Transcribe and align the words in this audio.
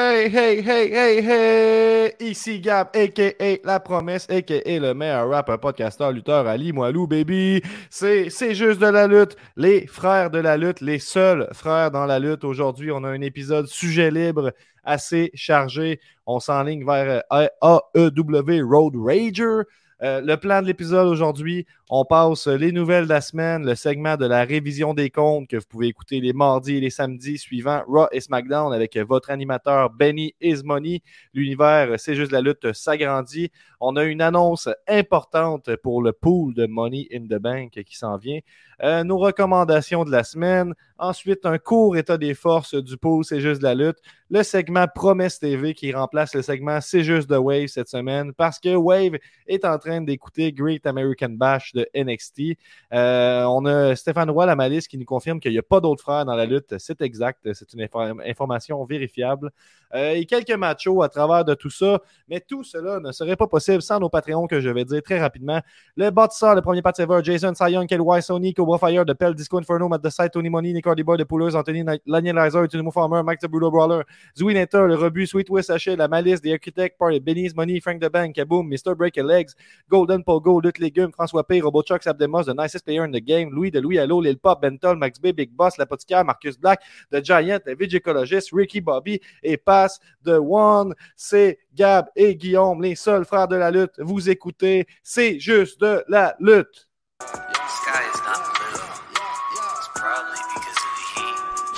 Hey, 0.00 0.28
hey, 0.30 0.62
hey, 0.62 0.92
hey, 0.92 1.22
hey! 1.22 2.12
Ici 2.20 2.60
Gab, 2.60 2.90
a.k.a. 2.94 3.58
La 3.64 3.80
Promesse, 3.80 4.30
a.k.a. 4.30 4.78
le 4.78 4.94
meilleur 4.94 5.28
rapper, 5.28 5.56
podcasteur, 5.60 6.12
lutteur, 6.12 6.46
Ali 6.46 6.72
Moilou, 6.72 7.08
baby! 7.08 7.60
C'est, 7.90 8.30
c'est 8.30 8.54
juste 8.54 8.78
de 8.78 8.86
la 8.86 9.08
lutte, 9.08 9.34
les 9.56 9.88
frères 9.88 10.30
de 10.30 10.38
la 10.38 10.56
lutte, 10.56 10.80
les 10.82 11.00
seuls 11.00 11.48
frères 11.52 11.90
dans 11.90 12.06
la 12.06 12.20
lutte. 12.20 12.44
Aujourd'hui, 12.44 12.92
on 12.92 13.02
a 13.02 13.08
un 13.08 13.22
épisode 13.22 13.66
sujet 13.66 14.12
libre 14.12 14.52
assez 14.84 15.32
chargé. 15.34 15.98
On 16.26 16.38
s'enligne 16.38 16.86
vers 16.86 17.24
euh, 17.32 17.48
AEW 17.96 18.68
Road 18.70 18.94
Rager. 18.96 19.64
Euh, 20.02 20.20
le 20.20 20.36
plan 20.36 20.62
de 20.62 20.66
l'épisode 20.66 21.08
aujourd'hui, 21.08 21.66
on 21.90 22.04
passe 22.04 22.46
les 22.46 22.70
nouvelles 22.70 23.04
de 23.04 23.08
la 23.08 23.20
semaine, 23.20 23.66
le 23.66 23.74
segment 23.74 24.16
de 24.16 24.26
la 24.26 24.44
révision 24.44 24.94
des 24.94 25.10
comptes 25.10 25.48
que 25.48 25.56
vous 25.56 25.66
pouvez 25.68 25.88
écouter 25.88 26.20
les 26.20 26.32
mardis 26.32 26.76
et 26.76 26.80
les 26.80 26.90
samedis 26.90 27.38
suivants, 27.38 27.82
Raw 27.88 28.06
et 28.12 28.20
SmackDown 28.20 28.72
avec 28.72 28.96
votre 28.96 29.30
animateur 29.30 29.90
Benny 29.90 30.34
Ismoney. 30.40 31.02
L'univers, 31.34 31.98
c'est 31.98 32.14
juste 32.14 32.30
la 32.30 32.40
lutte, 32.40 32.72
s'agrandit. 32.72 33.50
On 33.80 33.96
a 33.96 34.04
une 34.04 34.20
annonce 34.20 34.68
importante 34.88 35.74
pour 35.76 36.02
le 36.02 36.12
pool 36.12 36.52
de 36.54 36.66
Money 36.66 37.06
in 37.12 37.26
the 37.26 37.40
Bank 37.40 37.82
qui 37.84 37.96
s'en 37.96 38.16
vient. 38.16 38.40
Euh, 38.82 39.04
nos 39.04 39.18
recommandations 39.18 40.04
de 40.04 40.10
la 40.10 40.24
semaine. 40.24 40.74
Ensuite, 40.98 41.46
un 41.46 41.58
court 41.58 41.96
état 41.96 42.18
des 42.18 42.34
forces 42.34 42.74
du 42.74 42.96
pool, 42.96 43.24
c'est 43.24 43.40
juste 43.40 43.62
la 43.62 43.74
lutte. 43.74 43.98
Le 44.30 44.42
segment 44.42 44.86
Promesse 44.92 45.38
TV 45.38 45.74
qui 45.74 45.92
remplace 45.92 46.34
le 46.34 46.42
segment 46.42 46.80
C'est 46.80 47.02
juste 47.02 47.30
de 47.30 47.36
Wave 47.36 47.68
cette 47.68 47.88
semaine 47.88 48.32
parce 48.34 48.58
que 48.58 48.74
Wave 48.74 49.18
est 49.46 49.64
en 49.64 49.78
train 49.78 50.00
d'écouter 50.00 50.52
Great 50.52 50.86
American 50.86 51.30
Bash 51.30 51.72
de 51.72 51.88
NXT. 51.94 52.58
Euh, 52.92 53.44
on 53.44 53.64
a 53.64 53.94
Stéphane 53.94 54.30
Roy, 54.30 54.46
la 54.46 54.56
malice, 54.56 54.88
qui 54.88 54.98
nous 54.98 55.04
confirme 55.04 55.38
qu'il 55.38 55.52
n'y 55.52 55.58
a 55.58 55.62
pas 55.62 55.80
d'autres 55.80 56.02
frères 56.02 56.24
dans 56.24 56.34
la 56.34 56.46
lutte. 56.46 56.76
C'est 56.78 57.00
exact. 57.00 57.48
C'est 57.52 57.72
une 57.74 57.88
information 58.26 58.84
vérifiable. 58.84 59.52
Euh, 59.94 60.12
et 60.12 60.26
quelques 60.26 60.50
machos 60.50 61.02
à 61.02 61.08
travers 61.08 61.44
de 61.44 61.54
tout 61.54 61.70
ça. 61.70 62.00
Mais 62.28 62.40
tout 62.40 62.64
cela 62.64 62.98
ne 62.98 63.12
serait 63.12 63.36
pas 63.36 63.46
possible 63.46 63.67
sans 63.80 64.00
nos 64.00 64.08
Patreons 64.08 64.46
que 64.46 64.60
je 64.60 64.68
vais 64.68 64.84
dire 64.84 65.02
très 65.02 65.20
rapidement. 65.20 65.60
Le 65.96 66.10
bâtisseur, 66.10 66.54
le 66.54 66.62
premier 66.62 66.82
Pat 66.82 66.96
Jason 67.22 67.54
Sion, 67.54 67.86
Kelly 67.86 68.22
Sony, 68.22 68.54
Cobra 68.54 68.78
Fire, 68.78 69.04
de 69.04 69.12
Pell, 69.12 69.34
Disco 69.34 69.58
Inferno, 69.58 69.88
Matt 69.88 70.02
The 70.02 70.30
Tony 70.32 70.50
Money, 70.50 70.72
Nick 70.72 70.86
Hardy 70.86 71.02
Boy, 71.02 71.16
de 71.16 71.24
Poolers, 71.24 71.54
Anthony 71.54 71.84
Lizer, 72.06 72.66
Tunimo 72.68 72.90
Farmer, 72.90 73.22
Mike 73.22 73.40
the 73.40 73.48
Brutal 73.48 73.70
Brawler, 73.70 74.04
Zooey 74.36 74.54
Netta, 74.54 74.86
le 74.86 74.96
Rebut, 74.96 75.26
Sweet 75.26 75.50
West 75.50 75.70
Hachet, 75.70 75.96
La 75.96 76.08
Malice, 76.08 76.40
The 76.40 76.52
Architect, 76.52 76.98
Party, 76.98 77.20
Benny's 77.20 77.54
Money, 77.54 77.80
Frank 77.80 78.00
the 78.00 78.10
Bank, 78.10 78.36
Kaboom, 78.36 78.68
Mr. 78.68 78.96
Break 78.96 79.16
Legs, 79.16 79.54
Golden 79.88 80.22
Pogo, 80.22 80.60
Lutte 80.60 80.78
Légumes, 80.78 81.12
François 81.12 81.44
P, 81.44 81.60
Robot 81.60 81.82
Chuck, 81.82 82.02
Sabdemos, 82.02 82.44
The 82.44 82.54
Nicest 82.54 82.84
Player 82.84 83.04
in 83.04 83.12
the 83.12 83.20
Game, 83.20 83.50
Louis 83.50 83.70
de 83.70 83.80
Louis 83.80 83.98
Allo, 83.98 84.20
Lil 84.20 84.38
Pop, 84.38 84.60
Bentol, 84.62 84.96
Max 84.96 85.18
B, 85.18 85.32
Big 85.32 85.50
Boss, 85.50 85.78
L'Apothicaire, 85.78 86.24
Marcus 86.24 86.58
Black, 86.58 86.80
The 87.10 87.22
Giant, 87.22 87.60
The 87.64 87.76
Vigicologist, 87.78 88.50
Ricky 88.52 88.80
Bobby 88.80 89.20
et 89.42 89.56
passe 89.56 90.00
de 90.24 90.32
One. 90.32 90.94
C'est 91.16 91.58
Gab 91.74 92.06
et 92.16 92.34
Guillaume, 92.34 92.82
les 92.82 92.94
seuls 92.94 93.24
frères 93.24 93.48
de 93.48 93.56
la 93.58 93.70
lutte. 93.70 93.94
Vous 93.98 94.30
écoutez, 94.30 94.86
c'est 95.02 95.38
juste 95.38 95.80
de 95.80 96.04
la 96.08 96.36
lutte. 96.40 96.88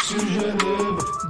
Sujet 0.04 0.54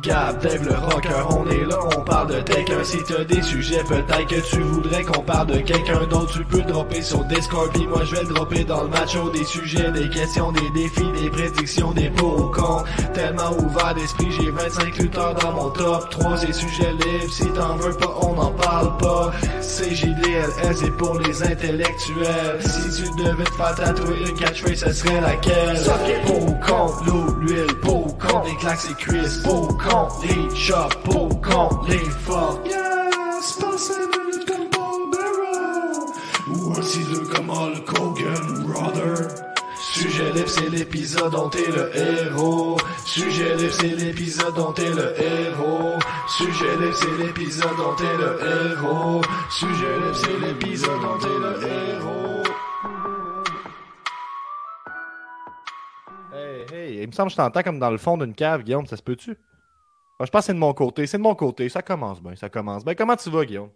Gab, 0.02 0.40
Dave 0.40 0.66
le 0.66 0.74
rocker, 0.74 1.26
on 1.30 1.46
est 1.50 1.64
là, 1.64 1.78
on 1.96 2.00
parle 2.02 2.28
de 2.28 2.40
quelqu'un. 2.40 2.82
Si 2.84 2.98
t'as 3.04 3.24
des 3.24 3.42
sujets, 3.42 3.82
peut-être 3.84 4.26
que 4.26 4.40
tu 4.48 4.60
voudrais 4.60 5.02
qu'on 5.02 5.22
parle 5.22 5.48
de 5.48 5.58
quelqu'un 5.58 6.06
d'autre. 6.08 6.32
Tu 6.32 6.44
peux 6.44 6.62
dropper 6.62 7.02
sur 7.02 7.24
Discord, 7.24 7.70
puis 7.72 7.86
moi 7.86 8.02
je 8.04 8.14
vais 8.14 8.22
le 8.22 8.34
dropper 8.34 8.64
dans 8.64 8.84
le 8.84 8.88
match. 8.88 9.16
Des 9.32 9.44
sujets, 9.44 9.90
des 9.92 10.08
questions, 10.08 10.52
des 10.52 10.70
défis, 10.70 11.12
des 11.20 11.30
prédictions, 11.30 11.92
des 11.92 12.08
pour 12.10 12.34
ou. 12.34 12.50
Tellement 13.14 13.52
ouvert 13.58 13.94
d'esprit, 13.94 14.28
j'ai 14.30 14.50
25 14.50 14.96
lutteurs 14.98 15.34
dans 15.34 15.52
mon 15.52 15.70
top 15.70 16.08
3. 16.10 16.36
C'est 16.38 16.52
sujet 16.52 16.92
libre, 16.92 17.32
si 17.32 17.46
t'en 17.48 17.76
veux 17.76 17.92
pas, 17.92 18.14
on 18.22 18.34
n'en 18.34 18.50
parle 18.52 18.96
pas. 18.98 19.32
C'est 19.60 19.94
JDLS, 19.94 20.76
c'est 20.76 20.96
pour 20.96 21.18
les 21.18 21.42
intellectuels. 21.42 22.60
Si 22.60 23.02
tu 23.02 23.10
devais 23.22 23.44
te 23.44 23.52
faire 23.52 23.74
tatouer 23.74 24.20
une 24.28 24.34
catchphrase, 24.34 24.84
ce 24.84 24.92
serait 24.92 25.20
laquelle? 25.20 25.78
Pour 26.26 26.42
ou 26.48 26.54
contre 26.66 27.04
l'eau, 27.06 27.36
l'huile, 27.40 27.74
pour 27.82 28.06
ou 28.06 28.12
contre 28.12 28.46
les 28.46 28.56
claques 28.56 28.78
et 28.90 28.94
cuisses, 28.94 29.38
pour 29.44 29.76
les 30.22 30.56
chops, 30.56 30.96
pour 31.04 31.24
ou 31.24 31.34
contre 31.36 31.88
les 31.88 31.98
fuck. 31.98 32.64
Yes, 32.66 33.58
passez 33.60 33.94
le 34.00 34.44
tempo 34.44 35.10
barrel. 35.10 35.96
Voici 36.46 37.04
deux 37.04 37.24
comme 37.24 37.50
Hulk 37.50 37.98
Hogan, 37.98 38.64
brother. 38.66 39.28
Sujet 39.92 40.32
libre, 40.32 40.48
c'est 40.48 40.70
l'épisode 40.70 41.32
dont 41.32 41.48
t'es 41.48 41.66
le 41.66 41.90
héros. 41.96 42.76
Sujet 43.04 43.56
libre, 43.56 43.72
c'est 43.72 43.88
l'épisode 43.88 44.54
dont 44.54 44.72
t'es 44.72 44.90
le 44.90 45.20
héros. 45.20 45.98
Sujet 46.28 46.76
libre, 46.76 46.94
c'est 46.94 47.24
l'épisode 47.24 47.76
dont 47.76 47.94
t'es 47.96 48.16
le 48.16 48.38
héros. 48.46 49.22
Sujet 49.50 49.98
libre, 49.98 50.14
c'est 50.14 50.38
l'épisode 50.38 51.00
dont 51.00 51.18
t'es 51.18 51.28
le 51.28 51.68
héros. 51.68 52.42
Hey, 56.32 56.66
hey, 56.72 57.02
il 57.02 57.06
me 57.08 57.12
semble 57.12 57.28
que 57.28 57.32
je 57.32 57.36
t'entends 57.36 57.62
comme 57.62 57.78
dans 57.80 57.90
le 57.90 57.98
fond 57.98 58.16
d'une 58.16 58.34
cave, 58.34 58.62
Guillaume, 58.62 58.86
ça 58.86 58.96
se 58.96 59.02
peut-tu? 59.02 59.36
Ah, 60.20 60.26
je 60.26 60.30
pense 60.30 60.42
que 60.42 60.46
c'est 60.48 60.54
de 60.54 60.58
mon 60.58 60.74
côté, 60.74 61.06
c'est 61.06 61.16
de 61.16 61.22
mon 61.22 61.34
côté, 61.34 61.66
ça 61.70 61.80
commence 61.80 62.20
bien, 62.22 62.36
ça 62.36 62.50
commence 62.50 62.84
bien. 62.84 62.94
Comment 62.94 63.16
tu 63.16 63.30
vas, 63.30 63.42
Guillaume? 63.42 63.70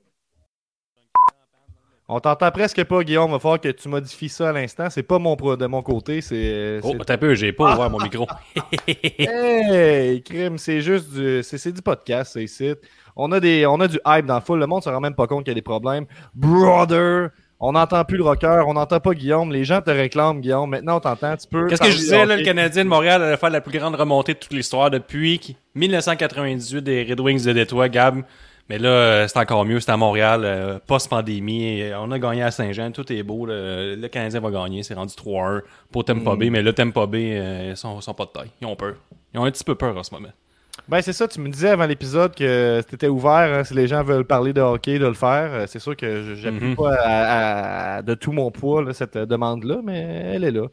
On 2.06 2.20
t'entend 2.20 2.50
presque 2.50 2.84
pas, 2.84 3.02
Guillaume. 3.02 3.30
Va 3.30 3.38
falloir 3.38 3.58
que 3.58 3.70
tu 3.70 3.88
modifies 3.88 4.28
ça 4.28 4.50
à 4.50 4.52
l'instant. 4.52 4.90
C'est 4.90 5.02
pas 5.02 5.18
mon 5.18 5.36
pro 5.36 5.56
de 5.56 5.64
mon 5.64 5.80
côté. 5.82 6.20
C'est. 6.20 6.80
Oh, 6.82 6.92
t'as 7.02 7.16
peu, 7.16 7.34
j'ai 7.34 7.54
pas 7.54 7.72
ouvert 7.72 7.88
mon 7.88 7.98
micro. 7.98 8.26
hey, 8.86 10.22
crime, 10.22 10.58
c'est 10.58 10.82
juste 10.82 11.14
du. 11.14 11.42
C'est 11.42 11.72
du 11.72 11.80
podcast, 11.80 12.32
c'est 12.34 12.44
ici. 12.44 12.74
On 13.16 13.32
a, 13.32 13.40
des, 13.40 13.64
on 13.64 13.80
a 13.80 13.88
du 13.88 13.98
hype 14.06 14.26
dans 14.26 14.34
le 14.34 14.42
full. 14.42 14.58
Le 14.58 14.66
monde 14.66 14.82
se 14.82 14.90
rend 14.90 15.00
même 15.00 15.14
pas 15.14 15.26
compte 15.26 15.44
qu'il 15.44 15.50
y 15.50 15.52
a 15.52 15.54
des 15.54 15.62
problèmes. 15.62 16.04
Brother! 16.34 17.30
On 17.66 17.72
n'entend 17.72 18.04
plus 18.04 18.18
le 18.18 18.24
rocker, 18.24 18.62
on 18.66 18.74
n'entend 18.74 19.00
pas 19.00 19.14
Guillaume. 19.14 19.50
Les 19.50 19.64
gens 19.64 19.80
te 19.80 19.90
réclament, 19.90 20.38
Guillaume. 20.40 20.68
Maintenant, 20.68 20.98
on 20.98 21.00
t'entend. 21.00 21.34
Tu 21.34 21.48
peux. 21.48 21.66
Qu'est-ce 21.66 21.80
que 21.80 21.90
je 21.90 21.96
disais, 21.96 22.26
là, 22.26 22.36
le 22.36 22.42
Canadien 22.42 22.84
de 22.84 22.90
Montréal 22.90 23.22
allait 23.22 23.38
faire 23.38 23.48
la 23.48 23.62
plus 23.62 23.78
grande 23.78 23.94
remontée 23.94 24.34
de 24.34 24.38
toute 24.38 24.52
l'histoire 24.52 24.90
depuis 24.90 25.56
1998 25.74 26.82
des 26.82 27.04
Red 27.04 27.20
Wings 27.20 27.42
de 27.42 27.52
Détroit, 27.54 27.88
Gab. 27.88 28.22
Mais 28.68 28.78
là, 28.78 28.88
euh, 28.90 29.28
c'est 29.28 29.38
encore 29.38 29.64
mieux, 29.64 29.80
c'est 29.80 29.90
à 29.90 29.96
Montréal, 29.96 30.42
euh, 30.44 30.78
post-pandémie. 30.86 31.84
On 31.98 32.10
a 32.10 32.18
gagné 32.18 32.42
à 32.42 32.50
Saint-Jean, 32.50 32.90
tout 32.90 33.10
est 33.10 33.22
beau. 33.22 33.46
Le, 33.46 33.94
le 33.94 34.08
Canadien 34.08 34.40
va 34.40 34.50
gagner, 34.50 34.82
c'est 34.82 34.94
rendu 34.94 35.14
3-1 35.14 35.62
pour 35.90 36.04
Tampa 36.04 36.36
Bay. 36.36 36.50
Mais 36.50 36.60
le 36.60 36.74
Tampa 36.74 37.06
Bay, 37.06 37.38
euh, 37.38 37.70
ils 37.70 37.76
sont, 37.78 37.98
sont 38.02 38.12
pas 38.12 38.26
de 38.26 38.30
taille. 38.30 38.50
Ils 38.60 38.66
ont 38.66 38.76
peur. 38.76 38.96
Ils 39.32 39.40
ont 39.40 39.44
un 39.44 39.50
petit 39.50 39.64
peu 39.64 39.74
peur 39.74 39.96
en 39.96 40.02
ce 40.02 40.12
moment. 40.12 40.28
Ben, 40.86 41.00
c'est 41.00 41.14
ça, 41.14 41.26
tu 41.26 41.40
me 41.40 41.48
disais 41.48 41.70
avant 41.70 41.86
l'épisode 41.86 42.34
que 42.34 42.82
c'était 42.90 43.08
ouvert, 43.08 43.30
hein, 43.58 43.64
si 43.64 43.72
les 43.72 43.86
gens 43.88 44.02
veulent 44.04 44.26
parler 44.26 44.52
de 44.52 44.60
hockey, 44.60 44.98
de 44.98 45.06
le 45.06 45.14
faire. 45.14 45.66
C'est 45.66 45.78
sûr 45.78 45.96
que 45.96 46.34
j'appuie 46.34 46.68
Mhm. 46.68 46.76
pas 46.76 46.94
à- 47.02 47.96
à- 47.96 48.02
de 48.02 48.12
tout 48.14 48.32
mon 48.32 48.50
poids 48.50 48.82
là, 48.82 48.92
cette 48.92 49.16
demande-là, 49.16 49.78
mais 49.82 50.00
elle 50.34 50.44
est 50.44 50.50
là. 50.50 50.66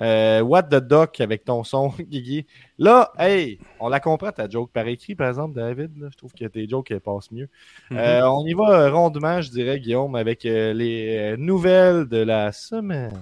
Euh, 0.00 0.40
what 0.40 0.62
the 0.64 0.76
duck 0.76 1.20
avec 1.20 1.44
ton 1.44 1.64
son, 1.64 1.88
Guigui? 2.00 2.46
Là, 2.78 3.12
hey, 3.18 3.58
on 3.78 3.88
la 3.90 4.00
comprend 4.00 4.30
ta 4.32 4.48
joke 4.48 4.70
par 4.72 4.86
écrit, 4.86 5.14
par 5.14 5.28
exemple, 5.28 5.54
David. 5.56 5.90
là. 6.00 6.08
Je 6.10 6.16
trouve 6.16 6.32
que 6.32 6.46
tes 6.46 6.66
jokes 6.66 6.90
elles 6.90 7.00
passent 7.00 7.30
mieux. 7.30 7.48
Mhm. 7.90 7.98
Euh, 7.98 8.26
on 8.30 8.46
y 8.46 8.54
va 8.54 8.70
euh, 8.70 8.90
rondement, 8.90 9.42
je 9.42 9.50
dirais, 9.50 9.78
Guillaume, 9.80 10.14
avec 10.14 10.46
euh, 10.46 10.72
les 10.72 11.34
euh, 11.34 11.36
nouvelles 11.36 12.06
de 12.06 12.18
la 12.22 12.52
semaine. 12.52 13.12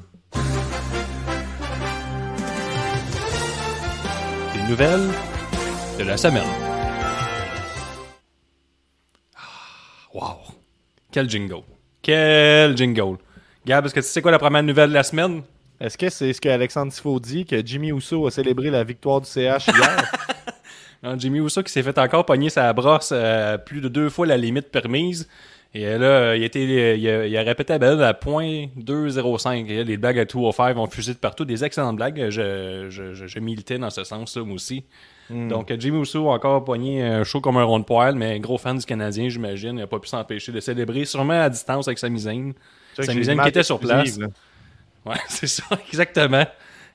Les 4.55 4.71
nouvelles 4.71 5.09
de 5.99 6.05
la 6.05 6.17
semaine. 6.17 6.43
Ah, 9.37 9.41
Wow. 10.13 10.39
Quel 11.13 11.29
jingle. 11.29 11.63
Quel 12.03 12.77
jingle. 12.77 13.17
Gab, 13.65 13.85
est-ce 13.87 13.95
que 13.95 14.01
tu 14.01 14.07
sais 14.07 14.23
quoi 14.23 14.31
la 14.31 14.39
première 14.39 14.63
nouvelle 14.63 14.91
de 14.91 14.95
la 14.95 15.03
semaine? 15.03 15.43
Est-ce 15.81 15.99
que 15.99 16.09
c'est 16.09 16.33
ce 16.33 16.41
qu'Alexandre 16.41 16.93
Tifo 16.93 17.19
dit, 17.21 17.45
que 17.45 17.65
Jimmy 17.65 17.89
Uso 17.91 18.27
a 18.27 18.31
célébré 18.31 18.71
la 18.71 18.85
victoire 18.85 19.21
du 19.21 19.27
CH 19.27 19.69
hier? 19.69 20.13
Non, 21.03 21.17
Jimmy 21.19 21.41
Uso 21.41 21.63
qui 21.63 21.71
s'est 21.71 21.83
fait 21.83 21.99
encore 21.99 22.25
pogner 22.25 22.49
sa 22.49 22.73
brosse 22.73 23.11
euh, 23.13 23.59
plus 23.59 23.83
de 23.83 23.89
deux 23.89 24.09
fois 24.09 24.27
la 24.27 24.39
limite 24.39 24.71
permise. 24.71 25.29
Et 25.75 25.85
là, 25.99 26.35
il, 26.35 26.43
était, 26.43 26.99
il, 26.99 27.09
a, 27.09 27.27
il 27.27 27.37
a 27.37 27.43
répété 27.43 27.75
la 27.75 27.79
balade 27.79 28.01
à 28.01 28.13
.205. 28.15 29.67
Et 29.69 29.77
là, 29.77 29.83
les 29.85 29.99
blagues 29.99 30.19
à 30.19 30.25
205 30.25 30.77
ont 30.79 30.87
fusé 30.87 31.13
de 31.13 31.19
partout. 31.19 31.45
Des 31.45 31.65
excellentes 31.65 31.97
blagues. 31.97 32.31
Je, 32.31 32.87
je, 32.89 33.13
je, 33.13 33.27
je 33.27 33.39
militais 33.41 33.79
dans 33.79 33.91
ce 33.91 34.05
sens-là, 34.05 34.43
moi 34.43 34.55
aussi. 34.55 34.85
Donc, 35.31 35.73
Jimmy 35.79 36.01
Uso 36.01 36.31
a 36.31 36.35
encore 36.35 36.65
pogné 36.65 37.03
un 37.03 37.25
show 37.25 37.41
comme 37.41 37.57
un 37.57 37.65
rond 37.65 37.79
de 37.79 37.85
poil, 37.85 38.15
mais 38.15 38.39
gros 38.39 38.59
fan 38.59 38.79
du 38.79 38.85
Canadien, 38.85 39.29
j'imagine. 39.29 39.71
Il 39.71 39.81
n'a 39.81 39.87
pas 39.87 39.99
pu 39.99 40.09
s'empêcher 40.09 40.53
de 40.53 40.61
célébrer, 40.61 41.05
sûrement 41.05 41.41
à 41.41 41.49
distance 41.49 41.89
avec 41.89 41.99
sa 41.99 42.09
misaine. 42.09 42.55
Sa 42.99 43.13
misaine 43.13 43.41
qui 43.41 43.49
était 43.49 43.63
sur 43.63 43.79
place. 43.79 44.19
là. 44.19 44.29
Ouais, 45.05 45.17
c'est 45.29 45.47
ça, 45.47 45.65
exactement. 45.89 46.45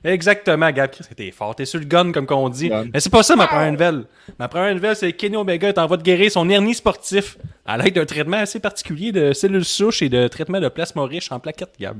Exactement, 0.04 0.70
Gab. 0.72 0.90
T'es 1.16 1.30
fort, 1.30 1.54
t'es 1.54 1.64
sur 1.64 1.78
le 1.78 1.84
gun, 1.84 2.10
comme 2.10 2.26
qu'on 2.26 2.48
dit. 2.48 2.68
Gun. 2.68 2.86
Mais 2.92 2.98
c'est 2.98 3.10
pas 3.10 3.22
ça 3.22 3.36
ma 3.36 3.46
première 3.46 3.70
nouvelle. 3.70 4.04
Ma 4.38 4.48
première 4.48 4.74
nouvelle, 4.74 4.96
c'est 4.96 5.12
que 5.12 5.16
Kenny 5.16 5.36
Omega 5.36 5.68
est 5.68 5.78
en 5.78 5.86
voie 5.86 5.96
de 5.96 6.02
guérir 6.02 6.30
son 6.30 6.48
hernie 6.48 6.74
sportif 6.74 7.38
à 7.64 7.78
l'aide 7.78 7.94
d'un 7.94 8.04
traitement 8.04 8.38
assez 8.38 8.58
particulier 8.58 9.12
de 9.12 9.32
cellules 9.32 9.64
souches 9.64 10.02
et 10.02 10.08
de 10.08 10.26
traitement 10.26 10.58
de 10.60 10.68
plasma 10.68 11.06
riche 11.06 11.30
en 11.30 11.38
plaquettes, 11.38 11.74
Gab. 11.78 11.98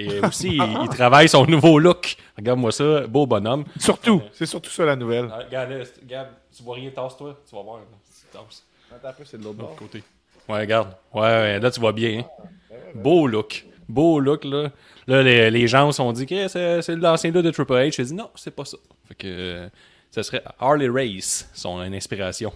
Et 0.00 0.20
aussi, 0.20 0.48
il, 0.56 0.78
il 0.82 0.88
travaille 0.90 1.28
son 1.28 1.44
nouveau 1.44 1.78
look. 1.78 2.16
Regarde-moi 2.36 2.70
ça, 2.72 3.06
beau 3.06 3.26
bonhomme. 3.26 3.64
Surtout, 3.78 4.22
c'est 4.32 4.46
surtout 4.46 4.70
ça 4.70 4.84
la 4.84 4.94
nouvelle. 4.96 5.28
Ah, 5.32 5.40
Regarde, 5.44 5.84
Gab, 6.06 6.28
tu 6.56 6.62
vois 6.62 6.76
rien, 6.76 6.90
tasse-toi. 6.90 7.36
Tu 7.48 7.54
vas 7.56 7.62
voir. 7.62 7.78
là. 7.78 7.82
Tu 8.06 8.26
tasses. 8.38 8.64
Attends 8.94 9.08
un 9.08 9.12
peu, 9.12 9.24
c'est 9.24 9.38
de 9.38 9.44
l'autre 9.44 9.74
côté. 9.76 10.02
Ouais, 10.48 10.60
regarde. 10.60 10.94
Ouais, 11.12 11.20
ouais, 11.22 11.60
là, 11.60 11.70
tu 11.70 11.80
vois 11.80 11.92
bien. 11.92 12.20
hein. 12.20 12.76
Beau 12.94 13.26
look. 13.26 13.66
Beau 13.88 14.20
look, 14.20 14.44
là. 14.44 14.70
Là, 15.06 15.22
les, 15.22 15.50
les 15.50 15.66
gens 15.66 15.90
se 15.90 15.96
sont 15.96 16.12
dit 16.12 16.26
que 16.26 16.46
c'est 16.48 16.80
c'est 16.82 16.94
l'ancien 16.96 17.30
look 17.32 17.42
de 17.44 17.50
Triple 17.50 17.72
H. 17.72 17.96
J'ai 17.96 18.04
dit 18.04 18.14
non, 18.14 18.30
c'est 18.34 18.54
pas 18.54 18.64
ça. 18.64 18.76
Fait 19.08 19.14
que 19.14 19.26
euh, 19.26 19.68
ça 20.10 20.22
serait 20.22 20.42
Harley 20.60 20.88
Race, 20.88 21.50
son 21.54 21.78
inspiration. 21.80 22.52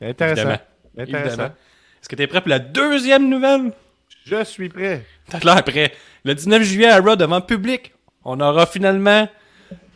Intéressant. 0.00 0.40
Évidemment. 0.42 0.58
Intéressant. 0.98 1.26
Évidemment. 1.28 1.54
Est-ce 2.00 2.08
que 2.08 2.16
t'es 2.16 2.26
prêt 2.26 2.40
pour 2.40 2.50
la 2.50 2.58
deuxième 2.60 3.28
nouvelle? 3.28 3.72
Je 4.24 4.42
suis 4.44 4.68
prêt. 4.68 5.04
T'as 5.28 5.40
l'air 5.40 5.62
prêt. 5.64 5.92
Le 6.24 6.34
19 6.34 6.62
juillet 6.62 6.88
à 6.88 7.00
Raw 7.00 7.16
devant 7.16 7.40
public, 7.40 7.92
on 8.24 8.40
aura 8.40 8.66
finalement 8.66 9.28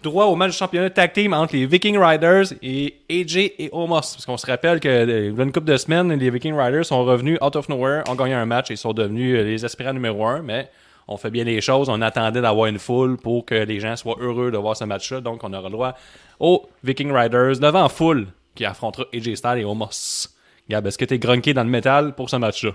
droit 0.03 0.27
au 0.27 0.37
match 0.37 0.53
de 0.53 0.56
championnat 0.56 0.91
tag 0.91 1.12
team 1.12 1.32
entre 1.32 1.55
les 1.55 1.67
Viking 1.67 1.99
Riders 1.99 2.53
et 2.62 2.97
AJ 3.11 3.37
et 3.59 3.69
Omos. 3.73 4.00
Parce 4.00 4.27
qu'on 4.27 4.37
se 4.37 4.47
rappelle 4.47 4.81
que 4.81 4.88
euh, 4.88 5.32
y 5.37 5.41
a 5.41 5.43
une 5.43 5.53
couple 5.53 5.67
de 5.67 5.77
semaines, 5.77 6.12
les 6.12 6.31
Viking 6.31 6.55
Riders 6.55 6.87
sont 6.87 7.05
revenus 7.05 7.38
out 7.43 7.56
of 7.56 7.69
nowhere, 7.69 8.03
ont 8.09 8.15
gagné 8.15 8.35
un 8.35 8.47
match 8.47 8.71
et 8.71 8.77
sont 8.77 8.93
devenus 8.93 9.38
euh, 9.38 9.44
les 9.44 9.65
aspirants 9.65 9.93
numéro 9.93 10.25
un, 10.25 10.43
mais 10.43 10.71
on 11.06 11.17
fait 11.17 11.31
bien 11.31 11.44
les 11.44 11.61
choses. 11.61 11.88
On 11.88 12.00
attendait 12.00 12.41
d'avoir 12.41 12.67
une 12.67 12.79
foule 12.79 13.17
pour 13.17 13.44
que 13.44 13.55
les 13.55 13.81
gens 13.81 13.97
soient 13.97 14.17
heureux 14.21 14.50
de 14.50 14.56
voir 14.56 14.76
ce 14.76 14.85
match-là. 14.85 15.21
Donc, 15.21 15.44
on 15.44 15.53
aura 15.53 15.69
droit 15.69 15.94
aux 16.38 16.69
Viking 16.83 17.12
Riders 17.12 17.59
devant 17.59 17.88
foule 17.88 18.29
qui 18.55 18.65
affrontera 18.65 19.05
AJ 19.12 19.35
Styles 19.35 19.59
et 19.59 19.65
Omos. 19.65 20.29
Gab, 20.69 20.87
est-ce 20.87 20.99
que 20.99 21.05
t'es 21.05 21.19
grunqué 21.19 21.53
dans 21.53 21.65
le 21.65 21.71
métal 21.71 22.15
pour 22.15 22.31
ce 22.31 22.37
match-là? 22.37 22.73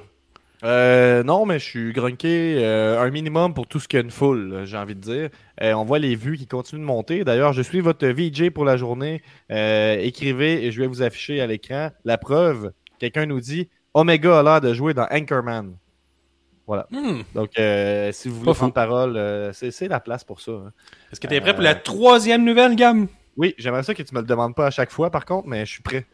Euh, 0.63 1.22
non, 1.24 1.46
mais 1.46 1.60
je 1.60 1.66
suis 1.66 1.94
grunqué 1.94 2.56
euh, 2.63 3.02
un 3.02 3.10
minimum 3.12 3.54
pour 3.54 3.68
tout 3.68 3.80
ce 3.80 3.88
qu'il 3.88 3.98
y 3.98 4.02
a 4.02 4.06
une 4.06 4.12
foule, 4.12 4.62
j'ai 4.66 4.78
envie 4.78 4.96
de 4.96 5.02
dire. 5.02 5.30
Euh, 5.62 5.74
on 5.74 5.84
voit 5.84 6.00
les 6.00 6.16
vues 6.16 6.38
qui 6.38 6.48
continuent 6.48 6.80
de 6.81 6.86
monter. 6.86 7.24
D'ailleurs, 7.24 7.54
je 7.54 7.62
suis 7.62 7.81
votre 7.81 8.07
VJ 8.07 8.50
pour 8.50 8.66
la 8.66 8.78
journée. 8.78 9.22
Écrivez 9.50 10.66
et 10.66 10.72
je 10.72 10.81
vais 10.81 10.88
vous 10.88 11.02
afficher 11.02 11.42
à 11.42 11.48
l'écran 11.48 11.90
la 12.06 12.18
preuve. 12.18 12.72
Quelqu'un 13.00 13.25
nous 13.25 13.42
dit 13.42 13.69
Omega 13.94 14.40
a 14.40 14.44
l'air 14.44 14.62
de 14.62 14.74
jouer 14.74 14.94
dans 14.94 15.07
Anchorman. 15.12 15.75
Voilà. 16.68 16.88
Hmm. 16.90 17.22
Donc, 17.36 17.51
si 18.13 18.28
vous 18.30 18.36
voulez 18.36 18.46
Pas 18.46 18.54
fou. 18.54 18.60
prendre 18.60 18.74
parole, 18.74 19.51
c'est 19.54 19.88
la 19.88 20.00
place 20.00 20.24
pour 20.24 20.42
ça. 20.42 20.51
hein. 20.51 20.72
Est-ce 21.12 21.19
que 21.19 21.28
t'es 21.28 21.42
prêt 21.42 21.54
pour 21.54 21.63
la 21.63 21.75
troisième 21.75 22.44
nouvelle, 22.44 22.75
Gab? 22.75 23.06
Oui, 23.38 23.54
j'aimerais 23.58 23.84
ça 23.84 23.94
que 23.94 24.01
tu 24.01 24.16
me 24.16 24.22
le 24.22 24.25
demandes 24.25 24.56
pas 24.56 24.68
à 24.68 24.72
chaque 24.72 24.90
fois, 24.92 25.12
par 25.12 25.25
contre, 25.25 25.48
mais 25.48 25.66
je 25.66 25.72
suis 25.74 25.81
prêt. 25.84 26.06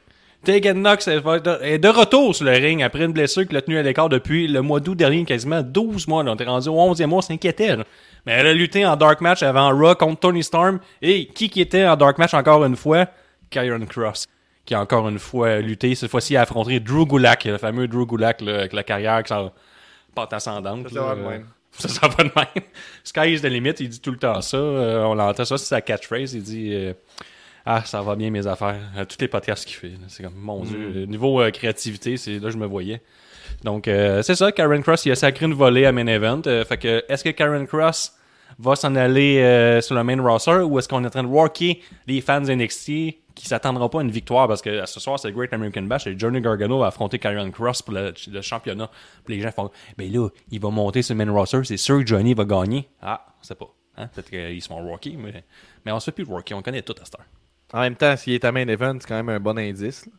Tegan 0.44 0.74
Knox 0.74 1.08
est 1.08 1.78
de 1.78 1.88
retour 1.88 2.36
sur 2.36 2.46
le 2.46 2.52
ring 2.52 2.82
après 2.82 3.06
une 3.06 3.12
blessure 3.12 3.48
qui 3.48 3.54
l'a 3.54 3.62
tenue 3.62 3.78
à 3.78 3.84
l'écart 3.84 4.10
depuis 4.10 4.48
le 4.48 4.64
mois 4.64 4.80
d'août 4.80 4.96
dernier, 4.96 5.24
quasiment 5.24 5.62
12 5.62 6.08
mois. 6.08 6.24
Là. 6.24 6.32
On 6.32 6.36
est 6.36 6.44
rendu 6.44 6.70
au 6.70 6.74
11e 6.74 7.06
mois, 7.06 7.20
on 7.20 7.22
s'inquiétait. 7.22 7.78
Mais 8.26 8.34
elle 8.34 8.48
a 8.48 8.54
lutté 8.54 8.84
en 8.86 8.96
dark 8.96 9.22
match 9.22 9.44
avant 9.44 9.70
Raw 9.70 9.94
contre 9.96 10.22
Tony 10.22 10.44
Storm. 10.44 10.80
Et 11.02 11.28
qui 11.28 11.50
qui 11.50 11.62
était 11.62 11.86
en 11.86 11.96
dark 11.96 12.18
match 12.18 12.34
encore 12.34 12.66
une 12.66 12.76
fois? 12.76 13.08
Kyron 13.52 13.86
Cross. 13.86 14.28
Qui 14.66 14.74
a 14.74 14.82
encore 14.82 15.08
une 15.10 15.20
fois 15.20 15.60
lutté. 15.60 15.94
Cette 15.94 16.10
fois-ci, 16.10 16.36
a 16.36 16.42
affronté 16.42 16.80
Drew 16.80 17.06
Gulak, 17.06 17.46
le 17.46 17.58
fameux 17.60 17.88
Drew 17.88 18.08
Gulak, 18.08 18.42
là, 18.42 18.60
avec 18.60 18.74
la 18.74 18.84
carrière 18.84 19.22
qui 19.22 19.30
s'en 19.30 19.52
pente 20.16 20.34
ascendante. 20.34 20.90
Ça, 20.90 21.02
va 21.02 21.16
de 21.16 21.22
même. 21.22 21.46
Ça, 21.72 21.88
ça 21.88 22.08
va 22.08 22.24
de 22.24 22.32
même. 22.36 22.66
Sky 23.04 23.34
is 23.34 23.42
the 23.42 23.46
limit, 23.46 23.74
il 23.80 23.90
dit 23.90 24.02
tout 24.02 24.12
le 24.12 24.18
temps 24.18 24.42
ça. 24.42 24.58
Euh, 24.58 25.04
on 25.04 25.14
l'entend 25.14 25.46
ça, 25.46 25.58
c'est 25.60 25.66
sa 25.66 25.82
catchphrase. 25.82 26.34
Il 26.34 26.44
dit 26.44 26.74
euh, 26.74 26.94
Ah, 27.66 27.84
ça 27.86 28.02
va 28.02 28.16
bien 28.16 28.32
mes 28.32 28.48
affaires. 28.48 28.80
Euh, 28.98 29.06
tous 29.06 29.18
les 29.20 29.28
podcasts 29.28 29.66
qu'il 29.66 29.76
fait. 29.78 29.92
C'est 30.08 30.24
comme, 30.24 30.36
mon 30.36 30.64
Dieu. 30.64 30.94
euh, 30.96 31.06
Niveau 31.06 31.42
euh, 31.42 31.52
créativité, 31.52 32.18
c'est 32.18 32.34
là 32.34 32.40
que 32.40 32.50
je 32.52 32.58
me 32.58 32.66
voyais. 32.66 33.02
Donc, 33.64 33.88
euh, 33.88 34.22
c'est 34.24 34.36
ça. 34.36 34.52
Karen 34.52 34.82
Cross, 34.82 35.06
il 35.06 35.12
a 35.12 35.16
sacré 35.16 35.46
une 35.46 35.54
volée 35.54 35.86
à 35.86 35.92
main 35.92 36.08
event. 36.08 36.42
Fait 36.44 36.78
que, 36.78 37.04
est-ce 37.08 37.24
que 37.24 37.30
Karen 37.30 37.68
Cross 37.68 38.16
va 38.60 38.76
s'en 38.76 38.96
aller 38.96 39.80
sur 39.82 39.96
le 39.96 40.04
main 40.04 40.22
roster 40.22 40.58
ou 40.62 40.80
est-ce 40.80 40.88
qu'on 40.88 41.04
est 41.04 41.08
en 41.08 41.12
train 41.12 41.24
de 41.24 41.28
worker 41.28 41.76
les 42.08 42.22
fans 42.22 42.42
NXT 42.42 42.86
qui 43.34 43.46
s'attendront 43.48 43.90
pas 43.90 44.00
à 44.00 44.02
une 44.04 44.12
victoire? 44.12 44.48
Parce 44.48 44.62
que 44.62 44.86
ce 44.86 45.00
soir 45.00 45.20
c'est 45.20 45.30
le 45.30 45.34
Great 45.36 45.54
American 45.54 45.84
Bash 45.84 46.06
et 46.08 46.18
Johnny 46.18 46.42
Gargano 46.42 46.80
va 46.80 46.88
affronter 46.88 47.18
Karen 47.20 47.52
Cross 47.52 47.82
pour 47.82 47.94
le, 47.94 48.14
le 48.32 48.42
championnat. 48.42 48.90
Puis 49.26 49.36
les 49.36 49.42
gens 49.42 49.52
font 49.52 49.70
ben 49.98 50.12
là, 50.12 50.28
il 50.52 50.60
va 50.60 50.70
monter 50.70 51.02
sur 51.02 51.16
le 51.16 51.26
main 51.26 51.32
roster, 51.32 51.64
c'est 51.64 51.78
sûr 51.78 52.00
que 52.00 52.06
Johnny 52.08 52.34
va 52.34 52.44
gagner. 52.46 52.90
Ah, 53.02 53.26
on 53.40 53.44
sait 53.44 53.56
pas. 53.56 53.74
Hein? 53.98 54.08
Peut-être 54.14 54.30
qu'ils 54.30 54.62
sont 54.62 54.80
worky, 54.82 55.18
mais, 55.18 55.44
mais 55.86 55.92
on 55.92 56.00
se 56.00 56.06
fait 56.06 56.12
plus 56.12 56.26
worky, 56.26 56.54
on 56.54 56.62
connaît 56.62 56.82
tout 56.82 56.96
à 57.02 57.06
cette 57.06 57.16
heure. 57.16 57.26
En 57.74 57.82
même 57.82 57.96
temps, 57.96 58.16
s'il 58.18 58.34
est 58.34 58.44
à 58.46 58.52
main 58.52 58.68
event, 58.68 58.98
c'est 59.00 59.08
quand 59.08 59.16
même 59.16 59.30
un 59.30 59.40
bon 59.40 59.58
indice. 59.58 60.06
là. 60.06 60.12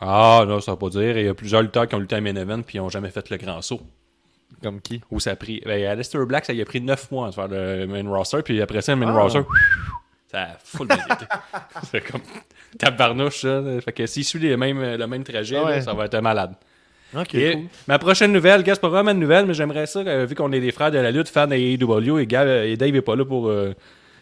Ah, 0.00 0.44
non, 0.46 0.60
ça 0.60 0.72
va 0.72 0.76
pas 0.76 0.88
dire. 0.90 1.16
Il 1.18 1.24
y 1.24 1.28
a 1.28 1.34
plusieurs 1.34 1.62
lutteurs 1.62 1.86
qui 1.88 1.94
ont 1.94 1.98
lutté 1.98 2.16
à 2.16 2.20
main 2.20 2.34
event 2.36 2.60
puis 2.62 2.76
ils 2.76 2.80
ont 2.80 2.88
jamais 2.90 3.10
fait 3.10 3.28
le 3.30 3.36
grand 3.38 3.62
saut. 3.62 3.80
Comme 4.62 4.80
qui? 4.80 5.00
Où 5.10 5.20
ça 5.20 5.30
a 5.32 5.36
pris. 5.36 5.62
Ben, 5.64 5.84
Aleister 5.86 6.18
Black, 6.26 6.44
ça 6.44 6.52
y 6.52 6.60
a 6.62 6.64
pris 6.64 6.80
9 6.80 7.10
mois 7.10 7.28
à 7.28 7.32
faire 7.32 7.48
le 7.48 7.86
main 7.86 8.08
roster, 8.08 8.42
puis 8.42 8.60
après 8.62 8.80
ça, 8.82 8.92
le 8.94 8.98
main 9.00 9.08
Ah. 9.14 9.20
roster, 9.22 9.42
ça 10.30 10.42
a 10.42 10.48
full 10.62 10.86
bien 10.88 10.96
été. 10.98 11.24
C'est 11.90 12.00
comme 12.10 12.20
tabarnouche, 12.78 13.40
ça. 13.42 13.60
là. 13.60 13.80
Fait 13.80 13.92
que 13.92 14.06
s'il 14.06 14.24
suit 14.24 14.38
les 14.38 14.56
mêmes, 14.56 14.80
le 14.82 15.06
même 15.06 15.24
trajet, 15.24 15.56
Ah 15.56 15.64
ouais. 15.64 15.70
là, 15.76 15.80
ça 15.82 15.94
va 15.94 16.04
être 16.06 16.18
malade. 16.20 16.54
Ok, 17.16 17.34
Et 17.34 17.52
cool. 17.52 17.62
ma 17.86 17.98
prochaine 17.98 18.32
nouvelle, 18.32 18.62
gars, 18.62 18.74
c'est 18.74 18.80
pas 18.80 18.88
vraiment 18.88 19.12
une 19.12 19.20
nouvelle, 19.20 19.46
mais 19.46 19.54
j'aimerais 19.54 19.86
ça, 19.86 20.00
euh, 20.00 20.26
vu 20.26 20.34
qu'on 20.34 20.52
est 20.52 20.60
des 20.60 20.72
frères 20.72 20.90
de 20.90 20.98
la 20.98 21.10
lutte, 21.10 21.28
fans 21.28 21.50
et, 21.52 21.76
Gab- 21.76 22.64
et 22.66 22.76
Dave 22.76 22.96
est 22.96 23.00
pas 23.02 23.14
là 23.16 23.24
pour 23.24 23.48
euh, 23.48 23.72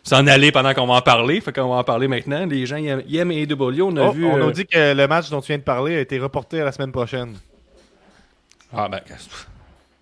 s'en 0.04 0.26
aller 0.28 0.52
pendant 0.52 0.72
qu'on 0.74 0.86
va 0.86 0.94
en 0.94 1.00
parler. 1.02 1.40
Fait 1.40 1.52
qu'on 1.52 1.68
va 1.70 1.76
en 1.76 1.84
parler 1.84 2.06
maintenant. 2.06 2.46
Les 2.46 2.64
gens, 2.66 2.76
ils 2.76 3.16
aiment, 3.16 3.32
AEW. 3.32 3.82
On 3.82 3.96
a 3.96 4.06
Oh, 4.06 4.10
vu. 4.12 4.24
on 4.26 4.36
euh, 4.36 4.44
nous 4.44 4.52
dit 4.52 4.66
que 4.66 4.94
le 4.94 5.08
match 5.08 5.30
dont 5.30 5.40
tu 5.40 5.48
viens 5.48 5.58
de 5.58 5.62
parler 5.64 5.96
a 5.96 6.00
été 6.00 6.18
reporté 6.20 6.60
à 6.60 6.64
la 6.64 6.72
semaine 6.72 6.92
prochaine. 6.92 7.34
Ah, 8.72 8.88
ben, 8.88 9.00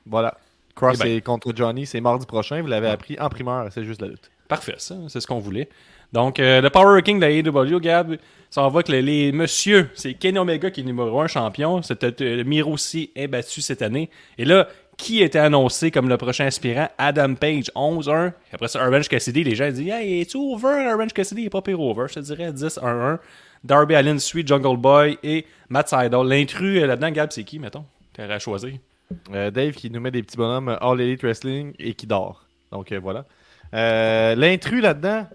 Voilà. 0.06 0.34
Cross 0.75 0.99
Eh 1.00 1.04
ben. 1.04 1.16
est 1.16 1.20
contre 1.20 1.52
Johnny, 1.54 1.87
c'est 1.87 2.00
mardi 2.00 2.26
prochain. 2.26 2.60
Vous 2.62 2.66
l'avez 2.69 2.88
appris 2.88 3.16
en 3.20 3.28
primeur, 3.28 3.69
c'est 3.70 3.84
juste 3.84 4.00
la 4.00 4.08
lutte. 4.08 4.31
Parfait, 4.49 4.75
ça, 4.78 4.96
c'est 5.08 5.20
ce 5.20 5.26
qu'on 5.26 5.38
voulait. 5.38 5.69
Donc, 6.12 6.38
euh, 6.40 6.60
le 6.60 6.69
Power 6.69 6.94
Ranking 6.96 7.19
de 7.19 7.25
la 7.25 7.31
AEW, 7.31 7.81
Gab, 7.81 8.16
ça 8.50 8.62
en 8.62 8.69
va 8.69 8.82
que 8.82 8.93
les, 8.93 9.00
les 9.00 9.32
messieurs, 9.32 9.88
c'est 9.94 10.12
Kenny 10.14 10.38
Omega 10.38 10.70
qui 10.70 10.81
est 10.81 10.84
numéro 10.84 11.20
un 11.20 11.26
champion. 11.26 11.81
C'était 11.82 12.14
euh, 12.22 12.44
Miro 12.44 12.72
aussi 12.72 13.10
imbattu 13.16 13.62
cette 13.62 13.81
année. 13.82 14.10
Et 14.37 14.44
là, 14.44 14.69
qui 15.03 15.21
était 15.21 15.41
annoncé 15.41 15.91
comme 15.91 16.09
le 16.09 16.17
prochain 16.17 16.47
aspirant? 16.47 16.89
Adam 16.97 17.35
Page, 17.35 17.71
11-1. 17.75 18.32
Après 18.53 18.69
ça, 18.69 18.87
Orange 18.87 19.09
Cassidy, 19.09 19.43
les 19.43 19.56
gens 19.56 19.69
disent 19.69 19.89
Hey, 19.89 20.21
est-tu 20.21 20.37
over? 20.37 20.93
Orange 20.94 21.13
Cassidy 21.13 21.43
il 21.43 21.47
est 21.47 21.51
pas 21.51 21.61
pire 21.61 21.81
over. 21.81 22.06
Je 22.09 22.15
te 22.15 22.21
dirais 22.21 22.53
10-1-1. 22.53 23.19
Darby 23.65 23.97
Allin 23.97 24.19
suit 24.19 24.47
Jungle 24.47 24.77
Boy 24.77 25.19
et 25.25 25.44
Matt 25.69 25.89
Sydal. 25.89 26.27
L'intrus 26.29 26.81
euh, 26.81 26.87
là-dedans, 26.87 27.11
Gab, 27.11 27.32
c'est 27.32 27.43
qui, 27.43 27.59
mettons? 27.59 27.85
T'aurais 28.13 28.32
à 28.32 28.39
choisir? 28.39 28.75
Euh, 29.35 29.51
Dave 29.51 29.73
qui 29.73 29.91
nous 29.91 30.01
met 30.01 30.13
des 30.13 30.23
petits 30.23 30.37
bonhommes 30.37 30.69
euh, 30.69 30.79
All 30.81 31.01
Elite 31.01 31.23
Wrestling 31.23 31.73
et 31.81 31.94
qui 31.94 32.06
dort. 32.06 32.47
Donc 32.71 32.93
euh, 32.93 33.01
voilà. 33.01 33.25
Euh, 33.75 34.37
L'intrus 34.37 34.82
là-dedans, 34.82 35.27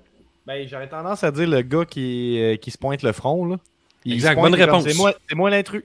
ben, 0.45 0.65
j'aurais 0.65 0.87
tendance 0.87 1.25
à 1.25 1.31
dire 1.31 1.47
le 1.49 1.61
gars 1.61 1.83
qui, 1.83 2.57
qui 2.61 2.71
se 2.71 2.77
pointe 2.77 3.03
le 3.03 3.11
front. 3.11 3.45
Là. 3.45 3.57
Il 4.05 4.13
Exact, 4.13 4.39
bonne 4.39 4.55
réponse. 4.55 4.85
C'est 4.85 4.95
moi, 4.95 5.13
c'est 5.27 5.35
moi 5.35 5.49
l'intrus. 5.49 5.83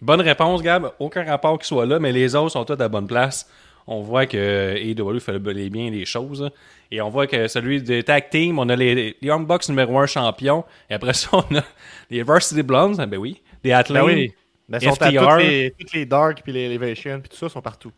Bonne 0.00 0.20
réponse, 0.20 0.62
Gab. 0.62 0.92
Aucun 0.98 1.24
rapport 1.24 1.58
qui 1.58 1.66
soit 1.66 1.86
là, 1.86 1.98
mais 1.98 2.12
les 2.12 2.34
autres 2.34 2.52
sont 2.52 2.64
tous 2.64 2.74
à 2.74 2.76
la 2.76 2.88
bonne 2.88 3.06
place. 3.06 3.48
On 3.86 4.00
voit 4.00 4.26
que 4.26 4.76
AEW 4.76 5.18
fait 5.20 5.38
les 5.38 5.68
bien 5.70 5.90
les 5.90 6.04
choses. 6.06 6.42
hein. 6.42 6.50
Et 6.90 7.00
on 7.02 7.10
voit 7.10 7.26
que 7.26 7.48
celui 7.48 7.82
des 7.82 8.02
tag 8.02 8.30
team, 8.30 8.58
on 8.58 8.68
a 8.68 8.76
les, 8.76 8.94
les 8.94 9.16
Young 9.22 9.46
Bucks 9.46 9.68
numéro 9.68 9.98
1 9.98 10.06
champion. 10.06 10.64
Et 10.88 10.94
après 10.94 11.12
ça, 11.14 11.28
on 11.32 11.56
a 11.56 11.62
les 12.10 12.22
Varsity 12.22 12.62
Blondes. 12.62 12.96
Ah 12.98 13.06
ben 13.06 13.18
oui. 13.18 13.42
Les. 13.62 13.70
Ben 13.90 14.02
oui. 14.04 14.32
Ben, 14.68 14.78
ils 14.80 14.82
sont 14.82 15.00
à 15.02 15.10
FTR. 15.10 15.20
toutes 15.20 15.36
les, 15.38 15.74
toutes 15.78 15.92
les 15.92 16.06
Dark 16.06 16.42
puis 16.42 16.52
les 16.52 16.62
Elevation 16.62 17.20
puis 17.20 17.28
tout 17.28 17.36
ça 17.36 17.48
sont 17.50 17.60
partout. 17.60 17.92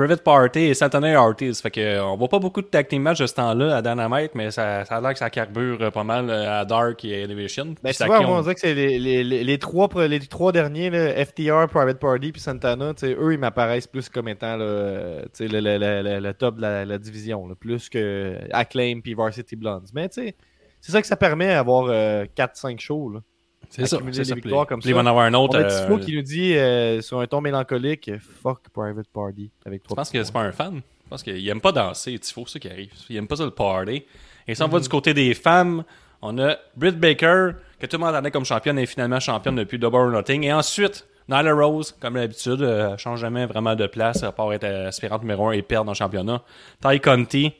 Private 0.00 0.22
Party 0.22 0.60
et 0.60 0.74
Centenary 0.74 1.14
Artists. 1.14 1.60
Fait 1.62 1.70
que, 1.70 1.80
euh, 1.80 2.02
on 2.04 2.16
voit 2.16 2.28
pas 2.28 2.38
beaucoup 2.38 2.62
de 2.62 2.66
tag 2.66 2.88
team 2.88 3.02
match 3.02 3.18
de 3.18 3.26
ce 3.26 3.34
temps-là 3.34 3.76
à 3.76 3.82
Dynamite, 3.82 4.34
mais 4.34 4.50
ça, 4.50 4.84
ça 4.86 4.96
a 4.96 5.00
l'air 5.02 5.12
que 5.12 5.18
ça 5.18 5.28
carbure 5.28 5.76
euh, 5.82 5.90
pas 5.90 6.04
mal 6.04 6.30
euh, 6.30 6.60
à 6.60 6.64
Dark 6.64 7.04
et 7.04 7.20
Elevation. 7.22 7.74
Ben, 7.82 7.92
tu 7.92 7.98
vois, 8.06 8.20
ont- 8.20 8.38
on 8.38 8.40
dirait 8.42 8.54
que 8.54 8.60
c'est 8.60 8.72
les, 8.74 8.98
les, 8.98 9.22
les, 9.22 9.44
les 9.44 9.58
trois, 9.58 9.88
les 10.08 10.18
trois 10.20 10.52
derniers, 10.52 10.88
là, 10.88 11.22
FTR, 11.24 11.66
Private 11.68 11.98
Party 11.98 12.32
puis 12.32 12.40
Santana, 12.40 12.92
eux, 13.02 13.32
ils 13.34 13.38
m'apparaissent 13.38 13.86
plus 13.86 14.08
comme 14.08 14.28
étant 14.28 14.56
là, 14.56 14.64
euh, 14.64 15.22
le, 15.38 15.46
le, 15.60 15.76
le, 15.78 16.02
le- 16.02 16.20
le 16.20 16.32
top 16.34 16.56
de 16.56 16.62
la, 16.62 16.84
la 16.86 16.96
division, 16.98 17.46
là, 17.46 17.54
plus 17.54 17.90
que 17.90 18.38
Acclaim 18.52 19.00
puis 19.02 19.12
Varsity 19.12 19.54
Blondes. 19.56 19.88
Mais 19.92 20.08
tu 20.08 20.22
sais, 20.22 20.34
c'est 20.80 20.92
ça 20.92 21.02
que 21.02 21.06
ça 21.08 21.16
permet 21.16 21.48
d'avoir 21.48 21.88
4-5 21.88 22.80
shows. 22.80 23.10
Là. 23.10 23.20
C'est 23.68 23.86
ça. 23.86 23.98
des 23.98 24.24
ça. 24.24 24.34
Victoires 24.34 24.66
comme 24.66 24.82
ça. 24.82 24.88
Il 24.88 24.94
va 24.94 25.00
en 25.02 25.06
avoir 25.06 25.24
un 25.26 25.34
autre. 25.34 25.56
On 25.56 25.62
a 25.62 25.64
euh, 25.64 25.86
Tifo 25.86 25.98
qui 25.98 26.16
nous 26.16 26.22
dit 26.22 26.54
euh, 26.56 27.00
sur 27.02 27.20
un 27.20 27.26
ton 27.26 27.40
mélancolique 27.40 28.10
Fuck 28.42 28.68
Private 28.72 29.06
Party 29.12 29.50
avec 29.64 29.82
Je 29.82 29.84
trois 29.84 29.96
pense 29.96 30.08
petits 30.08 30.18
que 30.18 30.24
c'est 30.24 30.32
pas 30.32 30.40
un 30.42 30.52
fan. 30.52 30.76
Je 31.04 31.08
pense 31.10 31.22
qu'il 31.22 31.48
aime 31.48 31.60
pas 31.60 31.72
danser. 31.72 32.18
Tifo, 32.18 32.44
c'est 32.46 32.54
ça 32.54 32.58
qui 32.58 32.68
arrive. 32.68 32.90
Il 33.08 33.16
aime 33.16 33.28
pas 33.28 33.36
ça 33.36 33.44
le 33.44 33.50
party. 33.50 34.04
Et 34.48 34.54
si 34.54 34.62
on 34.62 34.66
Mhm. 34.66 34.72
va 34.72 34.80
du 34.80 34.88
côté 34.88 35.14
des 35.14 35.34
femmes, 35.34 35.84
on 36.22 36.36
a 36.38 36.56
Britt 36.76 36.98
Baker, 36.98 37.50
que 37.78 37.86
tout 37.86 37.96
le 37.96 37.98
monde 38.04 38.14
attendait 38.14 38.30
comme 38.30 38.44
championne, 38.44 38.78
et 38.78 38.86
finalement 38.86 39.20
championne 39.20 39.56
depuis 39.56 39.78
Double 39.78 39.96
or 39.96 40.10
Nothing. 40.10 40.42
Et 40.44 40.52
ensuite, 40.52 41.06
Nyla 41.28 41.52
Rose, 41.54 41.94
comme 42.00 42.14
d'habitude, 42.14 42.62
euh, 42.62 42.96
change 42.96 43.20
jamais 43.20 43.46
vraiment 43.46 43.76
de 43.76 43.86
place, 43.86 44.22
à 44.24 44.32
part 44.32 44.52
être 44.52 44.64
aspirante 44.64 45.22
numéro 45.22 45.48
1 45.48 45.52
et 45.52 45.62
perdre 45.62 45.86
dans 45.86 45.92
le 45.92 45.96
championnat. 45.96 46.42
Ty 46.82 46.98
Conti, 47.00 47.52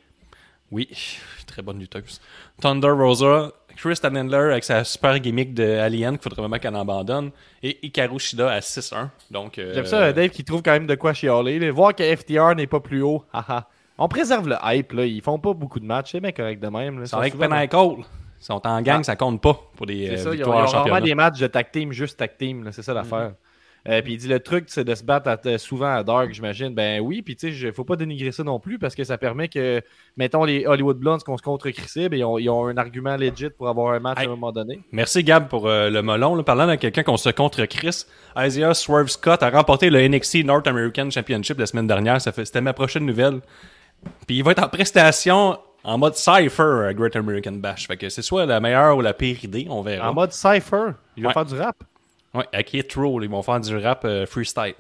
oui, 0.72 0.88
très 1.46 1.62
bonne 1.62 1.78
lutteuse. 1.78 2.20
Thunder 2.60 2.90
Rosa, 2.90 3.52
Chris 3.80 3.98
Handler 4.04 4.36
avec 4.52 4.64
sa 4.64 4.84
super 4.84 5.18
gimmick 5.18 5.54
de 5.54 5.64
Alien, 5.78 6.12
qu'il 6.18 6.22
faudrait 6.22 6.42
vraiment 6.42 6.58
qu'elle 6.58 6.76
abandonne. 6.76 7.30
Et 7.62 7.78
Hikaru 7.86 8.18
Shida 8.18 8.50
à 8.50 8.60
6-1. 8.60 9.08
Donc, 9.30 9.58
euh, 9.58 9.72
J'aime 9.74 9.86
ça, 9.86 10.12
Dave, 10.12 10.28
qui 10.30 10.44
trouve 10.44 10.62
quand 10.62 10.72
même 10.72 10.86
de 10.86 10.94
quoi 10.94 11.14
chialer. 11.14 11.58
là. 11.58 11.70
Voir 11.72 11.94
que 11.94 12.02
FTR 12.04 12.54
n'est 12.54 12.66
pas 12.66 12.80
plus 12.80 13.02
haut, 13.02 13.24
haha. 13.32 13.68
On 13.98 14.08
préserve 14.08 14.48
le 14.48 14.56
hype, 14.62 14.92
là. 14.92 15.04
Ils 15.06 15.20
font 15.22 15.38
pas 15.38 15.52
beaucoup 15.54 15.80
de 15.80 15.84
matchs, 15.86 16.12
c'est 16.12 16.20
bien 16.20 16.32
correct 16.32 16.62
de 16.62 16.68
même. 16.68 17.04
C'est 17.06 17.16
avec 17.16 17.32
souvent- 17.32 17.44
Pinnacle. 17.48 17.76
Ils 17.78 18.44
sont 18.44 18.66
en 18.66 18.80
gang, 18.80 19.00
Ah. 19.00 19.04
ça 19.04 19.16
compte 19.16 19.40
pas 19.42 19.58
pour 19.76 19.84
des 19.86 20.08
euh, 20.10 20.16
ça, 20.16 20.22
ils 20.22 20.26
ont, 20.28 20.32
ils 20.32 20.38
victoires 20.64 20.86
ont 20.86 21.00
des 21.00 21.14
matchs 21.14 21.38
de 21.40 21.46
tag 21.46 21.70
team, 21.70 21.92
juste 21.92 22.18
tag 22.18 22.30
team, 22.38 22.68
c'est 22.72 22.82
ça 22.82 22.94
l'affaire. 22.94 23.32
Euh, 23.88 24.02
puis 24.02 24.12
il 24.12 24.16
dit 24.18 24.28
le 24.28 24.40
truc, 24.40 24.64
c'est 24.68 24.84
de 24.84 24.94
se 24.94 25.02
battre 25.02 25.28
à- 25.28 25.38
euh, 25.46 25.56
souvent 25.58 25.94
à 25.94 26.02
Dark, 26.02 26.32
j'imagine. 26.32 26.74
Ben 26.74 27.00
oui, 27.00 27.22
puis 27.22 27.34
tu 27.36 27.48
sais, 27.48 27.52
je- 27.52 27.72
faut 27.72 27.84
pas 27.84 27.96
dénigrer 27.96 28.30
ça 28.30 28.44
non 28.44 28.60
plus 28.60 28.78
parce 28.78 28.94
que 28.94 29.04
ça 29.04 29.16
permet 29.16 29.48
que, 29.48 29.80
mettons, 30.18 30.44
les 30.44 30.66
Hollywood 30.66 30.98
Blondes 30.98 31.22
qu'on 31.22 31.38
se 31.38 31.42
contre 31.42 31.70
Crissib, 31.70 32.12
ils 32.12 32.22
ont, 32.24 32.38
ils 32.38 32.50
ont 32.50 32.66
un 32.66 32.76
argument 32.76 33.16
legit 33.16 33.48
pour 33.50 33.68
avoir 33.68 33.94
un 33.94 34.00
match 34.00 34.18
à 34.18 34.22
un 34.22 34.26
moment 34.28 34.52
donné. 34.52 34.80
Merci 34.92 35.24
Gab 35.24 35.48
pour 35.48 35.66
euh, 35.66 35.88
le 35.88 36.02
melon. 36.02 36.34
là. 36.34 36.42
Parlant 36.42 36.66
de 36.66 36.74
quelqu'un 36.74 37.02
qu'on 37.02 37.16
se 37.16 37.30
contre 37.30 37.64
Chris, 37.64 38.04
Isaiah 38.36 38.74
Swerve 38.74 39.08
Scott 39.08 39.42
a 39.42 39.48
remporté 39.50 39.88
le 39.88 40.00
NXT 40.06 40.44
North 40.44 40.66
American 40.66 41.08
Championship 41.10 41.58
la 41.58 41.66
semaine 41.66 41.86
dernière. 41.86 42.20
Ça 42.20 42.32
fait, 42.32 42.44
c'était 42.44 42.60
ma 42.60 42.72
prochaine 42.74 43.06
nouvelle. 43.06 43.40
Puis 44.26 44.36
il 44.38 44.44
va 44.44 44.52
être 44.52 44.62
en 44.62 44.68
prestation 44.68 45.58
en 45.84 45.96
mode 45.96 46.14
Cypher 46.14 46.86
à 46.88 46.92
Great 46.94 47.16
American 47.16 47.52
Bash. 47.52 47.86
Fait 47.86 47.96
que 47.96 48.08
c'est 48.10 48.20
soit 48.22 48.44
la 48.44 48.60
meilleure 48.60 48.96
ou 48.96 49.00
la 49.00 49.14
pire 49.14 49.42
idée, 49.42 49.66
on 49.70 49.80
verra. 49.80 50.10
En 50.10 50.14
mode 50.14 50.32
Cypher, 50.32 50.92
il 51.16 51.22
va 51.22 51.28
Ouais. 51.28 51.32
faire 51.34 51.44
du 51.46 51.54
rap? 51.54 51.76
Ouais, 52.34 52.44
avec 52.52 52.72
Hit 52.74 52.92
Roll, 52.94 53.24
ils 53.24 53.30
vont 53.30 53.42
faire 53.42 53.60
du 53.60 53.76
rap 53.76 54.04
euh, 54.04 54.24
freestyle. 54.26 54.74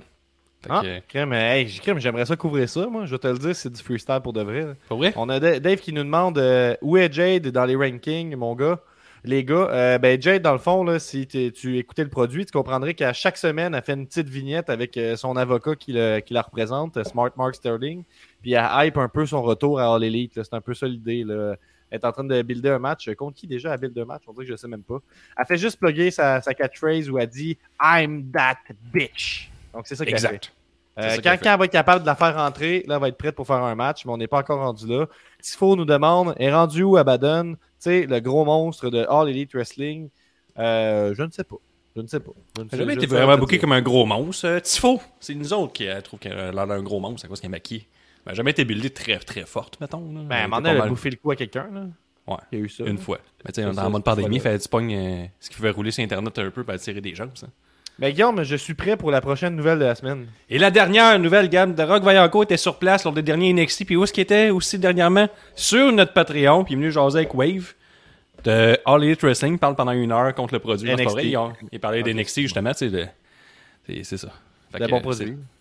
Ah, 0.68 0.82
que, 0.84 1.00
crème, 1.08 1.32
hey, 1.32 1.66
crème, 1.78 1.98
j'aimerais 1.98 2.26
ça 2.26 2.36
couvrir 2.36 2.68
ça, 2.68 2.86
moi. 2.86 3.06
Je 3.06 3.12
vais 3.12 3.18
te 3.18 3.26
le 3.26 3.38
dire, 3.38 3.56
c'est 3.56 3.72
du 3.72 3.82
freestyle 3.82 4.20
pour 4.22 4.32
de 4.34 4.42
vrai. 4.42 4.60
là. 4.66 4.74
Pour 4.88 4.98
vrai? 4.98 5.12
On 5.16 5.28
a 5.30 5.40
Da- 5.40 5.58
Dave 5.58 5.78
qui 5.78 5.92
nous 5.92 6.02
demande 6.04 6.36
euh, 6.38 6.74
où 6.82 6.96
est 6.98 7.10
Jade 7.12 7.48
dans 7.48 7.64
les 7.64 7.76
rankings, 7.76 8.36
mon 8.36 8.54
gars? 8.54 8.78
Les 9.24 9.42
gars, 9.44 9.68
euh, 9.70 9.98
ben 9.98 10.20
Jade, 10.20 10.42
dans 10.42 10.52
le 10.52 10.58
fond, 10.58 10.82
là, 10.84 10.98
si 10.98 11.26
tu 11.26 11.78
écoutais 11.78 12.04
le 12.04 12.08
produit, 12.10 12.44
tu 12.46 12.52
comprendrais 12.52 12.94
qu'à 12.94 13.12
chaque 13.12 13.36
semaine, 13.36 13.74
elle 13.74 13.82
fait 13.82 13.92
une 13.94 14.06
petite 14.06 14.28
vignette 14.28 14.70
avec 14.70 14.96
euh, 14.96 15.16
son 15.16 15.36
avocat 15.36 15.74
qui, 15.76 15.92
le- 15.92 16.20
qui 16.20 16.32
la 16.34 16.42
représente, 16.42 16.96
euh, 16.98 17.04
Smart 17.04 17.30
Mark 17.36 17.54
Sterling. 17.54 18.04
Puis 18.42 18.52
elle 18.52 18.68
hype 18.86 18.96
un 18.98 19.08
peu 19.08 19.24
son 19.26 19.42
retour 19.42 19.80
à 19.80 19.94
All 19.94 20.04
Elite. 20.04 20.34
C'est 20.42 20.54
un 20.54 20.60
peu 20.60 20.74
ça 20.74 20.86
l'idée. 20.86 21.24
Est 21.90 22.04
en 22.04 22.12
train 22.12 22.24
de 22.24 22.42
builder 22.42 22.70
un 22.70 22.78
match. 22.78 23.12
Contre 23.14 23.36
qui 23.36 23.46
déjà 23.46 23.74
elle 23.74 23.80
build 23.80 23.98
un 23.98 24.04
match? 24.04 24.22
On 24.26 24.32
dirait 24.32 24.46
que 24.46 24.52
je 24.52 24.56
sais 24.56 24.68
même 24.68 24.82
pas. 24.82 24.98
Elle 25.36 25.46
fait 25.46 25.56
juste 25.58 25.78
plugger 25.78 26.10
sa, 26.10 26.40
sa 26.40 26.54
catchphrase 26.54 27.08
où 27.10 27.18
elle 27.18 27.28
dit 27.28 27.58
I'm 27.82 28.30
that 28.32 28.58
bitch. 28.92 29.50
Donc 29.74 29.86
c'est 29.86 29.96
ça 29.96 30.04
qu'elle 30.04 30.18
fait. 30.18 30.26
Exact. 30.26 30.52
Euh, 30.98 31.16
quand, 31.22 31.36
elle 31.50 31.58
va 31.58 31.64
être 31.64 31.70
capable 31.70 32.02
de 32.02 32.06
la 32.06 32.14
faire 32.14 32.34
rentrer, 32.36 32.84
là, 32.86 32.96
elle 32.96 33.00
va 33.00 33.08
être 33.08 33.16
prête 33.16 33.34
pour 33.34 33.46
faire 33.46 33.62
un 33.62 33.74
match, 33.74 34.04
mais 34.04 34.12
on 34.12 34.16
n'est 34.16 34.26
pas 34.26 34.38
encore 34.38 34.60
rendu 34.60 34.86
là. 34.86 35.06
Tifo 35.40 35.76
nous 35.76 35.84
demande 35.84 36.34
est 36.38 36.52
rendu 36.52 36.82
où 36.82 36.96
Abaddon? 36.96 37.52
Tu 37.54 37.58
sais, 37.78 38.06
le 38.06 38.20
gros 38.20 38.44
monstre 38.44 38.90
de 38.90 39.06
All 39.08 39.28
Elite 39.28 39.52
Wrestling 39.54 40.10
Euh, 40.58 41.14
Je 41.14 41.22
ne 41.22 41.30
sais 41.30 41.44
pas. 41.44 41.56
Je 41.96 42.02
ne 42.02 42.06
sais 42.06 42.20
pas. 42.20 42.32
Je 42.56 42.62
ne 42.62 42.68
sais- 42.68 42.76
jamais 42.76 42.94
été 42.94 43.06
ne 43.06 43.12
vraiment 43.12 43.38
booké 43.38 43.58
comme 43.58 43.72
un 43.72 43.80
gros 43.82 44.04
monstre. 44.04 44.46
Euh, 44.46 44.60
Tifo, 44.60 45.00
c'est 45.20 45.34
nous 45.34 45.52
autres 45.52 45.72
qui 45.72 45.88
euh, 45.88 46.00
trouvent 46.00 46.20
qu'elle 46.20 46.56
a 46.58 46.66
d'un 46.66 46.82
gros 46.82 47.00
monstre 47.00 47.24
à 47.24 47.28
cause 47.28 47.40
qu'elle 47.40 47.48
est 47.48 47.52
maquillée. 47.52 47.86
N'a 48.26 48.34
jamais 48.34 48.50
été 48.50 48.64
buildée 48.64 48.90
très 48.90 49.18
très 49.18 49.44
forte, 49.46 49.80
mettons. 49.80 50.12
là. 50.12 50.20
Ben, 50.24 50.36
à 50.36 50.38
un 50.40 50.42
moment 50.48 50.56
donné, 50.60 50.70
elle 50.70 50.82
a 50.82 50.86
bouffé 50.86 51.10
le 51.10 51.16
coup 51.16 51.30
à 51.30 51.36
quelqu'un. 51.36 51.68
là. 51.72 51.82
Ouais. 52.26 52.36
Il 52.52 52.58
y 52.58 52.62
a 52.62 52.64
eu 52.64 52.68
ça. 52.68 52.84
Une 52.84 52.96
là. 52.96 53.02
fois. 53.02 53.18
Mais 53.44 53.52
tu 53.52 53.62
sais, 53.62 53.80
en 53.80 53.90
mode 53.90 54.04
pandémie, 54.04 54.38
fois-là. 54.38 54.56
fait 54.58 54.62
du 54.62 54.68
pogne 54.68 54.94
euh, 54.94 55.24
ce 55.40 55.50
qui 55.50 55.56
pouvait 55.56 55.70
rouler 55.70 55.90
sur 55.90 56.04
Internet 56.04 56.38
un 56.38 56.50
peu 56.50 56.62
pour 56.62 56.74
attirer 56.74 57.00
des 57.00 57.14
gens. 57.14 57.28
Ça. 57.34 57.48
Mais 57.98 58.12
Guillaume, 58.12 58.42
je 58.44 58.56
suis 58.56 58.74
prêt 58.74 58.96
pour 58.96 59.10
la 59.10 59.20
prochaine 59.20 59.56
nouvelle 59.56 59.78
de 59.78 59.84
la 59.84 59.94
semaine. 59.94 60.26
Et 60.48 60.58
la 60.58 60.70
dernière 60.70 61.18
nouvelle 61.18 61.48
gamme 61.48 61.74
de 61.74 61.82
Rock 61.82 62.02
Vaillancourt 62.02 62.44
était 62.44 62.56
sur 62.56 62.78
place 62.78 63.04
lors 63.04 63.12
des 63.12 63.22
derniers 63.22 63.52
NXT. 63.52 63.84
Puis 63.84 63.96
où 63.96 64.04
est-ce 64.04 64.12
qu'il 64.12 64.22
était 64.22 64.48
aussi 64.50 64.78
dernièrement? 64.78 65.28
Sur 65.54 65.92
notre 65.92 66.12
Patreon. 66.14 66.64
Puis 66.64 66.74
il 66.74 66.76
est 66.78 66.80
venu 66.80 66.92
jaser 66.92 67.18
avec 67.18 67.34
Wave 67.34 67.74
de 68.44 68.78
All 68.86 69.04
Elite 69.04 69.20
Wrestling. 69.22 69.54
Il 69.54 69.58
parle 69.58 69.76
pendant 69.76 69.92
une 69.92 70.12
heure 70.12 70.34
contre 70.34 70.54
le 70.54 70.60
produit. 70.60 70.90
NXT. 70.90 71.24
Il, 71.24 71.38
il 71.72 71.80
parlait 71.80 72.02
des 72.02 72.14
NXT 72.14 72.40
justement. 72.42 72.72
tu 72.72 72.90
C'est 73.86 74.16
ça. 74.16 74.28
Fait 74.72 74.78
que, 74.78 74.90
bons 74.90 75.00
produits. 75.00 75.26
c'est- 75.26 75.59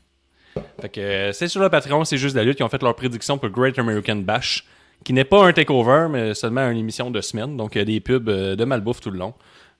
Fait 0.81 0.89
que 0.89 0.99
euh, 1.01 1.31
c'est 1.31 1.47
sur 1.47 1.61
le 1.61 1.69
Patreon, 1.69 2.03
c'est 2.05 2.17
juste 2.17 2.35
la 2.35 2.43
lutte 2.43 2.57
qui 2.57 2.63
ont 2.63 2.69
fait 2.69 2.81
leur 2.81 2.95
prédiction 2.95 3.37
pour 3.37 3.49
Great 3.49 3.77
American 3.79 4.17
Bash, 4.17 4.65
qui 5.03 5.13
n'est 5.13 5.23
pas 5.25 5.45
un 5.45 5.53
takeover, 5.53 6.07
mais 6.09 6.33
seulement 6.33 6.69
une 6.69 6.77
émission 6.77 7.11
de 7.11 7.21
semaine. 7.21 7.55
Donc 7.57 7.75
il 7.75 7.79
y 7.79 7.81
a 7.81 7.85
des 7.85 7.99
pubs 7.99 8.27
euh, 8.29 8.55
de 8.55 8.65
malbouffe 8.65 8.99
tout 9.01 9.11
le 9.11 9.19
long. 9.19 9.33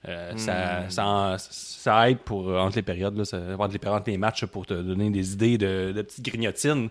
Euh, 0.08 0.32
ça, 0.36 0.80
Hmm. 0.80 0.90
ça, 0.90 1.36
ça 1.38 2.10
aide 2.10 2.18
pour 2.18 2.48
entre 2.56 2.76
les 2.76 2.82
périodes, 2.82 3.16
là, 3.18 3.24
ça, 3.26 3.38
entre 3.58 3.72
les 3.72 3.78
périodes, 3.78 4.00
entre 4.00 4.10
les 4.10 4.16
matchs 4.16 4.46
pour 4.46 4.64
te 4.64 4.72
donner 4.74 5.10
des 5.10 5.34
idées 5.34 5.58
de, 5.58 5.92
de 5.92 6.02
petites 6.02 6.24
grignotines. 6.24 6.88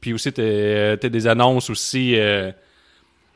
Puis 0.00 0.12
aussi, 0.12 0.30
tu 0.32 0.42
as 0.42 0.96
des 0.96 1.26
annonces 1.26 1.70
aussi 1.70 2.18
euh, 2.18 2.52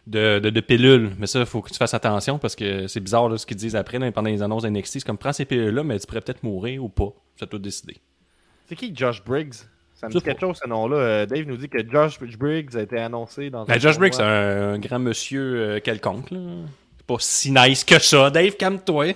de, 0.06 0.38
de, 0.40 0.50
de 0.50 0.60
pilules. 0.60 1.12
Mais 1.18 1.26
ça, 1.26 1.40
il 1.40 1.46
faut 1.46 1.62
que 1.62 1.70
tu 1.70 1.78
fasses 1.78 1.94
attention 1.94 2.38
parce 2.38 2.54
que 2.54 2.86
c'est 2.86 3.00
bizarre 3.00 3.30
là, 3.30 3.38
ce 3.38 3.46
qu'ils 3.46 3.56
disent 3.56 3.76
après 3.76 3.98
là, 3.98 4.12
pendant 4.12 4.28
les 4.28 4.42
annonces 4.42 4.64
d'NXT. 4.64 4.98
C'est 4.98 5.04
comme 5.06 5.16
prends 5.16 5.32
ces 5.32 5.46
pilules-là, 5.46 5.82
mais 5.84 5.98
tu 5.98 6.06
pourrais 6.06 6.20
peut-être 6.20 6.42
mourir 6.42 6.84
ou 6.84 6.90
pas. 6.90 7.10
C'est 7.36 7.44
à 7.44 7.46
toi 7.46 7.58
de 7.58 7.64
décider. 7.64 7.96
C'est 8.68 8.76
qui 8.76 8.94
Josh 8.94 9.22
Briggs? 9.24 9.54
Ça 9.94 10.06
me 10.06 10.12
dit 10.12 10.20
quelque 10.22 10.40
chose 10.40 10.60
ce 10.62 10.68
nom-là. 10.68 10.96
Euh, 10.96 11.26
Dave 11.26 11.44
nous 11.46 11.56
dit 11.56 11.68
que 11.68 11.78
Josh 11.90 12.18
Briggs 12.20 12.76
a 12.76 12.82
été 12.82 12.98
annoncé 12.98 13.50
dans 13.50 13.64
Ben, 13.64 13.80
Josh 13.80 13.98
Briggs, 13.98 14.14
c'est 14.14 14.22
un, 14.22 14.74
un 14.74 14.78
grand 14.78 14.98
monsieur 15.00 15.42
euh, 15.56 15.80
quelconque. 15.80 16.30
là. 16.30 16.38
C'est 16.98 17.06
pas 17.06 17.16
si 17.18 17.50
nice 17.50 17.82
que 17.84 17.98
ça. 17.98 18.30
Dave, 18.30 18.52
calme-toi. 18.56 19.14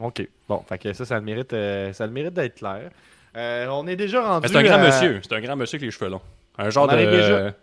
Ok. 0.00 0.28
Bon, 0.48 0.62
fait 0.68 0.78
que 0.78 0.92
ça, 0.92 1.04
ça 1.04 1.16
le 1.16 1.22
mérite, 1.24 1.52
euh, 1.52 1.92
ça 1.92 2.06
le 2.06 2.12
mérite 2.12 2.34
d'être 2.34 2.54
clair. 2.56 2.90
Euh, 3.36 3.66
on 3.70 3.86
est 3.88 3.96
déjà 3.96 4.22
rendu. 4.24 4.42
Ben, 4.46 4.48
c'est 4.52 4.58
un 4.58 4.62
grand 4.62 4.74
à- 4.80 4.86
monsieur. 4.86 5.20
C'est 5.22 5.34
un 5.34 5.40
grand 5.40 5.56
monsieur 5.56 5.76
avec 5.76 5.86
les 5.86 5.90
cheveux 5.90 6.10
longs. 6.10 6.20
Un 6.56 6.70
genre 6.70 6.88
On 6.90 6.96
de, 6.96 7.04
déjà. 7.04 7.54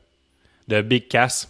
de 0.67 0.81
Big 0.81 1.07
Cass. 1.07 1.49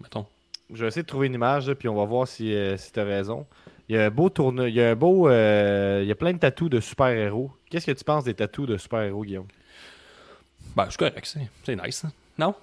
Mettons. 0.00 0.26
Je 0.72 0.80
vais 0.82 0.88
essayer 0.88 1.02
de 1.02 1.06
trouver 1.06 1.26
une 1.28 1.34
image, 1.34 1.68
là, 1.68 1.74
puis 1.74 1.88
on 1.88 1.94
va 1.94 2.04
voir 2.04 2.26
si, 2.26 2.54
euh, 2.54 2.76
si 2.76 2.92
tu 2.92 2.98
as 3.00 3.04
raison. 3.04 3.46
Il 3.88 3.96
y 3.96 3.98
a 3.98 4.06
un 4.06 4.10
beau 4.10 4.28
tournoi. 4.30 4.68
Il 4.68 4.74
y 4.74 4.82
a 4.82 4.90
un 4.90 4.94
beau. 4.96 5.28
euh, 5.28 6.00
il 6.02 6.08
y 6.08 6.12
a 6.12 6.14
plein 6.14 6.32
de 6.32 6.38
tatous 6.38 6.68
de 6.70 6.80
super-héros. 6.80 7.50
Qu'est-ce 7.70 7.86
que 7.86 7.92
tu 7.92 8.04
penses 8.04 8.24
des 8.24 8.34
tatous 8.34 8.66
de 8.66 8.76
super-héros, 8.76 9.24
Guillaume? 9.24 9.46
Ben, 10.76 10.86
c'est 10.90 10.98
correct. 10.98 11.20
C'est, 11.24 11.48
c'est 11.64 11.76
nice. 11.76 12.04
hein. 12.04 12.12
Non? 12.38 12.54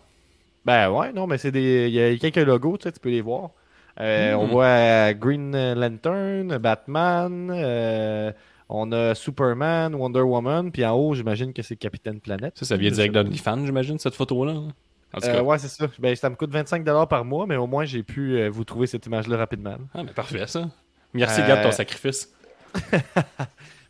Ben 0.65 0.89
ouais, 0.91 1.11
non, 1.13 1.27
mais 1.27 1.37
c'est 1.37 1.51
des. 1.51 1.87
Il 1.89 1.93
y 1.93 2.01
a 2.01 2.15
quelques 2.17 2.45
logos, 2.47 2.77
tu 2.77 2.83
sais, 2.83 2.91
tu 2.91 2.99
peux 2.99 3.09
les 3.09 3.21
voir. 3.21 3.51
Euh, 3.99 4.33
Mm. 4.35 4.39
On 4.39 4.47
voit 4.47 4.65
euh, 4.65 5.13
Green 5.13 5.73
Lantern, 5.73 6.57
Batman, 6.57 7.51
euh, 7.53 8.31
on 8.69 8.91
a 8.91 9.13
Superman, 9.13 9.93
Wonder 9.93 10.21
Woman, 10.21 10.71
puis 10.71 10.83
en 10.85 10.93
haut, 10.95 11.13
j'imagine 11.13 11.53
que 11.53 11.61
c'est 11.61 11.75
Capitaine 11.75 12.19
Planète. 12.19 12.57
Ça, 12.57 12.65
ça 12.65 12.77
vient 12.77 12.89
Je 12.89 12.95
direct 12.95 13.13
d'OnlyFans, 13.13 13.65
j'imagine, 13.65 13.99
cette 13.99 14.15
photo-là. 14.15 14.53
En 14.53 15.19
tout 15.19 15.27
Euh, 15.27 15.33
cas. 15.33 15.43
ouais, 15.43 15.57
c'est 15.59 15.67
ça. 15.67 15.87
Ben, 15.99 16.15
ça 16.15 16.29
me 16.29 16.35
coûte 16.35 16.51
25$ 16.51 17.07
par 17.07 17.23
mois, 17.25 17.45
mais 17.45 17.55
au 17.55 17.67
moins, 17.67 17.85
j'ai 17.85 18.01
pu 18.01 18.47
vous 18.47 18.63
trouver 18.63 18.87
cette 18.87 19.05
image-là 19.05 19.37
rapidement. 19.37 19.75
Ah, 19.93 20.01
mais 20.03 20.11
parfait, 20.13 20.47
ça. 20.47 20.69
Merci, 21.13 21.41
Euh, 21.41 21.47
Gab, 21.47 21.59
de 21.59 21.63
ton 21.63 21.71
sacrifice. 21.71 22.29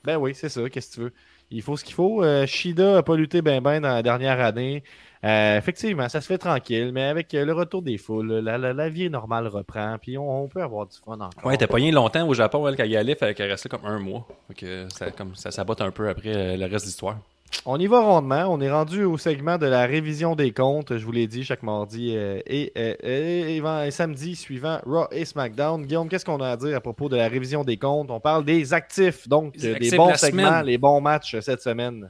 Ben 0.03 0.17
oui, 0.17 0.35
c'est 0.35 0.49
ça. 0.49 0.69
Qu'est-ce 0.69 0.89
que 0.89 0.93
tu 0.95 0.99
veux? 1.01 1.13
Il 1.49 1.61
faut 1.61 1.77
ce 1.77 1.85
qu'il 1.85 1.93
faut. 1.93 2.23
Euh, 2.23 2.45
Shida 2.45 2.97
a 2.97 3.03
pas 3.03 3.15
lutté 3.15 3.41
ben 3.41 3.61
ben 3.61 3.79
dans 3.79 3.93
la 3.93 4.03
dernière 4.03 4.39
année. 4.41 4.83
Euh, 5.23 5.57
effectivement, 5.57 6.09
ça 6.09 6.19
se 6.19 6.27
fait 6.27 6.37
tranquille, 6.37 6.91
mais 6.93 7.03
avec 7.03 7.33
euh, 7.33 7.45
le 7.45 7.53
retour 7.53 7.81
des 7.81 7.97
foules, 7.97 8.29
la, 8.39 8.57
la, 8.57 8.73
la 8.73 8.89
vie 8.89 9.09
normale 9.09 9.47
reprend, 9.47 9.95
puis 10.01 10.17
on, 10.17 10.43
on 10.43 10.47
peut 10.49 10.61
avoir 10.61 10.85
du 10.85 10.97
fun 10.97 11.13
encore. 11.13 11.45
Ouais, 11.45 11.55
t'as 11.55 11.67
pogné 11.67 11.91
longtemps 11.91 12.27
au 12.27 12.33
Japon, 12.33 12.67
elle, 12.67 12.75
quand 12.75 12.83
il 12.83 12.97
allait, 12.97 13.15
fallait 13.15 13.33
qu'elle 13.33 13.55
comme 13.69 13.85
un 13.85 13.99
mois. 13.99 14.27
Fait 14.49 14.53
que 14.55 14.87
ça, 14.89 15.11
comme, 15.11 15.33
ça 15.35 15.51
sabote 15.51 15.79
un 15.79 15.91
peu 15.91 16.09
après 16.09 16.35
euh, 16.35 16.57
le 16.57 16.65
reste 16.65 16.83
de 16.83 16.89
l'histoire. 16.89 17.17
On 17.65 17.79
y 17.79 17.88
va 17.88 18.01
rondement. 18.01 18.45
On 18.50 18.60
est 18.60 18.69
rendu 18.72 19.03
au 19.03 19.17
segment 19.17 19.57
de 19.57 19.65
la 19.67 19.86
révision 19.86 20.36
des 20.36 20.51
comptes. 20.51 20.98
Je 20.98 21.05
vous 21.05 21.12
l'ai 21.12 21.27
dit 21.27 21.43
chaque 21.45 21.63
mardi 21.63 22.12
euh, 22.15 22.39
et, 22.45 22.72
euh, 22.77 22.93
et- 23.01 23.55
et 23.55 23.62
ven- 23.62 23.86
et 23.88 23.91
samedi 23.91 24.36
suivant 24.36 24.79
Raw 24.86 25.07
et 25.12 25.24
SmackDown. 25.24 25.86
Guillaume, 25.86 26.10
qu'est-ce 26.10 26.25
qu'on 26.25 26.41
a 26.41 26.50
à 26.51 26.57
dire 26.57 26.75
à 26.75 26.81
propos 26.81 27.07
de 27.07 27.15
la 27.15 27.27
révision 27.29 27.63
des 27.63 27.77
comptes? 27.77 28.12
On 28.12 28.19
parle 28.19 28.43
des 28.43 28.74
actifs, 28.74 29.27
donc 29.29 29.53
Les 29.57 29.67
euh, 29.67 29.75
actifs 29.75 29.91
des 29.91 29.98
bons 29.98 30.12
de 30.12 30.17
segments, 30.17 30.48
semaine. 30.48 30.65
les 30.65 30.77
bons 30.77 31.00
matchs 31.00 31.36
euh, 31.36 31.41
cette 31.41 31.62
semaine. 31.62 32.10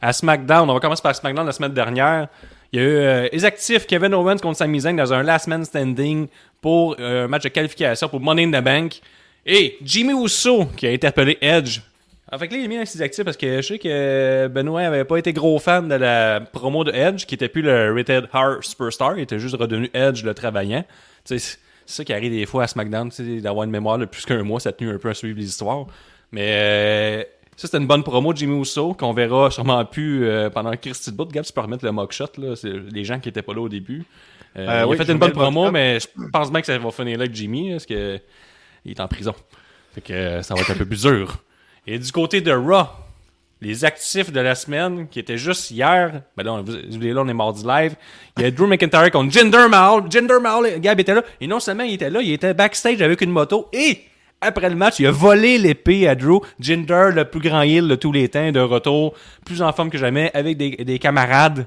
À 0.00 0.12
SmackDown, 0.12 0.68
on 0.70 0.74
va 0.74 0.80
commencer 0.80 1.02
par 1.02 1.14
SmackDown 1.14 1.46
la 1.46 1.52
semaine 1.52 1.72
dernière. 1.74 2.28
Il 2.72 2.80
y 2.80 2.82
a 2.82 2.86
eu 2.86 2.88
euh, 2.96 3.28
les 3.32 3.44
actifs 3.44 3.86
Kevin 3.86 4.14
Owens 4.14 4.38
contre 4.38 4.56
Sami 4.58 4.80
Zayn 4.80 4.94
dans 4.96 5.12
un 5.12 5.22
last 5.22 5.46
man 5.48 5.64
standing 5.64 6.26
pour 6.60 6.96
euh, 6.98 7.24
un 7.24 7.28
match 7.28 7.42
de 7.44 7.48
qualification 7.50 8.08
pour 8.08 8.20
Money 8.20 8.44
in 8.44 8.50
the 8.60 8.64
Bank. 8.64 9.00
Et 9.46 9.76
Jimmy 9.82 10.14
Uso 10.24 10.64
qui 10.76 10.86
a 10.86 10.90
interpellé 10.90 11.36
Edge. 11.40 11.80
En 12.32 12.38
fait, 12.38 12.50
là, 12.50 12.56
il 12.56 12.64
est 12.64 12.68
mis 12.68 12.78
dans 12.78 12.86
ses 12.86 13.02
actifs 13.02 13.24
parce 13.24 13.36
que 13.36 13.56
je 13.60 13.66
sais 13.66 13.78
que 13.78 14.48
Benoît 14.48 14.80
avait 14.82 15.04
pas 15.04 15.18
été 15.18 15.32
gros 15.32 15.58
fan 15.58 15.88
de 15.88 15.94
la 15.94 16.40
promo 16.40 16.82
de 16.82 16.90
Edge, 16.92 17.26
qui 17.26 17.34
était 17.34 17.48
plus 17.48 17.62
le 17.62 17.92
Rated 17.94 18.28
Heart 18.32 18.64
Superstar, 18.64 19.18
il 19.18 19.22
était 19.22 19.38
juste 19.38 19.56
redevenu 19.56 19.90
Edge 19.92 20.24
le 20.24 20.32
travaillant. 20.32 20.84
Tu 21.24 21.38
sais, 21.38 21.58
C'est 21.86 21.96
ça 21.96 22.04
qui 22.04 22.12
arrive 22.14 22.32
des 22.32 22.46
fois 22.46 22.64
à 22.64 22.66
SmackDown, 22.66 23.10
d'avoir 23.42 23.64
une 23.64 23.70
mémoire 23.70 23.98
de 23.98 24.06
plus 24.06 24.24
qu'un 24.24 24.42
mois, 24.42 24.58
ça 24.58 24.70
a 24.70 24.72
tenu 24.72 24.90
un 24.90 24.98
peu 24.98 25.10
à 25.10 25.14
suivre 25.14 25.38
les 25.38 25.44
histoires. 25.46 25.86
Mais 26.32 26.48
euh, 26.54 27.22
ça, 27.56 27.68
c'était 27.68 27.76
une 27.76 27.86
bonne 27.86 28.02
promo 28.02 28.32
de 28.32 28.38
Jimmy 28.38 28.58
Uso 28.58 28.94
qu'on 28.94 29.12
verra 29.12 29.50
sûrement 29.50 29.84
plus 29.84 30.24
euh, 30.24 30.48
pendant 30.48 30.74
Christy 30.76 31.12
de 31.12 31.16
bout. 31.16 31.26
Gab, 31.30 31.44
tu 31.44 31.52
peux 31.52 31.60
remettre 31.60 31.84
le 31.84 31.92
mock-shot, 31.92 32.30
là. 32.38 32.56
C'est 32.56 32.72
les 32.72 33.04
gens 33.04 33.20
qui 33.20 33.28
étaient 33.28 33.42
pas 33.42 33.52
là 33.52 33.60
au 33.60 33.68
début. 33.68 34.02
Euh, 34.56 34.66
Euh, 34.66 34.80
il 34.80 34.88
oui, 34.88 34.96
a 34.98 35.04
fait 35.04 35.12
une 35.12 35.18
bonne 35.18 35.32
promo, 35.32 35.70
mais 35.70 36.00
je 36.00 36.06
pense 36.32 36.50
bien 36.50 36.60
que 36.60 36.66
ça 36.66 36.78
va 36.78 36.90
finir 36.90 37.18
là 37.18 37.24
avec 37.24 37.34
Jimmy, 37.36 37.72
parce 37.72 37.84
que 37.86 38.18
il 38.86 38.92
est 38.92 39.00
en 39.00 39.08
prison. 39.08 39.34
Fait 39.94 40.00
que 40.00 40.42
ça 40.42 40.54
va 40.54 40.62
être 40.62 40.70
un 40.70 40.74
peu 40.76 40.86
plus 40.86 41.02
dur. 41.02 41.36
Et 41.86 41.98
du 41.98 42.10
côté 42.12 42.40
de 42.40 42.52
Raw, 42.52 42.86
les 43.60 43.84
actifs 43.84 44.32
de 44.32 44.40
la 44.40 44.54
semaine, 44.54 45.08
qui 45.08 45.18
étaient 45.18 45.38
juste 45.38 45.70
hier, 45.70 46.22
ben 46.36 46.42
là, 46.42 46.62
voulez 46.90 47.12
là, 47.12 47.22
on 47.22 47.28
est 47.28 47.34
mardi 47.34 47.64
live, 47.66 47.94
il 48.36 48.42
y 48.42 48.46
a 48.46 48.50
Drew 48.50 48.66
McIntyre 48.66 49.10
contre 49.10 49.32
Jinder 49.32 49.68
Mahal. 49.68 50.04
Jinder 50.10 50.40
Mahal, 50.40 50.80
Gab 50.80 51.00
était 51.00 51.14
là, 51.14 51.22
et 51.40 51.46
non 51.46 51.60
seulement 51.60 51.84
il 51.84 51.94
était 51.94 52.10
là, 52.10 52.20
il 52.20 52.32
était 52.32 52.54
backstage 52.54 53.00
avec 53.02 53.20
une 53.20 53.30
moto, 53.30 53.68
et 53.72 54.00
après 54.40 54.68
le 54.68 54.76
match, 54.76 54.98
il 54.98 55.06
a 55.06 55.10
volé 55.10 55.58
l'épée 55.58 56.06
à 56.06 56.14
Drew. 56.14 56.40
Jinder, 56.60 57.10
le 57.14 57.24
plus 57.24 57.40
grand 57.40 57.62
heel 57.62 57.88
de 57.88 57.94
tous 57.94 58.12
les 58.12 58.28
temps, 58.28 58.52
de 58.52 58.60
retour, 58.60 59.14
plus 59.44 59.62
en 59.62 59.72
forme 59.72 59.90
que 59.90 59.98
jamais, 59.98 60.30
avec 60.34 60.56
des, 60.56 60.76
des 60.76 60.98
camarades. 60.98 61.66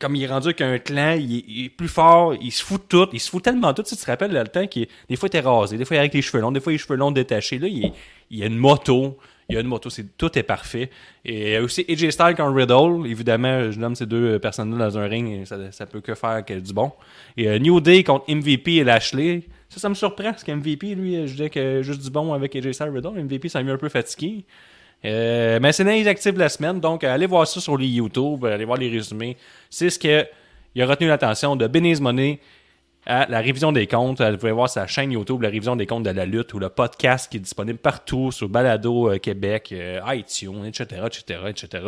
Comme 0.00 0.16
il 0.16 0.24
est 0.24 0.26
rendu 0.26 0.48
avec 0.48 0.60
un 0.60 0.78
clan, 0.78 1.16
il 1.20 1.66
est, 1.66 1.68
plus 1.68 1.86
fort, 1.88 2.34
il 2.34 2.50
se 2.50 2.64
fout 2.64 2.82
de 2.82 2.86
tout, 2.88 3.08
il 3.12 3.20
se 3.20 3.30
fout 3.30 3.44
tellement 3.44 3.68
de 3.68 3.74
tout. 3.74 3.82
Tu, 3.82 3.94
tu 3.94 4.02
te 4.02 4.10
rappelles 4.10 4.32
le 4.32 4.44
temps 4.48 4.66
qu'il 4.66 4.88
des 5.08 5.14
fois 5.14 5.28
il 5.28 5.36
était 5.36 5.46
rasé, 5.46 5.76
des 5.76 5.84
fois 5.84 5.96
il 5.96 6.00
avec 6.00 6.14
les 6.14 6.22
cheveux 6.22 6.40
longs, 6.40 6.50
des 6.50 6.58
fois 6.58 6.72
les 6.72 6.78
cheveux 6.78 6.96
longs 6.96 7.12
détachés. 7.12 7.60
Là, 7.60 7.68
il, 7.68 7.92
il 8.32 8.40
y 8.40 8.42
a 8.42 8.46
une 8.46 8.56
moto, 8.56 9.16
il 9.48 9.54
y 9.54 9.58
a 9.58 9.60
une 9.60 9.68
moto, 9.68 9.88
tout 10.18 10.36
est 10.36 10.42
parfait. 10.42 10.90
Et 11.24 11.50
il 11.50 11.52
y 11.52 11.56
a 11.56 11.62
aussi 11.62 11.84
AJ 11.88 12.10
Styles 12.10 12.34
contre 12.36 12.54
Riddle. 12.54 13.08
Évidemment, 13.08 13.70
je 13.70 13.78
nomme 13.78 13.94
ces 13.94 14.06
deux 14.06 14.40
personnes-là 14.40 14.90
dans 14.90 14.98
un 14.98 15.06
ring, 15.06 15.42
et 15.42 15.44
ça, 15.44 15.70
ça 15.70 15.86
peut 15.86 16.00
que 16.00 16.14
faire 16.14 16.44
que 16.44 16.54
du 16.54 16.72
bon. 16.72 16.90
Et 17.36 17.48
euh, 17.48 17.60
New 17.60 17.80
Day 17.80 18.02
contre 18.02 18.32
MVP 18.34 18.76
et 18.76 18.84
Lashley. 18.84 19.42
Ça, 19.68 19.78
ça 19.78 19.88
me 19.88 19.94
surprend, 19.94 20.32
parce 20.32 20.42
qu'MVP, 20.42 20.94
lui, 20.96 21.26
je 21.28 21.32
disais 21.32 21.50
que 21.50 21.82
juste 21.82 22.02
du 22.02 22.10
bon 22.10 22.32
avec 22.32 22.56
AJ 22.56 22.72
Styles 22.72 22.90
Riddle. 22.92 23.22
MVP, 23.22 23.48
ça 23.48 23.62
m'a 23.62 23.72
un 23.72 23.78
peu 23.78 23.88
fatigué. 23.88 24.44
Euh, 25.04 25.58
mais 25.60 25.72
c'est 25.72 25.84
de 25.84 26.38
la 26.38 26.48
semaine, 26.48 26.78
donc 26.78 27.02
euh, 27.02 27.12
allez 27.12 27.26
voir 27.26 27.46
ça 27.46 27.60
sur 27.60 27.76
les 27.76 27.88
YouTube, 27.88 28.44
euh, 28.44 28.54
allez 28.54 28.64
voir 28.64 28.78
les 28.78 28.88
résumés. 28.88 29.36
C'est 29.68 29.90
ce 29.90 29.98
que 29.98 30.26
il 30.74 30.82
a 30.82 30.86
retenu 30.86 31.08
l'attention 31.08 31.56
de 31.56 31.66
Benny's 31.66 32.00
Money 32.00 32.40
à 33.06 33.26
la 33.28 33.40
révision 33.40 33.72
des 33.72 33.86
comptes. 33.86 34.20
Vous 34.20 34.36
pouvez 34.36 34.52
voir 34.52 34.68
sa 34.68 34.86
chaîne 34.86 35.12
YouTube, 35.12 35.42
la 35.42 35.48
révision 35.48 35.76
des 35.76 35.86
comptes 35.86 36.04
de 36.04 36.10
la 36.10 36.26
lutte, 36.26 36.54
ou 36.54 36.58
le 36.58 36.68
podcast 36.68 37.30
qui 37.30 37.38
est 37.38 37.40
disponible 37.40 37.78
partout 37.78 38.30
sur 38.30 38.48
Balado 38.48 39.10
euh, 39.10 39.18
Québec, 39.18 39.70
euh, 39.72 40.00
iTunes, 40.08 40.64
etc., 40.64 41.02
etc., 41.06 41.40
etc. 41.48 41.84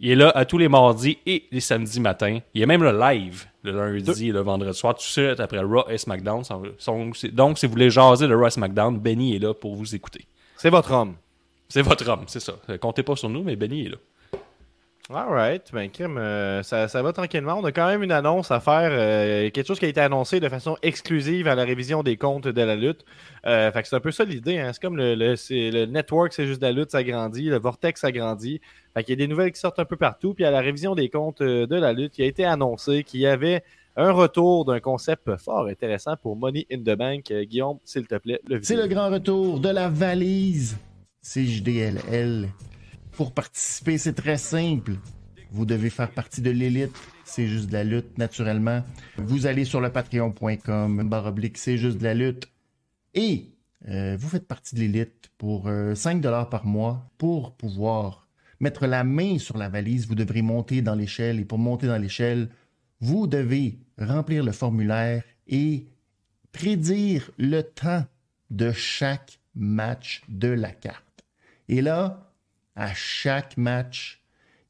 Il 0.00 0.10
est 0.10 0.16
là 0.16 0.30
à 0.30 0.44
tous 0.44 0.58
les 0.58 0.68
mardis 0.68 1.18
et 1.26 1.44
les 1.50 1.60
samedis 1.60 2.00
matins. 2.00 2.38
Il 2.54 2.60
y 2.60 2.64
a 2.64 2.66
même 2.66 2.82
le 2.82 2.98
live 2.98 3.46
le 3.64 3.72
lundi 3.72 4.28
et 4.28 4.32
le 4.32 4.40
vendredi 4.40 4.78
soir, 4.78 4.94
tout 4.94 5.00
de 5.00 5.04
suite 5.04 5.40
après 5.40 5.58
Raw 5.60 5.88
et 5.88 5.98
SmackDown. 5.98 6.42
Donc, 7.32 7.58
si 7.58 7.66
vous 7.66 7.72
voulez 7.72 7.90
jaser 7.90 8.28
de 8.28 8.34
Raw 8.34 8.46
et 8.46 8.50
SmackDown, 8.50 8.98
Benny 8.98 9.36
est 9.36 9.38
là 9.38 9.54
pour 9.54 9.74
vous 9.74 9.94
écouter. 9.94 10.26
C'est 10.56 10.70
votre 10.70 10.92
homme. 10.92 11.14
C'est 11.68 11.82
votre 11.82 12.08
homme, 12.08 12.24
c'est 12.26 12.40
ça. 12.40 12.52
Euh, 12.68 12.78
Comptez 12.78 13.02
pas 13.02 13.16
sur 13.16 13.28
nous, 13.30 13.42
mais 13.42 13.56
Benny 13.56 13.86
est 13.86 13.88
là. 13.88 13.96
Alright, 15.10 15.70
ben 15.70 15.90
crime, 15.90 16.16
euh, 16.16 16.62
ça, 16.62 16.88
ça 16.88 17.02
va 17.02 17.12
tranquillement. 17.12 17.58
On 17.58 17.64
a 17.64 17.72
quand 17.72 17.86
même 17.86 18.02
une 18.02 18.10
annonce 18.10 18.50
à 18.50 18.58
faire, 18.58 18.88
euh, 18.90 19.50
quelque 19.50 19.66
chose 19.66 19.78
qui 19.78 19.84
a 19.84 19.88
été 19.88 20.00
annoncé 20.00 20.40
de 20.40 20.48
façon 20.48 20.78
exclusive 20.80 21.46
à 21.46 21.54
la 21.54 21.64
révision 21.64 22.02
des 22.02 22.16
comptes 22.16 22.48
de 22.48 22.62
la 22.62 22.74
lutte. 22.74 23.04
Euh, 23.44 23.70
fait 23.70 23.82
que 23.82 23.88
c'est 23.88 23.96
un 23.96 24.00
peu 24.00 24.12
ça 24.12 24.24
l'idée, 24.24 24.58
hein. 24.58 24.70
c'est 24.72 24.80
comme 24.80 24.96
le, 24.96 25.14
le, 25.14 25.34
le 25.50 25.84
network, 25.84 26.32
c'est 26.32 26.46
juste 26.46 26.62
la 26.62 26.72
lutte, 26.72 26.90
ça 26.90 27.04
grandit, 27.04 27.50
le 27.50 27.58
vortex, 27.58 28.00
ça 28.00 28.12
grandit. 28.12 28.62
Fait 28.94 29.04
qu'il 29.04 29.12
y 29.12 29.22
a 29.22 29.26
des 29.26 29.28
nouvelles 29.28 29.52
qui 29.52 29.60
sortent 29.60 29.78
un 29.78 29.84
peu 29.84 29.96
partout, 29.96 30.32
puis 30.32 30.46
à 30.46 30.50
la 30.50 30.60
révision 30.60 30.94
des 30.94 31.10
comptes 31.10 31.42
de 31.42 31.76
la 31.76 31.92
lutte, 31.92 32.16
il 32.16 32.24
a 32.24 32.26
été 32.26 32.46
annoncé 32.46 33.04
qu'il 33.04 33.20
y 33.20 33.26
avait 33.26 33.62
un 33.96 34.10
retour 34.10 34.64
d'un 34.64 34.80
concept 34.80 35.36
fort 35.36 35.66
intéressant 35.66 36.16
pour 36.16 36.34
Money 36.34 36.66
in 36.72 36.78
the 36.78 36.96
Bank. 36.96 37.30
Guillaume, 37.30 37.76
s'il 37.84 38.06
te 38.06 38.14
plaît, 38.14 38.40
le 38.48 38.58
C'est 38.62 38.74
le 38.74 38.86
grand 38.86 39.10
retour 39.10 39.60
de 39.60 39.68
la 39.68 39.90
valise 39.90 40.78
CJDLL. 41.22 42.48
Pour 43.16 43.32
participer, 43.32 43.96
c'est 43.96 44.14
très 44.14 44.38
simple. 44.38 44.94
Vous 45.52 45.64
devez 45.64 45.88
faire 45.88 46.10
partie 46.10 46.42
de 46.42 46.50
l'élite. 46.50 46.96
C'est 47.24 47.46
juste 47.46 47.68
de 47.68 47.74
la 47.74 47.84
lutte, 47.84 48.18
naturellement. 48.18 48.82
Vous 49.16 49.46
allez 49.46 49.64
sur 49.64 49.80
le 49.80 49.90
patreon.com, 49.90 51.08
barre 51.08 51.26
oblique, 51.26 51.56
c'est 51.56 51.78
juste 51.78 51.98
de 51.98 52.04
la 52.04 52.14
lutte. 52.14 52.48
Et 53.14 53.52
euh, 53.88 54.16
vous 54.18 54.28
faites 54.28 54.48
partie 54.48 54.74
de 54.74 54.80
l'élite 54.80 55.30
pour 55.38 55.68
euh, 55.68 55.94
5 55.94 56.20
dollars 56.20 56.48
par 56.48 56.66
mois 56.66 57.08
pour 57.16 57.54
pouvoir 57.54 58.26
mettre 58.58 58.86
la 58.88 59.04
main 59.04 59.38
sur 59.38 59.58
la 59.58 59.68
valise. 59.68 60.08
Vous 60.08 60.16
devrez 60.16 60.42
monter 60.42 60.82
dans 60.82 60.96
l'échelle. 60.96 61.38
Et 61.38 61.44
pour 61.44 61.58
monter 61.58 61.86
dans 61.86 61.98
l'échelle, 61.98 62.48
vous 63.00 63.28
devez 63.28 63.78
remplir 63.96 64.42
le 64.42 64.50
formulaire 64.50 65.22
et 65.46 65.86
prédire 66.50 67.30
le 67.38 67.62
temps 67.62 68.04
de 68.50 68.72
chaque 68.72 69.38
match 69.54 70.22
de 70.28 70.48
la 70.48 70.72
carte. 70.72 71.24
Et 71.68 71.80
là, 71.80 72.33
à 72.76 72.92
chaque 72.94 73.56
match, 73.56 74.22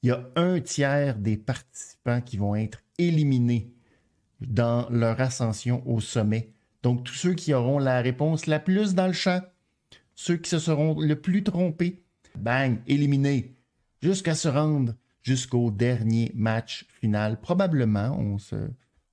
il 0.02 0.08
y 0.08 0.12
a 0.12 0.28
un 0.36 0.60
tiers 0.60 1.16
des 1.16 1.36
participants 1.36 2.20
qui 2.20 2.36
vont 2.36 2.54
être 2.54 2.82
éliminés 2.98 3.72
dans 4.40 4.88
leur 4.90 5.20
ascension 5.20 5.82
au 5.88 6.00
sommet. 6.00 6.50
Donc, 6.82 7.04
tous 7.04 7.14
ceux 7.14 7.34
qui 7.34 7.54
auront 7.54 7.78
la 7.78 8.00
réponse 8.00 8.46
la 8.46 8.58
plus 8.58 8.94
dans 8.94 9.06
le 9.06 9.12
champ, 9.12 9.40
ceux 10.14 10.36
qui 10.36 10.50
se 10.50 10.58
seront 10.58 11.00
le 11.00 11.16
plus 11.16 11.42
trompés, 11.42 12.02
bang, 12.36 12.78
éliminés, 12.86 13.54
jusqu'à 14.02 14.34
se 14.34 14.48
rendre 14.48 14.94
jusqu'au 15.22 15.70
dernier 15.70 16.30
match 16.34 16.84
final. 17.00 17.40
Probablement, 17.40 18.16
on 18.18 18.36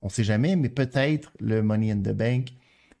on 0.02 0.08
sait 0.08 0.24
jamais, 0.24 0.56
mais 0.56 0.68
peut-être 0.68 1.32
le 1.40 1.62
Money 1.62 1.92
in 1.92 1.98
the 1.98 2.12
Bank. 2.12 2.48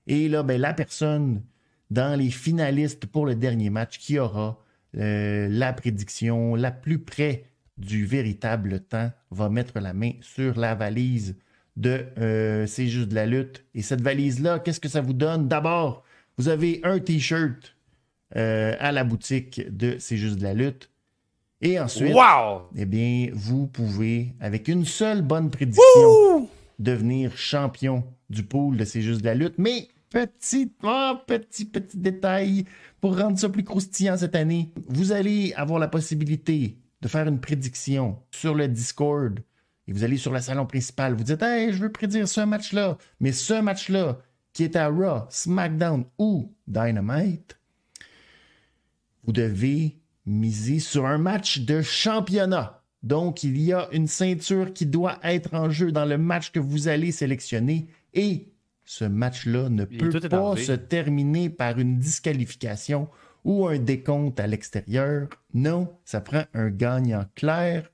Et 0.06 0.28
là, 0.28 0.42
ben, 0.42 0.60
la 0.60 0.72
personne 0.72 1.42
dans 1.90 2.18
les 2.18 2.30
finalistes 2.30 3.06
pour 3.06 3.26
le 3.26 3.34
dernier 3.34 3.70
match 3.70 3.98
qui 3.98 4.18
aura 4.18 4.61
euh, 4.98 5.48
la 5.50 5.72
prédiction 5.72 6.54
la 6.54 6.70
plus 6.70 6.98
près 6.98 7.44
du 7.78 8.04
véritable 8.04 8.80
temps 8.80 9.10
va 9.30 9.48
mettre 9.48 9.80
la 9.80 9.92
main 9.92 10.12
sur 10.20 10.58
la 10.58 10.74
valise 10.74 11.36
de 11.76 12.04
euh, 12.18 12.66
C'est 12.66 12.88
juste 12.88 13.08
de 13.08 13.14
la 13.14 13.26
lutte. 13.26 13.64
Et 13.74 13.82
cette 13.82 14.02
valise-là, 14.02 14.58
qu'est-ce 14.58 14.80
que 14.80 14.88
ça 14.88 15.00
vous 15.00 15.14
donne? 15.14 15.48
D'abord, 15.48 16.04
vous 16.36 16.48
avez 16.48 16.80
un 16.84 16.98
T-shirt 16.98 17.74
euh, 18.36 18.74
à 18.78 18.92
la 18.92 19.04
boutique 19.04 19.62
de 19.74 19.96
C'est 19.98 20.16
juste 20.16 20.38
de 20.38 20.42
la 20.42 20.54
lutte. 20.54 20.90
Et 21.62 21.78
ensuite, 21.78 22.12
Wow! 22.14 22.62
eh 22.76 22.86
bien, 22.86 23.28
vous 23.32 23.68
pouvez, 23.68 24.34
avec 24.40 24.66
une 24.68 24.84
seule 24.84 25.22
bonne 25.22 25.48
prédiction, 25.50 26.48
devenir 26.78 27.36
champion 27.36 28.04
du 28.30 28.42
pool 28.42 28.76
de 28.76 28.84
C'est 28.84 29.00
juste 29.02 29.20
de 29.20 29.26
la 29.26 29.34
lutte. 29.34 29.54
Mais 29.58 29.88
petit, 30.12 30.66
petit, 31.26 31.64
petit 31.64 31.96
détail 31.96 32.64
pour 33.00 33.18
rendre 33.18 33.38
ça 33.38 33.48
plus 33.48 33.64
croustillant 33.64 34.16
cette 34.16 34.36
année, 34.36 34.72
vous 34.88 35.12
allez 35.12 35.52
avoir 35.54 35.78
la 35.78 35.88
possibilité 35.88 36.78
de 37.00 37.08
faire 37.08 37.26
une 37.26 37.40
prédiction 37.40 38.18
sur 38.30 38.54
le 38.54 38.68
Discord. 38.68 39.40
Et 39.88 39.92
vous 39.92 40.04
allez 40.04 40.16
sur 40.16 40.32
le 40.32 40.40
salon 40.40 40.66
principal. 40.66 41.14
Vous 41.14 41.24
dites, 41.24 41.42
hey, 41.42 41.72
je 41.72 41.78
veux 41.78 41.90
prédire 41.90 42.28
ce 42.28 42.42
match-là. 42.42 42.96
Mais 43.18 43.32
ce 43.32 43.60
match-là, 43.60 44.20
qui 44.52 44.62
est 44.64 44.76
à 44.76 44.88
Raw, 44.88 45.26
SmackDown 45.28 46.04
ou 46.18 46.54
Dynamite, 46.68 47.58
vous 49.24 49.32
devez 49.32 49.98
miser 50.26 50.78
sur 50.78 51.06
un 51.06 51.18
match 51.18 51.60
de 51.60 51.82
championnat. 51.82 52.82
Donc, 53.02 53.42
il 53.42 53.60
y 53.60 53.72
a 53.72 53.88
une 53.90 54.06
ceinture 54.06 54.72
qui 54.72 54.86
doit 54.86 55.18
être 55.24 55.54
en 55.54 55.70
jeu 55.70 55.90
dans 55.90 56.04
le 56.04 56.18
match 56.18 56.52
que 56.52 56.60
vous 56.60 56.86
allez 56.86 57.10
sélectionner 57.10 57.88
et 58.14 58.51
ce 58.84 59.04
match-là 59.04 59.68
ne 59.68 59.84
Il 59.90 59.98
peut 59.98 60.20
pas 60.20 60.26
énervé. 60.28 60.64
se 60.64 60.72
terminer 60.72 61.50
par 61.50 61.78
une 61.78 61.98
disqualification 61.98 63.08
ou 63.44 63.66
un 63.66 63.78
décompte 63.78 64.38
à 64.40 64.46
l'extérieur. 64.46 65.28
Non, 65.54 65.92
ça 66.04 66.20
prend 66.20 66.44
un 66.54 66.70
gagnant 66.70 67.24
clair 67.34 67.90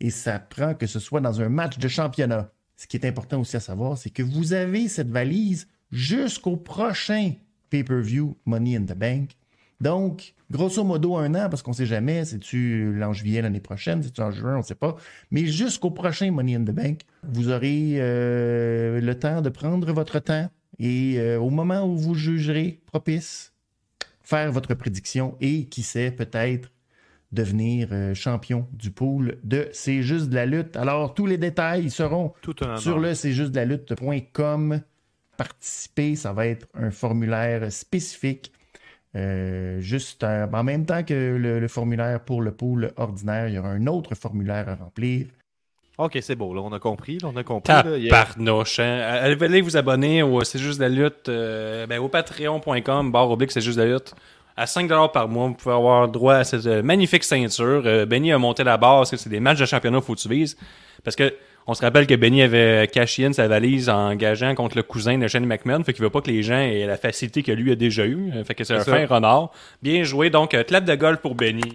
et 0.00 0.10
ça 0.10 0.38
prend 0.38 0.74
que 0.74 0.86
ce 0.86 0.98
soit 0.98 1.20
dans 1.20 1.40
un 1.40 1.48
match 1.48 1.78
de 1.78 1.88
championnat. 1.88 2.52
Ce 2.76 2.86
qui 2.86 2.96
est 2.96 3.06
important 3.06 3.40
aussi 3.40 3.56
à 3.56 3.60
savoir, 3.60 3.96
c'est 3.96 4.10
que 4.10 4.22
vous 4.22 4.52
avez 4.52 4.88
cette 4.88 5.10
valise 5.10 5.68
jusqu'au 5.90 6.56
prochain 6.56 7.32
pay-per-view 7.70 8.36
Money 8.44 8.76
in 8.76 8.82
the 8.82 8.94
Bank. 8.96 9.30
Donc, 9.82 10.34
grosso 10.48 10.84
modo, 10.84 11.16
un 11.16 11.34
an, 11.34 11.48
parce 11.50 11.60
qu'on 11.62 11.72
ne 11.72 11.76
sait 11.76 11.86
jamais, 11.86 12.24
c'est-tu 12.24 12.92
l'an 12.94 13.12
juillet 13.12 13.42
l'année 13.42 13.60
prochaine, 13.60 14.00
c'est-tu 14.00 14.20
en 14.20 14.30
juin, 14.30 14.54
on 14.54 14.58
ne 14.58 14.62
sait 14.62 14.76
pas. 14.76 14.94
Mais 15.32 15.46
jusqu'au 15.46 15.90
prochain 15.90 16.30
Money 16.30 16.54
in 16.54 16.62
the 16.62 16.70
Bank, 16.70 17.00
vous 17.24 17.50
aurez 17.50 17.94
euh, 17.96 19.00
le 19.00 19.18
temps 19.18 19.42
de 19.42 19.48
prendre 19.48 19.92
votre 19.92 20.20
temps 20.20 20.48
et 20.78 21.16
euh, 21.18 21.38
au 21.40 21.50
moment 21.50 21.84
où 21.84 21.96
vous 21.96 22.14
jugerez 22.14 22.80
propice, 22.86 23.52
faire 24.22 24.52
votre 24.52 24.72
prédiction 24.74 25.36
et, 25.40 25.64
qui 25.66 25.82
sait, 25.82 26.12
peut-être 26.12 26.70
devenir 27.32 27.88
euh, 27.90 28.14
champion 28.14 28.68
du 28.72 28.92
pool 28.92 29.38
de 29.42 29.68
C'est 29.72 30.02
juste 30.02 30.28
de 30.28 30.36
la 30.36 30.46
lutte. 30.46 30.76
Alors, 30.76 31.14
tous 31.14 31.26
les 31.26 31.38
détails 31.38 31.90
seront 31.90 32.34
Tout 32.40 32.54
sur 32.76 33.00
le 33.00 33.14
c'est 33.14 33.32
juste 33.32 33.50
de 33.50 33.56
la 33.56 33.64
lutte.com. 33.64 34.80
Participer, 35.36 36.14
ça 36.14 36.32
va 36.32 36.46
être 36.46 36.68
un 36.74 36.92
formulaire 36.92 37.72
spécifique. 37.72 38.52
Euh, 39.14 39.80
juste 39.80 40.24
euh, 40.24 40.46
en 40.52 40.64
même 40.64 40.86
temps 40.86 41.02
que 41.02 41.36
le, 41.36 41.60
le 41.60 41.68
formulaire 41.68 42.20
pour 42.20 42.40
le 42.40 42.52
pool 42.52 42.92
ordinaire, 42.96 43.48
il 43.48 43.54
y 43.54 43.58
aura 43.58 43.68
un 43.68 43.86
autre 43.86 44.14
formulaire 44.14 44.68
à 44.68 44.74
remplir. 44.74 45.26
Ok, 45.98 46.18
c'est 46.22 46.34
beau, 46.34 46.54
là, 46.54 46.62
on 46.62 46.72
a 46.72 46.78
compris, 46.78 47.18
là, 47.18 47.28
on 47.32 47.36
a 47.36 47.44
compris. 47.44 47.70
là. 47.72 47.82
Hein. 48.78 49.34
Allez 49.42 49.60
vous 49.60 49.76
abonner 49.76 50.22
au 50.22 50.42
C'est 50.42 50.58
juste 50.58 50.80
la 50.80 50.88
lutte, 50.88 51.28
euh, 51.28 51.86
ben, 51.86 52.00
au 52.00 52.08
patreon.com, 52.08 53.12
barre 53.12 53.30
oblique, 53.30 53.52
c'est 53.52 53.60
juste 53.60 53.78
la 53.78 53.84
lutte. 53.84 54.14
À 54.56 54.64
5$ 54.64 55.12
par 55.12 55.28
mois, 55.28 55.48
vous 55.48 55.54
pouvez 55.54 55.74
avoir 55.74 56.08
droit 56.08 56.34
à 56.34 56.44
cette 56.44 56.66
euh, 56.66 56.82
magnifique 56.82 57.24
ceinture. 57.24 57.82
Euh, 57.84 58.06
Benny 58.06 58.32
a 58.32 58.38
monté 58.38 58.64
la 58.64 58.78
barre 58.78 58.98
parce 58.98 59.10
que 59.10 59.16
c'est 59.16 59.30
des 59.30 59.40
matchs 59.40 59.60
de 59.60 59.66
championnat, 59.66 60.00
faut 60.00 60.14
que 60.14 60.20
tu 60.20 60.28
vises. 60.28 60.56
Parce 61.04 61.16
que 61.16 61.34
on 61.66 61.74
se 61.74 61.82
rappelle 61.82 62.06
que 62.06 62.14
Benny 62.14 62.42
avait 62.42 62.88
caché 62.92 63.24
in 63.24 63.32
sa 63.32 63.46
valise 63.48 63.88
en 63.88 64.10
engageant 64.10 64.54
contre 64.54 64.76
le 64.76 64.82
cousin 64.82 65.18
de 65.18 65.28
Shane 65.28 65.46
McMahon. 65.46 65.82
Fait 65.84 65.92
qu'il 65.92 66.02
veut 66.02 66.10
pas 66.10 66.20
que 66.20 66.30
les 66.30 66.42
gens 66.42 66.58
aient 66.58 66.86
la 66.86 66.96
facilité 66.96 67.42
que 67.42 67.52
lui 67.52 67.70
a 67.70 67.76
déjà 67.76 68.04
eu. 68.04 68.32
Euh, 68.34 68.44
Fait 68.44 68.54
que 68.54 68.64
c'est 68.64 68.74
un 68.74 68.80
fin 68.84 69.06
renard. 69.06 69.50
Bien 69.82 70.02
joué. 70.02 70.30
Donc, 70.30 70.54
euh, 70.54 70.64
clap 70.64 70.84
de 70.84 70.94
golf 70.94 71.20
pour 71.20 71.34
Benny. 71.34 71.72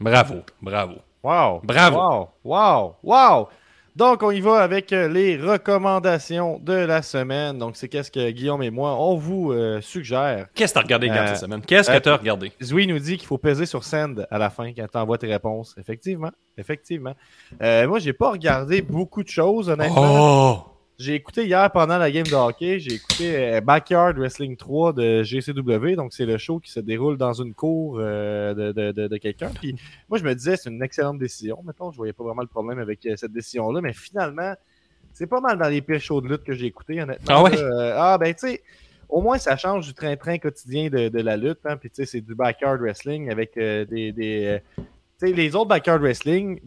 Bravo, 0.00 0.42
bravo. 0.60 0.96
Wow. 1.22 1.60
Bravo. 1.64 1.96
Wow. 1.96 2.28
Wow. 2.44 2.94
Wow. 3.02 3.48
Donc, 3.96 4.22
on 4.22 4.30
y 4.30 4.42
va 4.42 4.58
avec 4.58 4.92
euh, 4.92 5.08
les 5.08 5.38
recommandations 5.38 6.58
de 6.58 6.74
la 6.74 7.00
semaine. 7.00 7.56
Donc, 7.56 7.76
c'est 7.76 7.88
qu'est-ce 7.88 8.10
que 8.10 8.30
Guillaume 8.30 8.62
et 8.62 8.70
moi, 8.70 8.94
on 9.00 9.16
vous 9.16 9.52
euh, 9.52 9.80
suggère. 9.80 10.48
Qu'est-ce 10.54 10.74
que 10.74 10.78
t'as 10.78 10.82
regardé 10.82 11.08
Gab, 11.08 11.16
Euh, 11.16 11.26
cette 11.28 11.38
semaine? 11.38 11.62
Qu'est-ce 11.62 11.90
que 11.90 11.96
euh, 11.96 12.00
t'as 12.00 12.18
regardé? 12.18 12.52
Zoui 12.62 12.86
nous 12.86 12.98
dit 12.98 13.16
qu'il 13.16 13.26
faut 13.26 13.38
peser 13.38 13.64
sur 13.64 13.84
send 13.84 14.26
à 14.30 14.36
la 14.36 14.50
fin 14.50 14.70
quand 14.74 14.86
tu 14.86 14.98
envoies 14.98 15.16
tes 15.16 15.28
réponses. 15.28 15.74
Effectivement. 15.78 16.30
Effectivement. 16.58 17.14
Moi, 17.58 17.98
j'ai 17.98 18.12
pas 18.12 18.32
regardé 18.32 18.82
beaucoup 18.82 19.22
de 19.22 19.28
choses, 19.28 19.70
honnêtement. 19.70 20.66
Oh! 20.66 20.75
J'ai 20.98 21.14
écouté 21.14 21.44
hier 21.44 21.70
pendant 21.72 21.98
la 21.98 22.10
game 22.10 22.26
de 22.26 22.34
hockey, 22.34 22.78
j'ai 22.78 22.94
écouté 22.94 23.36
euh, 23.36 23.60
Backyard 23.60 24.16
Wrestling 24.16 24.56
3 24.56 24.94
de 24.94 25.22
GCW. 25.22 25.94
Donc, 25.94 26.14
c'est 26.14 26.24
le 26.24 26.38
show 26.38 26.58
qui 26.58 26.70
se 26.70 26.80
déroule 26.80 27.18
dans 27.18 27.34
une 27.34 27.52
cour 27.52 27.98
euh, 27.98 28.54
de, 28.54 28.72
de, 28.72 28.92
de, 28.92 29.06
de 29.06 29.16
quelqu'un. 29.18 29.50
Puis, 29.60 29.76
moi, 30.08 30.18
je 30.18 30.24
me 30.24 30.34
disais, 30.34 30.56
c'est 30.56 30.70
une 30.70 30.82
excellente 30.82 31.18
décision. 31.18 31.62
Mettons, 31.66 31.90
je 31.90 31.98
voyais 31.98 32.14
pas 32.14 32.24
vraiment 32.24 32.40
le 32.40 32.48
problème 32.48 32.78
avec 32.78 33.04
euh, 33.04 33.14
cette 33.16 33.32
décision-là. 33.32 33.82
Mais 33.82 33.92
finalement, 33.92 34.54
c'est 35.12 35.26
pas 35.26 35.40
mal 35.40 35.58
dans 35.58 35.68
les 35.68 35.82
pires 35.82 36.00
shows 36.00 36.22
de 36.22 36.28
lutte 36.28 36.44
que 36.44 36.54
j'ai 36.54 36.66
écouté, 36.66 37.02
honnêtement. 37.02 37.26
Ah 37.28 37.42
ouais? 37.42 37.58
Euh, 37.58 37.94
ah, 37.94 38.16
ben, 38.16 38.32
tu 38.32 38.48
sais, 38.48 38.62
au 39.10 39.20
moins, 39.20 39.36
ça 39.36 39.58
change 39.58 39.86
du 39.86 39.92
train-train 39.92 40.38
quotidien 40.38 40.88
de, 40.88 41.08
de 41.08 41.20
la 41.20 41.36
lutte. 41.36 41.60
Hein. 41.66 41.76
Puis, 41.76 41.90
tu 41.90 41.96
sais, 41.96 42.06
c'est 42.06 42.20
du 42.22 42.34
Backyard 42.34 42.80
Wrestling 42.80 43.30
avec 43.30 43.58
euh, 43.58 43.84
des. 43.84 44.12
des 44.12 44.60
euh, 45.22 45.26
tu 45.26 45.28
sais, 45.28 45.36
les 45.36 45.54
autres 45.56 45.68
Backyard 45.68 46.00
Wrestling, 46.00 46.60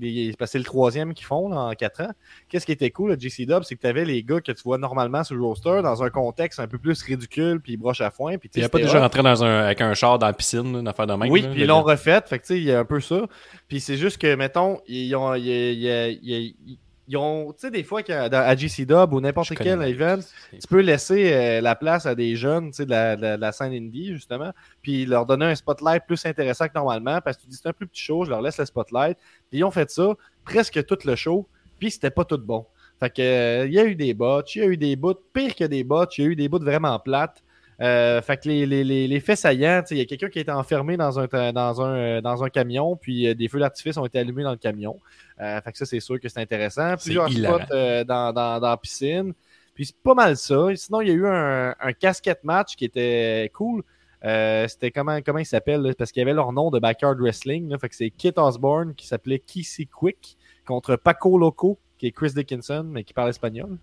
c'est 0.46 0.58
le 0.58 0.64
troisième 0.64 1.14
qu'ils 1.14 1.26
font 1.26 1.50
là, 1.50 1.58
en 1.58 1.74
quatre 1.74 2.02
ans. 2.02 2.12
Qu'est-ce 2.48 2.66
qui 2.66 2.72
était 2.72 2.90
cool 2.92 3.12
à 3.12 3.18
GC 3.18 3.46
Dub, 3.46 3.64
c'est 3.64 3.76
que 3.76 3.82
tu 3.82 3.88
avais 3.88 4.06
les 4.06 4.24
gars 4.24 4.42
que 4.42 4.52
tu 4.52 4.62
vois 4.64 4.78
normalement 4.78 5.24
sur 5.24 5.36
le 5.36 5.44
roster 5.44 5.82
dans 5.84 6.04
un 6.04 6.10
contexte 6.10 6.60
un 6.60 6.68
peu 6.68 6.78
plus 6.78 7.02
ridicule, 7.04 7.60
puis 7.62 7.78
broche 7.78 8.02
à 8.02 8.12
foin. 8.12 8.38
Puis 8.38 8.50
Il 8.56 8.64
a 8.64 8.70
pas 8.70 8.80
déjà 8.80 9.00
rentré 9.00 9.22
dans 9.24 9.44
un, 9.44 9.60
avec 9.66 9.82
un 9.82 9.94
char 9.94 10.20
dans 10.20 10.28
la 10.28 10.34
piscine, 10.34 10.74
là, 10.74 10.80
une 10.80 10.88
affaire 10.88 11.08
de 11.08 11.14
même. 11.14 11.30
Oui, 11.32 11.42
puis 11.42 11.56
le 11.56 11.62
ils 11.64 11.68
l'ont 11.68 11.82
refait. 11.84 12.22
Fait 12.26 12.40
que 12.40 12.44
tu 12.44 12.54
sais, 12.54 12.58
il 12.60 12.64
y 12.66 12.72
a 12.72 12.80
un 12.80 12.86
peu 12.86 13.00
ça. 13.00 13.28
Puis 13.68 13.80
c'est 13.80 13.98
juste 13.98 14.18
que, 14.20 14.34
mettons, 14.36 14.80
ils 14.88 15.16
ont. 15.16 15.34
ils- 15.36 15.44
ils- 15.46 16.20
ils- 16.24 16.78
ils- 17.10 17.18
ont. 17.18 17.52
Tu 17.52 17.60
sais, 17.62 17.72
des 17.72 17.84
fois, 17.84 18.02
qu'à- 18.04 18.30
dans- 18.30 18.38
à 18.40 18.56
GC 18.56 18.86
Dub 18.86 19.12
ou 19.14 19.20
n'importe 19.20 19.50
quel 19.64 19.82
event, 19.90 20.20
tu 20.62 20.68
peux 20.68 20.80
laisser 20.80 21.34
euh, 21.34 21.60
la 21.62 21.76
place 21.76 22.06
à 22.06 22.16
des 22.16 22.36
jeunes, 22.38 22.68
tu 22.72 22.78
sais, 22.78 22.86
de 22.86 22.92
la, 22.92 23.16
de 23.18 23.22
la- 23.22 23.36
de 23.38 23.42
la 23.42 23.52
scène 23.52 23.74
indie, 23.74 24.14
justement, 24.14 24.52
puis 24.82 25.06
leur 25.06 25.26
donner 25.26 25.46
un 25.46 25.56
spotlight 25.56 26.04
plus 26.08 26.26
intéressant 26.26 26.68
que 26.68 26.74
normalement, 26.76 27.20
parce 27.22 27.36
que 27.38 27.42
tu 27.44 27.48
dis, 27.50 27.58
c'est 27.62 27.68
un 27.70 27.74
plus 27.74 27.88
petit 27.88 28.02
show, 28.04 28.24
je 28.26 28.30
leur 28.30 28.42
laisse 28.42 28.58
le 28.58 28.66
spotlight. 28.66 29.18
Puis 29.50 29.60
ils 29.60 29.64
ont 29.64 29.72
fait 29.72 29.90
ça 29.90 30.14
presque 30.46 30.86
tout 30.86 30.98
le 31.04 31.16
show, 31.16 31.48
puis 31.80 31.92
c'était 31.92 32.12
pas 32.12 32.24
tout 32.26 32.38
bon. 32.38 32.66
Fait 33.00 33.10
que, 33.10 33.22
euh, 33.22 33.66
il 33.66 33.74
y 33.74 33.80
a 33.80 33.86
eu 33.86 33.96
des 33.96 34.14
bots, 34.14 34.42
il 34.56 34.60
y 34.62 34.64
a 34.64 34.68
eu 34.68 34.78
des 34.78 34.96
bouts, 34.96 35.14
pire 35.34 35.56
que 35.56 35.64
des 35.64 35.84
bots, 35.84 36.06
il 36.18 36.24
y 36.24 36.28
a 36.28 36.30
eu 36.32 36.36
des 36.36 36.50
bouts 36.50 36.60
vraiment 36.60 37.00
plates. 37.00 37.42
Euh, 37.82 38.22
fait 38.22 38.38
que 38.38 38.50
les, 38.50 38.66
les, 38.66 38.84
les, 38.84 39.08
les 39.08 39.20
faits 39.22 39.38
saillants, 39.38 39.82
tu 39.82 39.90
sais, 39.90 39.96
il 39.96 40.00
y 40.00 40.02
a 40.02 40.06
quelqu'un 40.06 40.28
qui 40.30 40.40
a 40.40 40.42
été 40.42 40.52
enfermé 40.52 40.98
dans 40.98 41.18
un, 41.20 41.28
dans 41.54 41.82
un, 41.82 41.96
euh, 41.96 42.22
dans 42.22 42.44
un 42.44 42.50
camion, 42.50 42.98
puis 42.98 43.28
euh, 43.28 43.34
des 43.36 43.48
feux 43.48 43.60
d'artifice 43.60 43.96
ont 43.98 44.06
été 44.06 44.20
allumés 44.20 44.44
dans 44.44 44.52
le 44.52 44.58
camion. 44.58 44.98
Euh, 45.40 45.62
fait 45.62 45.72
que 45.72 45.78
ça, 45.78 45.86
c'est 45.86 46.02
sûr 46.02 46.20
que 46.20 46.28
c'est 46.28 46.42
intéressant. 46.42 46.96
Plusieurs 46.98 47.32
spots 47.32 47.72
euh, 47.72 48.04
dans, 48.04 48.34
dans, 48.34 48.60
dans 48.60 48.70
la 48.70 48.78
piscine. 48.78 49.34
Puis 49.74 49.86
c'est 49.86 49.98
pas 50.04 50.14
mal 50.14 50.36
ça. 50.36 50.68
Sinon, 50.76 51.00
il 51.00 51.08
y 51.08 51.12
a 51.12 51.14
eu 51.14 51.26
un, 51.26 51.74
un 51.80 51.94
casquette 51.94 52.44
match 52.44 52.76
qui 52.76 52.84
était 52.84 53.50
cool. 53.54 53.82
Euh, 54.26 54.68
c'était 54.68 54.92
comment, 54.92 55.22
comment 55.22 55.40
il 55.40 55.46
s'appelle? 55.46 55.96
Parce 55.98 56.12
qu'il 56.12 56.20
y 56.20 56.24
avait 56.24 56.34
leur 56.34 56.52
nom 56.52 56.72
de 56.72 56.80
Backyard 56.80 57.18
Wrestling. 57.18 57.70
là. 57.70 57.78
Fait 57.78 57.88
que 57.88 57.96
c'est 57.96 58.10
Kit 58.10 58.34
Osborne 58.36 58.94
qui 58.94 59.08
s'appelait 59.08 59.40
Kissy 59.40 59.88
Quick 59.88 60.38
contre 60.66 60.98
Paco 60.98 61.38
Loco, 61.38 61.80
qui 62.00 62.08
est 62.08 62.12
Chris 62.12 62.32
Dickinson, 62.36 62.84
mais 62.90 63.04
qui 63.04 63.14
parle 63.14 63.30
espagnol. 63.30 63.78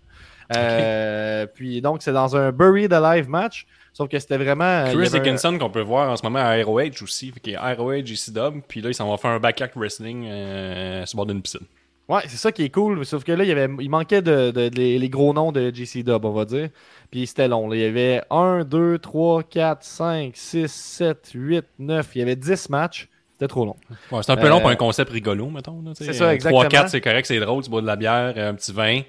Euh, 0.55 1.45
Puis 1.53 1.81
donc, 1.81 2.01
c'est 2.01 2.11
dans 2.13 2.35
un 2.35 2.51
Buried 2.51 2.91
Alive 2.93 3.29
match. 3.29 3.65
Sauf 3.93 4.09
que 4.09 4.19
c'était 4.19 4.37
vraiment. 4.37 4.63
euh, 4.63 4.93
Chris 4.93 5.07
un- 5.13 5.19
Dickinson 5.19 5.57
qu'on 5.57 5.69
peut 5.69 5.81
voir 5.81 6.11
en 6.11 6.15
ce 6.17 6.23
moment 6.23 6.39
à 6.39 6.55
ROH 6.63 7.01
aussi, 7.03 7.31
qu'il 7.41 7.53
est 7.53 7.57
ROH 7.57 7.93
ici 7.95 8.31
Dub, 8.31 8.61
puis 8.67 8.81
là 8.81 8.89
il 8.89 8.93
s'en 8.93 9.09
va 9.09 9.17
faire 9.17 9.31
un 9.31 9.39
backyard 9.39 9.71
wrestling 9.75 10.25
euh, 10.27 11.05
sur 11.05 11.15
le 11.15 11.17
bord 11.19 11.25
d'une 11.25 11.41
piscine. 11.41 11.65
Ouais, 12.07 12.21
c'est 12.27 12.37
ça 12.37 12.51
qui 12.53 12.63
est 12.63 12.69
cool. 12.69 13.05
Sauf 13.05 13.25
que 13.25 13.33
là, 13.33 13.43
il, 13.43 13.49
y 13.49 13.51
avait, 13.51 13.67
il 13.81 13.89
manquait 13.89 14.21
de, 14.21 14.51
de- 14.51 14.69
de- 14.69 14.75
les, 14.77 14.97
les 14.97 15.09
gros 15.09 15.33
noms 15.33 15.51
de 15.51 15.73
GC 15.75 16.03
Dub, 16.03 16.23
on 16.23 16.31
va 16.31 16.45
dire. 16.45 16.69
Puis 17.11 17.27
c'était 17.27 17.49
long. 17.49 17.67
là. 17.67 17.75
Il 17.75 17.81
y 17.81 17.85
avait 17.85 18.21
1, 18.29 18.63
2, 18.63 18.97
3, 18.99 19.43
4, 19.43 19.83
5, 19.83 20.31
6, 20.33 20.71
7, 20.71 21.31
8, 21.33 21.65
9. 21.79 22.09
Il 22.15 22.19
y 22.19 22.21
avait 22.21 22.37
10 22.37 22.69
matchs. 22.69 23.09
C'était 23.39 23.47
trop 23.49 23.65
long. 23.65 23.75
Ouais, 24.11 24.23
c'est 24.23 24.31
un 24.31 24.37
peu 24.37 24.49
long 24.49 24.57
Euh, 24.57 24.61
pour 24.61 24.69
un 24.71 24.75
concept 24.75 25.11
rigolo, 25.11 25.47
mettons. 25.49 25.83
tu 25.95 26.03
c'est 26.03 26.13
ça, 26.13 26.25
Euh, 26.25 26.31
exactement. 26.31 26.63
3-4, 26.63 26.87
c'est 26.89 27.01
correct, 27.01 27.25
c'est 27.27 27.39
drôle, 27.39 27.63
tu 27.63 27.69
bois 27.69 27.81
de 27.81 27.85
la 27.87 27.95
bière, 27.95 28.33
un 28.35 28.55
petit 28.55 28.73
vin, 28.73 29.01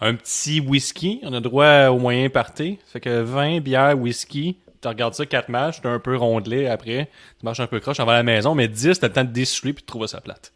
un 0.00 0.14
petit 0.14 0.60
whisky. 0.60 1.20
On 1.24 1.32
a 1.34 1.40
droit 1.40 1.88
au 1.88 1.98
moyen 1.98 2.28
party. 2.30 2.78
Fait 2.90 3.00
que 3.00 3.20
vin, 3.20 3.60
bière, 3.60 3.98
whisky. 3.98 4.56
Tu 4.80 4.88
regardes 4.88 5.14
ça, 5.14 5.26
4 5.26 5.48
matchs, 5.50 5.80
t'es 5.82 5.88
un 5.88 5.98
peu 5.98 6.16
rondelé 6.16 6.66
après. 6.68 7.10
Tu 7.38 7.44
marches 7.44 7.60
un 7.60 7.66
peu 7.66 7.80
croche, 7.80 7.98
on 8.00 8.04
va 8.04 8.12
à 8.12 8.16
la 8.16 8.22
maison, 8.22 8.54
mais 8.54 8.66
10, 8.68 8.98
t'as 8.98 9.08
le 9.08 9.12
temps 9.12 9.24
de 9.24 9.30
dessouler 9.30 9.72
puis 9.74 9.82
de 9.82 9.86
trouver 9.86 10.06
ça 10.06 10.20
plate. 10.20 10.52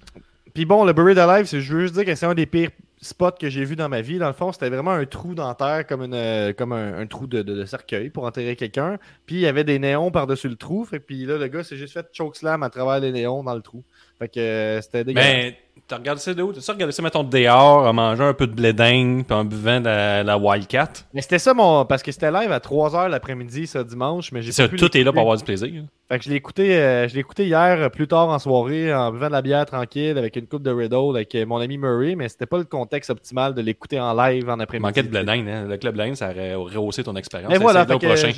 Puis 0.55 0.65
bon, 0.65 0.85
le 0.85 0.93
Buried 0.93 1.19
Alive, 1.19 1.47
c'est- 1.47 1.61
je 1.61 1.73
veux 1.75 1.81
juste 1.83 1.95
dire 1.95 2.05
que 2.05 2.15
c'est 2.15 2.27
un 2.27 2.35
des 2.35 2.47
pires 2.47 2.71
spots 3.03 3.33
que 3.41 3.49
j'ai 3.49 3.65
vu 3.65 3.77
dans 3.77 3.89
ma 3.89 4.01
vie. 4.03 4.19
Dans 4.19 4.27
le 4.29 4.35
fond, 4.35 4.53
c'était 4.53 4.69
vraiment 4.69 4.91
un 4.93 5.07
trou 5.07 5.35
dentaire, 5.35 5.87
comme, 5.87 6.03
une, 6.03 6.15
euh, 6.15 6.53
comme 6.53 6.73
un, 6.73 6.99
un 6.99 7.07
trou 7.07 7.27
de, 7.27 7.43
de- 7.43 7.55
de 7.55 7.65
cercueil 7.65 8.11
pour 8.11 8.25
enterrer 8.25 8.57
quelqu'un. 8.57 8.99
Puis 9.27 9.37
il 9.37 9.41
y 9.41 9.47
avait 9.47 9.65
des 9.65 9.79
néons 9.79 10.11
par-dessus 10.11 10.49
le 10.49 10.57
trou. 10.57 10.85
Fait 10.85 11.01
puis 11.01 11.25
là, 11.25 11.39
le 11.39 11.49
gars 11.49 11.65
s'est 11.65 11.77
juste 11.77 11.95
fait 11.95 12.07
chokeslam 12.13 12.63
à 12.63 12.71
travers 12.71 13.01
les 13.01 13.11
néons 13.13 13.43
dans 13.43 13.55
le 13.55 13.63
trou. 13.63 13.83
Fait 14.19 14.29
que 14.29 14.39
euh, 14.41 14.81
c'était 14.83 15.05
dégueulasse. 15.05 15.33
Mais 15.33 15.59
t'as 15.87 15.97
regardé 15.97 16.21
ça 16.21 16.35
de 16.35 16.43
où? 16.43 16.53
T'as 16.53 16.73
regardé 16.73 16.93
ça, 16.93 17.03
mettons, 17.03 17.25
dehors, 17.25 17.87
en 17.87 17.93
mangeant 17.93 18.27
un 18.27 18.35
peu 18.35 18.47
de 18.47 18.55
blé 18.55 18.73
d'Inde, 18.73 19.25
puis 19.27 19.35
en 19.35 19.45
buvant 19.45 19.81
de 19.81 19.87
la, 19.87 20.23
la 20.23 20.39
Wildcat? 20.39 20.89
Mais 21.15 21.23
c'était 21.23 21.39
ça 21.39 21.55
mon. 21.55 21.85
Parce 21.85 22.03
que 22.03 22.13
c'était 22.13 22.31
live 22.31 22.53
à 22.53 22.59
3h 22.59 23.09
l'après-midi 23.09 23.67
ce 23.67 23.79
dimanche. 23.79 24.33
Mais 24.33 24.43
j'ai 24.43 24.53
Ça, 24.53 24.69
tout 24.69 24.97
est 24.97 25.03
là 25.03 25.13
pour 25.13 25.23
avoir 25.23 25.37
du 25.37 25.45
plaisir. 25.45 25.85
Fait 26.11 26.19
que 26.19 26.25
je 26.25 26.31
l'ai 26.31 26.37
écouté, 26.37 26.77
euh, 26.77 27.07
je 27.07 27.15
l'ai 27.15 27.21
écouté 27.21 27.47
hier 27.47 27.83
euh, 27.83 27.89
plus 27.89 28.09
tard 28.09 28.31
en 28.31 28.39
soirée 28.41 28.93
en 28.93 29.13
buvant 29.13 29.29
de 29.29 29.33
la 29.33 29.43
bière 29.43 29.65
tranquille 29.65 30.19
avec 30.19 30.35
une 30.35 30.49
coupe 30.49 30.65
de 30.65 30.73
Riddle 30.73 31.15
avec 31.15 31.33
euh, 31.37 31.47
mon 31.47 31.59
ami 31.59 31.79
Murray, 31.79 32.17
mais 32.17 32.29
c'était 32.29 32.47
pas 32.47 32.59
le 32.59 32.65
contexte 32.65 33.11
optimal 33.11 33.55
de 33.55 33.61
l'écouter 33.61 34.01
en 34.01 34.13
live 34.15 34.51
en 34.51 34.59
après-midi. 34.59 34.83
manquait 34.89 35.05
de 35.05 35.09
blé 35.09 35.23
d'Inde, 35.23 35.47
hein? 35.49 35.67
Le 35.69 35.77
club 35.77 35.97
d'Inde, 35.97 36.17
ça 36.17 36.31
aurait 36.31 36.57
rehaussé 36.57 37.05
ton 37.05 37.15
expérience. 37.15 37.53
Mais 37.53 37.59
voilà, 37.59 37.87
fait 37.87 37.97
que, 37.97 38.07
prochain. 38.07 38.33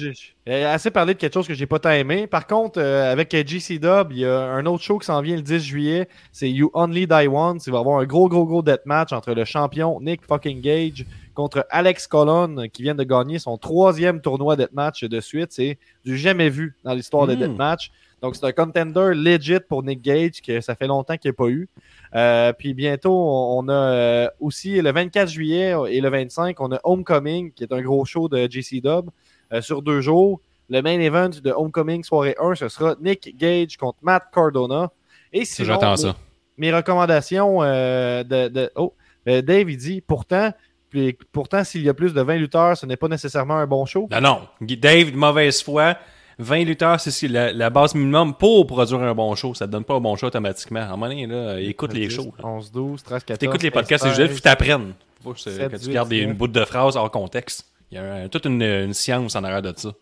assez 0.67 0.91
parlé 0.91 1.15
de 1.15 1.19
quelque 1.19 1.33
chose 1.33 1.49
que 1.49 1.55
j'ai 1.55 1.65
pas 1.65 1.79
tant 1.79 1.93
aimé. 1.93 2.27
Par 2.27 2.47
contre, 2.47 2.79
euh, 2.79 3.11
avec 3.11 3.35
GC 3.35 3.79
Dub, 3.79 4.09
il 4.11 4.19
y 4.19 4.27
a 4.27 4.39
un 4.39 4.67
autre 4.67 4.83
show 4.83 4.99
qui 4.99 5.07
s'en 5.07 5.23
vient 5.23 5.37
le 5.37 5.43
10 5.43 5.65
juillet. 5.65 6.09
C'est 6.31 6.51
You 6.51 6.71
Only 6.75 7.07
Die 7.07 7.27
Il 7.33 7.73
va 7.73 7.79
y 7.79 7.81
avoir 7.81 8.01
un 8.01 8.05
gros, 8.05 8.29
gros, 8.29 8.47
gros 8.47 8.63
deathmatch 8.63 9.13
entre 9.13 9.33
le 9.33 9.45
champion 9.45 10.01
Nick 10.01 10.25
fucking 10.25 10.61
Gage 10.61 11.07
contre 11.35 11.67
Alex 11.71 12.07
Colon 12.07 12.69
qui 12.73 12.83
vient 12.83 12.95
de 12.95 13.05
gagner 13.05 13.39
son 13.39 13.57
troisième 13.59 14.21
tournoi 14.21 14.57
deathmatch 14.57 15.05
de 15.05 15.21
suite. 15.21 15.53
C'est 15.53 15.79
du 16.05 16.17
jamais 16.17 16.51
vu 16.51 16.77
dans 16.85 16.95
l'histoire 16.95 17.27
des 17.27 17.37
Hmm. 17.37 17.41
deathmatch. 17.41 17.91
Donc, 18.23 18.37
c'est 18.37 18.47
un 18.47 18.53
contender 18.53 19.11
legit 19.15 19.59
pour 19.69 19.83
Nick 19.83 20.01
Gage 20.01 20.43
que 20.47 20.61
ça 20.61 20.77
fait 20.77 20.87
longtemps 20.87 21.17
qu'il 21.17 21.31
n'y 21.31 21.35
a 21.35 21.37
pas 21.37 21.49
eu. 21.49 21.69
Euh, 22.15 22.53
puis 22.53 22.73
bientôt, 22.73 23.13
on, 23.13 23.69
a 23.69 23.73
euh, 23.73 24.29
aussi 24.39 24.81
le 24.81 24.93
24 24.93 25.29
juillet 25.29 25.75
et 25.89 26.01
le 26.01 26.09
25, 26.09 26.61
on 26.61 26.71
a 26.71 26.79
Homecoming, 26.85 27.53
qui 27.53 27.65
est 27.65 27.73
un 27.73 27.81
gros 27.81 28.05
show 28.05 28.29
de 28.29 28.47
JC 28.49 28.81
Dub 28.81 29.11
euh, 29.53 29.61
sur 29.61 29.83
deux 29.83 30.01
jours. 30.01 30.41
Le 30.69 30.83
main 30.83 31.01
event 31.01 31.31
de 31.31 31.51
Homecoming 31.51 32.05
soirée 32.05 32.37
1, 32.41 32.55
ce 32.55 32.69
sera 32.69 32.95
Nick 33.01 33.37
Gage 33.37 33.77
contre 33.77 33.99
Matt 34.03 34.25
Cardona. 34.33 34.93
Et 35.33 35.45
Ça, 35.45 35.57
sinon, 35.57 35.69
J'attends 35.69 35.97
ça. 35.97 36.17
Mes 36.63 36.73
recommandations 36.73 37.59
euh, 37.63 38.23
de, 38.25 38.49
de- 38.49 38.71
Oh, 38.77 38.95
euh, 39.29 39.43
Dave, 39.43 39.69
il 39.71 39.77
dit 39.77 40.01
pourtant, 40.01 40.53
puis- 40.91 41.17
pourtant 41.33 41.65
s'il 41.65 41.83
y 41.83 41.89
a 41.89 41.95
plus 41.95 42.15
de 42.15 42.21
20 42.23 42.37
lutteurs, 42.37 42.77
ce 42.77 42.87
n'est 42.87 42.97
pas 42.97 43.09
nécessairement 43.09 43.57
un 43.57 43.67
bon 43.67 43.85
show. 43.85 44.09
Non, 44.11 44.21
non. 44.21 44.39
Dave, 44.61 45.11
de 45.11 45.17
mauvaise 45.17 45.63
foi. 45.63 45.97
20 46.39 46.65
lutteurs, 46.65 46.99
c'est 46.99 47.29
la, 47.29 47.53
la 47.53 47.69
base 47.69 47.95
minimum 47.95 48.35
pour 48.35 48.67
produire 48.67 49.01
un 49.03 49.15
bon 49.15 49.35
show. 49.35 49.55
Ça 49.55 49.67
te 49.67 49.73
donne 49.73 49.85
pas 49.85 49.95
un 49.95 50.01
bon 50.01 50.17
show 50.17 50.27
automatiquement. 50.29 50.81
À 50.81 50.85
un 50.85 50.91
moment 50.91 51.09
donné, 51.09 51.27
là, 51.27 51.61
écoute 51.61 51.93
les 51.93 52.07
10, 52.09 52.15
shows. 52.15 52.35
là. 52.39 52.47
11, 52.49 52.73
12, 52.73 53.03
13, 53.03 53.25
14. 53.25 53.39
T'écoutes 53.39 53.63
les 53.63 53.71
podcasts, 53.71 54.05
c'est 54.05 54.11
15, 54.17 54.21
juste, 54.29 54.37
que 54.39 54.43
t'apprennes. 54.43 54.95
7, 55.37 55.71
que 55.73 55.77
tu 55.77 55.87
8, 55.89 55.93
gardes 55.93 56.09
des- 56.09 56.23
9. 56.23 56.31
une 56.31 56.37
bout 56.37 56.49
de 56.49 56.65
phrase 56.65 56.97
hors 56.97 57.11
contexte. 57.11 57.67
Il 57.91 57.97
y 57.97 57.99
a 57.99 58.15
un- 58.15 58.29
toute 58.29 58.47
une, 58.47 58.63
une 58.63 58.95
science 58.95 59.37
en 59.37 59.45
arrière 59.45 59.63
de 59.63 59.73
ça. 59.77 59.93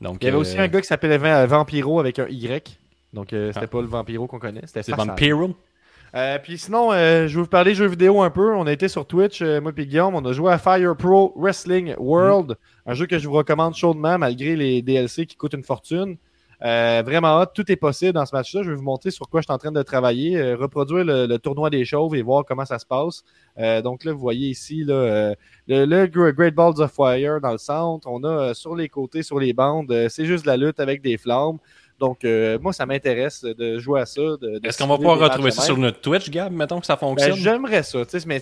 Donc, 0.00 0.18
Il 0.20 0.26
y 0.26 0.28
avait 0.28 0.36
euh, 0.36 0.40
aussi 0.40 0.56
un 0.58 0.68
gars 0.68 0.80
qui 0.80 0.86
s'appelait 0.86 1.18
Va- 1.18 1.44
Vampiro 1.46 1.98
avec 1.98 2.18
un 2.20 2.28
Y. 2.28 2.78
Donc, 3.12 3.32
euh, 3.32 3.50
c'était 3.52 3.64
Ah. 3.64 3.68
pas 3.68 3.80
le 3.80 3.88
Vampiro 3.88 4.26
qu'on 4.28 4.38
connaît. 4.38 4.62
C'était. 4.66 4.92
Vampiro? 4.92 5.54
Euh, 6.14 6.38
puis 6.38 6.58
sinon, 6.58 6.92
euh, 6.92 7.28
je 7.28 7.36
vais 7.36 7.42
vous 7.42 7.48
parler 7.48 7.74
jeux 7.74 7.86
vidéo 7.86 8.22
un 8.22 8.30
peu. 8.30 8.54
On 8.54 8.66
a 8.66 8.72
été 8.72 8.88
sur 8.88 9.06
Twitch, 9.06 9.42
euh, 9.42 9.60
moi 9.60 9.72
et 9.76 9.86
Guillaume. 9.86 10.14
On 10.14 10.24
a 10.24 10.32
joué 10.32 10.52
à 10.52 10.58
Fire 10.58 10.96
Pro 10.96 11.34
Wrestling 11.36 11.94
World, 11.98 12.56
un 12.86 12.94
jeu 12.94 13.06
que 13.06 13.18
je 13.18 13.28
vous 13.28 13.34
recommande 13.34 13.74
chaudement 13.74 14.18
malgré 14.18 14.56
les 14.56 14.82
DLC 14.82 15.26
qui 15.26 15.36
coûtent 15.36 15.54
une 15.54 15.64
fortune. 15.64 16.16
Vraiment 16.60 17.44
tout 17.46 17.70
est 17.70 17.76
possible 17.76 18.14
dans 18.14 18.26
ce 18.26 18.34
match-là. 18.34 18.62
Je 18.64 18.70
vais 18.70 18.76
vous 18.76 18.82
montrer 18.82 19.12
sur 19.12 19.28
quoi 19.28 19.40
je 19.40 19.44
suis 19.44 19.52
en 19.52 19.58
train 19.58 19.70
de 19.70 19.82
travailler, 19.82 20.54
reproduire 20.54 21.04
le, 21.04 21.36
tournoi 21.36 21.70
des 21.70 21.84
chauves 21.84 22.16
et 22.16 22.22
voir 22.22 22.44
comment 22.44 22.64
ça 22.64 22.80
se 22.80 22.86
passe. 22.86 23.22
Donc 23.84 24.02
là, 24.02 24.12
vous 24.12 24.18
voyez 24.18 24.48
ici 24.48 24.82
le, 24.84 25.36
le 25.68 26.06
Gr- 26.06 26.32
Great 26.32 26.56
Balls 26.56 26.80
of 26.80 26.90
Fire 26.90 27.40
dans 27.40 27.52
le 27.52 27.58
centre. 27.58 28.08
On 28.10 28.24
a 28.24 28.54
sur 28.54 28.74
les 28.74 28.88
côtés, 28.88 29.22
sur 29.22 29.38
les 29.38 29.52
bandes, 29.52 30.08
c'est 30.08 30.24
juste 30.24 30.46
la 30.46 30.56
lutte 30.56 30.80
avec 30.80 31.00
des 31.00 31.16
flammes. 31.16 31.58
Donc 31.98 32.24
euh, 32.24 32.58
moi, 32.60 32.72
ça 32.72 32.86
m'intéresse 32.86 33.42
de 33.42 33.78
jouer 33.78 34.00
à 34.00 34.06
ça. 34.06 34.20
Est-ce 34.62 34.78
qu'on 34.78 34.86
va 34.88 34.96
pouvoir 34.96 35.18
retrouver 35.18 35.50
ça 35.50 35.62
sur 35.62 35.76
notre 35.78 36.00
Twitch, 36.00 36.30
Gab, 36.30 36.52
mettons 36.52 36.80
que 36.80 36.86
ça 36.86 36.94
Ben, 36.94 37.00
fonctionne? 37.00 37.34
J'aimerais 37.36 37.82
ça, 37.82 38.04
tu 38.06 38.18
sais, 38.20 38.26
mais 38.26 38.40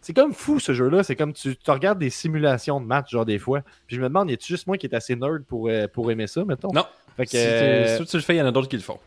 c'est 0.00 0.12
comme 0.14 0.32
fou 0.34 0.60
ce 0.60 0.74
jeu-là. 0.74 1.02
C'est 1.02 1.16
comme 1.16 1.32
tu, 1.32 1.56
tu 1.56 1.70
regardes 1.70 1.98
des 1.98 2.10
simulations 2.10 2.80
de 2.80 2.86
matchs, 2.86 3.10
genre 3.10 3.24
des 3.24 3.38
fois. 3.38 3.62
Puis 3.86 3.96
je 3.96 4.00
me 4.02 4.08
demande, 4.08 4.30
y 4.30 4.34
a-tu 4.34 4.46
juste 4.52 4.66
moi 4.66 4.76
qui 4.76 4.86
est 4.86 4.94
assez 4.94 5.16
nerd 5.16 5.44
pour, 5.46 5.68
euh, 5.68 5.86
pour 5.88 6.10
aimer 6.10 6.26
ça, 6.26 6.44
mettons? 6.44 6.70
Non. 6.72 6.84
Fait 7.16 7.24
que, 7.24 7.30
si, 7.30 7.36
euh, 7.40 7.96
tu, 7.98 8.04
si 8.04 8.10
tu 8.10 8.16
le 8.18 8.22
fais, 8.22 8.34
il 8.34 8.38
y 8.38 8.42
en 8.42 8.46
a 8.46 8.52
d'autres 8.52 8.68
qui 8.68 8.76
le 8.76 8.82
font. 8.82 8.98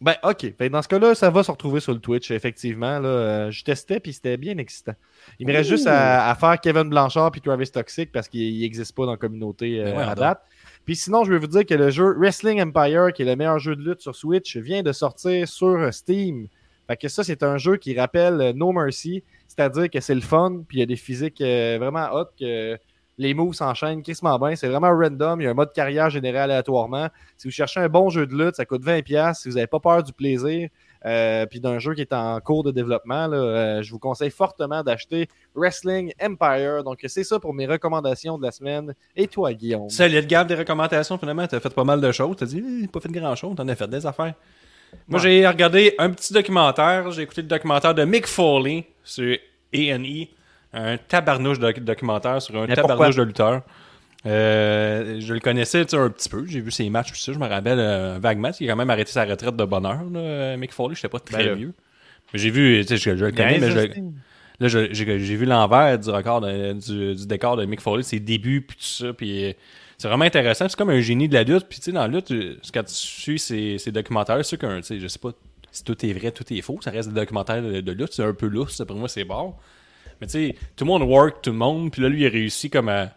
ben, 0.00 0.14
ok. 0.22 0.54
Fait 0.56 0.68
dans 0.70 0.80
ce 0.82 0.88
cas-là, 0.88 1.14
ça 1.14 1.28
va 1.30 1.42
se 1.42 1.50
retrouver 1.50 1.80
sur 1.80 1.92
le 1.92 1.98
Twitch, 2.00 2.30
effectivement. 2.30 2.98
Là, 3.00 3.08
Euh, 3.08 3.50
je 3.50 3.64
testais, 3.64 4.00
puis 4.00 4.12
c'était 4.14 4.36
bien 4.38 4.56
excitant. 4.58 4.94
Il 5.38 5.46
me 5.46 5.52
reste 5.52 5.68
juste 5.68 5.86
à, 5.86 6.30
à 6.30 6.34
faire 6.36 6.58
Kevin 6.60 6.84
Blanchard 6.84 7.30
puis 7.32 7.40
Travis 7.42 7.70
Toxic 7.70 8.10
parce 8.10 8.26
qu'il 8.28 8.60
n'existe 8.60 8.94
pas 8.96 9.04
dans 9.04 9.10
la 9.12 9.16
communauté 9.18 9.82
Ben 9.84 9.96
ouais, 9.96 10.02
à 10.04 10.14
date. 10.14 10.40
Puis 10.86 10.94
sinon, 10.94 11.24
je 11.24 11.32
vais 11.32 11.38
vous 11.38 11.48
dire 11.48 11.66
que 11.66 11.74
le 11.74 11.90
jeu 11.90 12.14
Wrestling 12.16 12.62
Empire, 12.62 13.12
qui 13.12 13.22
est 13.22 13.24
le 13.24 13.34
meilleur 13.34 13.58
jeu 13.58 13.74
de 13.74 13.82
lutte 13.82 14.00
sur 14.00 14.14
Switch, 14.14 14.56
vient 14.56 14.84
de 14.84 14.92
sortir 14.92 15.46
sur 15.48 15.92
Steam. 15.92 16.46
Fait 16.86 16.96
que 16.96 17.08
ça, 17.08 17.24
c'est 17.24 17.42
un 17.42 17.58
jeu 17.58 17.76
qui 17.76 17.98
rappelle 17.98 18.40
euh, 18.40 18.52
No 18.52 18.70
Mercy, 18.72 19.24
c'est-à-dire 19.48 19.90
que 19.90 19.98
c'est 19.98 20.14
le 20.14 20.20
fun, 20.20 20.62
puis 20.68 20.78
il 20.78 20.80
y 20.80 20.82
a 20.84 20.86
des 20.86 20.94
physiques 20.94 21.40
euh, 21.40 21.78
vraiment 21.80 22.08
hot, 22.12 22.26
que 22.38 22.78
les 23.18 23.34
moves 23.34 23.54
s'enchaînent 23.54 24.00
crissement 24.04 24.38
bien. 24.38 24.54
C'est 24.54 24.68
vraiment 24.68 24.96
random, 24.96 25.40
il 25.40 25.44
y 25.44 25.46
a 25.48 25.50
un 25.50 25.54
mode 25.54 25.72
carrière 25.72 26.08
généré 26.08 26.38
aléatoirement. 26.38 27.08
Si 27.36 27.48
vous 27.48 27.52
cherchez 27.52 27.80
un 27.80 27.88
bon 27.88 28.08
jeu 28.08 28.24
de 28.24 28.36
lutte, 28.36 28.54
ça 28.54 28.64
coûte 28.64 28.84
20$. 28.84 29.34
Si 29.34 29.48
vous 29.48 29.56
n'avez 29.56 29.66
pas 29.66 29.80
peur 29.80 30.04
du 30.04 30.12
plaisir, 30.12 30.68
euh, 31.06 31.46
puis 31.46 31.60
d'un 31.60 31.78
jeu 31.78 31.94
qui 31.94 32.00
est 32.00 32.12
en 32.12 32.40
cours 32.40 32.64
de 32.64 32.70
développement, 32.72 33.26
là, 33.28 33.36
euh, 33.36 33.82
je 33.82 33.90
vous 33.92 33.98
conseille 33.98 34.30
fortement 34.30 34.82
d'acheter 34.82 35.28
Wrestling 35.54 36.12
Empire. 36.20 36.82
Donc, 36.84 36.98
c'est 37.06 37.24
ça 37.24 37.38
pour 37.38 37.54
mes 37.54 37.66
recommandations 37.66 38.38
de 38.38 38.42
la 38.42 38.50
semaine. 38.50 38.94
Et 39.14 39.28
toi, 39.28 39.52
Guillaume? 39.52 39.88
Solide, 39.88 40.26
Gab, 40.26 40.48
des 40.48 40.56
recommandations, 40.56 41.16
finalement. 41.18 41.46
T'as 41.46 41.60
fait 41.60 41.72
pas 41.74 41.84
mal 41.84 42.00
de 42.00 42.10
choses. 42.12 42.36
T'as 42.36 42.46
dit, 42.46 42.62
Eh, 42.84 42.88
pas 42.88 43.00
fait 43.00 43.10
grand-chose. 43.12 43.54
T'en 43.56 43.68
as 43.68 43.74
fait 43.76 43.88
des 43.88 44.04
affaires. 44.04 44.34
Moi, 45.08 45.20
j'ai 45.20 45.46
regardé 45.46 45.94
un 45.98 46.10
petit 46.10 46.32
documentaire. 46.32 47.10
J'ai 47.10 47.22
écouté 47.22 47.42
le 47.42 47.48
documentaire 47.48 47.94
de 47.94 48.04
Mick 48.04 48.26
Foley 48.26 48.86
sur 49.04 49.36
A&E. 49.74 50.26
Un 50.72 50.96
tabarnouche 50.98 51.58
de 51.58 51.72
documentaire 51.80 52.42
sur 52.42 52.56
un 52.56 52.66
Mais 52.66 52.74
tabarnouche 52.74 53.06
pourquoi? 53.06 53.22
de 53.24 53.28
lutteur. 53.28 53.62
Euh, 54.26 55.20
je 55.20 55.32
le 55.34 55.40
connaissais 55.40 55.82
un 55.94 56.10
petit 56.10 56.28
peu. 56.28 56.44
J'ai 56.46 56.60
vu 56.60 56.70
ses 56.70 56.88
matchs, 56.90 57.12
tout 57.12 57.18
ça. 57.18 57.32
Je 57.32 57.38
me 57.38 57.46
rappelle 57.46 57.78
euh, 57.78 58.18
vaguement. 58.20 58.50
Il 58.58 58.68
a 58.68 58.72
quand 58.72 58.76
même 58.78 58.90
arrêté 58.90 59.12
sa 59.12 59.24
retraite 59.24 59.56
de 59.56 59.64
bonheur, 59.64 60.02
là, 60.12 60.56
Mick 60.56 60.72
Foley. 60.72 60.94
Je 61.00 61.06
pas 61.06 61.20
très 61.20 61.44
Ben 61.44 61.54
vieux. 61.54 61.72
Mais 62.32 62.38
j'ai 62.38 62.50
vu, 62.50 62.80
tu 62.82 62.88
sais, 62.88 62.96
je, 62.96 63.16
je 63.16 63.24
le 63.24 63.30
connais, 63.30 63.58
mais 63.58 63.70
je, 63.70 64.00
Là, 64.58 64.68
j'ai 64.68 65.36
vu 65.36 65.44
l'envers 65.44 65.98
du 65.98 66.08
record 66.08 66.40
de- 66.40 66.72
du, 66.72 67.14
du 67.14 67.26
décor 67.26 67.58
de 67.58 67.66
Mick 67.66 67.80
Foley, 67.80 68.02
ses 68.02 68.20
débuts, 68.20 68.62
puis 68.62 68.76
tout 68.78 68.84
ça, 68.84 69.12
puis 69.12 69.44
euh, 69.44 69.52
c'est 69.98 70.08
vraiment 70.08 70.24
intéressant. 70.24 70.66
C'est 70.66 70.76
comme 70.78 70.88
un 70.88 71.00
génie 71.00 71.28
de 71.28 71.34
la 71.34 71.42
lutte, 71.42 71.66
puis 71.68 71.78
tu 71.78 71.84
sais, 71.84 71.92
dans 71.92 72.00
la 72.00 72.08
lutte, 72.08 72.30
euh, 72.30 72.56
quand 72.72 72.82
tu 72.84 72.94
suis 72.94 73.38
ces, 73.38 73.76
ces 73.76 73.92
documentaires, 73.92 74.38
c'est 74.38 74.44
sûr 74.44 74.58
qu'un, 74.58 74.78
tu 74.78 74.86
sais, 74.86 74.98
je 74.98 75.06
sais 75.08 75.18
pas 75.18 75.32
si 75.70 75.84
tout 75.84 76.06
est 76.06 76.12
vrai, 76.14 76.30
tout 76.32 76.44
est 76.54 76.62
faux, 76.62 76.78
ça 76.82 76.90
reste 76.90 77.10
des 77.10 77.14
documentaires 77.20 77.62
de, 77.62 77.82
de 77.82 77.92
lutte, 77.92 78.14
c'est 78.14 78.24
un 78.24 78.32
peu 78.32 78.46
lousse, 78.46 78.80
pour 78.88 78.96
moi, 78.96 79.08
c'est 79.10 79.24
bon. 79.24 79.52
Mais 80.22 80.26
tu 80.26 80.32
sais, 80.32 80.54
tout 80.74 80.86
le 80.86 80.88
monde 80.88 81.02
work, 81.02 81.42
tout 81.42 81.50
le 81.50 81.58
monde, 81.58 81.92
puis 81.92 82.00
là, 82.00 82.08
lui, 82.08 82.22
il 82.22 82.26
a 82.26 82.30
réussi 82.30 82.70
comme 82.70 82.88
à... 82.88 83.10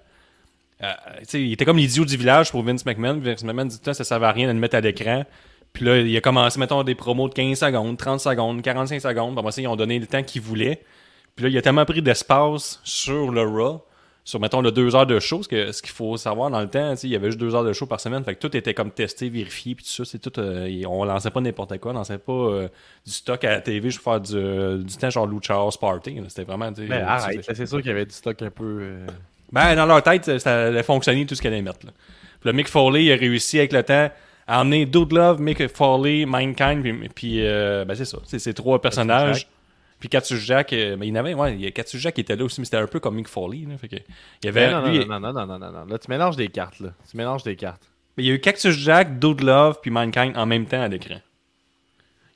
sais, 1.23 1.41
il 1.41 1.53
était 1.53 1.65
comme 1.65 1.77
l'idiot 1.77 2.05
du 2.05 2.17
village 2.17 2.51
pour 2.51 2.63
Vince 2.63 2.85
McMahon, 2.85 3.19
Vince 3.19 3.43
McMahon 3.43 3.65
dit, 3.65 3.79
ça 3.83 4.03
servait 4.03 4.27
à 4.27 4.31
rien 4.31 4.47
de 4.47 4.53
le 4.53 4.59
mettre 4.59 4.75
à 4.75 4.81
l'écran. 4.81 5.25
Puis 5.73 5.85
là, 5.85 5.97
il 5.97 6.17
a 6.17 6.21
commencé, 6.21 6.59
mettons, 6.59 6.83
des 6.83 6.95
promos 6.95 7.29
de 7.29 7.33
15 7.33 7.59
secondes, 7.59 7.97
30 7.97 8.19
secondes, 8.19 8.61
45 8.61 9.01
secondes. 9.01 9.33
Puis 9.33 9.39
après 9.39 9.51
ça, 9.51 9.61
ils 9.61 9.67
ont 9.67 9.75
donné 9.75 9.99
le 9.99 10.07
temps 10.07 10.23
qu'ils 10.23 10.41
voulaient. 10.41 10.81
Puis 11.35 11.43
là, 11.43 11.49
il 11.49 11.57
a 11.57 11.61
tellement 11.61 11.85
pris 11.85 12.01
d'espace 12.01 12.81
sur 12.83 13.31
le 13.31 13.43
Raw, 13.43 13.85
sur, 14.25 14.39
mettons, 14.39 14.61
le 14.61 14.71
deux 14.71 14.95
heures 14.95 15.05
de 15.07 15.19
show, 15.19 15.37
parce 15.37 15.47
que 15.47 15.71
ce 15.71 15.81
qu'il 15.81 15.91
faut 15.91 16.17
savoir 16.17 16.49
dans 16.49 16.59
le 16.59 16.69
temps, 16.69 16.93
il 17.01 17.09
y 17.09 17.15
avait 17.15 17.27
juste 17.27 17.39
deux 17.39 17.55
heures 17.55 17.63
de 17.63 17.73
show 17.73 17.85
par 17.85 17.99
semaine, 17.99 18.23
fait 18.23 18.35
que 18.35 18.39
tout 18.45 18.55
était 18.55 18.73
comme 18.73 18.91
testé, 18.91 19.29
vérifié, 19.29 19.73
puis 19.73 19.85
tout 19.85 19.91
ça, 19.91 20.05
c'est 20.05 20.19
tout, 20.19 20.37
euh, 20.39 20.83
on 20.87 21.03
lançait 21.05 21.31
pas 21.31 21.39
n'importe 21.41 21.77
quoi, 21.79 21.91
on 21.91 21.95
lançait 21.95 22.17
pas 22.17 22.33
euh, 22.33 22.67
du 23.05 23.11
stock 23.11 23.43
à 23.43 23.51
la 23.51 23.61
TV, 23.61 23.89
je 23.89 23.99
faire 23.99 24.19
du, 24.19 24.35
euh, 24.35 24.77
du 24.79 24.97
temps 24.97 25.09
genre 25.09 25.25
Lucha 25.25 25.55
House 25.55 25.77
Party, 25.77 26.21
c'était 26.27 26.43
vraiment... 26.43 26.71
tu 26.73 26.81
sais, 26.81 26.87
Ben, 26.87 27.03
euh, 27.03 27.07
arrête, 27.07 27.43
c'est 27.43 27.65
sûr 27.65 27.77
qu'il 27.77 27.87
y 27.87 27.91
avait 27.91 28.05
du 28.05 28.13
stock 28.13 28.41
un 28.41 28.51
peu. 28.51 28.97
Ben, 29.51 29.75
dans 29.75 29.85
leur 29.85 30.01
tête, 30.03 30.39
ça- 30.39 30.67
allait 30.67 30.83
fonctionner 30.83 31.25
tout 31.25 31.35
ce 31.35 31.41
qu'elle 31.41 31.53
allait 31.53 31.61
mettre. 31.61 31.85
Là. 31.85 31.91
Puis 32.39 32.49
le 32.49 32.53
Mick 32.53 32.67
Foley, 32.67 33.05
il 33.05 33.11
a 33.11 33.15
réussi 33.15 33.57
avec 33.59 33.73
le 33.73 33.83
temps 33.83 34.09
à 34.47 34.61
emmener 34.61 34.85
Dude 34.85 35.11
Love, 35.11 35.39
Mick 35.41 35.67
Foley, 35.67 36.25
Mankind, 36.25 36.81
puis, 36.81 37.09
puis 37.13 37.45
euh, 37.45 37.85
ben 37.85 37.95
c'est 37.95 38.05
ça. 38.05 38.17
C'est 38.25 38.39
ces 38.39 38.53
trois 38.53 38.81
personnages. 38.81 39.47
Puis 39.99 40.07
Katsu 40.07 40.37
Jack, 40.37 40.71
euh, 40.71 40.95
ben, 40.95 41.03
il 41.05 41.09
y 41.09 41.11
en 41.11 41.15
avait, 41.15 41.33
ouais, 41.33 41.53
il 41.55 41.61
y 41.61 41.67
a 41.67 41.71
Katsu 41.71 41.99
Jack 41.99 42.15
qui 42.15 42.21
était 42.21 42.35
là 42.37 42.45
aussi, 42.45 42.61
mais 42.61 42.65
c'était 42.65 42.77
un 42.77 42.87
peu 42.87 42.99
comme 43.01 43.15
Mick 43.15 43.27
Foley. 43.27 43.65
Là, 43.67 43.77
fait 43.77 43.89
que, 43.89 43.95
il 43.97 44.45
y 44.45 44.47
avait, 44.47 44.67
Ben, 44.69 44.81
non, 44.81 44.87
lui, 44.89 45.05
non, 45.05 45.19
non, 45.19 45.33
non, 45.33 45.45
non, 45.45 45.45
non, 45.45 45.59
non, 45.59 45.71
non. 45.71 45.85
Là, 45.85 45.97
tu 45.99 46.09
mélanges 46.09 46.37
des 46.37 46.47
cartes, 46.47 46.79
là. 46.79 46.89
Tu 47.11 47.17
mélanges 47.17 47.43
des 47.43 47.55
cartes. 47.57 47.81
mais 48.15 48.23
il 48.23 48.27
y 48.27 48.31
a 48.31 48.35
eu 48.35 48.39
Cactus 48.39 48.75
Jack, 48.77 49.19
Dude 49.19 49.41
Love, 49.41 49.79
puis 49.81 49.91
Mankind 49.91 50.37
en 50.37 50.45
même 50.45 50.65
temps 50.65 50.81
à 50.81 50.87
l'écran. 50.87 51.19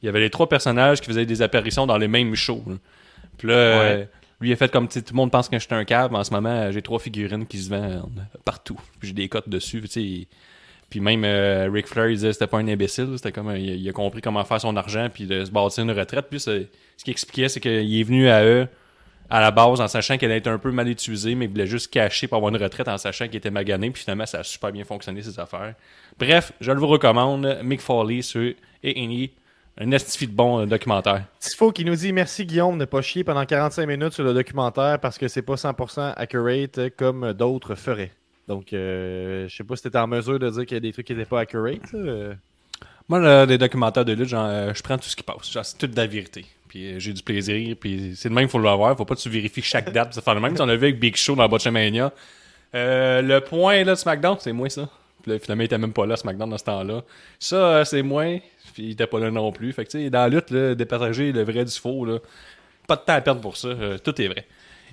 Il 0.01 0.07
y 0.07 0.09
avait 0.09 0.19
les 0.19 0.29
trois 0.29 0.49
personnages 0.49 0.99
qui 0.99 1.07
faisaient 1.07 1.25
des 1.25 1.41
apparitions 1.41 1.87
dans 1.87 1.97
les 1.97 2.09
mêmes 2.09 2.35
shows. 2.35 2.63
là. 2.67 2.75
Puis 3.37 3.47
là, 3.47 3.53
euh, 3.53 4.05
lui 4.43 4.53
a 4.53 4.55
fait 4.55 4.71
comme 4.71 4.87
tout 4.87 4.99
le 5.09 5.15
monde 5.15 5.31
pense 5.31 5.49
que 5.49 5.57
je 5.57 5.63
suis 5.65 5.73
un 5.73 5.83
mais 5.83 6.17
en 6.17 6.23
ce 6.23 6.31
moment, 6.31 6.49
euh, 6.49 6.71
j'ai 6.71 6.81
trois 6.81 6.99
figurines 6.99 7.45
qui 7.45 7.57
se 7.59 7.69
vendent 7.69 8.25
partout. 8.45 8.79
J'ai 9.01 9.13
des 9.13 9.27
cotes 9.29 9.49
dessus. 9.49 9.81
Puis 10.89 10.99
même 10.99 11.23
euh, 11.25 11.69
Ric 11.71 11.87
Flair, 11.87 12.07
il 12.09 12.15
disait 12.15 12.33
c'était 12.33 12.45
pas 12.47 12.59
un 12.59 12.67
imbécile, 12.67 13.09
c'était 13.15 13.31
comme 13.31 13.47
un- 13.49 13.57
il, 13.57 13.87
a- 13.89 13.91
compris 13.93 14.21
comment 14.21 14.43
faire 14.43 14.61
son 14.61 14.75
argent 14.75 15.07
puis 15.11 15.25
de 15.25 15.43
se 15.43 15.49
bâtir 15.49 15.83
une 15.83 15.91
retraite. 15.91 16.27
Puis 16.29 16.39
ce 16.39 16.65
qu'il 17.03 17.11
expliquait, 17.11 17.49
c'est 17.49 17.59
qu'il 17.59 17.99
est 17.99 18.03
venu 18.03 18.29
à 18.29 18.45
eux 18.45 18.67
à 19.29 19.39
la 19.41 19.49
base 19.49 19.81
en 19.81 19.87
sachant 19.87 20.17
qu'elle 20.17 20.29
allait 20.29 20.37
être 20.39 20.47
un 20.47 20.59
peu 20.59 20.71
mal 20.71 20.87
utilisée, 20.87 21.33
mais 21.33 21.45
il 21.45 21.51
voulait 21.51 21.65
juste 21.65 21.91
cacher 21.91 22.27
pour 22.27 22.37
avoir 22.37 22.53
une 22.53 22.61
retraite 22.61 22.87
en 22.87 22.97
sachant 22.99 23.25
qu'il 23.25 23.37
était 23.37 23.49
magané. 23.49 23.89
Puis 23.89 24.03
finalement, 24.03 24.27
ça 24.27 24.39
a 24.39 24.43
super 24.43 24.71
bien 24.71 24.83
fonctionné, 24.83 25.23
ses 25.23 25.39
affaires. 25.39 25.73
Bref, 26.19 26.51
je 26.61 26.71
le 26.71 26.79
vous 26.79 26.87
recommande. 26.87 27.59
Mick 27.63 27.81
Foley 27.81 28.21
sur 28.21 28.53
A&E. 28.83 29.29
Un 29.79 29.91
estifi 29.91 30.27
de 30.27 30.33
bon 30.33 30.59
euh, 30.61 30.65
documentaire. 30.65 31.25
Tifo 31.39 31.71
qui 31.71 31.83
nous 31.83 31.95
dit 31.95 32.13
merci 32.13 32.45
Guillaume 32.45 32.75
de 32.75 32.81
ne 32.81 32.85
pas 32.85 33.01
chier 33.01 33.23
pendant 33.23 33.45
45 33.45 33.87
minutes 33.87 34.13
sur 34.13 34.23
le 34.23 34.33
documentaire 34.33 34.99
parce 34.99 35.17
que 35.17 35.27
c'est 35.27 35.41
pas 35.41 35.55
100% 35.55 36.13
accurate 36.15 36.95
comme 36.97 37.33
d'autres 37.33 37.75
feraient. 37.75 38.11
Donc, 38.47 38.73
euh, 38.73 39.47
je 39.47 39.55
sais 39.55 39.63
pas 39.63 39.75
si 39.75 39.83
t'étais 39.83 39.97
en 39.97 40.07
mesure 40.07 40.37
de 40.37 40.49
dire 40.49 40.65
qu'il 40.65 40.75
y 40.75 40.77
a 40.77 40.81
des 40.81 40.91
trucs 40.91 41.07
qui 41.07 41.15
n'étaient 41.15 41.29
pas 41.29 41.39
accurate. 41.39 41.79
euh. 41.95 42.33
Moi, 43.09 43.19
là, 43.19 43.45
des 43.45 43.57
documentaires 43.57 44.05
de 44.05 44.13
lutte, 44.13 44.29
genre, 44.29 44.45
euh, 44.47 44.73
je 44.73 44.81
prends 44.83 44.97
tout 44.97 45.09
ce 45.09 45.15
qui 45.15 45.23
passe. 45.23 45.37
C'est 45.63 45.77
toute 45.77 45.95
la 45.97 46.07
vérité. 46.07 46.45
Puis 46.67 46.93
euh, 46.93 46.99
j'ai 46.99 47.13
du 47.13 47.23
plaisir. 47.23 47.75
Puis 47.79 48.13
c'est 48.15 48.29
le 48.29 48.35
même, 48.35 48.47
faut 48.49 48.59
l'avoir. 48.59 48.95
Faut 48.97 49.05
pas 49.05 49.15
que 49.15 49.19
tu 49.21 49.29
vérifies 49.29 49.61
chaque 49.61 49.91
date. 49.91 50.13
ça 50.13 50.21
fait 50.21 50.33
le 50.33 50.39
même. 50.39 50.55
On 50.59 50.65
l'a 50.65 50.75
vu 50.75 50.85
avec 50.87 50.99
Big 50.99 51.15
Show 51.15 51.35
dans 51.35 51.47
Botchamania. 51.49 52.11
Euh, 52.75 53.21
le 53.21 53.39
point 53.41 53.83
là, 53.83 53.91
de 53.93 53.95
SmackDown, 53.95 54.37
c'est 54.39 54.53
moi 54.53 54.69
ça. 54.69 54.87
Puis 55.21 55.31
là, 55.31 55.39
finalement, 55.39 55.61
il 55.63 55.65
était 55.65 55.77
même 55.77 55.93
pas 55.93 56.05
là, 56.05 56.17
SmackDown, 56.17 56.49
dans 56.49 56.57
ce 56.57 56.63
temps-là. 56.65 57.01
Ça, 57.39 57.85
c'est 57.85 58.01
moi. 58.03 58.25
Puis 58.73 58.83
il 58.83 58.91
était 58.91 59.07
pas 59.07 59.19
là 59.19 59.31
non 59.31 59.51
plus. 59.51 59.71
Fait 59.73 59.85
que, 59.85 59.91
tu 59.91 60.03
sais, 60.03 60.09
dans 60.09 60.19
la 60.19 60.29
lutte, 60.29 60.51
là, 60.51 60.75
départager 60.75 61.31
le 61.31 61.43
vrai 61.43 61.65
du 61.65 61.71
faux, 61.71 62.05
là, 62.05 62.19
pas 62.87 62.95
de 62.95 63.01
temps 63.01 63.13
à 63.13 63.21
perdre 63.21 63.41
pour 63.41 63.57
ça. 63.57 63.69
Euh, 63.69 63.97
tout 63.97 64.19
est 64.21 64.27
vrai. 64.27 64.45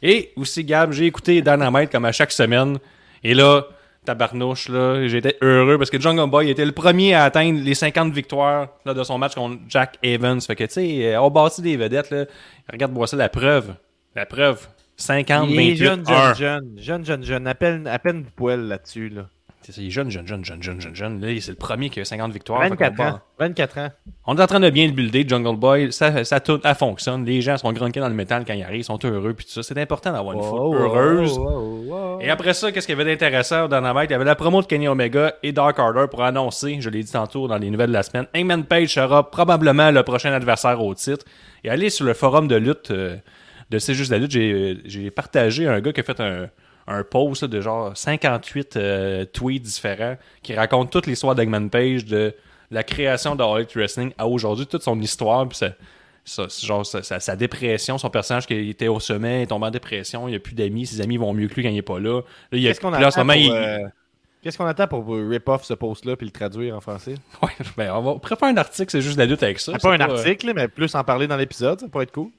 Et 0.02 0.32
aussi, 0.36 0.64
Gab, 0.64 0.92
j'ai 0.92 1.06
écouté 1.06 1.42
Dynamite 1.42 1.90
comme 1.90 2.04
à 2.04 2.12
chaque 2.12 2.32
semaine. 2.32 2.78
Et 3.22 3.34
là, 3.34 3.66
tabarnouche, 4.04 4.68
là, 4.68 5.06
j'étais 5.06 5.36
heureux 5.42 5.76
parce 5.76 5.90
que 5.90 6.00
Jungle 6.00 6.30
Boy 6.30 6.50
était 6.50 6.64
le 6.64 6.72
premier 6.72 7.14
à 7.14 7.24
atteindre 7.24 7.60
les 7.60 7.74
50 7.74 8.12
victoires 8.12 8.68
là, 8.84 8.94
de 8.94 9.02
son 9.02 9.18
match 9.18 9.34
contre 9.34 9.58
Jack 9.68 9.98
Evans. 10.02 10.40
Fait 10.40 10.56
que, 10.56 10.64
tu 10.64 10.72
sais, 10.72 11.16
on 11.18 11.30
bâtit 11.30 11.62
des 11.62 11.76
vedettes, 11.76 12.10
là. 12.10 12.24
Regarde-moi 12.72 13.06
ça, 13.06 13.16
la 13.16 13.28
preuve. 13.28 13.74
La 14.14 14.26
preuve. 14.26 14.66
50, 14.96 15.48
Il 15.50 15.60
est 15.60 15.74
28, 15.74 15.76
jeune, 15.76 16.04
1. 16.06 16.34
jeune, 16.34 16.34
jeune, 16.34 16.78
jeune, 16.78 17.04
jeune, 17.04 17.24
jeune, 17.24 17.46
à 17.46 17.54
peine, 17.54 17.86
à 17.86 17.98
peine 17.98 18.22
du 18.22 18.30
poil 18.30 18.60
là-dessus. 18.60 19.08
Là. 19.08 19.26
C'est 19.62 19.72
ça, 19.72 19.82
il 19.82 19.88
est 19.88 19.90
jeune, 19.90 20.10
jeune, 20.10 20.26
jeune, 20.26 20.42
jeune, 20.42 20.62
jeune, 20.62 20.80
jeune, 20.80 20.94
jeune. 20.94 21.20
Là, 21.20 21.28
c'est 21.38 21.50
le 21.50 21.56
premier 21.56 21.90
qui 21.90 22.00
a 22.00 22.04
50 22.06 22.32
victoires. 22.32 22.62
Fait 22.62 22.70
qu'on 22.70 22.76
24 22.76 22.96
part- 22.96 23.14
ans. 23.16 23.20
24 23.38 23.78
ans. 23.78 23.88
On 24.26 24.38
est 24.38 24.42
en 24.42 24.46
train 24.46 24.58
de 24.60 24.70
bien 24.70 24.86
le 24.86 24.92
builder, 24.92 25.26
Jungle 25.28 25.56
Boy. 25.58 25.92
Ça, 25.92 26.24
ça, 26.24 26.40
tout, 26.40 26.58
ça 26.62 26.74
fonctionne. 26.74 27.26
Les 27.26 27.42
gens 27.42 27.58
sont 27.58 27.70
grunqués 27.74 28.00
dans 28.00 28.08
le 28.08 28.14
métal 28.14 28.44
quand 28.46 28.54
ils 28.54 28.62
arrivent, 28.62 28.80
ils 28.80 28.84
sont 28.84 28.98
heureux, 29.04 29.34
puis 29.34 29.44
tout 29.44 29.52
ça. 29.52 29.62
C'est 29.62 29.76
important 29.78 30.12
d'avoir 30.12 30.34
une 30.34 30.42
foule 30.42 30.58
Oh, 30.62 30.74
heureuse. 30.74 31.36
oh, 31.38 31.84
oh. 31.90 32.18
Et 32.22 32.30
après 32.30 32.54
ça, 32.54 32.72
qu'est-ce 32.72 32.86
qu'il 32.86 32.96
y 32.96 33.00
avait 33.00 33.10
d'intéressant 33.10 33.68
dans 33.68 33.80
la 33.82 34.04
Il 34.04 34.10
y 34.10 34.14
avait 34.14 34.24
la 34.24 34.34
promo 34.34 34.62
de 34.62 34.66
Kenny 34.66 34.88
Omega 34.88 35.34
et 35.42 35.52
Dark 35.52 35.78
Order 35.78 36.06
pour 36.10 36.22
annoncer, 36.24 36.78
je 36.80 36.88
l'ai 36.88 37.02
dit 37.02 37.12
tantôt 37.12 37.46
dans 37.46 37.58
les 37.58 37.68
nouvelles 37.70 37.88
de 37.88 37.94
la 37.94 38.02
semaine, 38.02 38.26
Hangman 38.34 38.64
Page 38.64 38.94
sera 38.94 39.30
probablement 39.30 39.90
le 39.90 40.02
prochain 40.04 40.32
adversaire 40.32 40.82
au 40.82 40.94
titre. 40.94 41.26
Et 41.64 41.68
allez 41.70 41.90
sur 41.90 42.06
le 42.06 42.14
forum 42.14 42.48
de 42.48 42.56
lutte 42.56 42.90
euh, 42.92 43.16
de 43.70 43.78
C'est 43.78 43.92
juste 43.94 44.10
la 44.10 44.16
lutte, 44.18 44.30
j'ai 44.30 44.78
j'ai 44.86 45.10
partagé 45.10 45.68
un 45.68 45.80
gars 45.80 45.92
qui 45.92 46.00
a 46.00 46.02
fait 46.02 46.18
un, 46.20 46.48
un 46.92 47.04
post 47.04 47.42
là, 47.42 47.48
de 47.48 47.60
genre 47.60 47.96
58 47.96 48.76
euh, 48.76 49.24
tweets 49.24 49.62
différents 49.62 50.16
qui 50.42 50.54
racontent 50.54 50.90
toute 50.90 51.06
l'histoire 51.06 51.34
d'Hangman 51.34 51.68
Page, 51.70 52.04
de 52.04 52.34
la 52.70 52.82
création 52.82 53.34
de 53.36 53.42
All 53.42 53.58
Elite 53.58 53.74
Wrestling 53.74 54.12
à 54.18 54.26
aujourd'hui, 54.28 54.66
toute 54.66 54.82
son 54.82 54.98
histoire, 55.00 55.48
puis 55.48 55.58
ça- 55.58 55.72
ça- 56.24 56.46
c'est 56.48 56.66
genre 56.66 56.84
sa, 56.86 57.02
sa- 57.02 57.18
sa 57.20 57.34
dépression, 57.36 57.98
son 57.98 58.10
personnage 58.10 58.46
qui 58.46 58.70
était 58.70 58.88
au 58.88 59.00
sommet, 59.00 59.40
il 59.40 59.42
est 59.42 59.46
tombé 59.46 59.66
en 59.66 59.70
dépression, 59.70 60.28
il 60.28 60.32
n'y 60.32 60.36
a 60.36 60.40
plus 60.40 60.54
d'amis, 60.54 60.86
ses 60.86 61.00
amis 61.00 61.16
vont 61.16 61.32
mieux 61.32 61.48
que 61.48 61.54
lui 61.54 61.62
quand 61.62 61.68
il 61.70 61.74
n'est 61.74 61.82
pas 61.82 61.98
là. 61.98 62.20
Il 62.52 62.62
Qu'est-ce 62.62 62.80
qu'on 62.80 62.92
attend 62.92 63.22
pour, 63.22 63.34
il- 63.34 63.52
euh, 63.52 63.88
Qu'est-ce 64.42 64.56
qu'on 64.56 64.64
attend 64.66 64.86
pour 64.86 65.06
rip-off 65.06 65.64
ce 65.64 65.74
post-là 65.74 66.16
puis 66.16 66.26
le 66.26 66.32
traduire 66.32 66.74
en 66.74 66.80
français? 66.80 67.14
Ouais, 67.42 67.50
ben, 67.76 67.92
on 67.94 68.00
va 68.00 68.18
préférer 68.18 68.52
un 68.52 68.56
article, 68.56 68.90
c'est 68.90 69.02
juste 69.02 69.18
la 69.18 69.26
lutte 69.26 69.42
avec 69.42 69.58
ça. 69.60 69.72
pas 69.72 69.78
C'est 69.80 69.88
un 69.88 70.00
euh, 70.00 70.14
article, 70.16 70.52
mais 70.54 70.66
plus 70.68 70.94
en 70.94 71.04
parler 71.04 71.26
dans 71.26 71.36
l'épisode, 71.36 71.78
ça 71.80 71.88
pourrait 71.88 72.04
être 72.04 72.12
cool. 72.12 72.30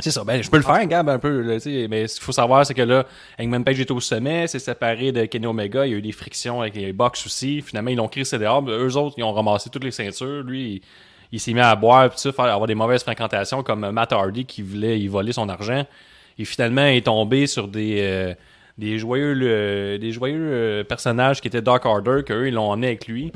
C'est 0.00 0.10
ça. 0.10 0.24
Ben, 0.24 0.42
je 0.42 0.50
peux 0.50 0.56
le 0.56 0.62
faire, 0.62 0.84
Gab, 0.86 1.08
un 1.08 1.18
peu. 1.18 1.42
mais 1.42 2.06
ce 2.06 2.14
qu'il 2.14 2.22
faut 2.22 2.32
savoir, 2.32 2.66
c'est 2.66 2.74
que 2.74 2.82
là, 2.82 3.06
Hangman 3.38 3.64
Page 3.64 3.80
est 3.80 3.90
au 3.90 4.00
sommet, 4.00 4.46
c'est 4.46 4.58
séparé 4.58 5.12
de 5.12 5.24
Kenny 5.26 5.46
Omega. 5.46 5.86
Il 5.86 5.92
y 5.92 5.94
a 5.94 5.98
eu 5.98 6.02
des 6.02 6.12
frictions 6.12 6.60
avec 6.60 6.74
les 6.74 6.92
Bucks 6.92 7.22
aussi. 7.26 7.62
Finalement, 7.62 7.90
ils 7.90 7.96
l'ont 7.96 8.08
crissé 8.08 8.38
dehors. 8.38 8.64
Eux 8.68 8.96
autres, 8.96 9.14
ils 9.18 9.24
ont 9.24 9.32
ramassé 9.32 9.70
toutes 9.70 9.84
les 9.84 9.90
ceintures. 9.90 10.42
Lui, 10.42 10.82
il, 11.32 11.40
s'est 11.40 11.52
mis 11.52 11.60
à 11.60 11.74
boire, 11.76 12.10
puis 12.10 12.18
ça, 12.18 12.32
faire 12.32 12.46
avoir 12.46 12.66
des 12.66 12.74
mauvaises 12.74 13.02
fréquentations 13.02 13.62
comme 13.62 13.90
Matt 13.90 14.12
Hardy 14.12 14.44
qui 14.44 14.62
voulait 14.62 15.00
y 15.00 15.08
voler 15.08 15.32
son 15.32 15.48
argent. 15.48 15.84
Et 16.38 16.44
finalement, 16.44 16.86
il 16.86 16.96
est 16.96 17.06
tombé 17.06 17.46
sur 17.46 17.68
des, 17.68 17.98
euh, 18.00 18.34
des 18.78 18.98
joyeux, 18.98 19.38
euh, 19.42 19.98
des 19.98 20.12
joyeux 20.12 20.48
euh, 20.50 20.84
personnages 20.84 21.40
qui 21.40 21.48
étaient 21.48 21.62
Dark 21.62 21.84
Order, 21.84 22.22
qu'eux, 22.26 22.48
ils 22.48 22.54
l'ont 22.54 22.70
emmené 22.70 22.88
avec 22.88 23.06
lui. 23.06 23.32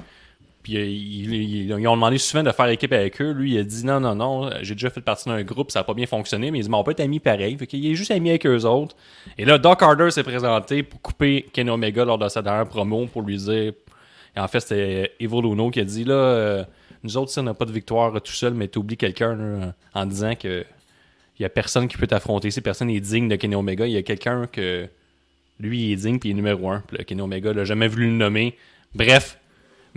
Puis 0.62 0.76
euh, 0.76 0.84
ils, 0.84 1.32
ils- 1.34 1.66
ils 1.70 1.86
ont 1.88 1.94
demandé 1.94 2.18
souvent 2.18 2.42
de 2.42 2.50
faire 2.50 2.66
équipe 2.68 2.92
avec 2.92 3.20
eux. 3.22 3.30
Lui, 3.32 3.54
il 3.54 3.58
a 3.58 3.62
dit 3.64 3.84
non, 3.86 4.00
non, 4.00 4.14
non, 4.14 4.50
j'ai 4.62 4.74
déjà 4.74 4.90
fait 4.90 5.00
partie 5.00 5.28
d'un 5.28 5.42
groupe, 5.42 5.70
ça 5.70 5.80
n'a 5.80 5.84
pas 5.84 5.94
bien 5.94 6.06
fonctionné, 6.06 6.50
mais 6.50 6.58
il 6.58 6.62
dit, 6.62 6.68
mais 6.70 6.76
on 6.76 6.84
peut 6.84 6.90
être 6.90 7.00
amis 7.00 7.20
pareil. 7.20 7.56
Fait 7.56 7.66
qu'il 7.66 7.86
est 7.86 7.94
juste 7.94 8.10
ami 8.10 8.30
avec 8.30 8.44
eux 8.46 8.64
autres. 8.64 8.96
Et 9.38 9.44
là, 9.44 9.58
Doc 9.58 9.82
Harder 9.82 10.10
s'est 10.10 10.22
présenté 10.24 10.82
pour 10.82 11.00
couper 11.00 11.46
Kenny 11.52 11.70
Omega 11.70 12.04
lors 12.04 12.18
de 12.18 12.28
sa 12.28 12.42
dernière 12.42 12.66
promo 12.66 13.06
pour 13.06 13.22
lui 13.22 13.36
dire. 13.36 13.72
Et 14.36 14.40
en 14.40 14.48
fait, 14.48 14.60
c'était 14.60 15.12
Evil 15.20 15.44
Uno 15.44 15.70
qui 15.70 15.80
a 15.80 15.84
dit 15.84 16.04
là, 16.04 16.14
euh, 16.14 16.64
nous 17.02 17.16
autres, 17.16 17.30
si 17.30 17.38
on 17.38 17.44
n'a 17.44 17.54
pas 17.54 17.64
de 17.64 17.72
victoire 17.72 18.12
tout 18.20 18.32
seul, 18.32 18.54
mais 18.54 18.68
t'oublies 18.68 18.96
quelqu'un 18.96 19.72
en 19.94 20.06
disant 20.06 20.34
que 20.34 20.64
il 21.38 21.42
y 21.42 21.46
a 21.46 21.48
personne 21.48 21.86
qui 21.86 21.96
peut 21.96 22.08
t'affronter. 22.08 22.50
Si 22.50 22.60
personne 22.60 22.90
est 22.90 22.98
digne 22.98 23.28
de 23.28 23.36
Kenny 23.36 23.54
Omega, 23.54 23.86
il 23.86 23.92
y 23.92 23.96
a 23.96 24.02
quelqu'un 24.02 24.48
que 24.50 24.88
lui 25.60 25.84
il 25.84 25.92
est 25.92 25.96
digne 25.96 26.18
puis 26.18 26.30
il 26.30 26.32
est 26.32 26.34
numéro 26.34 26.68
un. 26.68 26.82
Puis 26.88 27.04
Kenny 27.04 27.20
Omega 27.22 27.52
l'a 27.52 27.64
jamais 27.64 27.86
voulu 27.86 28.06
le 28.06 28.14
nommer. 28.16 28.56
Bref, 28.94 29.37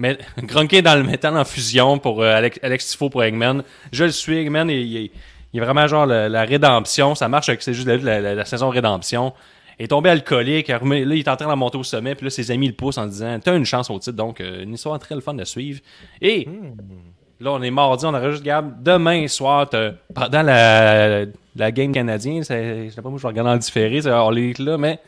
mais 0.02 0.18
Grunke 0.44 0.82
dans 0.82 0.96
le 0.96 1.04
métal 1.04 1.38
en 1.38 1.46
fusion 1.46 1.98
pour 2.00 2.22
euh, 2.22 2.36
Alex, 2.36 2.60
Alex 2.64 2.88
Tifo 2.90 3.10
pour 3.10 3.24
Eggman. 3.24 3.62
Je 3.94 4.04
le 4.06 4.12
suis, 4.12 4.38
Eggman, 4.38 4.68
il, 4.70 4.80
il 4.82 4.98
est- 5.06 5.12
il 5.54 5.60
est 5.60 5.64
vraiment 5.66 5.86
genre 5.86 6.06
la, 6.06 6.30
la 6.30 6.44
rédemption. 6.44 7.14
Ça 7.14 7.28
marche 7.28 7.50
avec 7.50 7.62
c'est 7.62 7.74
juste 7.74 7.86
la, 7.88 7.98
la- 7.98 8.22
la- 8.22 8.36
la 8.36 8.46
saison 8.46 8.70
rédemption. 8.70 9.34
Il 9.80 9.86
est 9.86 9.88
tombé 9.88 10.10
alcoolique, 10.10 10.68
là 10.68 10.80
il 10.84 11.12
est 11.20 11.28
en 11.28 11.36
train 11.36 11.50
de 11.50 11.56
monter 11.56 11.78
au 11.78 11.84
sommet, 11.84 12.14
puis 12.16 12.26
là 12.26 12.30
ses 12.30 12.52
amis 12.52 12.68
le 12.68 12.74
poussent 12.74 12.98
en 13.00 13.06
disant 13.08 13.40
T'as 13.44 13.56
une 13.58 13.66
chance 13.66 13.90
au 13.90 13.98
titre, 14.00 14.16
donc 14.16 14.40
euh, 14.40 14.64
une 14.64 14.74
histoire 14.76 14.98
très 15.00 15.16
le 15.16 15.22
fun 15.22 15.34
de 15.34 15.44
suivre. 15.44 15.80
Et 16.22 16.48
là 17.40 17.52
on 17.54 17.62
est 17.62 17.72
mardi, 17.72 18.06
on 18.06 18.14
enregistre 18.14 18.46
Gab. 18.46 18.82
Demain 18.84 19.28
soir, 19.28 19.68
pendant 20.14 20.42
la, 20.44 21.26
la 21.56 21.72
game 21.72 21.92
canadienne, 21.92 22.44
je 22.44 22.90
sais 22.94 23.02
pas 23.02 23.10
moi, 23.10 23.18
je 23.18 23.24
vais 23.24 23.28
regarder 23.30 23.52
en 23.52 23.58
différé, 23.58 24.02
c'est 24.02 24.10
All 24.10 24.38
Elite 24.38 24.60
là, 24.60 24.78
mais 24.78 25.00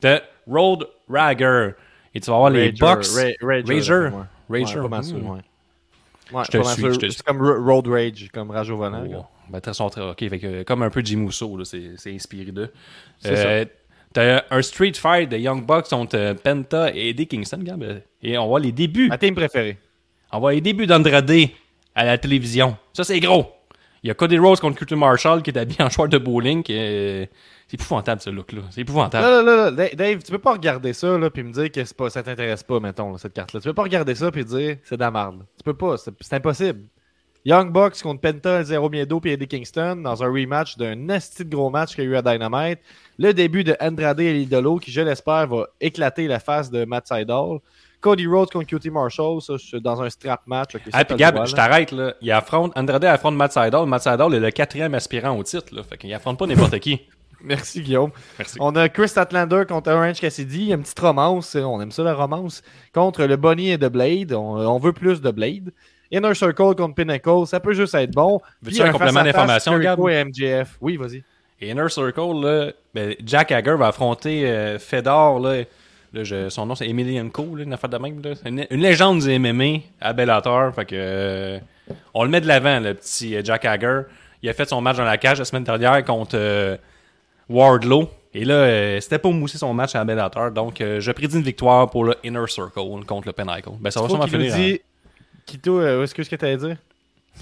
t'as 0.00 0.20
Road 0.48 0.86
Ragger. 1.08 1.70
Et 2.14 2.20
tu 2.20 2.30
vas 2.30 2.36
avoir 2.36 2.50
les. 2.50 2.70
Ra- 2.80 2.96
Rager, 2.96 3.36
Rager. 3.74 4.10
Rager. 4.48 4.76
Ouais, 4.76 4.82
pas 4.82 4.88
mal 4.88 5.04
sûr, 5.04 5.16
Hmm. 5.18 5.30
ouais. 5.30 5.40
Ouais, 6.30 6.42
Je 6.44 6.58
te 6.58 6.62
suis, 6.62 6.82
je 6.82 6.98
te. 6.98 7.08
C'est 7.08 7.22
comme 7.22 7.40
Ro- 7.40 7.64
Road 7.64 7.86
Rage, 7.88 8.28
comme 8.32 8.50
Rage 8.50 8.68
au 8.70 8.76
volant. 8.76 9.02
Oh, 9.16 9.24
ben, 9.48 9.60
très 9.60 9.72
très 9.72 10.02
ok. 10.02 10.28
Fait 10.28 10.38
que, 10.38 10.62
comme 10.62 10.82
un 10.82 10.90
peu 10.90 11.00
Jim 11.02 11.26
Uso, 11.26 11.64
c'est, 11.64 11.96
inspiré 12.14 12.52
d'eux. 12.52 12.70
C'est 13.18 13.32
Euh, 13.34 13.64
T'as 14.12 14.42
un 14.50 14.62
Street 14.62 14.92
Fight 14.94 15.28
de 15.30 15.36
Young 15.36 15.64
Bucks 15.66 15.88
contre 15.90 16.16
euh, 16.16 16.34
Penta 16.34 16.90
et 16.94 17.10
Eddie 17.10 17.26
Kingston, 17.26 17.60
Gab. 17.62 18.02
Et 18.22 18.36
on 18.38 18.46
voit 18.46 18.58
les 18.60 18.72
débuts. 18.72 19.08
Ma 19.08 19.18
team 19.18 19.34
préférée. 19.34 19.76
On 20.32 20.40
voit 20.40 20.52
les 20.54 20.60
débuts 20.62 20.86
d'Andrade 20.86 21.30
à 21.94 22.04
la 22.04 22.16
télévision. 22.18 22.76
Ça, 22.94 23.04
c'est 23.04 23.20
gros. 23.20 23.46
Il 24.02 24.08
y 24.08 24.10
a 24.10 24.14
Cody 24.14 24.38
Rose 24.38 24.60
contre 24.60 24.78
Curtis 24.78 24.94
Marshall 24.96 25.42
qui 25.42 25.50
est 25.50 25.58
habillé 25.58 25.82
en 25.82 25.90
short 25.90 26.10
de 26.10 26.18
bowling. 26.18 26.62
qui 26.62 26.72
est- 26.72 27.30
C'est 27.68 27.74
épouvantable, 27.80 28.20
ce 28.20 28.30
look-là. 28.30 28.62
C'est 28.70 28.80
épouvantable. 28.80 29.26
Là, 29.26 29.42
là, 29.42 29.70
là, 29.70 29.88
Dave- 29.94 30.22
tu 30.22 30.32
peux 30.32 30.38
pas 30.38 30.52
regarder 30.52 30.92
ça 30.94 31.18
là, 31.18 31.28
puis 31.30 31.42
me 31.42 31.52
dire 31.52 31.70
que 31.70 31.84
c'est 31.84 31.96
pas, 31.96 32.08
ça 32.10 32.22
t'intéresse 32.22 32.62
pas, 32.62 32.80
mettons, 32.80 33.12
là, 33.12 33.18
cette 33.18 33.34
carte-là. 33.34 33.60
Tu 33.60 33.68
peux 33.68 33.74
pas 33.74 33.82
regarder 33.82 34.14
ça 34.14 34.30
puis 34.30 34.44
dire 34.44 34.78
c'est 34.84 34.96
de 34.96 35.00
la 35.00 35.10
merde. 35.10 35.44
Tu 35.58 35.62
peux 35.64 35.74
pas, 35.74 35.96
c'est 35.98 36.12
c'est 36.20 36.34
impossible. 36.36 36.80
Young 37.44 37.70
Bucks 37.72 38.02
contre 38.02 38.20
Penta, 38.20 38.64
Zero 38.64 38.88
Miedo 38.90 39.20
puis 39.20 39.30
Eddie 39.30 39.46
Kingston 39.46 39.96
dans 39.96 40.22
un 40.22 40.26
rematch 40.26 40.76
d'un 40.76 40.96
nasty 40.96 41.44
de 41.44 41.54
gros 41.54 41.70
match 41.70 41.94
qu'il 41.94 42.04
y 42.04 42.06
a 42.06 42.10
eu 42.10 42.16
à 42.16 42.22
Dynamite. 42.22 42.80
Le 43.18 43.32
début 43.32 43.64
de 43.64 43.76
Andrade 43.80 44.20
et 44.20 44.32
l'idolo 44.32 44.76
qui, 44.78 44.90
je 44.90 45.00
l'espère, 45.00 45.46
va 45.46 45.66
éclater 45.80 46.26
la 46.26 46.40
face 46.40 46.70
de 46.70 46.84
Matt 46.84 47.06
Sydal. 47.06 47.58
Cody 48.00 48.26
Rhodes 48.26 48.50
contre 48.50 48.66
QT 48.66 48.90
Marshall, 48.90 49.40
ça, 49.42 49.54
je 49.56 49.64
suis 49.64 49.80
dans 49.80 50.00
un 50.02 50.08
strap 50.10 50.42
match. 50.46 50.74
ok, 50.74 50.82
ça, 50.84 50.90
Ah, 50.92 51.04
puis 51.04 51.16
Gab, 51.16 51.34
droit, 51.34 51.46
je 51.46 51.54
t'arrête, 51.54 51.90
là. 51.92 52.14
Il 52.20 52.30
affronte, 52.32 52.72
Andrade 52.76 53.04
affronte 53.04 53.34
Matt 53.34 53.52
Sydal. 53.52 53.86
Matt 53.86 54.02
Sydal 54.02 54.34
est 54.34 54.40
le 54.40 54.50
quatrième 54.50 54.94
aspirant 54.94 55.36
au 55.36 55.42
titre, 55.42 55.74
là. 55.74 55.82
Fait 55.82 55.96
qu'il 55.96 56.12
affronte 56.14 56.38
pas 56.38 56.46
n'importe 56.46 56.78
qui. 56.80 57.00
Merci 57.42 57.82
Guillaume. 57.82 58.10
Merci. 58.38 58.56
On 58.60 58.74
a 58.76 58.88
Chris 58.88 59.08
Statlander 59.08 59.64
contre 59.68 59.90
Orange 59.92 60.20
Cassidy. 60.20 60.58
Il 60.60 60.68
y 60.68 60.72
a 60.72 60.76
une 60.76 60.82
petite 60.82 60.98
romance. 60.98 61.54
euh, 61.56 61.62
On 61.62 61.80
aime 61.80 61.92
ça 61.92 62.02
la 62.02 62.14
romance. 62.14 62.62
Contre 62.92 63.24
le 63.24 63.36
Bonnie 63.36 63.70
et 63.70 63.78
de 63.78 63.88
Blade. 63.88 64.32
On, 64.32 64.56
on 64.56 64.78
veut 64.78 64.92
plus 64.92 65.20
de 65.20 65.30
Blade. 65.30 65.70
Inner 66.10 66.34
Circle 66.34 66.74
contre 66.74 66.94
Pinnacle. 66.94 67.46
Ça 67.46 67.60
peut 67.60 67.74
juste 67.74 67.94
être 67.94 68.12
bon. 68.12 68.40
Veux-tu 68.62 68.78
Puis 68.78 68.82
un 68.88 68.92
complément 68.92 69.22
d'information, 69.22 69.72
MJF. 70.24 70.76
Oui, 70.80 70.96
vas-y. 70.96 71.22
Et 71.60 71.70
Inner 71.70 71.88
Circle, 71.88 72.40
là, 72.42 72.72
ben, 72.94 73.14
Jack 73.24 73.52
Hager 73.52 73.76
va 73.76 73.88
affronter 73.88 74.48
euh, 74.48 74.78
Fedor. 74.78 75.40
Là, 75.40 75.62
Là, 76.14 76.24
je- 76.24 76.48
son 76.48 76.64
nom, 76.64 76.74
c'est 76.74 76.88
Emilian 76.88 77.28
Cole, 77.28 77.60
une 77.60 77.72
affaire 77.74 77.90
de 77.90 77.98
même. 77.98 78.22
Une, 78.46 78.66
une 78.70 78.80
légende 78.80 79.20
du 79.20 79.38
MMA 79.38 79.80
à 80.00 80.14
Bellator. 80.14 80.72
Fait 80.74 80.86
que, 80.86 80.94
euh, 80.96 81.58
on 82.14 82.24
le 82.24 82.30
met 82.30 82.40
de 82.40 82.46
l'avant, 82.46 82.80
le 82.80 82.94
petit 82.94 83.36
euh, 83.36 83.42
Jack 83.44 83.66
Hager. 83.66 84.02
Il 84.42 84.48
a 84.48 84.54
fait 84.54 84.66
son 84.66 84.80
match 84.80 84.96
dans 84.96 85.04
la 85.04 85.18
cage 85.18 85.38
la 85.38 85.44
semaine 85.44 85.64
dernière 85.64 86.02
contre 86.06 86.30
euh, 86.36 86.78
Wardlow. 87.48 88.08
Et 88.34 88.44
là, 88.44 88.54
euh, 88.54 89.00
c'était 89.00 89.18
pour 89.18 89.32
mousser 89.32 89.58
son 89.58 89.72
match 89.74 89.94
à 89.94 90.04
Bellator. 90.04 90.50
Donc, 90.50 90.80
euh, 90.80 91.00
je 91.00 91.10
prédis 91.12 91.36
une 91.36 91.42
victoire 91.42 91.88
pour 91.90 92.04
le 92.04 92.14
Inner 92.24 92.46
Circle 92.46 93.04
contre 93.06 93.26
le 93.26 93.32
Pinnacle. 93.32 93.70
Ben, 93.80 93.90
ça 93.90 94.00
va 94.02 94.08
sûrement 94.08 94.26
finir. 94.26 94.54
dit... 94.54 94.80
Kito, 95.46 95.80
euh, 95.80 96.02
est-ce 96.04 96.14
que 96.14 96.22
ce 96.22 96.28
que 96.30 96.36
t'allais 96.36 96.58
dire? 96.58 96.76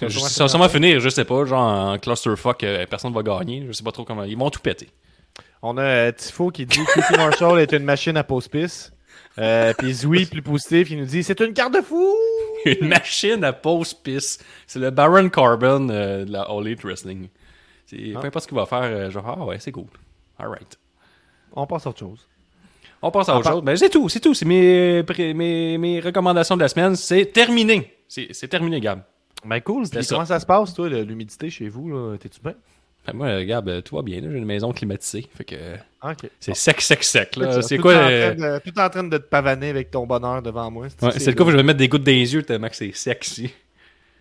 en- 0.02 0.08
je- 0.08 0.18
Ça 0.20 0.44
va 0.44 0.48
sûrement 0.48 0.68
finir, 0.68 1.00
je 1.00 1.08
sais 1.08 1.24
pas, 1.24 1.44
genre 1.44 1.60
en 1.92 1.98
clusterfuck, 1.98 2.62
euh, 2.62 2.86
personne 2.88 3.12
va 3.12 3.22
gagner. 3.22 3.64
Je 3.66 3.72
sais 3.72 3.82
pas 3.82 3.90
trop 3.92 4.04
comment. 4.04 4.22
Ils 4.24 4.36
vont 4.38 4.48
tout 4.50 4.60
péter. 4.60 4.88
On 5.62 5.76
a 5.76 6.12
Tifo 6.12 6.50
qui 6.50 6.66
dit 6.66 6.78
QT 6.94 7.16
Marshall 7.16 7.58
est 7.60 7.72
une 7.72 7.82
machine 7.84 8.16
à 8.16 8.22
pause-pisse. 8.22 8.92
Euh, 9.38 9.74
Puis 9.76 9.92
Zoui, 9.92 10.24
plus 10.26 10.40
positif, 10.40 10.90
il 10.90 10.98
nous 11.00 11.04
dit 11.04 11.22
c'est 11.22 11.40
une 11.40 11.52
carte 11.52 11.74
de 11.74 11.80
fou! 11.82 12.10
Une 12.64 12.88
machine 12.88 13.44
à 13.44 13.52
pause 13.52 13.92
pisse. 13.94 14.38
C'est 14.66 14.78
le 14.78 14.90
Baron 14.90 15.28
euh, 15.36 16.24
de 16.24 16.32
la 16.32 16.42
All 16.42 16.66
Elite 16.66 16.82
Wrestling. 16.84 17.28
C'est, 17.86 18.12
Ah. 18.16 18.20
Peu 18.20 18.26
importe 18.26 18.42
ce 18.44 18.48
qu'il 18.48 18.56
va 18.56 18.66
faire, 18.66 18.82
euh, 18.82 19.10
genre, 19.10 19.24
ah 19.38 19.44
ouais, 19.44 19.58
c'est 19.60 19.72
cool. 19.72 19.86
Alright. 20.38 20.78
On 21.52 21.66
passe 21.66 21.86
à 21.86 21.90
autre 21.90 22.00
chose. 22.00 22.26
On 23.00 23.10
passe 23.10 23.28
à 23.28 23.34
autre 23.36 23.44
part- 23.44 23.52
chose. 23.54 23.62
Ben, 23.62 23.76
c'est 23.76 23.88
tout, 23.90 24.08
c'est 24.08 24.20
tout. 24.20 24.34
C'est 24.34 24.44
mes, 24.44 25.02
mes, 25.34 25.78
mes 25.78 26.00
recommandations 26.00 26.56
de 26.56 26.62
la 26.62 26.68
semaine. 26.68 26.96
C'est 26.96 27.26
terminé. 27.26 27.94
C'est, 28.08 28.28
c'est 28.32 28.48
terminé, 28.48 28.80
Gab. 28.80 29.02
Ben 29.44 29.60
cool. 29.60 29.84
C'était 29.84 29.98
Puis 29.98 30.06
ça. 30.06 30.14
comment 30.16 30.26
ça 30.26 30.40
se 30.40 30.46
passe, 30.46 30.74
toi, 30.74 30.88
le- 30.88 31.02
l'humidité 31.02 31.48
chez 31.50 31.68
vous? 31.68 32.16
T'es-tu 32.16 32.40
bien? 32.42 32.54
Ben, 33.06 33.12
moi, 33.14 33.44
Gab, 33.44 33.68
euh, 33.68 33.80
tout 33.82 33.94
va 33.94 34.02
bien. 34.02 34.18
J'ai 34.20 34.26
une 34.36 34.44
maison 34.44 34.72
climatisée. 34.72 35.26
Fait 35.36 35.44
que 35.44 35.54
Ah, 36.00 36.12
Ok. 36.12 36.28
c'est 36.40 36.56
sec, 36.56 36.80
sec, 36.80 37.04
sec. 37.04 37.36
Là. 37.36 37.54
Tout 37.54 37.62
C'est 37.62 37.76
tout 37.76 37.82
quoi? 37.82 37.94
en 37.94 38.08
euh, 38.10 38.34
train 38.34 38.58
de- 38.58 38.70
Tout 38.70 38.78
en 38.80 38.88
train 38.90 39.04
de 39.04 39.16
te 39.18 39.22
pavaner 39.28 39.68
avec 39.70 39.90
ton 39.90 40.06
bonheur 40.06 40.42
devant 40.42 40.70
moi. 40.70 40.86
ouais, 40.86 41.10
c'est 41.12 41.26
le 41.26 41.32
cas 41.34 41.44
où 41.44 41.50
je 41.50 41.56
vais 41.56 41.62
mettre 41.62 41.78
des 41.78 41.88
gouttes 41.88 42.02
dans 42.04 42.10
les 42.12 42.34
yeux 42.34 42.42
tellement 42.42 42.68
que 42.68 42.76
c'est 42.76 42.92
sec 42.94 43.24
ici. 43.26 43.50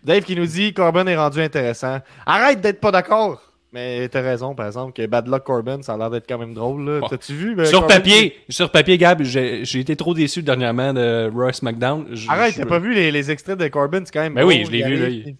Dave 0.04 0.22
qui 0.22 0.36
nous 0.36 0.46
dit 0.46 0.72
Corbin 0.72 1.06
est 1.06 1.16
rendu 1.16 1.40
intéressant. 1.40 1.98
Arrête 2.24 2.60
d'être 2.60 2.80
pas 2.80 2.92
d'accord! 2.92 3.45
Mais 3.72 4.08
t'as 4.08 4.22
raison, 4.22 4.54
par 4.54 4.66
exemple, 4.66 4.92
que 4.92 5.06
Bad 5.06 5.28
Luck 5.28 5.42
Corbin, 5.44 5.82
ça 5.82 5.94
a 5.94 5.98
l'air 5.98 6.10
d'être 6.10 6.26
quand 6.28 6.38
même 6.38 6.54
drôle. 6.54 6.88
là. 6.88 7.00
T'as-tu 7.08 7.34
vu? 7.34 7.54
ben, 7.54 7.66
sur 7.66 7.80
Corbin? 7.80 7.96
papier, 7.96 8.36
sur 8.48 8.70
papier, 8.70 8.96
Gab, 8.96 9.22
j'ai, 9.22 9.64
j'ai 9.64 9.80
été 9.80 9.96
trop 9.96 10.14
déçu 10.14 10.42
dernièrement 10.42 10.94
de 10.94 11.30
Royce 11.34 11.62
McDown. 11.62 12.06
Arrête, 12.28 12.54
t'as 12.56 12.64
pas 12.64 12.78
vu 12.78 12.94
les, 12.94 13.10
les 13.10 13.30
extraits 13.30 13.58
de 13.58 13.68
Corbin? 13.68 14.02
C'est 14.04 14.12
quand 14.12 14.22
même. 14.22 14.34
Ben 14.34 14.44
oui, 14.44 14.64
je 14.64 14.70
l'ai 14.70 14.82
vu, 14.82 14.96
là, 14.96 15.32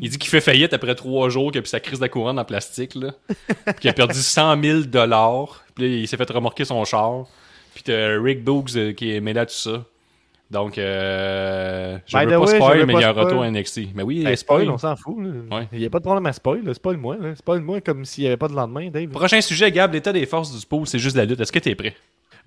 Il 0.00 0.08
dit 0.08 0.18
qu'il 0.18 0.30
fait 0.30 0.40
faillite 0.40 0.72
après 0.72 0.94
trois 0.94 1.30
jours, 1.30 1.50
qu'il 1.50 1.58
a 1.58 1.62
pris 1.62 1.70
sa 1.70 1.80
crise 1.80 1.98
de 1.98 2.06
couronne 2.06 2.38
en 2.38 2.44
plastique, 2.44 2.94
là. 2.94 3.12
puis 3.64 3.74
qu'il 3.80 3.90
a 3.90 3.94
perdu 3.94 4.18
100 4.18 4.62
000 4.62 4.80
dollars. 4.82 5.64
Puis 5.74 5.84
là, 5.84 5.96
il 5.96 6.06
s'est 6.08 6.16
fait 6.16 6.30
remorquer 6.30 6.64
son 6.64 6.84
char. 6.84 7.24
Puis 7.74 7.82
t'as 7.84 8.20
Rick 8.20 8.44
Boogs 8.44 8.76
euh, 8.76 8.92
qui 8.92 9.14
est 9.14 9.20
mêlé 9.20 9.40
à 9.40 9.46
tout 9.46 9.54
ça. 9.54 9.84
Donc, 10.50 10.78
euh, 10.78 11.98
je 12.06 12.18
By 12.18 12.24
veux 12.24 12.30
pas 12.32 12.38
way, 12.40 12.46
spoil, 12.56 12.86
mais 12.86 12.92
pas 12.94 12.98
il 12.98 13.02
y 13.02 13.04
a 13.04 13.08
un 13.10 13.12
retour 13.12 13.42
à 13.42 13.50
NXT. 13.50 13.94
Mais 13.94 14.02
oui, 14.02 14.24
Ben, 14.24 14.34
spoil. 14.34 14.62
spoil, 14.62 14.74
on 14.74 14.78
s'en 14.78 14.96
fout. 14.96 15.16
Ouais. 15.18 15.68
Il 15.72 15.78
n'y 15.78 15.86
a 15.86 15.90
pas 15.90 15.98
de 15.98 16.04
problème 16.04 16.26
à 16.26 16.32
spoil. 16.32 16.64
là. 16.64 16.74
Spoil-moi. 16.74 17.16
là. 17.20 17.36
Spoil-moi 17.36 17.80
comme 17.80 18.04
s'il 18.04 18.24
n'y 18.24 18.28
avait 18.28 18.36
pas 18.36 18.48
de 18.48 18.54
lendemain, 18.54 18.90
Dave. 18.90 19.08
Prochain 19.08 19.40
sujet, 19.40 19.70
Gab, 19.70 19.92
l'état 19.92 20.12
des 20.12 20.26
forces 20.26 20.58
du 20.58 20.66
pôle, 20.66 20.86
c'est 20.86 20.98
juste 20.98 21.16
la 21.16 21.24
lutte. 21.24 21.40
Est-ce 21.40 21.52
que 21.52 21.58
t'es 21.60 21.74
prêt? 21.76 21.94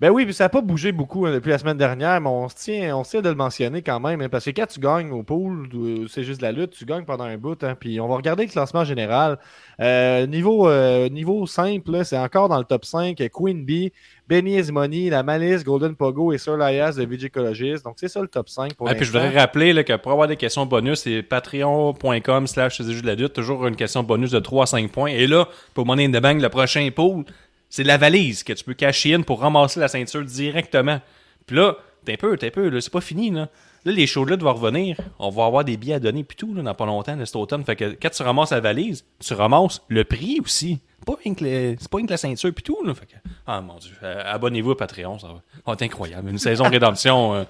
Ben 0.00 0.10
oui, 0.10 0.24
puis 0.24 0.34
ça 0.34 0.46
n'a 0.46 0.48
pas 0.48 0.60
bougé 0.60 0.90
beaucoup 0.90 1.24
hein, 1.24 1.32
depuis 1.32 1.50
la 1.50 1.58
semaine 1.58 1.76
dernière, 1.76 2.20
mais 2.20 2.28
on 2.28 2.48
se 2.48 2.56
tient, 2.56 2.96
on 2.96 3.04
se 3.04 3.10
tient 3.10 3.22
de 3.22 3.28
le 3.28 3.36
mentionner 3.36 3.80
quand 3.80 4.00
même, 4.00 4.20
hein, 4.20 4.28
parce 4.28 4.44
que 4.44 4.50
quand 4.50 4.66
tu 4.66 4.80
gagnes 4.80 5.12
au 5.12 5.22
pool, 5.22 5.68
euh, 5.72 6.06
c'est 6.08 6.24
juste 6.24 6.40
de 6.40 6.46
la 6.46 6.50
lutte, 6.50 6.70
tu 6.72 6.84
gagnes 6.84 7.04
pendant 7.04 7.22
un 7.22 7.36
bout, 7.38 7.62
hein, 7.62 7.76
puis 7.78 8.00
on 8.00 8.08
va 8.08 8.16
regarder 8.16 8.44
le 8.44 8.50
classement 8.50 8.82
général. 8.84 9.38
Euh, 9.80 10.26
niveau, 10.26 10.68
euh, 10.68 11.08
niveau 11.08 11.46
simple, 11.46 11.92
là, 11.92 12.02
c'est 12.02 12.18
encore 12.18 12.48
dans 12.48 12.58
le 12.58 12.64
top 12.64 12.84
5, 12.84 13.22
Queen 13.32 13.64
Bee, 13.64 13.92
Benny 14.26 14.56
Esmoni, 14.56 15.10
La 15.10 15.22
Malice, 15.22 15.64
Golden 15.64 15.94
Pogo 15.94 16.32
et 16.32 16.38
Sir 16.38 16.56
Lias 16.56 16.94
de 16.96 17.04
Vigicologist. 17.04 17.84
Donc 17.84 17.96
c'est 17.98 18.08
ça 18.08 18.20
le 18.20 18.28
top 18.28 18.48
5 18.48 18.74
pour 18.74 18.88
Ah, 18.88 18.94
puis 18.94 19.04
je 19.04 19.12
voudrais 19.12 19.30
rappeler 19.38 19.72
là, 19.72 19.84
que 19.84 19.94
pour 19.96 20.12
avoir 20.12 20.28
des 20.28 20.36
questions 20.36 20.64
bonus, 20.64 21.00
c'est 21.00 21.22
patreon.com 21.22 22.46
slash 22.46 22.78
c'est 22.78 22.84
de 22.84 23.06
la 23.06 23.14
lutte. 23.14 23.34
Toujours 23.34 23.66
une 23.66 23.76
question 23.76 24.02
bonus 24.02 24.30
de 24.30 24.38
3 24.38 24.62
à 24.62 24.66
5 24.66 24.90
points. 24.90 25.10
Et 25.10 25.26
là, 25.26 25.46
pour 25.74 25.84
Money 25.86 26.06
in 26.06 26.10
the 26.10 26.22
Bank, 26.22 26.40
le 26.40 26.48
prochain 26.48 26.88
pool, 26.94 27.24
c'est 27.68 27.84
la 27.84 27.98
valise 27.98 28.42
que 28.44 28.52
tu 28.52 28.64
peux 28.64 28.74
cacher 28.74 29.14
in 29.14 29.22
pour 29.22 29.40
ramasser 29.40 29.80
la 29.80 29.88
ceinture 29.88 30.24
directement. 30.24 31.00
Puis 31.46 31.56
là, 31.56 31.76
t'es 32.04 32.12
un 32.12 32.16
peu, 32.16 32.36
t'es 32.36 32.46
un 32.46 32.50
peu, 32.50 32.68
là, 32.68 32.80
c'est 32.80 32.92
pas 32.92 33.00
fini, 33.00 33.30
là. 33.30 33.48
Là, 33.84 33.92
les 33.92 34.06
shows 34.06 34.24
là 34.24 34.36
vont 34.36 34.54
revenir. 34.54 34.96
On 35.18 35.30
va 35.30 35.44
avoir 35.44 35.64
des 35.64 35.76
billets 35.76 35.94
à 35.94 36.00
donner 36.00 36.24
puis 36.24 36.36
tout, 36.36 36.54
là, 36.54 36.62
dans 36.62 36.74
pas 36.74 36.86
longtemps, 36.86 37.16
cet 37.24 37.36
automne. 37.36 37.64
Fait 37.64 37.76
que 37.76 37.96
quand 38.00 38.10
tu 38.10 38.22
ramasses 38.22 38.50
la 38.50 38.60
valise, 38.60 39.04
tu 39.18 39.34
ramasses 39.34 39.82
le 39.88 40.04
prix 40.04 40.40
aussi. 40.42 40.80
C'est 40.98 41.04
pas 41.04 41.18
rien 41.22 42.06
que 42.06 42.10
la 42.10 42.16
ceinture 42.16 42.52
puis 42.54 42.62
tout, 42.62 42.82
là. 42.82 42.94
Fait 42.94 43.06
que, 43.06 43.16
ah 43.46 43.60
mon 43.60 43.76
dieu. 43.76 43.92
Euh, 44.02 44.22
Abonnez-vous 44.24 44.70
à 44.70 44.76
Patreon, 44.76 45.18
ça 45.18 45.28
va. 45.28 45.42
Va 45.66 45.72
être 45.74 45.82
incroyable. 45.82 46.30
Une 46.30 46.38
saison 46.38 46.64
rédemption 46.64 47.34
euh, 47.34 47.44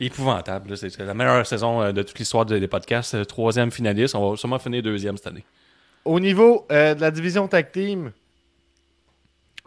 épouvantable. 0.00 0.76
C'est 0.76 0.90
c'est 0.90 1.04
la 1.04 1.14
meilleure 1.14 1.46
saison 1.46 1.80
euh, 1.80 1.92
de 1.92 2.02
toute 2.02 2.18
l'histoire 2.18 2.44
des 2.44 2.66
podcasts. 2.66 3.26
Troisième 3.28 3.70
finaliste. 3.70 4.16
On 4.16 4.30
va 4.30 4.36
sûrement 4.36 4.58
finir 4.58 4.82
deuxième 4.82 5.16
cette 5.16 5.28
année. 5.28 5.44
Au 6.04 6.18
niveau 6.18 6.66
de 6.70 7.00
la 7.00 7.10
division 7.10 7.46
tag 7.46 7.70
team, 7.70 8.12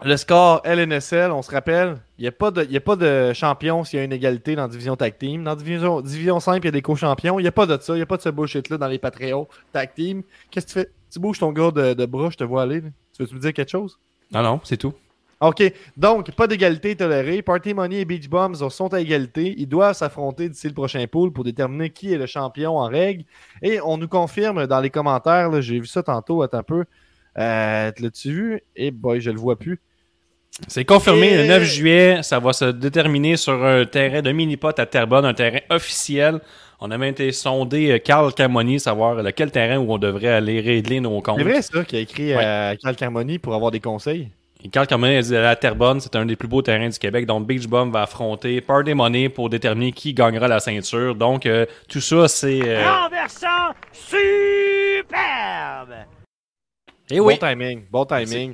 le 0.03 0.17
score 0.17 0.61
LNSL, 0.65 1.31
on 1.31 1.41
se 1.41 1.51
rappelle, 1.51 1.97
il 2.17 2.23
n'y 2.23 2.27
a, 2.27 2.31
pas 2.31 2.49
de- 2.51 2.63
y 2.65 2.77
a 2.77 2.81
pas 2.81 2.95
de 2.95 3.33
champion 3.33 3.83
s'il 3.83 3.99
y 3.99 4.01
a 4.01 4.05
une 4.05 4.13
égalité 4.13 4.55
dans 4.55 4.63
la 4.63 4.67
division 4.67 4.95
tag 4.95 5.17
team. 5.17 5.43
Dans 5.43 5.51
la 5.51 5.55
division, 5.55 6.01
division 6.01 6.39
5, 6.39 6.57
il 6.63 6.65
y 6.65 6.67
a 6.69 6.71
des 6.71 6.81
co-champions. 6.81 7.39
Il 7.39 7.43
n'y 7.43 7.47
a 7.47 7.51
pas 7.51 7.65
de 7.65 7.77
ça. 7.81 7.93
Il 7.93 7.97
n'y 7.97 8.01
a 8.01 8.05
pas 8.07 8.17
de 8.17 8.21
ce 8.21 8.29
bullshit-là 8.29 8.77
dans 8.77 8.87
les 8.87 8.97
Patreons 8.99 9.47
tag 9.71 9.93
team. 9.93 10.23
Qu'est-ce 10.49 10.65
que 10.67 10.71
tu 10.71 10.79
fais? 10.79 10.91
Tu 11.11 11.19
bouges 11.19 11.39
ton 11.39 11.51
gars 11.51 11.71
de, 11.71 11.93
de 11.93 12.05
bras, 12.05 12.29
je 12.31 12.37
te 12.37 12.43
vois 12.43 12.63
aller. 12.63 12.81
là. 12.81 12.87
Tu 13.15 13.21
veux-tu 13.23 13.35
me 13.35 13.39
dire 13.39 13.53
quelque 13.53 13.69
chose? 13.69 13.99
Non, 14.31 14.41
non, 14.41 14.61
c'est 14.63 14.77
tout. 14.77 14.93
OK. 15.41 15.61
Donc, 15.97 16.31
pas 16.31 16.47
d'égalité 16.47 16.95
tolérée. 16.95 17.41
Party 17.41 17.73
Money 17.73 17.97
et 18.01 18.05
Beach 18.05 18.29
Bombs 18.29 18.69
sont 18.69 18.93
à 18.93 19.01
égalité. 19.01 19.55
Ils 19.57 19.67
doivent 19.67 19.95
s'affronter 19.95 20.47
d'ici 20.49 20.67
le 20.67 20.73
prochain 20.73 21.05
pool 21.07 21.33
pour 21.33 21.43
déterminer 21.43 21.89
qui 21.89 22.13
est 22.13 22.17
le 22.17 22.27
champion 22.27 22.77
en 22.77 22.85
règle. 22.87 23.23
Et 23.61 23.81
on 23.81 23.97
nous 23.97 24.07
confirme 24.07 24.67
dans 24.67 24.79
les 24.79 24.89
commentaires, 24.91 25.61
j'ai 25.61 25.79
vu 25.79 25.87
ça 25.87 26.01
tantôt, 26.03 26.43
attends 26.43 26.59
un 26.59 26.63
peu. 26.63 26.85
Euh, 27.37 27.91
L'as-tu 27.97 28.31
vu? 28.31 28.61
Eh 28.75 28.91
boy, 28.91 29.19
je 29.19 29.31
le 29.31 29.37
vois 29.39 29.57
plus. 29.57 29.79
C'est 30.67 30.85
confirmé 30.85 31.29
Et- 31.31 31.37
le 31.37 31.47
9 31.47 31.63
juillet. 31.63 32.23
Ça 32.23 32.39
va 32.39 32.53
se 32.53 32.65
déterminer 32.65 33.37
sur 33.37 33.63
un 33.63 33.85
terrain 33.85 34.21
de 34.21 34.31
mini-pot 34.31 34.77
à 34.77 34.85
Terrebonne, 34.85 35.25
un 35.25 35.33
terrain 35.33 35.59
officiel. 35.69 36.39
On 36.79 36.91
a 36.91 36.97
même 36.97 37.11
été 37.11 37.31
sondé 37.31 37.91
euh, 37.91 37.99
Carl 37.99 38.33
Camoni, 38.33 38.79
savoir 38.79 39.15
lequel 39.15 39.51
terrain 39.51 39.77
où 39.77 39.93
on 39.93 39.97
devrait 39.97 40.29
aller 40.29 40.59
régler 40.59 40.99
nos 40.99 41.21
comptes. 41.21 41.37
C'est 41.37 41.43
vrai 41.43 41.61
ça 41.61 41.83
qui 41.85 41.95
a 41.95 41.99
écrit 41.99 42.35
Ouais. 42.35 42.43
à 42.43 42.75
Carl 42.81 42.95
Carmoni 42.95 43.39
pour 43.39 43.53
avoir 43.53 43.71
des 43.71 43.79
conseils. 43.79 44.29
Et 44.63 44.69
Carl 44.69 44.85
Camoni 44.87 45.15
a 45.15 45.21
dit 45.21 45.35
à 45.35 45.55
Terrebonne, 45.55 45.99
c'est 45.99 46.15
un 46.15 46.25
des 46.25 46.35
plus 46.35 46.47
beaux 46.47 46.61
terrains 46.61 46.89
du 46.89 46.99
Québec. 46.99 47.25
Donc 47.25 47.47
Beach 47.47 47.67
Bum 47.67 47.91
va 47.91 48.03
affronter 48.03 48.61
Party 48.61 48.93
Money 48.93 49.29
pour 49.29 49.49
déterminer 49.49 49.91
qui 49.91 50.13
gagnera 50.13 50.47
la 50.47 50.59
ceinture. 50.59 51.15
Donc 51.15 51.45
euh, 51.45 51.65
tout 51.87 52.01
ça, 52.01 52.27
c'est. 52.27 52.59
euh, 52.63 52.83
renversant 52.83 53.73
superbe. 53.93 55.05
Eh 57.09 57.19
oui. 57.19 57.37
Bon 57.39 57.47
timing, 57.47 57.83
bon 57.91 58.05
timing. 58.05 58.53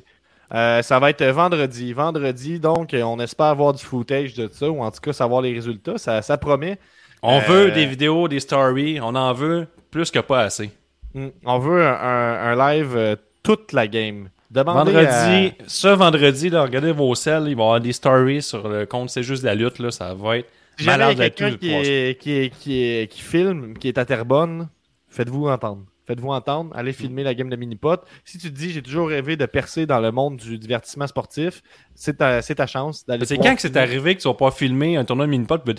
Euh, 0.53 0.81
ça 0.81 0.99
va 0.99 1.09
être 1.09 1.25
vendredi. 1.25 1.91
Vendredi, 1.93 2.59
donc, 2.59 2.93
euh, 2.93 3.01
on 3.03 3.19
espère 3.19 3.47
avoir 3.47 3.73
du 3.73 3.83
footage 3.83 4.33
de 4.33 4.49
ça, 4.51 4.69
ou 4.69 4.81
en 4.81 4.91
tout 4.91 5.01
cas 5.01 5.13
savoir 5.13 5.41
les 5.41 5.53
résultats. 5.53 5.97
Ça, 5.97 6.21
ça 6.21 6.37
promet. 6.37 6.77
On 7.21 7.37
Euh, 7.37 7.41
veut 7.47 7.71
des 7.71 7.85
vidéos, 7.85 8.27
des 8.27 8.39
stories. 8.39 8.99
On 9.01 9.13
en 9.15 9.33
veut 9.33 9.67
plus 9.91 10.09
que 10.11 10.19
pas 10.19 10.41
assez. 10.41 10.69
Mm. 11.13 11.27
On 11.45 11.59
veut 11.59 11.85
un, 11.85 11.93
un- 11.93 12.51
un 12.51 12.73
live 12.73 12.93
euh, 12.95 13.15
toute 13.43 13.73
la 13.73 13.87
game. 13.87 14.29
Demandez 14.49 14.93
Vendredi, 14.93 15.53
ce 15.67 15.89
vendredi, 15.89 16.49
là, 16.49 16.61
regardez 16.63 16.93
vos 16.93 17.13
selles, 17.15 17.47
il 17.49 17.55
va 17.55 17.63
y 17.63 17.65
avoir 17.65 17.81
des 17.81 17.91
stories 17.91 18.41
sur 18.41 18.69
le 18.69 18.85
compte 18.85 19.09
C'est 19.09 19.23
juste 19.23 19.43
la 19.43 19.53
lutte, 19.55 19.79
là, 19.79 19.91
ça 19.91 20.13
va 20.13 20.37
être 20.37 20.47
Si 20.79 20.85
malade 20.85 21.17
quelqu'un 21.17 21.57
qui, 21.57 22.15
qui, 22.17 22.49
qui, 22.57 23.07
qui 23.09 23.21
filme, 23.21 23.73
qui 23.77 23.89
est 23.89 23.97
à 23.97 24.05
Terrebonne, 24.05 24.69
faites-vous 25.09 25.49
entendre. 25.49 25.81
Faites-vous 26.07 26.29
entendre, 26.29 26.73
allez 26.73 26.93
filmer 26.93 27.23
la 27.23 27.33
game 27.35 27.49
de 27.49 27.55
mini-pot. 27.57 27.99
Si 28.23 28.37
tu 28.37 28.49
te 28.49 28.57
dis, 28.57 28.71
j'ai 28.71 28.81
toujours 28.81 29.09
rêvé 29.09 29.35
de 29.35 29.45
percer 29.45 29.85
dans 29.85 29.99
le 29.99 30.11
monde 30.11 30.37
du 30.37 30.57
divertissement 30.57 31.05
sportif, 31.05 31.61
c'est 31.95 32.19
ta, 32.19 32.41
c'est 32.41 32.55
ta 32.55 32.65
chance 32.65 33.05
d'aller 33.05 33.25
C'est 33.25 33.37
quand 33.37 33.55
que 33.55 33.61
c'est 33.61 33.75
arrivé 33.75 34.15
que 34.15 34.21
tu 34.21 34.27
vas 34.29 34.33
pas 34.33 34.51
filmer 34.51 34.95
un 34.95 35.03
tournoi 35.03 35.25
de 35.25 35.31
mini-pot 35.31 35.57
pour 35.57 35.73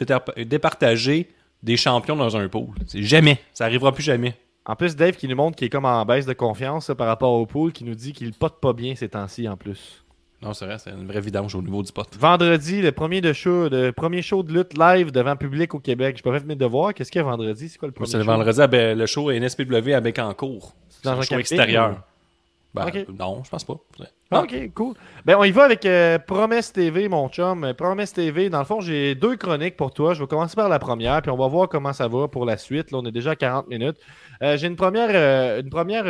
départager 0.44 1.28
des 1.62 1.78
champions 1.78 2.14
dans 2.14 2.36
un 2.36 2.46
pool? 2.48 2.68
C'est 2.86 3.02
jamais. 3.02 3.38
Ça 3.54 3.64
arrivera 3.64 3.92
plus 3.92 4.02
jamais. 4.02 4.34
En 4.66 4.76
plus, 4.76 4.96
Dave 4.96 5.16
qui 5.16 5.28
nous 5.28 5.36
montre 5.36 5.56
qu'il 5.56 5.66
est 5.66 5.70
comme 5.70 5.86
en 5.86 6.04
baisse 6.04 6.26
de 6.26 6.34
confiance 6.34 6.90
là, 6.90 6.94
par 6.94 7.06
rapport 7.06 7.32
au 7.32 7.46
pool, 7.46 7.72
qui 7.72 7.84
nous 7.84 7.94
dit 7.94 8.12
qu'il 8.12 8.34
pote 8.34 8.60
pas 8.60 8.74
bien 8.74 8.94
ces 8.94 9.08
temps-ci 9.08 9.48
en 9.48 9.56
plus. 9.56 10.04
Non, 10.40 10.54
c'est 10.54 10.66
vrai, 10.66 10.78
c'est 10.78 10.90
une 10.90 11.06
vraie 11.06 11.20
vidange 11.20 11.54
au 11.56 11.62
niveau 11.62 11.82
du 11.82 11.90
pot. 11.90 12.06
Vendredi, 12.16 12.80
le 12.80 12.92
premier, 12.92 13.20
de 13.20 13.32
show, 13.32 13.68
le 13.68 13.90
premier 13.90 14.22
show 14.22 14.44
de 14.44 14.52
lutte 14.52 14.78
live 14.78 15.10
devant 15.10 15.34
public 15.34 15.74
au 15.74 15.80
Québec. 15.80 16.16
Je 16.16 16.22
peux 16.22 16.30
pas 16.30 16.38
fait 16.38 16.46
mes 16.46 16.54
devoirs. 16.54 16.94
Qu'est-ce 16.94 17.10
qu'il 17.10 17.18
y 17.20 17.24
a 17.24 17.28
vendredi? 17.28 17.68
C'est 17.68 17.78
quoi 17.78 17.88
le 17.88 17.92
premier 17.92 18.08
C'est 18.08 18.18
le 18.18 18.24
show? 18.24 18.30
vendredi, 18.30 18.60
le 18.94 19.06
show 19.06 19.30
est 19.32 19.40
NSPW 19.40 19.92
à 19.94 20.00
Bécancourt. 20.00 20.74
C'est 20.88 21.04
dans 21.04 21.18
un 21.18 21.22
show 21.22 21.38
extérieur. 21.38 22.02
Ben. 22.72 22.86
Non, 23.18 23.42
je 23.44 23.50
pense 23.50 23.64
pas. 23.64 23.80
Ah, 24.30 24.42
ok, 24.42 24.74
cool. 24.74 24.94
Ben, 25.24 25.36
on 25.38 25.44
y 25.44 25.50
va 25.50 25.64
avec 25.64 25.86
euh, 25.86 26.18
Promesse 26.18 26.70
TV, 26.70 27.08
mon 27.08 27.30
chum. 27.30 27.64
Euh, 27.64 27.72
Promesse 27.72 28.12
TV, 28.12 28.50
dans 28.50 28.58
le 28.58 28.66
fond, 28.66 28.78
j'ai 28.80 29.14
deux 29.14 29.36
chroniques 29.36 29.74
pour 29.78 29.90
toi. 29.90 30.12
Je 30.12 30.20
vais 30.20 30.26
commencer 30.26 30.54
par 30.54 30.68
la 30.68 30.78
première, 30.78 31.22
puis 31.22 31.30
on 31.30 31.36
va 31.38 31.46
voir 31.48 31.66
comment 31.70 31.94
ça 31.94 32.08
va 32.08 32.28
pour 32.28 32.44
la 32.44 32.58
suite. 32.58 32.90
Là, 32.90 32.98
on 32.98 33.06
est 33.06 33.12
déjà 33.12 33.30
à 33.30 33.36
40 33.36 33.68
minutes. 33.68 33.96
Euh, 34.42 34.58
j'ai 34.58 34.66
une 34.66 34.76
première, 34.76 35.58
une 35.58 35.70
première 35.70 36.04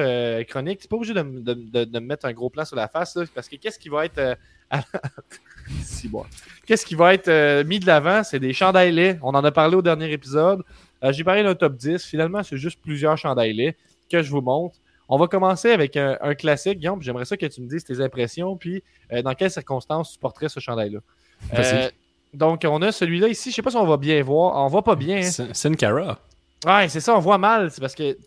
chronique. 0.46 0.80
Tu 0.80 0.88
pas 0.88 0.96
obligé 0.96 1.14
de, 1.14 1.22
me 1.22 2.00
mettre 2.00 2.26
un 2.26 2.32
gros 2.32 2.50
plan 2.50 2.64
sur 2.64 2.74
la 2.74 2.88
face, 2.88 3.16
parce 3.32 3.48
que 3.48 3.54
qu'est-ce 3.54 3.78
qui 3.78 3.88
va 3.88 4.04
être. 4.04 4.36
Qu'est-ce 6.66 6.86
qui 6.86 6.94
va 6.94 7.14
être 7.14 7.62
mis 7.64 7.78
de 7.78 7.86
l'avant? 7.86 8.24
C'est 8.24 8.40
des 8.40 8.52
chandails. 8.52 9.18
On 9.22 9.34
en 9.34 9.44
a 9.44 9.52
parlé 9.52 9.76
au 9.76 9.82
dernier 9.82 10.10
épisode. 10.10 10.62
J'ai 11.10 11.24
parlé 11.24 11.42
d'un 11.42 11.54
top 11.54 11.76
10. 11.76 12.04
Finalement, 12.04 12.42
c'est 12.42 12.56
juste 12.56 12.80
plusieurs 12.82 13.16
chandails 13.16 13.74
que 14.10 14.22
je 14.22 14.30
vous 14.30 14.40
montre. 14.40 14.78
On 15.08 15.16
va 15.16 15.26
commencer 15.26 15.70
avec 15.70 15.96
un, 15.96 16.18
un 16.20 16.34
classique, 16.34 16.78
Guillaume. 16.78 17.00
J'aimerais 17.02 17.24
ça 17.24 17.36
que 17.36 17.46
tu 17.46 17.60
me 17.62 17.68
dises 17.68 17.84
tes 17.84 18.00
impressions, 18.00 18.56
puis 18.56 18.82
euh, 19.12 19.22
dans 19.22 19.34
quelles 19.34 19.50
circonstances 19.50 20.12
tu 20.12 20.18
porterais 20.18 20.48
ce 20.48 20.60
chandail-là. 20.60 21.00
Euh, 21.54 21.88
donc, 22.34 22.66
on 22.68 22.82
a 22.82 22.92
celui-là 22.92 23.28
ici. 23.28 23.50
Je 23.50 23.56
sais 23.56 23.62
pas 23.62 23.70
si 23.70 23.76
on 23.76 23.86
va 23.86 23.96
bien 23.96 24.22
voir. 24.22 24.56
On 24.62 24.68
voit 24.68 24.84
pas 24.84 24.96
bien. 24.96 25.18
hein. 25.18 25.22
Sin 25.22 25.48
Sin 25.54 25.74
Cara. 25.74 26.18
Ouais, 26.66 26.88
c'est 26.88 27.00
ça, 27.00 27.16
on 27.16 27.20
voit 27.20 27.38
mal. 27.38 27.70
C'est 27.70 27.80
parce 27.80 27.94
que 27.94 28.18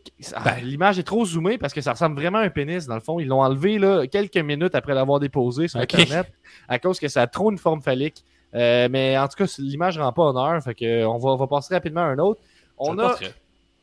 Ben. 0.46 0.56
l'image 0.64 0.98
est 0.98 1.04
trop 1.04 1.26
zoomée 1.26 1.58
parce 1.58 1.74
que 1.74 1.82
ça 1.82 1.92
ressemble 1.92 2.16
vraiment 2.16 2.38
à 2.38 2.44
un 2.44 2.50
pénis, 2.50 2.88
dans 2.88 2.96
le 2.96 3.02
fond. 3.02 3.20
Ils 3.20 3.28
l'ont 3.28 3.42
enlevé 3.42 3.78
là, 3.78 4.08
quelques 4.08 4.38
minutes 4.38 4.74
après 4.74 4.94
l'avoir 4.96 5.20
déposé 5.20 5.68
sur 5.68 5.80
Ok. 5.82 5.94
Internet 5.94 6.32
à 6.70 6.80
cause 6.80 6.98
que 7.00 7.10
ça 7.10 7.24
a 7.24 7.28
trop 7.28 7.52
une 7.52 7.58
forme 7.58 7.82
phallique. 7.82 8.24
Euh, 8.56 8.88
mais 8.90 9.18
en 9.18 9.28
tout 9.28 9.36
cas, 9.44 9.54
l'image 9.60 9.98
rend 10.00 10.14
pas 10.14 10.24
honneur. 10.24 10.64
Fait 10.64 10.74
que, 10.74 10.86
euh, 10.86 11.08
on, 11.10 11.18
va, 11.18 11.30
on 11.32 11.36
va 11.36 11.48
passer 11.48 11.74
rapidement 11.74 12.02
à 12.02 12.06
un 12.06 12.18
autre. 12.20 12.40
A, 12.80 13.16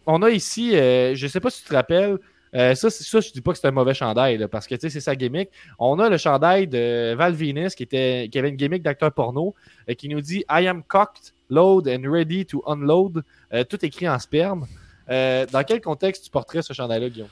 on 0.07 0.23
a 0.23 0.31
ici, 0.31 0.75
euh, 0.77 1.15
je 1.15 1.27
sais 1.27 1.41
pas 1.41 1.51
si 1.51 1.63
tu 1.63 1.69
te 1.69 1.75
rappelles, 1.75 2.19
euh, 2.55 2.75
ça, 2.75 2.91
ça, 2.91 3.21
je 3.21 3.31
dis 3.31 3.41
pas 3.41 3.53
que 3.53 3.59
c'est 3.59 3.69
un 3.69 3.73
mauvais 3.73 3.95
chandail, 3.95 4.39
là, 4.39 4.49
parce 4.49 4.67
que 4.67 4.75
tu 4.75 4.83
sais, 4.83 4.91
c'est 4.91 5.01
sa 5.01 5.15
gimmick. 5.15 5.51
On 5.79 5.99
a 5.99 6.09
le 6.09 6.17
chandail 6.17 6.67
de 6.67 7.15
Val 7.15 7.33
Venus 7.35 7.75
qui, 7.75 7.83
était, 7.83 8.29
qui 8.31 8.39
avait 8.39 8.49
une 8.49 8.57
gimmick 8.57 8.83
d'acteur 8.83 9.13
porno 9.13 9.55
euh, 9.89 9.95
qui 9.95 10.09
nous 10.09 10.21
dit 10.21 10.45
I 10.51 10.67
am 10.67 10.83
cocked, 10.83 11.35
load 11.51 11.89
and 11.89 12.11
ready 12.11 12.45
to 12.47 12.63
unload. 12.67 13.23
Euh, 13.53 13.65
tout 13.65 13.85
écrit 13.85 14.09
en 14.09 14.19
sperme. 14.19 14.67
Euh, 15.11 15.47
dans 15.51 15.65
quel 15.65 15.81
contexte 15.81 16.25
tu 16.25 16.31
porterais 16.31 16.63
ce 16.63 16.73
chandail-là, 16.73 17.09
Guillaume? 17.09 17.29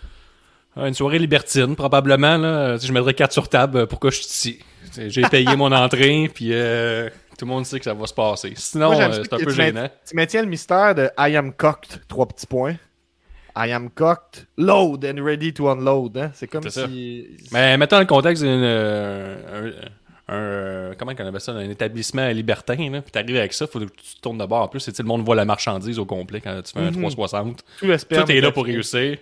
Une 0.76 0.94
soirée 0.94 1.18
libertine, 1.18 1.74
probablement. 1.74 2.36
Là. 2.36 2.76
Je 2.76 2.92
mettrais 2.92 3.14
4 3.14 3.32
sur 3.32 3.48
table. 3.48 3.86
Pourquoi 3.86 4.10
je 4.10 4.16
suis 4.16 4.26
ici? 4.26 4.58
J'ai 5.08 5.22
payé 5.22 5.56
mon 5.56 5.72
entrée, 5.72 6.30
puis 6.32 6.50
euh, 6.52 7.08
tout 7.38 7.46
le 7.46 7.50
monde 7.50 7.64
sait 7.64 7.78
que 7.78 7.84
ça 7.84 7.94
va 7.94 8.06
se 8.06 8.12
passer. 8.12 8.52
Sinon, 8.56 8.92
c'est 9.12 9.32
un 9.32 9.38
peu 9.38 9.50
gênant. 9.50 9.88
Tu 10.06 10.14
maintiens 10.14 10.42
le 10.42 10.48
mystère 10.48 10.94
de 10.94 11.10
I 11.18 11.36
am 11.36 11.52
cocked, 11.52 12.02
trois 12.08 12.26
petits 12.26 12.46
points. 12.46 12.76
I 13.59 13.72
am 13.72 13.88
cocked, 13.90 14.46
load 14.59 15.04
and 15.04 15.24
ready 15.24 15.52
to 15.54 15.70
unload. 15.70 16.16
Hein? 16.18 16.30
C'est 16.34 16.46
comme 16.46 16.68
ça. 16.68 16.86
si. 16.86 17.26
Mais 17.52 17.76
mettons 17.78 17.98
le 17.98 18.04
contexte 18.04 18.42
d'un. 18.42 18.48
euh, 18.50 19.72
un, 20.28 20.90
un- 20.90 20.94
comment 20.96 21.12
on 21.18 21.26
appelle 21.26 21.40
ça? 21.40 21.52
Un 21.52 21.70
établissement 21.70 22.28
libertin. 22.28 22.76
Là, 22.90 23.00
puis 23.00 23.11
t'arrives 23.12 23.36
avec 23.36 23.52
ça, 23.52 23.66
faut 23.66 23.78
que 23.80 23.84
tu 23.84 24.16
te 24.16 24.20
tournes 24.20 24.38
de 24.38 24.44
bord. 24.44 24.62
En 24.62 24.68
plus, 24.68 24.86
le 24.98 25.04
monde 25.04 25.24
voit 25.24 25.36
la 25.36 25.44
marchandise 25.44 25.98
au 25.98 26.04
complet 26.04 26.40
quand 26.40 26.61
tu 26.62 26.72
fais 26.72 26.80
un 26.80 26.90
Mhm. 26.90 26.96
360. 27.00 27.64
tout 27.78 27.86
le 27.86 27.96
sperme 27.96 28.24
Tout 28.26 28.32
est 28.32 28.40
là 28.40 28.50
pour 28.52 28.64
réussir. 28.66 29.18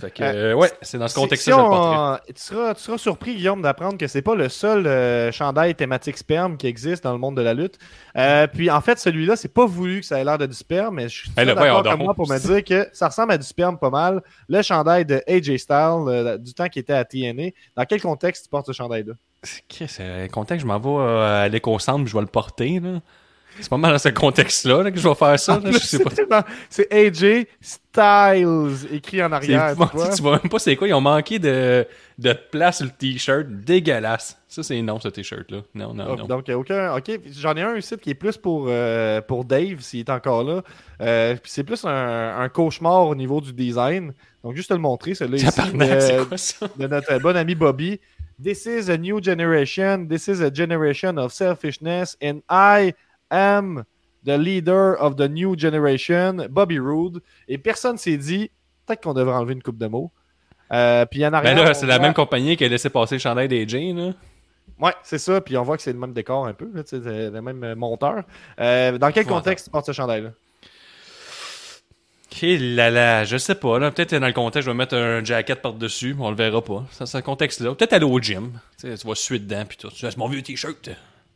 Fait 0.00 0.10
que, 0.10 0.22
Euh, 0.22 0.52
euh, 0.52 0.54
ouais, 0.54 0.70
c'est 0.82 0.98
dans 0.98 1.08
ce 1.08 1.14
contexte-là 1.14 1.54
si 1.56 1.60
que 1.60 1.66
je 1.66 1.70
le 1.70 1.76
on- 1.76 2.16
tu, 2.26 2.32
seras, 2.42 2.74
tu 2.74 2.82
seras 2.82 2.98
surpris, 2.98 3.34
Guillaume, 3.36 3.60
d'apprendre 3.62 3.98
que 3.98 4.06
c'est 4.06 4.22
pas 4.22 4.34
le 4.34 4.48
seul 4.48 4.86
euh, 4.86 5.30
chandail 5.30 5.74
thématique 5.74 6.16
sperme 6.16 6.56
qui 6.56 6.66
existe 6.66 7.04
dans 7.04 7.12
le 7.12 7.18
monde 7.18 7.36
de 7.36 7.42
la 7.42 7.52
lutte. 7.54 7.78
Euh, 8.16 8.46
puis 8.46 8.70
en 8.70 8.80
fait, 8.80 8.98
celui-là, 8.98 9.36
c'est 9.36 9.52
pas 9.52 9.66
voulu 9.66 10.00
que 10.00 10.06
ça 10.06 10.18
ait 10.20 10.24
l'air 10.24 10.38
de 10.38 10.46
du 10.46 10.54
sperme, 10.54 10.94
mais 10.96 11.08
je 11.08 11.18
suis 11.20 11.30
Hey, 11.36 11.44
là, 11.44 11.54
d'accord 11.54 11.82
comme 11.82 12.00
moi 12.02 12.14
pour 12.14 12.28
me 12.28 12.38
dire 12.38 12.64
que 12.64 12.88
ça 12.92 13.08
ressemble 13.08 13.32
à 13.32 13.38
du 13.38 13.46
sperme 13.46 13.78
pas 13.78 13.90
mal. 13.90 14.22
Le 14.48 14.62
chandail 14.62 15.04
de 15.04 15.22
AJ 15.28 15.56
Styles, 15.58 16.38
du 16.40 16.54
temps 16.54 16.68
qu'il 16.68 16.80
était 16.80 16.92
à 16.94 17.04
TNA. 17.04 17.50
Dans 17.76 17.84
quel 17.84 18.00
contexte 18.00 18.44
tu 18.44 18.48
portes 18.50 18.66
ce 18.66 18.72
chandail-là? 18.72 19.12
C'est 19.42 20.02
un 20.24 20.28
contexte, 20.28 20.62
je 20.62 20.66
m'en 20.66 20.78
vais 20.78 21.02
à 21.24 21.48
l'éco-centre, 21.48 22.06
je 22.06 22.14
vais 22.14 22.20
le 22.20 22.26
porter. 22.26 22.80
là. 22.80 23.00
C'est 23.60 23.68
pas 23.68 23.76
mal 23.76 23.92
dans 23.92 23.98
ce 23.98 24.08
contexte-là 24.08 24.82
là, 24.82 24.90
que 24.90 24.98
je 24.98 25.08
vais 25.08 25.14
faire 25.14 25.38
ça. 25.38 25.60
Non, 26.30 26.42
c'est 26.68 26.92
AJ 26.92 27.46
Styles 27.60 28.86
écrit 28.92 29.22
en 29.22 29.32
arrière. 29.32 29.70
tu 29.76 29.76
vois. 29.76 30.08
tu 30.14 30.22
vois 30.22 30.32
même 30.32 30.48
pas 30.50 30.58
c'est 30.58 30.76
quoi. 30.76 30.88
Ils 30.88 30.94
ont 30.94 31.00
manqué 31.00 31.38
de, 31.38 31.86
de 32.18 32.32
place 32.50 32.78
sur 32.78 32.86
le 32.86 32.92
t-shirt. 32.92 33.46
Dégueulasse. 33.48 34.38
Ça, 34.48 34.62
c'est 34.62 34.80
non, 34.82 34.98
ce 34.98 35.08
t-shirt-là. 35.08 35.62
Non, 35.74 35.94
non, 35.94 36.06
Oh, 36.10 36.16
non. 36.16 36.26
Donc, 36.26 36.48
euh, 36.48 36.54
aucun. 36.54 36.96
Ok, 36.96 37.10
j'en 37.38 37.54
ai 37.54 37.62
un 37.62 37.76
ici 37.76 37.96
qui 37.98 38.10
est 38.10 38.14
plus 38.14 38.36
pour, 38.36 38.66
euh, 38.68 39.20
pour 39.20 39.44
Dave, 39.44 39.80
s'il 39.80 40.00
est 40.00 40.10
encore 40.10 40.42
là. 40.44 40.62
Euh, 41.00 41.34
puis 41.34 41.52
c'est 41.52 41.64
plus 41.64 41.84
un, 41.84 42.38
un 42.38 42.48
cauchemar 42.48 43.06
au 43.06 43.14
niveau 43.14 43.40
du 43.40 43.52
design. 43.52 44.12
Donc, 44.42 44.56
juste 44.56 44.68
te 44.70 44.74
le 44.74 44.80
montrer, 44.80 45.14
celui-là 45.14 45.36
ici. 45.36 45.72
De, 45.72 46.24
quoi 46.24 46.36
ça? 46.36 46.66
de 46.76 46.86
notre 46.86 47.18
bon 47.18 47.36
ami 47.36 47.54
Bobby. 47.54 48.00
This 48.42 48.66
is 48.66 48.90
a 48.90 48.96
new 48.96 49.20
generation. 49.22 50.06
This 50.08 50.26
is 50.26 50.40
a 50.42 50.50
generation 50.52 51.16
of 51.18 51.32
selfishness. 51.32 52.16
And 52.22 52.40
I 52.48 52.94
am 53.30 53.84
the 54.24 54.36
leader 54.36 54.96
of 55.00 55.16
the 55.16 55.28
new 55.28 55.58
generation, 55.58 56.46
Bobby 56.50 56.78
Roode. 56.78 57.22
Et 57.48 57.58
personne 57.58 57.96
s'est 57.96 58.16
dit, 58.16 58.50
peut-être 58.86 59.02
qu'on 59.02 59.14
devrait 59.14 59.34
enlever 59.34 59.54
une 59.54 59.62
coupe 59.62 59.78
de 59.78 59.86
mots. 59.86 60.10
Euh, 60.72 61.04
puis 61.06 61.24
en 61.26 61.32
arrière, 61.32 61.54
Ben 61.54 61.64
là, 61.64 61.74
c'est 61.74 61.86
la 61.86 61.98
même 61.98 62.14
compagnie 62.14 62.56
qui 62.56 62.64
a 62.64 62.68
laissé 62.68 62.90
passer 62.90 63.16
le 63.16 63.20
chandail 63.20 63.48
des 63.48 63.64
là. 63.66 64.12
Ouais, 64.80 64.94
c'est 65.02 65.18
ça. 65.18 65.40
Puis 65.40 65.56
on 65.56 65.62
voit 65.62 65.76
que 65.76 65.82
c'est 65.82 65.92
le 65.92 65.98
même 65.98 66.12
décor 66.12 66.46
un 66.46 66.54
peu, 66.54 66.70
là, 66.72 66.82
le 66.92 67.40
même 67.40 67.64
euh, 67.64 67.74
monteur. 67.74 68.22
Euh, 68.60 68.96
dans 68.98 69.10
quel 69.10 69.26
contexte 69.26 69.66
tu 69.66 69.70
portes 69.70 69.86
ce 69.86 69.92
chandail-là? 69.92 70.30
Là 72.42 72.90
là, 72.90 73.24
je 73.24 73.36
sais 73.36 73.56
pas, 73.56 73.78
là. 73.78 73.90
Peut-être 73.90 74.14
dans 74.14 74.26
le 74.26 74.32
contexte, 74.32 74.66
je 74.66 74.70
vais 74.70 74.76
mettre 74.76 74.96
un 74.96 75.22
jacket 75.22 75.60
par-dessus, 75.60 76.14
mais 76.14 76.24
on 76.24 76.30
le 76.30 76.36
verra 76.36 76.62
pas. 76.62 76.86
C'est 76.90 77.16
un 77.16 77.22
contexte-là. 77.22 77.74
Peut-être 77.74 77.92
aller 77.92 78.06
au 78.06 78.18
gym. 78.18 78.52
Tu 78.78 78.88
vas 78.88 79.14
suer 79.14 79.40
dedans, 79.40 79.64
puis 79.68 79.76
tout. 79.76 79.90
Tu 79.90 79.96
c'est 79.98 80.16
mon 80.16 80.28
vieux 80.28 80.40
t-shirt. 80.40 80.90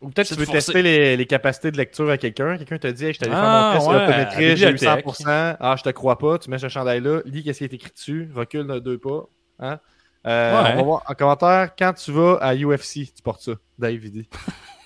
Ou 0.05 0.11
peut-être 0.11 0.29
tu 0.29 0.35
veux 0.35 0.47
tester 0.47 0.83
les, 0.83 1.17
les 1.17 1.27
capacités 1.27 1.71
de 1.71 1.77
lecture 1.77 2.09
à 2.11 2.19
quelqu'un. 2.19 2.57
Quelqu'un 2.59 2.79
te 2.79 2.87
dit, 2.89 3.07
hey, 3.07 3.15
je 3.15 3.19
t'allais 3.21 3.33
faire 3.33 3.41
Ah, 3.43 3.73
mon 3.75 3.79
test 3.79 3.89
ouais, 4.37 4.57
j'ai 4.57 4.69
eu 4.69 4.73
bibliothèque. 4.75 5.07
100%. 5.07 5.57
Ah, 5.61 5.75
je 5.79 5.83
te 5.83 5.89
crois 5.91 6.19
pas. 6.19 6.39
Tu 6.39 6.51
mets 6.51 6.59
ce 6.59 6.69
chandail-là, 6.69 7.21
lis 7.25 7.43
qu'est-ce 7.43 7.59
qui 7.59 7.65
est 7.65 7.73
écrit 7.73 7.91
dessus, 7.91 8.31
recule 8.35 8.67
de 8.67 8.79
deux 8.79 8.99
pas. 8.99 9.25
Hein? 9.61 9.81
Euh, 10.27 10.63
Ouais. 10.63 10.71
On 10.73 10.77
va 10.77 10.83
voir 10.83 11.03
en 11.09 11.15
commentaire, 11.15 11.71
quand 11.79 11.93
tu 11.95 12.13
vas 12.13 12.35
à 12.41 12.55
UFC, 12.55 13.13
tu 13.15 13.23
portes 13.23 13.43
ça. 13.43 13.53
Dave, 13.79 13.93
il 14.05 14.11
dit. 14.11 14.29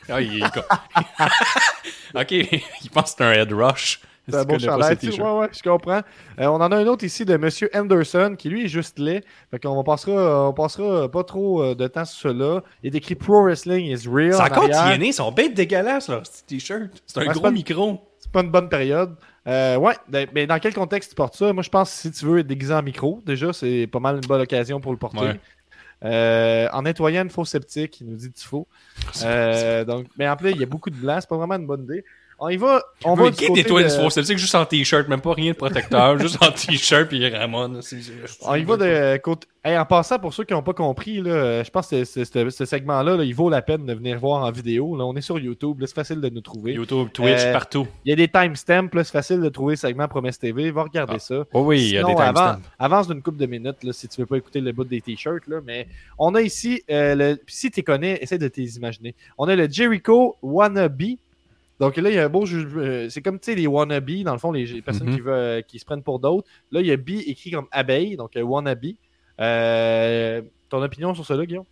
Ah, 0.09 0.21
il 0.21 0.43
est 0.43 0.51
con- 0.53 0.63
ok, 2.15 2.31
il 2.83 2.91
pense 2.93 3.13
que 3.15 3.19
c'est 3.19 3.25
un 3.25 3.33
head 3.33 3.53
rush. 3.53 4.01
C'est 4.29 4.37
un 4.37 4.45
pas 4.45 4.59
chandail. 4.59 4.91
ces 4.91 4.97
tu- 4.97 5.11
t-shirts. 5.11 5.33
Ouais, 5.35 5.39
ouais, 5.41 5.49
je 5.53 5.63
comprends. 5.63 6.01
Euh, 6.41 6.47
on 6.47 6.55
en 6.57 6.71
a 6.73 6.77
un 6.77 6.87
autre 6.87 7.05
ici 7.05 7.25
de 7.25 7.37
Monsieur 7.37 7.71
Anderson, 7.75 8.35
qui 8.39 8.49
lui 8.49 8.65
est 8.65 8.69
juste 8.69 8.99
laid. 8.99 9.25
Fait 9.51 9.59
qu'on 9.59 9.83
passera, 9.85 10.49
on 10.49 10.53
passera 10.53 11.09
pas 11.11 11.25
trop 11.25 11.63
euh, 11.63 11.75
de 11.75 11.87
temps 11.87 12.05
sur 12.05 12.31
cela. 12.31 12.63
Il 12.83 12.95
est 12.95 12.99
écrit 12.99 13.15
Pro 13.15 13.43
Wrestling 13.45 13.87
is 13.87 14.09
real. 14.09 14.35
C'est 14.35 14.41
en 14.43 14.47
encore 14.47 14.69
tienné, 14.69 15.09
ils 15.09 15.13
sont 15.13 15.33
bêtes 15.33 15.55
dégueulasses, 15.55 16.09
là, 16.09 16.21
ce 16.25 16.43
t-shirt. 16.45 16.91
C'est 17.07 17.19
un 17.19 17.23
Ouais, 17.27 17.33
gros 17.33 17.41
pas- 17.43 17.51
micro. 17.51 17.99
C'est 18.21 18.33
pas 18.33 18.41
une 18.43 18.51
bonne 18.51 18.69
période. 18.69 19.15
Euh, 19.47 19.77
ouais, 19.77 19.95
ben- 20.09 20.29
mais 20.35 20.47
dans 20.47 20.59
quel 20.59 20.75
contexte 20.75 21.11
tu 21.11 21.15
portes 21.15 21.37
ça? 21.37 21.53
Moi, 21.53 21.63
je 21.63 21.71
pense 21.71 21.91
que 21.91 21.97
si 21.97 22.11
tu 22.13 22.27
veux 22.27 22.41
être 22.41 22.47
déguisé 22.47 22.75
en 22.75 22.83
micro, 22.83 23.23
déjà, 23.25 23.53
c'est 23.55 23.87
pas 23.91 24.01
mal 24.01 24.17
une 24.17 24.27
bonne 24.27 24.43
occasion 24.43 24.81
pour 24.81 24.93
le 24.93 24.99
porter. 24.99 25.21
Ouais. 25.21 25.41
Euh, 26.05 26.69
en 26.73 26.83
nettoyant 26.83 27.23
une 27.23 27.31
fausse 27.31 27.49
sceptique, 27.51 28.01
il 28.01 28.09
nous 28.09 28.17
dit 28.17 28.31
Tifo. 28.31 28.67
Euh, 29.25 29.85
donc, 29.85 30.07
mais 30.19 30.29
en 30.29 30.37
plus, 30.37 30.51
il 30.51 30.59
y 30.59 30.63
a 30.63 30.67
beaucoup 30.67 30.91
de 30.91 30.97
blanc, 30.97 31.17
c'est 31.21 31.29
pas 31.29 31.37
vraiment 31.37 31.55
une 31.57 31.67
bonne 31.67 31.85
idée. 31.85 32.05
On 32.41 32.49
y 32.49 32.57
va. 32.57 32.81
On 33.05 33.15
va 33.15 33.25
Mais 33.25 33.31
qui 33.33 33.47
côté 33.49 33.63
nettoie 33.63 33.83
de- 33.83 34.11
septiques 34.11 34.39
juste 34.39 34.55
en 34.55 34.65
t-shirt, 34.65 35.09
même 35.09 35.21
pas 35.21 35.33
rien 35.35 35.51
de 35.53 35.57
protecteur, 35.57 36.19
juste 36.21 36.39
en 36.41 36.53
t-shirt, 36.53 37.09
puis. 37.09 37.21
C'est- 37.83 38.01
c'est- 38.01 38.13
On 38.47 38.55
y 38.55 38.63
va 38.65 38.77
de 38.77 39.17
côté. 39.19 39.47
Hey, 39.65 39.77
en 39.77 39.85
passant, 39.85 40.19
pour 40.21 40.33
ceux 40.33 40.45
qui 40.45 40.55
n'ont 40.55 40.63
pas 40.63 40.73
compris, 40.73 41.21
là, 41.21 41.63
je 41.65 41.71
pense 41.71 41.89
que 41.89 42.05
c'est- 42.05 42.25
c'est- 42.25 42.51
ce 42.51 42.65
segment-là, 42.65 43.17
là, 43.17 43.25
il 43.25 43.35
vaut 43.35 43.51
la 43.51 43.61
peine 43.61 43.85
de 43.85 43.93
venir 43.93 44.19
voir 44.21 44.45
en 44.45 44.51
vidéo. 44.53 44.97
Là, 44.97 45.05
on 45.05 45.15
est 45.17 45.21
sur 45.21 45.39
YouTube, 45.39 45.81
là, 45.81 45.87
c'est 45.89 45.95
facile 45.97 46.21
de 46.21 46.29
nous 46.29 46.41
trouver. 46.41 46.73
YouTube, 46.75 47.09
Twitch, 47.13 47.41
Euh, 47.41 47.53
partout. 47.53 47.87
Il 48.05 48.11
y 48.11 48.13
a 48.13 48.17
des 48.17 48.29
timestamps, 48.29 48.89
c'est 48.95 49.11
facile 49.11 49.41
de 49.41 49.49
trouver 49.49 49.73
le 49.73 49.77
segment 49.79 50.07
Promesse 50.07 50.39
TV. 50.39 50.71
Va 50.71 50.85
regarder 50.85 51.15
Ah. 51.17 51.19
ça. 51.19 51.45
Oh 51.53 51.63
oui, 51.63 51.81
il 51.81 51.93
y 51.95 51.99
a 51.99 52.05
des 52.05 52.15
timestamps. 52.15 52.61
avance 52.79 53.09
d'une 53.09 53.21
couple 53.21 53.39
de 53.39 53.47
minutes 53.47 53.83
là, 53.83 53.93
si 53.93 54.07
tu 54.09 54.21
veux 54.21 54.27
pas 54.27 54.37
écouter 54.37 54.61
le 54.61 54.71
bout 54.73 54.85
des 54.85 55.01
t-shirts. 55.01 55.47
là, 55.49 55.61
Mais 55.67 55.89
on 56.19 56.35
a 56.37 56.41
ici, 56.41 56.83
euh, 56.91 57.15
le... 57.17 57.39
si 57.49 57.71
tu 57.73 57.83
connais, 57.83 58.17
essaie 58.23 58.39
de 58.39 58.49
t'imaginer. 58.49 59.15
On 59.37 59.49
a 59.49 59.57
le 59.57 59.69
Jericho 59.69 60.37
Wannabe. 60.41 61.03
Donc 61.81 61.97
là, 61.97 62.11
il 62.11 62.17
y 62.17 62.19
a 62.19 62.25
un 62.25 62.29
beau 62.29 62.45
jeu. 62.45 62.69
euh, 62.77 63.09
c'est 63.09 63.23
comme 63.23 63.39
tu 63.39 63.53
sais, 63.53 63.55
les 63.57 63.67
wannabe, 63.67 64.11
dans 64.25 64.33
le 64.33 64.39
fond, 64.39 64.51
les 64.53 64.83
personnes 64.83 65.09
Mhm. 65.11 65.15
qui, 65.15 65.21
veulent, 65.21 65.63
qui 65.65 65.79
se 65.79 65.85
prennent 65.85 66.03
pour 66.03 66.19
d'autres. 66.19 66.47
Là, 66.73 66.81
il 66.81 66.87
y 66.87 66.93
a 66.93 66.97
B 66.97 67.11
écrit 67.27 67.51
comme 67.53 67.67
abeille, 67.71 68.17
donc 68.17 68.37
euh, 68.37 68.43
wannabe. 68.43 68.87
Euh, 69.41 70.43
ton 70.69 70.83
opinion 70.83 71.15
sur 71.15 71.25
cela, 71.25 71.47
Guillaume? 71.47 71.65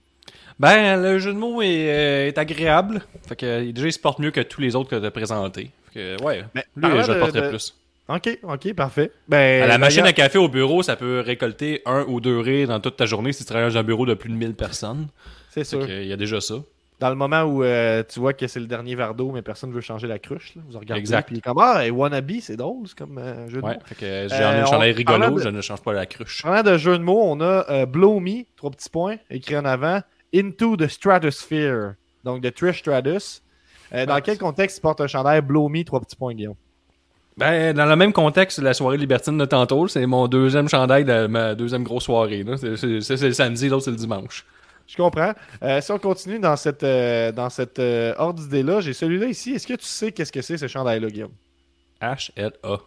Ben, 0.58 1.00
le 1.02 1.18
jeu 1.18 1.32
de 1.32 1.38
mots 1.38 1.60
est, 1.60 1.90
euh, 1.90 2.26
est 2.28 2.38
agréable. 2.38 3.02
Fait 3.28 3.36
que 3.36 3.46
euh, 3.46 3.72
déjà, 3.72 3.86
il 3.88 3.92
se 3.92 3.98
porte 3.98 4.18
mieux 4.18 4.30
que 4.30 4.40
tous 4.40 4.60
les 4.60 4.74
autres 4.74 4.88
que 4.90 4.96
tu 4.96 5.04
as 5.04 5.10
présentés. 5.10 5.70
Fait 5.92 6.16
que, 6.16 6.22
ouais, 6.24 6.44
Mais 6.54 6.64
lui, 6.76 6.90
je 7.02 7.08
le 7.08 7.14
de- 7.14 7.20
porterais 7.20 7.42
de- 7.42 7.48
plus. 7.48 7.74
Ok, 8.08 8.38
ok, 8.44 8.72
parfait. 8.74 9.10
Ben, 9.28 9.64
À 9.64 9.66
la 9.66 9.78
machine 9.78 10.04
à 10.06 10.12
café 10.12 10.38
au 10.38 10.48
bureau, 10.48 10.82
ça 10.84 10.94
peut 10.94 11.20
récolter 11.20 11.82
un 11.86 12.04
ou 12.06 12.20
deux 12.20 12.38
rires 12.38 12.68
dans 12.68 12.78
toute 12.78 12.96
ta 12.96 13.04
journée 13.04 13.32
si 13.32 13.40
tu 13.42 13.46
travailles 13.48 13.72
dans 13.72 13.78
un 13.78 13.82
bureau 13.82 14.06
de 14.06 14.14
plus 14.14 14.30
de 14.30 14.36
1000 14.36 14.54
personnes. 14.54 15.08
C'est 15.50 15.64
sûr. 15.64 15.88
il 15.90 16.06
y 16.06 16.12
a 16.12 16.16
déjà 16.16 16.40
ça. 16.40 16.54
Dans 16.98 17.10
le 17.10 17.14
moment 17.14 17.42
où 17.42 17.62
euh, 17.62 18.02
tu 18.08 18.20
vois 18.20 18.32
que 18.32 18.46
c'est 18.46 18.58
le 18.60 18.66
dernier 18.66 18.94
verre 18.94 19.14
d'eau, 19.14 19.30
mais 19.30 19.42
personne 19.42 19.68
ne 19.68 19.74
veut 19.74 19.82
changer 19.82 20.06
la 20.06 20.18
cruche, 20.18 20.54
là, 20.56 20.62
vous 20.66 20.78
regardez. 20.78 20.98
Exact. 21.00 21.28
Puis 21.28 21.42
comme 21.42 21.58
ah, 21.60 21.86
et 21.86 21.90
wannabe, 21.90 22.30
c'est 22.40 22.56
drôle, 22.56 22.86
c'est 22.88 22.96
comme 22.96 23.18
euh, 23.18 23.46
jeu 23.50 23.60
de 23.60 23.66
Ouais, 23.66 23.74
mots. 23.74 23.80
fait 23.84 23.94
que 23.96 24.06
j'ai 24.28 24.34
Euh, 24.42 24.64
un 24.64 24.80
rigolo, 24.80 25.36
de- 25.36 25.42
je 25.42 25.48
ne 25.50 25.60
change 25.60 25.82
pas 25.82 25.92
la 25.92 26.06
cruche. 26.06 26.42
Parlant 26.42 26.62
de 26.62 26.78
jeu 26.78 26.96
de 26.96 27.02
mots, 27.02 27.20
on 27.22 27.40
a 27.42 27.66
euh, 27.70 27.84
Blow 27.84 28.18
Me, 28.18 28.44
trois 28.56 28.70
petits 28.70 28.88
points, 28.88 29.16
écrit 29.30 29.58
en 29.58 29.66
avant, 29.66 30.00
Into 30.34 30.76
the 30.78 30.88
Stratosphere. 30.88 31.92
Donc 32.24 32.40
de 32.40 32.48
Trish 32.48 32.78
Stratus. 32.78 33.42
Euh, 33.92 34.06
dans 34.06 34.14
Ah, 34.14 34.20
quel 34.22 34.38
contexte 34.38 34.76
tu 34.78 34.80
portes 34.82 35.00
un 35.02 35.06
chandail 35.06 35.42
Blow 35.42 35.68
Me, 35.68 35.84
trois 35.84 36.00
petits 36.00 36.16
points, 36.16 36.34
Guillaume? 36.34 36.56
Ben, 37.36 37.74
dans 37.76 37.84
le 37.84 37.96
même 37.96 38.14
contexte, 38.14 38.58
la 38.60 38.72
soirée 38.72 38.96
libertine 38.96 39.36
de 39.36 39.44
tantôt, 39.44 39.86
c'est 39.88 40.06
mon 40.06 40.26
deuxième 40.26 40.68
chandail 40.70 41.04
de 41.04 41.26
ma 41.26 41.54
deuxième 41.54 41.84
grosse 41.84 42.04
soirée. 42.04 42.42
c'est 42.56 43.20
le 43.22 43.32
samedi, 43.32 43.68
l'autre 43.68 43.84
c'est 43.84 43.90
le 43.90 43.96
dimanche. 43.98 44.46
Je 44.86 44.96
comprends. 44.96 45.32
Euh, 45.62 45.80
si 45.80 45.90
on 45.90 45.98
continue 45.98 46.38
dans 46.38 46.56
cette, 46.56 46.84
euh, 46.84 47.32
dans 47.32 47.50
cette 47.50 47.78
euh, 47.78 48.14
ordre 48.18 48.40
d'idée-là, 48.40 48.80
j'ai 48.80 48.92
celui-là 48.92 49.26
ici. 49.26 49.52
Est-ce 49.52 49.66
que 49.66 49.74
tu 49.74 49.86
sais 49.86 50.12
qu'est-ce 50.12 50.30
que 50.32 50.42
c'est 50.42 50.58
ce 50.58 50.68
chandail-là, 50.68 51.08
Guillaume? 51.08 51.32
H-L-A. 52.00 52.78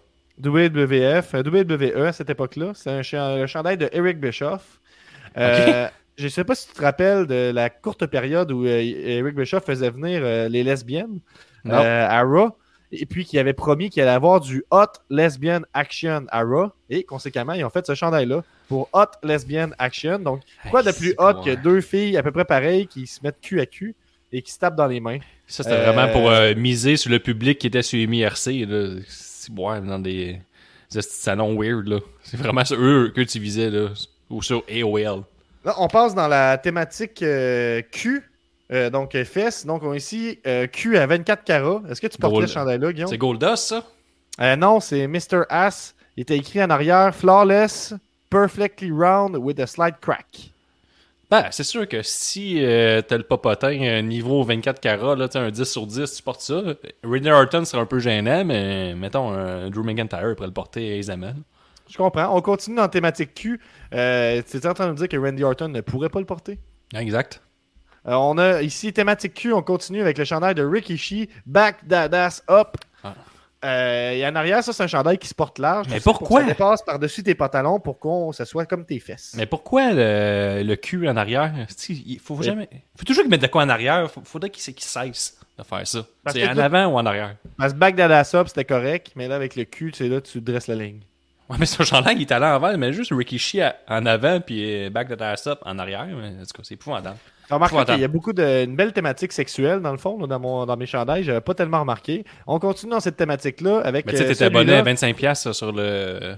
WWF, 0.42 1.34
euh, 1.34 1.44
WWE 1.44 2.06
à 2.08 2.14
cette 2.14 2.30
époque-là. 2.30 2.72
C'est 2.74 2.90
un 3.18 3.46
chandail 3.48 3.78
de 3.78 3.90
Eric 3.92 4.20
Bischoff. 4.20 4.80
Euh, 5.38 5.88
Je 6.18 6.28
sais 6.28 6.44
pas 6.44 6.56
si 6.56 6.68
tu 6.68 6.74
te 6.74 6.82
rappelles 6.82 7.28
de 7.28 7.52
la 7.54 7.70
courte 7.70 8.06
période 8.06 8.52
où 8.52 8.66
Eric 8.66 9.36
Bischoff 9.36 9.66
faisait 9.66 9.90
venir 9.90 10.50
les 10.50 10.64
lesbiennes 10.64 11.20
à 11.66 12.24
Raw. 12.24 12.56
Et 12.92 13.06
puis 13.06 13.24
qu'il 13.24 13.38
avait 13.40 13.54
promis 13.54 13.90
qu'il 13.90 14.02
allait 14.02 14.12
avoir 14.12 14.40
du 14.40 14.64
Hot 14.72 14.88
Lesbian 15.10 15.62
Action 15.74 16.26
à 16.30 16.44
Raw. 16.44 16.72
Et 16.90 17.04
conséquemment, 17.04 17.54
ils 17.54 17.64
ont 17.64 17.70
fait 17.70 17.86
ce 17.86 17.94
chandail-là 17.94 18.44
pour 18.70 18.88
Hot 18.94 19.06
Lesbian 19.24 19.72
Action. 19.78 20.20
Donc, 20.20 20.42
quoi 20.72 20.82
de 20.84 20.92
plus 20.94 21.14
hot 21.18 21.34
bon, 21.34 21.44
que 21.44 21.50
hein. 21.50 21.60
deux 21.62 21.82
filles 21.82 22.16
à 22.16 22.24
peu 22.24 22.32
près 22.32 22.46
pareilles 22.46 22.88
qui 22.88 23.06
se 23.08 23.20
mettent 23.22 23.42
cul 23.42 23.60
à 23.60 23.66
cul 23.66 23.96
et 24.32 24.42
qui 24.42 24.52
se 24.54 24.60
tapent 24.60 24.76
dans 24.78 24.88
les 24.88 25.02
mains? 25.02 25.20
Ça, 25.48 25.64
c'était 25.64 25.76
Euh, 25.76 25.92
vraiment 25.92 26.12
pour 26.14 26.30
euh, 26.30 26.54
miser 26.56 26.96
sur 26.96 27.10
le 27.12 27.20
public 27.20 27.58
qui 27.60 27.68
était 27.68 27.82
sur 27.82 28.00
MIRC. 28.08 28.38
C'est 28.38 29.52
boire 29.52 29.82
dans 29.82 30.00
des, 30.00 30.40
salons 30.90 31.60
weird. 31.60 31.88
là. 31.88 32.00
C'est 32.24 32.38
vraiment 32.38 32.64
ça, 32.64 32.76
eux 32.78 33.12
que 33.14 33.22
tu 33.22 33.40
visais. 33.40 33.70
Là. 33.70 33.90
Ou 34.30 34.42
sur 34.44 34.64
AOL. 34.70 35.24
Là, 35.66 35.74
on 35.80 35.88
passe 35.88 36.14
dans 36.16 36.28
la 36.28 36.58
thématique 36.60 37.22
euh, 37.24 37.82
Q, 37.92 38.24
euh, 38.72 38.90
donc 38.92 39.16
euh, 39.16 39.26
fesses. 39.26 39.66
Donc, 39.66 39.82
on 39.84 39.92
a 39.92 39.98
ici 39.98 40.40
euh, 40.46 40.68
Q 40.68 40.98
à 40.98 41.08
24 41.08 41.44
carats. 41.44 41.82
Est-ce 41.90 42.00
que 42.00 42.06
tu 42.08 42.18
porterais 42.20 42.42
Gold. 42.42 42.48
ce 42.50 42.54
chandail-là, 42.54 42.94
Guillaume? 42.94 43.10
C'est 43.10 43.18
Goldust, 43.18 43.64
ça? 43.70 43.84
Euh, 44.40 44.56
Non, 44.56 44.80
c'est 44.80 45.08
Mr. 45.08 45.42
Ass. 45.50 45.96
Il 46.16 46.22
était 46.22 46.38
écrit 46.38 46.62
en 46.64 46.70
arrière 46.70 47.14
Flawless, 47.16 47.94
perfectly 48.30 48.92
round 48.92 49.36
with 49.38 49.60
a 49.60 49.68
slight 49.68 50.00
crack. 50.02 50.52
Ben, 51.30 51.46
c'est 51.52 51.64
sûr 51.64 51.88
que 51.88 52.02
si 52.02 52.64
euh, 52.64 53.04
t'as 53.04 53.18
le 53.18 53.24
popotin 53.24 53.80
euh, 53.82 54.02
niveau 54.02 54.44
24 54.44 54.80
carats, 54.80 55.16
là, 55.16 55.28
un 55.36 55.52
10 55.52 55.64
sur 55.64 55.86
10, 55.86 56.16
tu 56.16 56.24
portes 56.24 56.42
ça. 56.42 56.62
Randy 57.04 57.30
Orton 57.30 57.66
serait 57.66 57.82
un 57.84 57.86
peu 57.86 58.00
gênant, 58.00 58.44
mais 58.46 58.96
mettons, 58.96 59.32
un 59.32 59.70
Drew 59.70 59.84
McIntyre 59.84 60.36
pourrait 60.36 60.48
le 60.48 60.54
porter 60.54 60.98
aisément. 60.98 61.34
Je 61.90 61.98
comprends. 61.98 62.36
On 62.36 62.42
continue 62.42 62.76
dans 62.78 62.84
la 62.84 62.90
thématique 62.90 63.34
Q. 63.34 63.60
Euh, 63.94 64.42
tu 64.50 64.58
es 64.58 64.68
en 64.68 64.74
train 64.74 64.88
de 64.88 64.92
me 64.92 64.98
dire 64.98 65.08
que 65.08 65.18
Randy 65.18 65.44
Orton 65.44 65.70
ne 65.70 65.82
pourrait 65.82 66.10
pas 66.10 66.20
le 66.20 66.26
porter 66.26 66.60
Exact. 66.96 67.42
Euh, 68.08 68.14
on 68.14 68.38
a 68.38 68.62
ici 68.62 68.94
thématique 68.94 69.34
Q, 69.34 69.54
on 69.54 69.62
continue 69.62 70.02
avec 70.02 70.18
le 70.18 70.24
chandail 70.24 70.56
de 70.56 70.64
Rikishi, 70.64 71.30
Back 71.46 71.88
That 71.88 72.10
Ass 72.14 72.44
Up. 72.50 72.78
Ah. 73.04 73.16
Euh, 73.66 74.12
et 74.12 74.26
en 74.26 74.36
arrière, 74.36 74.64
ça, 74.64 74.72
c'est 74.72 74.84
un 74.84 74.88
chandail 74.88 75.18
qui 75.18 75.28
se 75.28 75.34
porte 75.36 75.60
large. 75.60 75.88
Mais 75.90 75.96
Tu 75.96 76.00
sais, 76.00 76.04
pour 76.04 76.20
pourquoi? 76.20 76.42
Ça 76.42 76.48
dépasse 76.48 76.82
par-dessus 76.82 77.24
tes 77.24 77.36
pantalons 77.36 77.80
pour 77.80 78.00
qu'on 78.00 78.32
ça 78.32 78.46
soit 78.46 78.66
comme 78.66 78.86
tes 78.86 79.00
fesses. 79.00 79.34
Mais 79.36 79.46
pourquoi 79.46 79.92
le, 79.92 80.64
le 80.64 80.76
cul 80.78 81.08
en 81.10 81.18
arrière? 81.18 81.54
Il 81.90 82.20
faut 82.20 82.38
Mais- 82.38 82.44
jamais. 82.44 82.70
faut 82.96 83.04
toujours 83.04 83.24
qu'il 83.24 83.32
mette 83.32 83.42
de 83.42 83.48
quoi 83.48 83.64
en 83.64 83.70
arrière. 83.70 84.10
Faut, 84.10 84.22
faudrait 84.24 84.50
qu'il 84.50 84.74
qu'il 84.74 84.86
cesse 84.86 85.38
de 85.58 85.64
faire 85.64 85.86
ça. 85.86 86.06
C'est 86.32 86.48
en 86.48 86.58
avant 86.58 86.86
ou 86.86 86.98
en 86.98 87.06
arrière. 87.06 87.36
Parce 87.58 87.74
que 87.74 87.78
Back 87.78 88.00
Up, 88.00 88.48
c'était 88.48 88.64
correct, 88.66 89.12
mais 89.16 89.28
là, 89.28 89.36
avec 89.36 89.58
le 89.58 89.66
cul, 89.66 89.92
tu 89.92 89.98
sais, 89.98 90.08
là, 90.10 90.22
tu 90.22 90.40
dresses 90.40 90.68
la 90.68 90.76
ligne. 90.76 91.02
Ouais, 91.50 91.58
mais 91.60 91.66
son 91.66 91.84
chandail, 91.84 92.16
il 92.16 92.22
est 92.22 92.32
allé 92.32 92.46
en 92.46 92.54
avant, 92.54 92.78
mais 92.78 92.94
juste 92.94 93.12
Rikishi 93.12 93.60
en 93.88 94.06
avant, 94.06 94.40
puis 94.40 94.90
back 94.92 95.10
up 95.12 95.60
en 95.64 95.80
arrière. 95.80 96.06
Mais, 96.06 96.28
en 96.28 96.32
tout 96.44 96.54
cas, 96.56 96.62
c'est 96.64 96.76
épouvantable. 96.76 97.18
Remarque 97.50 97.72
Épouvantable. 97.72 97.96
qu'il 97.96 98.02
y 98.02 98.06
a 98.06 98.08
beaucoup 98.08 98.34
de 98.34 98.64
une 98.66 98.76
belle 98.76 98.94
thématique 98.94 99.32
sexuelle 99.32 99.80
dans 99.82 99.92
le 99.92 99.98
fond 99.98 100.20
là, 100.20 100.28
dans 100.28 100.40
mon 100.40 100.66
dans 100.66 100.78
mes 100.78 100.86
chandails, 100.86 101.24
j'avais 101.24 101.42
pas 101.42 101.54
tellement 101.56 101.80
remarqué. 101.82 102.24
On 102.48 102.60
continue 102.60 102.92
dans 102.92 103.00
cette 103.00 103.18
thématique 103.18 103.62
là 103.62 103.80
avec 103.84 104.06
Mais 104.06 104.12
tu 104.14 104.18
sais, 104.20 104.26
euh, 104.26 104.28
t'étais 104.30 104.46
abonné 104.46 104.74
à 104.76 104.84
25$ 104.84 105.54
sur 105.54 105.72
le. 105.72 106.36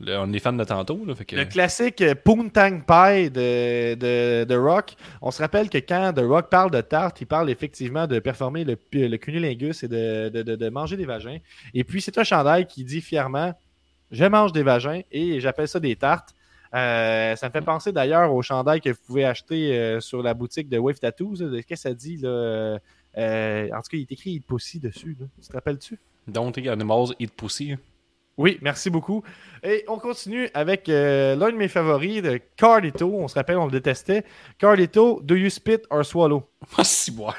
le 0.00 0.16
on 0.18 0.32
est 0.32 0.38
fan 0.38 0.56
de 0.56 0.64
tantôt, 0.64 1.00
là. 1.06 1.14
Fait 1.14 1.24
que. 1.24 1.36
Le 1.36 1.44
classique 1.44 2.02
Poontang 2.24 2.80
Pie 2.86 3.30
de, 3.30 3.94
de, 3.94 4.44
de 4.44 4.54
Rock. 4.56 4.94
On 5.22 5.30
se 5.30 5.40
rappelle 5.42 5.68
que 5.70 5.78
quand 5.78 6.12
The 6.14 6.20
Rock 6.26 6.48
parle 6.50 6.70
de 6.70 6.80
tarte, 6.80 7.20
il 7.20 7.26
parle 7.26 7.50
effectivement 7.50 8.06
de 8.06 8.18
performer 8.18 8.64
le, 8.64 8.76
le 8.92 9.16
cunnilingus 9.16 9.82
et 9.82 9.88
de, 9.88 10.28
de, 10.30 10.42
de- 10.42 10.56
de 10.56 10.68
manger 10.70 10.96
des 10.96 11.04
vagins. 11.06 11.38
Et 11.74 11.84
puis, 11.84 12.00
c'est 12.00 12.16
un 12.18 12.24
chandail 12.24 12.66
qui 12.66 12.84
dit 12.84 13.00
fièrement 13.00 13.52
Je 14.10 14.24
mange 14.24 14.52
des 14.52 14.62
vagins 14.62 15.00
et 15.12 15.40
j'appelle 15.40 15.68
ça 15.68 15.80
des 15.80 15.96
tartes. 15.96 16.30
Euh, 16.74 17.34
ça 17.34 17.48
me 17.48 17.52
fait 17.52 17.62
penser 17.62 17.90
d'ailleurs 17.92 18.32
au 18.32 18.42
chandail 18.42 18.80
que 18.80 18.90
vous 18.90 19.00
pouvez 19.06 19.24
acheter 19.24 19.76
euh, 19.76 20.00
sur 20.00 20.22
la 20.22 20.34
boutique 20.34 20.68
de 20.68 20.78
Wave 20.78 20.98
Tattoos. 20.98 21.36
Qu'est-ce 21.36 21.66
que 21.66 21.76
ça 21.76 21.94
dit 21.94 22.16
là? 22.18 22.78
Euh, 23.18 23.68
en 23.72 23.82
tout 23.82 23.90
cas, 23.90 23.96
il 23.96 24.02
est 24.02 24.12
écrit 24.12 24.40
Pussy 24.40 24.78
dessus. 24.78 25.16
là. 25.18 25.26
Tu 25.42 25.48
te 25.48 25.52
rappelles-tu? 25.52 25.98
Don't 26.28 26.52
eat 26.56 26.68
animals, 26.68 27.14
eat 27.18 27.32
pussy. 27.32 27.74
Oui, 28.36 28.58
merci 28.62 28.88
beaucoup. 28.88 29.22
Et 29.62 29.84
on 29.88 29.98
continue 29.98 30.48
avec 30.54 30.86
l'un 30.86 31.50
de 31.50 31.56
mes 31.56 31.68
favoris, 31.68 32.22
de 32.22 32.40
Carlito. 32.56 33.12
On 33.12 33.26
se 33.26 33.34
rappelle, 33.34 33.58
on 33.58 33.66
le 33.66 33.72
détestait. 33.72 34.24
Carlito, 34.56 35.20
do 35.22 35.34
you 35.34 35.50
spit 35.50 35.80
or 35.90 36.04
swallow? 36.04 36.48
Ah, 36.78 36.84
si, 36.84 37.10
boire. 37.10 37.36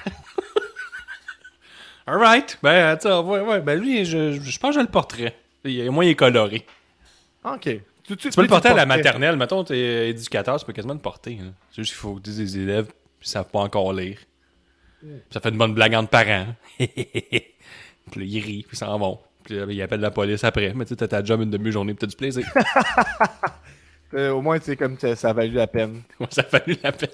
Alright. 2.06 2.60
Ben, 2.62 2.88
attends, 2.88 3.26
ouais, 3.26 3.40
ouais. 3.40 3.62
Ben, 3.62 3.80
lui, 3.80 4.04
je, 4.04 4.34
je 4.34 4.60
pense 4.60 4.76
que 4.76 4.82
je 4.82 5.70
le 5.72 5.90
Au 5.90 5.92
moins, 5.92 6.04
il 6.04 6.10
est 6.10 6.16
coloré. 6.16 6.66
OK. 7.46 7.70
Tu, 8.16 8.30
Tu 8.30 8.36
peux 8.36 8.42
le 8.44 8.48
porter 8.48 8.70
à 8.70 8.74
la 8.74 8.86
maternelle. 8.86 9.36
Mettons, 9.38 9.64
t'es 9.64 10.10
éducateur, 10.10 10.60
tu 10.60 10.66
peux 10.66 10.74
quasiment 10.74 10.94
le 10.94 11.00
porter. 11.00 11.38
hein. 11.42 11.54
C'est 11.72 11.82
juste 11.84 11.94
qu'il 11.94 12.00
faut 12.00 12.16
que 12.16 12.22
tu 12.22 12.30
dises 12.32 12.54
des 12.54 12.60
élèves 12.62 12.88
qui 13.20 13.30
savent 13.30 13.50
pas 13.50 13.60
encore 13.60 13.94
lire. 13.94 14.18
Puis 15.02 15.10
Ça 15.32 15.40
fait 15.40 15.50
une 15.50 15.58
bonne 15.58 15.74
blague 15.74 15.94
entre 15.96 16.10
parents. 16.10 16.48
puis 16.78 16.90
là, 18.16 18.24
ils 18.24 18.40
rient, 18.40 18.64
puis 18.64 18.74
ils 18.74 18.78
s'en 18.78 18.98
vont. 19.00 19.20
Puis 19.44 19.56
là, 19.56 19.66
ils 19.70 19.82
appellent 19.82 20.00
la 20.02 20.12
police 20.12 20.44
après. 20.44 20.74
Mais 20.76 20.86
tu 20.86 20.90
sais, 20.90 20.96
t'as 20.96 21.08
ta 21.08 21.24
job 21.24 21.42
une 21.42 21.50
demi-journée, 21.50 21.94
puis 21.94 22.00
t'as 22.02 22.08
du 22.08 22.16
plaisir. 22.16 22.46
Euh, 24.14 24.32
au 24.32 24.42
moins, 24.42 24.60
c'est 24.62 24.76
comme 24.76 25.00
ça, 25.00 25.16
ça 25.16 25.30
a 25.30 25.34
valu 25.34 25.54
la 25.54 25.68
peine. 25.68 26.02
Ouais, 26.20 26.28
ça 26.32 26.42
a 26.42 26.46
valu 26.60 26.76
la 26.84 26.92
peine. 26.92 27.10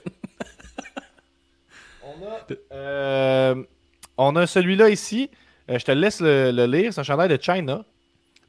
On 2.03 2.25
a, 2.25 2.75
euh, 2.75 3.63
on 4.17 4.35
a 4.35 4.47
celui-là 4.47 4.89
ici. 4.89 5.29
Euh, 5.69 5.77
je 5.77 5.85
te 5.85 5.91
laisse 5.91 6.21
le, 6.21 6.49
le 6.51 6.65
lire. 6.65 6.91
C'est 6.91 6.99
un 7.01 7.03
chandail 7.03 7.29
de 7.29 7.37
China. 7.39 7.85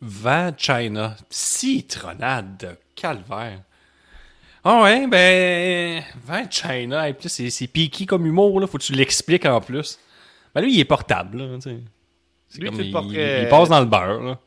Va 0.01 0.53
China. 0.57 1.17
Citronade 1.29 2.57
de 2.59 2.69
calvaire. 2.95 3.61
Ah 4.65 4.83
ouais, 4.83 5.07
ben. 5.07 6.03
Va 6.25 6.49
China. 6.49 7.09
Et 7.09 7.15
puis 7.15 7.25
là, 7.25 7.29
c'est, 7.31 7.51
c'est 7.51 7.67
piqué 7.67 8.07
comme 8.07 8.27
humour, 8.27 8.61
là. 8.61 8.67
Faut 8.67 8.79
que 8.79 8.83
tu 8.83 8.93
l'expliques 8.93 9.47
en 9.47 9.61
plus. 9.61 9.99
Ben 10.55 10.61
lui, 10.63 10.75
il 10.75 10.81
est 10.81 10.85
portable, 10.85 11.39
là. 11.39 11.55
tu 11.57 11.63
sais. 11.63 11.77
C'est 12.49 12.61
Lui, 12.61 12.71
comme 12.71 12.81
il, 12.81 12.93
porterais- 12.93 13.43
il 13.43 13.49
passe 13.49 13.69
dans 13.69 13.81
le 13.81 13.87
beurre, 13.87 14.23
là. 14.23 14.39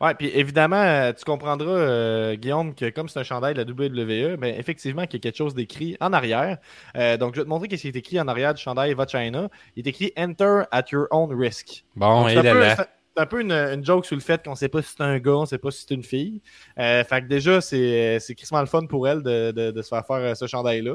Ouais, 0.00 0.14
puis 0.14 0.28
évidemment, 0.32 0.76
euh, 0.76 1.12
tu 1.12 1.24
comprendras, 1.24 1.66
euh, 1.72 2.36
Guillaume, 2.36 2.72
que 2.72 2.88
comme 2.90 3.08
c'est 3.08 3.18
un 3.18 3.24
chandail 3.24 3.52
de 3.54 3.62
la 3.62 3.66
WWE, 3.68 4.36
ben, 4.36 4.54
effectivement, 4.56 5.02
qu'il 5.06 5.14
y 5.14 5.16
a 5.16 5.20
quelque 5.22 5.36
chose 5.36 5.54
d'écrit 5.56 5.96
en 6.00 6.12
arrière. 6.12 6.58
Euh, 6.96 7.16
donc, 7.16 7.34
je 7.34 7.40
vais 7.40 7.44
te 7.44 7.48
montrer 7.48 7.68
ce 7.76 7.82
qui 7.82 7.88
est 7.88 7.96
écrit 7.96 8.20
en 8.20 8.28
arrière 8.28 8.54
du 8.54 8.62
chandail 8.62 8.94
Va 8.94 9.06
China. 9.08 9.48
Il 9.74 9.84
est 9.86 9.90
écrit 9.90 10.12
Enter 10.16 10.62
at 10.70 10.84
your 10.92 11.08
own 11.10 11.36
risk. 11.36 11.82
Bon, 11.96 12.22
Donc, 12.22 12.30
et 12.30 12.40
peu- 12.48 12.60
là. 12.60 12.86
C'est 13.18 13.22
un 13.22 13.26
peu 13.26 13.40
une, 13.40 13.50
une 13.52 13.84
joke 13.84 14.06
sur 14.06 14.14
le 14.14 14.22
fait 14.22 14.44
qu'on 14.44 14.54
sait 14.54 14.68
pas 14.68 14.80
si 14.80 14.94
c'est 14.96 15.02
un 15.02 15.18
gars, 15.18 15.32
on 15.32 15.46
sait 15.46 15.58
pas 15.58 15.70
si 15.72 15.84
c'est 15.88 15.94
une 15.94 16.04
fille. 16.04 16.40
Euh, 16.78 17.02
fait 17.02 17.22
que 17.22 17.26
déjà, 17.26 17.60
c'est 17.60 18.18
c'est 18.20 18.34
crissement 18.36 18.60
le 18.60 18.66
fun 18.66 18.86
pour 18.86 19.08
elle 19.08 19.22
de, 19.22 19.50
de- 19.50 19.70
de 19.72 19.82
se 19.82 19.88
faire 19.88 20.06
faire 20.06 20.16
euh, 20.16 20.34
ce 20.34 20.46
chandail-là. 20.46 20.94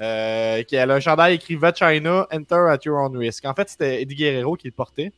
Euh, 0.00 0.62
elle 0.70 0.90
a 0.90 0.94
un 0.94 1.00
chandail 1.00 1.34
écrit 1.34 1.54
Va 1.56 1.72
China, 1.72 2.26
Enter 2.32 2.66
at 2.70 2.78
your 2.84 2.98
own 3.00 3.16
risk. 3.16 3.44
En 3.46 3.54
fait, 3.54 3.68
c'était 3.68 4.02
Eddie 4.02 4.14
Guerrero 4.14 4.56
qui 4.56 4.66
le 4.68 4.72
portait. 4.72 5.12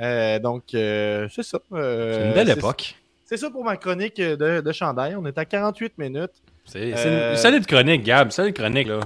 Euh, 0.00 0.38
donc, 0.38 0.74
euh, 0.74 1.26
c'est 1.34 1.42
ça. 1.42 1.58
Euh, 1.72 2.14
C'est 2.20 2.26
une 2.28 2.34
belle 2.34 2.50
époque. 2.58 2.96
C'est 3.24 3.36
ça 3.36 3.50
pour 3.50 3.64
ma 3.64 3.76
chronique 3.76 4.18
de, 4.20 4.60
de 4.60 4.72
chandail. 4.72 5.16
On 5.16 5.24
est 5.26 5.36
à 5.38 5.44
48 5.44 5.98
minutes. 5.98 6.30
C'est, 6.64 6.92
Euh, 6.96 7.32
une 7.32 7.36
solide 7.36 7.66
chronique, 7.66 8.02
Gab. 8.04 8.30
Solide 8.30 8.54
chronique, 8.54 8.88
là. 8.88 9.00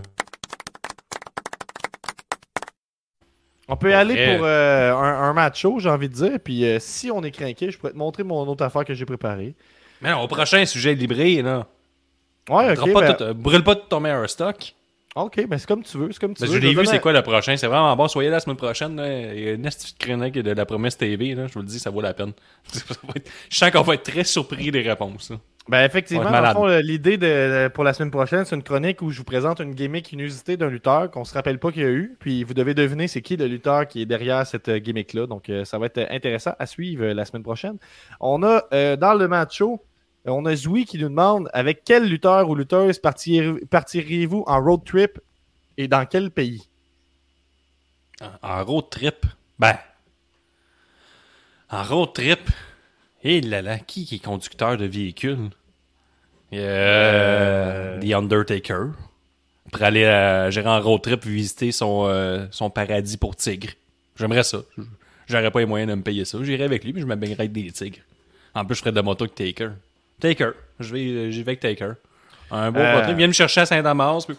On 3.73 3.77
peut 3.77 3.91
y 3.91 3.95
aller 3.95 4.15
Vrai. 4.15 4.37
pour 4.37 4.47
euh, 4.47 4.93
un, 4.93 5.23
un 5.31 5.33
match 5.33 5.61
show, 5.61 5.79
j'ai 5.79 5.89
envie 5.89 6.09
de 6.09 6.15
dire. 6.15 6.39
Puis 6.43 6.65
euh, 6.65 6.79
si 6.81 7.11
on 7.11 7.23
est 7.23 7.31
craqué, 7.31 7.71
je 7.71 7.79
pourrais 7.79 7.93
te 7.93 7.97
montrer 7.99 8.25
mon 8.25 8.47
autre 8.49 8.65
affaire 8.65 8.85
que 8.85 8.95
j'ai 8.95 9.05
préparée. 9.07 9.55
Mais 10.03 10.11
non, 10.11 10.21
au 10.23 10.29
prochain 10.29 10.65
sujet 10.67 10.95
libré, 10.95 11.41
là. 11.43 11.67
Ouais, 12.49 12.77
ok. 12.77 12.93
pas 12.93 13.01
ben- 13.01 13.15
tout- 13.15 13.23
euh, 13.23 13.33
brûle 13.33 13.63
pas 13.63 13.77
tout 13.77 13.87
ton 13.89 14.01
meilleur 14.01 14.29
stock. 14.29 14.75
Ok, 15.17 15.45
ben 15.47 15.59
c'est 15.59 15.67
comme 15.67 15.83
tu 15.83 15.99
veux. 15.99 16.11
C'est 16.13 16.21
comme 16.21 16.35
tu 16.35 16.43
Ben, 16.43 16.49
veux. 16.49 16.55
je 16.55 16.59
l'ai 16.67 16.75
vu, 16.75 16.87
c'est 16.87 17.01
quoi 17.01 17.13
le 17.13 17.23
prochain? 17.23 17.57
C'est 17.57 17.67
vraiment 17.67 17.95
bon. 17.97 18.07
Soyez 18.09 18.29
là 18.31 18.37
la 18.37 18.41
semaine 18.41 18.57
prochaine. 18.57 18.97
Là. 18.97 19.33
Il 19.35 19.41
y 19.41 19.49
a 19.49 19.53
une 19.53 19.63
petite 19.63 19.99
chronique 19.99 20.35
de 20.35 20.51
la 20.53 20.65
promesse 20.65 20.97
TV. 20.97 21.35
Là. 21.35 21.47
Je 21.49 21.53
vous 21.55 21.61
le 21.61 21.67
dis, 21.67 21.79
ça 21.81 21.91
vaut 21.91 22.01
la 22.01 22.15
peine. 22.15 22.33
Je 23.51 23.57
sens 23.57 23.71
qu'on 23.71 23.83
va 23.83 23.95
être 23.95 24.05
très 24.11 24.25
surpris 24.25 24.71
des 24.71 24.83
réponses. 24.83 25.31
là. 25.31 25.37
Ben 25.69 25.85
effectivement, 25.85 26.25
Ouais, 26.25 26.33
dans 26.33 26.41
le 26.41 26.55
fond, 26.55 26.67
euh, 26.69 26.81
l'idée 26.81 27.17
de, 27.17 27.69
pour 27.69 27.85
la 27.85 27.93
semaine 27.93 28.11
prochaine, 28.11 28.45
c'est 28.45 28.57
une 28.57 28.63
chronique 28.63 29.03
où 29.03 29.11
je 29.11 29.19
vous 29.19 29.25
présente 29.25 29.61
une 29.61 29.73
gimmick 29.75 30.11
inusitée 30.11 30.57
d'un 30.57 30.69
lutteur 30.69 31.11
qu'on 31.11 31.25
se 31.25 31.33
rappelle 31.35 31.59
pas 31.61 31.71
qu'il 31.71 31.83
y 31.83 31.85
a 31.85 31.91
eu. 31.91 32.17
Puis 32.19 32.43
vous 32.43 32.55
devez 32.55 32.75
deviner 32.75 33.07
c'est 33.07 33.23
qui 33.23 33.37
le 33.37 33.47
lutteur 33.47 33.87
qui 33.87 34.03
est 34.03 34.07
derrière 34.07 34.45
cette 34.47 34.69
euh, 34.69 34.79
gimmick-là. 34.79 35.27
Donc 35.27 35.49
euh, 35.49 35.65
ça 35.65 35.79
va 35.79 35.87
être 35.87 36.05
intéressant 36.11 36.55
à 36.59 36.67
suivre 36.67 37.05
euh, 37.05 37.15
la 37.15 37.25
semaine 37.25 37.43
prochaine. 37.45 37.77
On 38.21 38.43
a 38.43 38.65
euh, 38.73 38.97
dans 38.97 39.15
le 39.15 39.29
match 39.29 39.59
show, 39.59 39.81
euh, 40.27 40.31
on 40.33 40.45
a 40.47 40.57
Zoui 40.57 40.87
qui 40.87 40.99
nous 40.99 41.09
demande 41.09 41.49
avec 41.53 41.83
quel 41.85 42.09
lutteur 42.09 42.49
ou 42.49 42.55
lutteuse 42.57 42.99
partir- 42.99 43.57
partiriez-vous 43.69 44.43
en 44.49 44.61
road 44.61 44.81
trip 44.85 45.21
et 45.77 45.87
dans 45.87 46.05
quel 46.07 46.31
pays? 46.33 46.67
En 48.43 48.65
road 48.65 48.87
trip? 48.91 49.25
Ben. 49.59 49.77
En 51.71 51.85
road 51.85 52.13
trip. 52.15 52.41
Et 53.23 53.41
là 53.41 53.63
là, 53.63 53.79
qui 53.79 54.07
qui 54.07 54.17
est 54.17 54.25
conducteur 54.25 54.77
de 54.77 54.87
véhicule? 54.87 55.51
Euh, 56.53 58.01
The 58.01 58.13
Undertaker. 58.13 58.89
Pour 59.71 59.83
aller 59.83 60.05
euh, 60.05 60.51
gérer 60.51 60.69
en 60.69 60.81
road 60.81 61.03
trip 61.03 61.25
visiter 61.25 61.71
son, 61.71 62.07
euh, 62.07 62.47
son 62.51 62.71
paradis 62.71 63.17
pour 63.17 63.37
tigres. 63.37 63.71
J'aimerais 64.17 64.43
ça. 64.43 64.59
J'aurais 65.29 65.51
pas 65.51 65.61
les 65.61 65.67
moyens 65.67 65.91
de 65.91 65.95
me 65.95 66.03
payer 66.03 66.25
ça. 66.25 66.39
J'irais 66.43 66.65
avec 66.65 66.83
lui, 66.83 66.93
puis 66.93 67.03
je 67.03 67.07
me 67.07 67.15
baignerais 67.15 67.43
avec 67.43 67.53
des 67.53 67.71
tigres. 67.71 68.01
En 68.55 68.65
plus, 68.65 68.75
je 68.75 68.81
ferais 68.81 68.93
de 68.93 69.01
moto 69.01 69.25
avec 69.25 69.35
Taker. 69.37 69.71
Taker. 70.19 70.53
Je 70.81 70.93
vais, 70.93 71.07
euh, 71.07 71.31
j'y 71.31 71.43
vais 71.43 71.53
avec 71.53 71.61
Taker. 71.61 71.93
Un 72.51 72.73
beau 72.73 72.81
Euh. 72.81 73.13
vient 73.15 73.29
me 73.29 73.33
chercher 73.33 73.61
à 73.61 73.67
Saint-Damas, 73.67 74.27
puis 74.27 74.37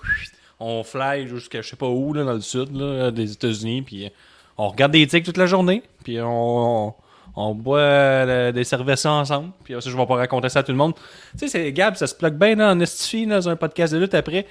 on 0.59 0.83
fly 0.83 1.27
jusqu'à 1.29 1.61
je 1.61 1.69
sais 1.69 1.75
pas 1.77 1.87
où, 1.87 2.13
là, 2.13 2.25
dans 2.25 2.33
le 2.33 2.41
sud 2.41 2.75
là, 2.75 3.09
des 3.09 3.31
États-Unis, 3.31 3.83
puis 3.83 4.11
on 4.57 4.67
regarde 4.67 4.91
des 4.91 5.07
tigres 5.07 5.25
toute 5.25 5.37
la 5.37 5.45
journée, 5.45 5.81
puis 6.03 6.19
on, 6.19 6.87
on, 6.89 6.93
on 7.35 7.55
boit 7.55 7.79
euh, 7.79 8.51
des 8.51 8.63
cerveaux 8.63 8.91
ensemble, 9.07 9.51
puis 9.63 9.73
ça, 9.79 9.89
je 9.89 9.95
vais 9.95 10.05
pas 10.05 10.15
raconter 10.15 10.49
ça 10.49 10.59
à 10.59 10.63
tout 10.63 10.71
le 10.71 10.77
monde. 10.77 10.93
Tu 11.33 11.39
sais, 11.39 11.47
c'est 11.47 11.71
Gab, 11.71 11.95
ça 11.95 12.07
se 12.07 12.15
plug 12.15 12.33
bien 12.33 12.55
dans 12.55 12.79
Estifie, 12.79 13.25
dans 13.25 13.47
un 13.47 13.55
podcast 13.55 13.93
de 13.93 13.99
lutte 13.99 14.13
après. 14.13 14.45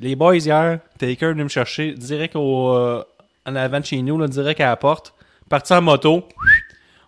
Les 0.00 0.14
boys 0.16 0.36
hier, 0.36 0.80
Taker 0.98 1.28
venu 1.28 1.44
me 1.44 1.48
chercher 1.48 1.92
direct 1.92 2.36
au, 2.36 2.74
euh, 2.74 3.02
en 3.46 3.56
avant 3.56 3.80
de 3.80 3.84
chez 3.84 4.02
nous, 4.02 4.18
là, 4.18 4.26
direct 4.28 4.60
à 4.60 4.66
la 4.66 4.76
porte, 4.76 5.14
parti 5.48 5.72
en 5.72 5.80
moto. 5.82 6.28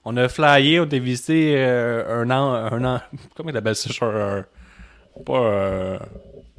On 0.05 0.17
a 0.17 0.29
flyé, 0.29 0.81
on 0.81 0.85
a 0.85 0.99
visité 0.99 1.55
euh, 1.59 2.23
un 2.23 2.31
an, 2.31 2.55
un 2.55 2.85
an, 2.85 3.01
comment 3.37 3.51
il 3.51 3.57
appelle 3.57 3.77
ça, 3.77 3.91
un- 4.07 4.45
pas, 5.27 5.39
euh, 5.39 5.99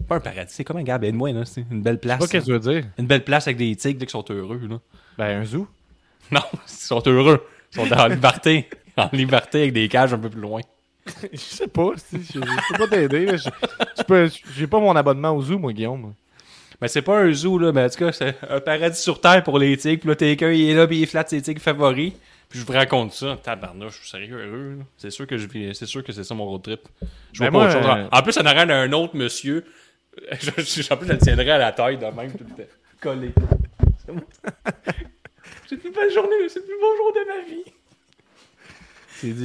pas 0.07 0.15
un 0.17 0.19
paradis, 0.19 0.53
c'est 0.53 0.63
comment 0.63 0.81
Gab, 0.81 1.03
aide-moi, 1.03 1.31
là, 1.31 1.45
c'est 1.45 1.65
une 1.71 1.81
belle 1.81 1.97
place. 1.99 2.19
Pas 2.19 2.27
qu'est-ce 2.27 2.45
que 2.45 2.51
tu 2.51 2.59
veux 2.59 2.73
dire? 2.73 2.83
Une 2.99 3.07
belle 3.07 3.23
place 3.23 3.47
avec 3.47 3.57
des 3.57 3.75
tigres 3.75 4.01
là, 4.01 4.05
qui 4.05 4.11
sont 4.11 4.25
heureux. 4.29 4.61
Là. 4.69 4.77
Ben 5.17 5.41
un 5.41 5.45
zoo. 5.45 5.67
Non, 6.29 6.41
ils 6.53 6.71
sont 6.71 7.01
heureux. 7.07 7.43
Ils 7.75 7.87
sont 7.87 7.93
en 7.93 8.07
liberté. 8.07 8.69
En 8.97 9.09
liberté 9.13 9.61
avec 9.61 9.73
des 9.73 9.87
cages 9.87 10.13
un 10.13 10.17
peu 10.19 10.29
plus 10.29 10.41
loin. 10.41 10.61
je 11.33 11.37
sais 11.37 11.67
pas. 11.67 11.91
si, 11.97 12.17
Je, 12.17 12.39
je 12.39 12.73
peux 12.73 12.77
pas 12.77 12.87
t'aider. 12.87 13.27
J'ai 14.55 14.67
pas 14.67 14.79
mon 14.79 14.95
abonnement 14.95 15.31
au 15.31 15.41
zoo, 15.41 15.57
moi, 15.57 15.73
Guillaume. 15.73 16.13
Mais 16.81 16.87
c'est 16.87 17.01
pas 17.01 17.19
un 17.19 17.31
zoo, 17.31 17.57
là, 17.59 17.71
mais 17.71 17.83
en 17.85 17.89
tout 17.89 17.97
cas, 18.05 18.11
c'est 18.11 18.35
un 18.49 18.59
paradis 18.59 18.99
sur 18.99 19.21
terre 19.21 19.43
pour 19.43 19.57
les 19.59 19.77
tigres. 19.77 19.99
Puis 20.01 20.09
là, 20.09 20.15
Taker, 20.15 20.51
il 20.57 20.69
est 20.69 20.73
là, 20.73 20.87
puis 20.87 20.99
il 20.99 21.07
flatte 21.07 21.29
ses 21.29 21.41
tigres 21.41 21.61
favoris. 21.61 22.13
Puis 22.49 22.59
je 22.59 22.65
vous 22.65 22.73
raconte 22.73 23.13
ça. 23.13 23.37
Tabarnouche, 23.41 23.93
je 23.93 23.99
suis 24.01 24.09
sérieux 24.09 24.37
heureux. 24.45 24.79
C'est 24.97 25.09
sûr 25.11 25.25
que 25.25 25.37
je 25.37 25.47
c'est 25.73 25.85
sûr 25.85 26.03
que 26.03 26.11
c'est 26.11 26.23
ça 26.25 26.35
mon 26.35 26.45
road 26.45 26.61
trip. 26.63 26.81
Je 27.31 27.37
vois 27.39 27.47
Ben 27.47 27.51
pas 27.51 27.57
moi, 27.59 27.67
autre 27.69 27.81
chose. 27.81 27.97
euh, 27.97 28.07
En 28.11 28.21
plus, 28.23 28.31
ça 28.33 28.43
n'aurait 28.43 28.71
un 28.71 28.91
autre 28.91 29.15
monsieur. 29.15 29.65
Je, 30.41 30.51
je- 30.61 30.93
en 30.93 30.97
plus, 30.97 31.07
je 31.07 31.13
le 31.13 31.17
tiendrais 31.19 31.51
à 31.51 31.57
la 31.57 31.71
taille 31.71 31.97
de 31.97 32.05
même, 32.05 32.31
tout 32.33 32.43
le 32.43 32.63
temps. 32.63 32.69
Collé. 32.99 33.31
C'est 35.71 35.75
le 35.77 35.81
plus 35.83 35.91
belle 35.91 36.11
journée, 36.11 36.35
c'est 36.49 36.59
le 36.59 36.65
plus 36.65 36.77
beau 36.81 36.97
jour 36.97 37.13
de 37.13 37.25
ma 37.29 37.39
vie. 37.47 37.63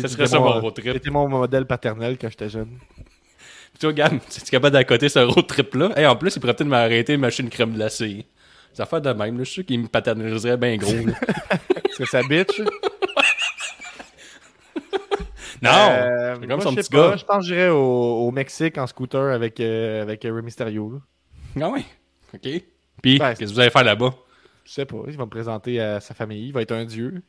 Ça 0.02 0.08
serait 0.08 0.26
ça, 0.26 0.40
mon 0.40 0.58
road 0.60 0.74
trip. 0.74 0.92
C'était 0.94 1.10
mon 1.10 1.28
modèle 1.28 1.66
paternel 1.66 2.18
quand 2.20 2.28
j'étais 2.28 2.48
jeune. 2.48 2.80
Puis 2.96 3.78
toi, 3.78 3.92
Gab, 3.92 4.18
tu 4.28 4.40
es 4.40 4.44
capable 4.50 4.72
d'accoter 4.72 5.08
ce 5.08 5.20
road 5.20 5.46
trip-là? 5.46 5.92
Et 5.96 6.04
en 6.04 6.16
plus, 6.16 6.34
il 6.34 6.40
pourrait 6.40 6.54
peut-être 6.54 6.68
m'arrêter 6.68 7.12
et 7.12 7.16
m'acheter 7.16 7.44
une 7.44 7.48
crème 7.48 7.74
glacée. 7.74 8.26
Ça 8.72 8.82
affaires 8.82 9.00
de 9.02 9.12
même, 9.12 9.38
là. 9.38 9.44
Je 9.44 9.50
suis 9.50 9.54
sûr 9.54 9.66
qu'il 9.66 9.78
me 9.78 9.86
paternaliserait 9.86 10.56
bien 10.56 10.76
gros. 10.76 11.06
là. 11.06 11.12
C'est 11.96 12.06
sa 12.06 12.24
bitch. 12.24 12.60
non! 15.62 15.70
Euh, 15.70 16.34
c'est 16.40 16.46
comme 16.48 16.56
moi, 16.56 16.60
son 16.60 16.74
petit 16.74 16.90
pas, 16.90 17.10
gars. 17.10 17.16
Je 17.18 17.24
pense 17.24 17.38
que 17.38 17.44
j'irais 17.44 17.68
au, 17.68 18.26
au 18.26 18.32
Mexique 18.32 18.78
en 18.78 18.88
scooter 18.88 19.32
avec, 19.32 19.60
euh, 19.60 20.02
avec 20.02 20.24
Rey 20.24 20.42
Mysterio. 20.42 20.90
là. 20.90 20.98
Ah 21.64 21.70
oui. 21.72 21.86
OK. 22.34 22.40
Puis, 23.00 23.18
Ben, 23.18 23.32
qu'est-ce 23.34 23.50
que 23.50 23.54
vous 23.54 23.60
allez 23.60 23.70
faire 23.70 23.84
là-bas? 23.84 24.12
Je 24.66 24.72
sais 24.72 24.84
pas. 24.84 24.98
Il 25.08 25.16
va 25.16 25.24
me 25.24 25.30
présenter 25.30 25.80
à 25.80 26.00
sa 26.00 26.12
famille. 26.14 26.46
Il 26.48 26.52
va 26.52 26.62
être 26.62 26.72
un 26.72 26.84
dieu. 26.84 27.14
Il 27.16 27.22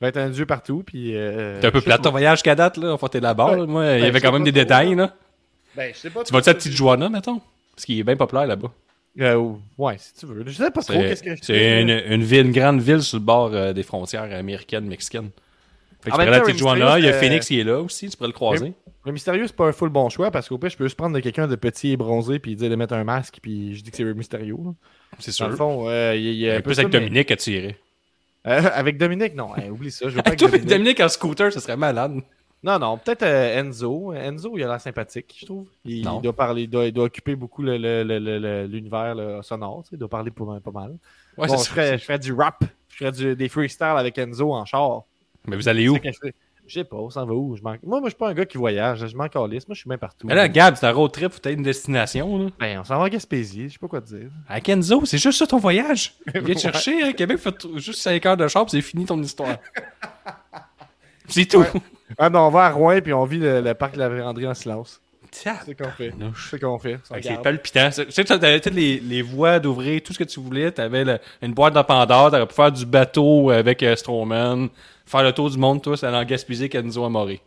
va 0.00 0.08
être 0.08 0.16
un 0.16 0.30
dieu 0.30 0.46
partout. 0.46 0.82
Puis, 0.84 1.16
euh, 1.16 1.60
T'es 1.60 1.66
un 1.68 1.70
peu 1.70 1.80
plate 1.80 2.02
ton 2.02 2.10
voyage 2.10 2.42
qu'à 2.42 2.54
date, 2.54 2.76
là. 2.78 2.92
Enfin, 2.92 3.08
t'es 3.08 3.20
là-bas, 3.20 3.56
là. 3.56 3.66
Moi, 3.66 3.84
il 3.92 3.98
y 3.98 4.00
Ben, 4.02 4.08
avait 4.08 4.20
quand 4.20 4.32
même 4.32 4.44
des 4.44 4.52
trop, 4.52 4.60
détails, 4.62 4.94
là. 4.94 5.14
Ben, 5.76 5.92
je 5.94 5.98
sais 5.98 6.10
pas. 6.10 6.24
Tu 6.24 6.32
vas-tu 6.32 6.48
à 6.48 6.54
Petite 6.54 6.72
Joanna, 6.72 7.08
mettons? 7.08 7.40
Parce 7.74 7.84
qu'il 7.84 7.98
est 7.98 8.04
bien 8.04 8.16
populaire 8.16 8.46
là-bas. 8.46 8.72
Euh, 9.20 9.52
ouais, 9.78 9.96
si 9.98 10.14
tu 10.14 10.26
veux. 10.26 10.44
Je 10.46 10.52
sais 10.52 10.70
pas 10.70 10.82
trop 10.82 10.92
C'est 10.94 10.98
qu'est-ce 11.08 11.22
que 11.22 11.36
je 11.36 11.42
c'est 11.42 11.82
une, 11.82 11.90
une 11.90 12.22
ville, 12.24 12.46
une 12.46 12.52
grande 12.52 12.80
ville 12.80 13.02
sur 13.02 13.18
le 13.18 13.24
bord 13.24 13.50
euh, 13.52 13.72
des 13.72 13.82
frontières 13.84 14.22
américaines, 14.24 14.86
mexicaines. 14.86 15.30
Fait 16.04 16.10
que 16.10 16.44
tu 16.44 16.52
à 16.52 16.56
Joanna, 16.56 16.98
il 16.98 17.04
y 17.04 17.08
a 17.08 17.10
Mysterio, 17.10 17.20
Phoenix 17.20 17.46
qui 17.46 17.60
est 17.60 17.64
là 17.64 17.80
aussi, 17.80 18.08
tu 18.08 18.16
pourrais 18.16 18.28
le 18.28 18.34
croiser. 18.34 18.72
Le 19.06 19.12
mystérieux, 19.12 19.46
c'est 19.46 19.56
pas 19.56 19.66
un 19.66 19.72
full 19.72 19.90
bon 19.90 20.08
choix 20.08 20.30
parce 20.30 20.48
qu'au 20.48 20.56
pire, 20.56 20.70
je 20.70 20.76
peux 20.76 20.84
juste 20.84 20.96
prendre 20.96 21.14
de 21.14 21.20
quelqu'un 21.20 21.46
de 21.46 21.56
petit 21.56 21.92
et 21.92 21.96
bronzé 21.96 22.38
puis 22.38 22.56
dire 22.56 22.70
de 22.70 22.76
mettre 22.76 22.94
un 22.94 23.04
masque 23.04 23.38
puis 23.42 23.74
je 23.74 23.82
dis 23.82 23.90
que 23.90 23.96
c'est 23.96 24.02
le 24.02 24.14
mystérieux. 24.14 24.56
là. 24.64 24.72
C'est 25.18 25.30
Dans 25.30 25.34
sûr. 25.34 25.48
le 25.48 25.56
fond, 25.56 25.88
euh, 25.88 26.14
il 26.16 26.34
y 26.34 26.50
a, 26.50 26.60
plus 26.62 26.78
avec 26.78 26.90
Dominique 26.90 27.28
que 27.28 27.34
tu 27.34 27.50
irais. 27.52 27.76
Euh, 28.46 28.62
avec 28.74 28.98
Dominique, 28.98 29.34
non. 29.34 29.54
Hey, 29.56 29.70
oublie 29.70 29.90
ça. 29.90 30.08
Je 30.08 30.16
veux 30.16 30.22
pas 30.22 30.34
Dominique. 30.58 31.00
En 31.00 31.08
scooter, 31.08 31.52
ça 31.52 31.60
serait 31.60 31.76
malade. 31.76 32.20
Non, 32.62 32.78
non. 32.78 32.96
Peut-être 32.96 33.22
euh, 33.22 33.60
Enzo. 33.60 34.12
Enzo, 34.14 34.56
il 34.56 34.64
a 34.64 34.68
l'air 34.68 34.80
sympathique, 34.80 35.36
je 35.38 35.46
trouve. 35.46 35.66
Il, 35.84 36.02
doit 36.02 36.32
parler, 36.32 36.62
il 36.62 36.70
doit, 36.70 36.86
il 36.86 36.92
doit 36.92 37.04
occuper 37.04 37.36
beaucoup 37.36 37.62
l'univers 37.62 39.14
là, 39.14 39.42
sonore. 39.42 39.82
tu 39.84 39.90
sais, 39.90 39.96
Il 39.96 39.98
doit 39.98 40.08
parler 40.08 40.30
pas, 40.30 40.44
pas 40.64 40.70
mal. 40.70 40.96
Ouais, 41.36 41.46
bon, 41.46 41.56
c'est 41.58 41.64
je 41.64 41.70
ferais, 41.70 41.98
je 41.98 42.04
ferais 42.04 42.18
du 42.18 42.32
rap. 42.32 42.64
Je 42.88 42.96
ferais 42.96 43.12
du- 43.12 43.36
des 43.36 43.48
freestyles 43.48 43.86
avec 43.96 44.16
Enzo 44.18 44.52
en 44.52 44.64
char. 44.64 45.02
Mais 45.46 45.56
vous 45.56 45.68
allez 45.68 45.88
où? 45.88 45.98
Je 46.66 46.72
sais 46.78 46.84
pas, 46.84 46.96
on 46.96 47.10
s'en 47.10 47.26
va 47.26 47.34
où? 47.34 47.54
Je 47.56 47.62
Moi, 47.62 47.76
moi, 47.84 48.00
je 48.04 48.08
suis 48.08 48.16
pas 48.16 48.30
un 48.30 48.32
gars 48.34 48.46
qui 48.46 48.56
voyage. 48.56 49.06
Je 49.06 49.14
m'en 49.14 49.28
calisse. 49.28 49.68
Moi, 49.68 49.74
je 49.74 49.80
suis 49.80 49.88
bien 49.88 49.98
partout. 49.98 50.26
Mais 50.26 50.34
là, 50.34 50.48
Gab, 50.48 50.76
c'est 50.76 50.86
un 50.86 50.92
road 50.92 51.12
trip, 51.12 51.32
t'as 51.42 51.52
une 51.52 51.62
destination, 51.62 52.38
là. 52.38 52.46
Ben, 52.58 52.78
on 52.80 52.84
s'en 52.84 52.98
va 52.98 53.04
à 53.04 53.10
Gaspésie. 53.10 53.68
Je 53.68 53.74
sais 53.74 53.78
pas 53.78 53.86
quoi 53.88 54.00
te 54.00 54.06
dire. 54.06 54.30
À 54.48 54.62
Kenzo, 54.62 55.04
c'est 55.04 55.18
juste 55.18 55.38
ça 55.38 55.46
ton 55.46 55.58
voyage? 55.58 56.14
Viens 56.34 56.40
te 56.42 56.48
Ouais. 56.48 56.56
chercher, 56.58 57.02
hein, 57.02 57.12
Québec 57.12 57.36
fait 57.38 57.66
juste 57.76 58.00
5 58.00 58.24
heures 58.24 58.36
de 58.38 58.48
char, 58.48 58.64
c'est 58.70 58.80
fini 58.80 59.04
ton 59.04 59.20
histoire. 59.22 59.58
c'est 61.28 61.46
tout. 61.46 61.64
Ah 62.18 62.30
non, 62.30 62.40
on 62.46 62.50
va 62.50 62.66
à 62.66 62.70
Rouen 62.70 63.00
puis 63.02 63.12
on 63.12 63.24
vit 63.24 63.38
le, 63.38 63.60
le 63.60 63.74
parc 63.74 63.94
de 63.94 63.98
la 63.98 64.08
véranderie 64.08 64.46
en 64.46 64.54
silence. 64.54 65.00
C'est 65.36 65.50
ce 65.66 65.72
qu'on 65.72 65.90
fait. 65.90 66.14
C'est 66.50 66.56
ce 66.56 66.64
qu'on 66.64 66.78
fait. 66.78 66.98
Regarde. 67.10 67.42
palpitant. 67.42 67.90
Tu 67.90 68.04
sais, 68.10 68.24
t'avais 68.24 68.60
toutes 68.60 68.74
les, 68.74 69.00
les 69.00 69.20
voies 69.22 69.58
d'ouvrir, 69.58 70.00
tout 70.02 70.12
ce 70.12 70.18
que 70.18 70.24
tu 70.24 70.38
voulais. 70.40 70.70
T'avais 70.70 71.04
le- 71.04 71.18
une 71.42 71.52
boîte 71.52 71.74
de 71.74 71.82
Pandore, 71.82 72.30
t'aurais 72.30 72.46
pu 72.46 72.54
faire 72.54 72.70
du 72.70 72.86
bateau 72.86 73.50
avec 73.50 73.82
euh, 73.82 73.96
Strowman, 73.96 74.68
faire 75.04 75.22
le 75.24 75.32
tour 75.32 75.50
du 75.50 75.58
monde, 75.58 75.82
tous, 75.82 76.04
aller 76.04 76.16
en 76.16 76.24
Gaspésie, 76.24 76.68
Kenzo 76.68 77.04
à 77.04 77.08
Maury. 77.10 77.40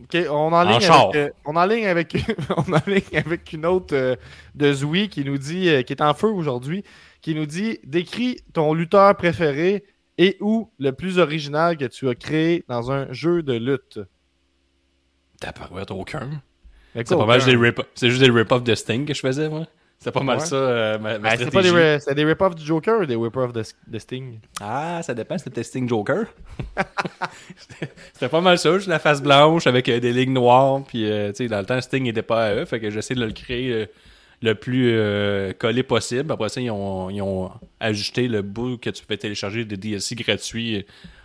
Ok, 0.00 0.16
on 0.30 0.52
en 0.52 0.62
ligne 0.64 0.80
avec, 1.10 1.16
euh, 1.16 1.30
on 1.44 1.56
en 1.56 1.64
ligne 1.66 1.86
avec, 1.86 2.16
on 2.56 2.72
en 2.72 2.80
ligne 2.86 3.02
avec 3.16 3.52
une 3.52 3.66
autre 3.66 3.94
euh, 3.96 4.16
de 4.54 4.72
Zoui 4.72 5.08
qui 5.08 5.24
nous 5.24 5.38
dit, 5.38 5.68
euh, 5.68 5.82
qui 5.82 5.92
est 5.92 6.02
en 6.02 6.14
feu 6.14 6.28
aujourd'hui, 6.28 6.82
qui 7.20 7.34
nous 7.34 7.46
dit 7.46 7.78
décris 7.84 8.38
ton 8.52 8.74
lutteur 8.74 9.16
préféré 9.16 9.84
et 10.18 10.36
ou 10.40 10.70
le 10.78 10.92
plus 10.92 11.18
original 11.18 11.76
que 11.76 11.84
tu 11.86 12.08
as 12.08 12.14
créé 12.14 12.64
dans 12.68 12.90
un 12.92 13.12
jeu 13.12 13.42
de 13.42 13.54
lutte. 13.54 14.00
T'as 15.40 15.52
pas 15.52 15.68
aucun. 15.90 16.42
C'est 16.94 17.04
pas 17.16 17.26
mal, 17.26 17.44
des 17.44 17.56
rip- 17.56 17.82
c'est 17.94 18.10
juste 18.10 18.22
des 18.22 18.30
rip-off 18.30 18.62
de 18.62 18.74
Sting 18.74 19.04
que 19.06 19.14
je 19.14 19.20
faisais, 19.20 19.48
moi. 19.48 19.66
C'est 19.98 20.10
pas 20.10 20.20
mal 20.20 20.38
Ouais. 20.38 20.44
ça, 20.44 20.56
euh, 20.56 20.98
ma, 20.98 21.16
ma 21.20 21.28
Ah, 21.30 21.36
pas 21.52 21.62
des, 21.62 21.98
c'est 22.00 22.14
des 22.16 22.24
rip-offs 22.24 22.56
du 22.56 22.64
Joker 22.66 23.00
ou 23.02 23.06
des 23.06 23.14
rip-offs 23.14 23.52
de, 23.52 23.62
de 23.86 23.98
Sting? 24.00 24.40
Ah, 24.60 25.00
ça 25.02 25.14
dépend, 25.14 25.38
c'était 25.38 25.62
Sting 25.62 25.88
Joker. 25.88 26.24
c'était 28.12 28.28
pas 28.28 28.40
mal 28.40 28.58
ça, 28.58 28.74
juste 28.76 28.88
la 28.88 28.98
face 28.98 29.22
blanche 29.22 29.66
avec 29.66 29.88
euh, 29.88 30.00
des 30.00 30.12
lignes 30.12 30.32
noires. 30.32 30.82
Puis, 30.86 31.08
euh, 31.10 31.30
tu 31.30 31.36
sais, 31.44 31.48
dans 31.48 31.60
le 31.60 31.66
temps, 31.66 31.80
Sting 31.80 32.02
n'était 32.02 32.22
pas 32.22 32.46
à 32.46 32.54
eux, 32.54 32.64
fait 32.64 32.80
que 32.80 32.90
j'essaie 32.90 33.14
de 33.14 33.24
le 33.24 33.32
créer 33.32 33.72
euh, 33.72 33.86
le 34.42 34.54
plus 34.54 34.90
euh, 34.92 35.52
collé 35.52 35.82
possible. 35.82 36.32
Après 36.32 36.48
ça, 36.48 36.60
ils 36.60 36.70
ont, 36.70 37.08
ils 37.10 37.22
ont 37.22 37.50
ajusté 37.80 38.26
le 38.28 38.42
bout 38.42 38.78
que 38.78 38.90
tu 38.90 39.02
pouvais 39.04 39.16
télécharger 39.18 39.64
des 39.64 39.76
DLC 39.76 40.14
gratuits 40.16 40.78
euh, 40.78 40.82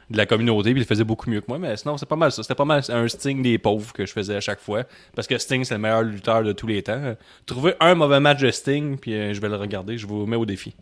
de 0.09 0.17
la 0.17 0.25
communauté, 0.25 0.71
puis 0.71 0.81
il 0.81 0.85
faisait 0.85 1.03
beaucoup 1.03 1.29
mieux 1.29 1.41
que 1.41 1.47
moi. 1.47 1.59
Mais 1.59 1.75
sinon, 1.77 1.97
c'est 1.97 2.05
pas 2.05 2.15
mal 2.15 2.31
ça. 2.31 2.43
C'était 2.43 2.55
pas 2.55 2.65
mal 2.65 2.81
un 2.89 3.07
Sting 3.07 3.41
des 3.41 3.57
pauvres 3.57 3.91
que 3.93 4.05
je 4.05 4.13
faisais 4.13 4.35
à 4.35 4.39
chaque 4.39 4.59
fois. 4.59 4.83
Parce 5.15 5.27
que 5.27 5.37
Sting, 5.37 5.63
c'est 5.63 5.73
le 5.73 5.81
meilleur 5.81 6.03
lutteur 6.03 6.43
de 6.43 6.53
tous 6.53 6.67
les 6.67 6.81
temps. 6.83 7.15
Trouver 7.45 7.73
un 7.79 7.95
mauvais 7.95 8.19
match 8.19 8.39
de 8.39 8.51
Sting, 8.51 8.97
puis 8.97 9.13
euh, 9.13 9.33
je 9.33 9.41
vais 9.41 9.49
le 9.49 9.55
regarder, 9.55 9.97
je 9.97 10.07
vous 10.07 10.25
mets 10.25 10.37
au 10.37 10.45
défi. 10.45 10.75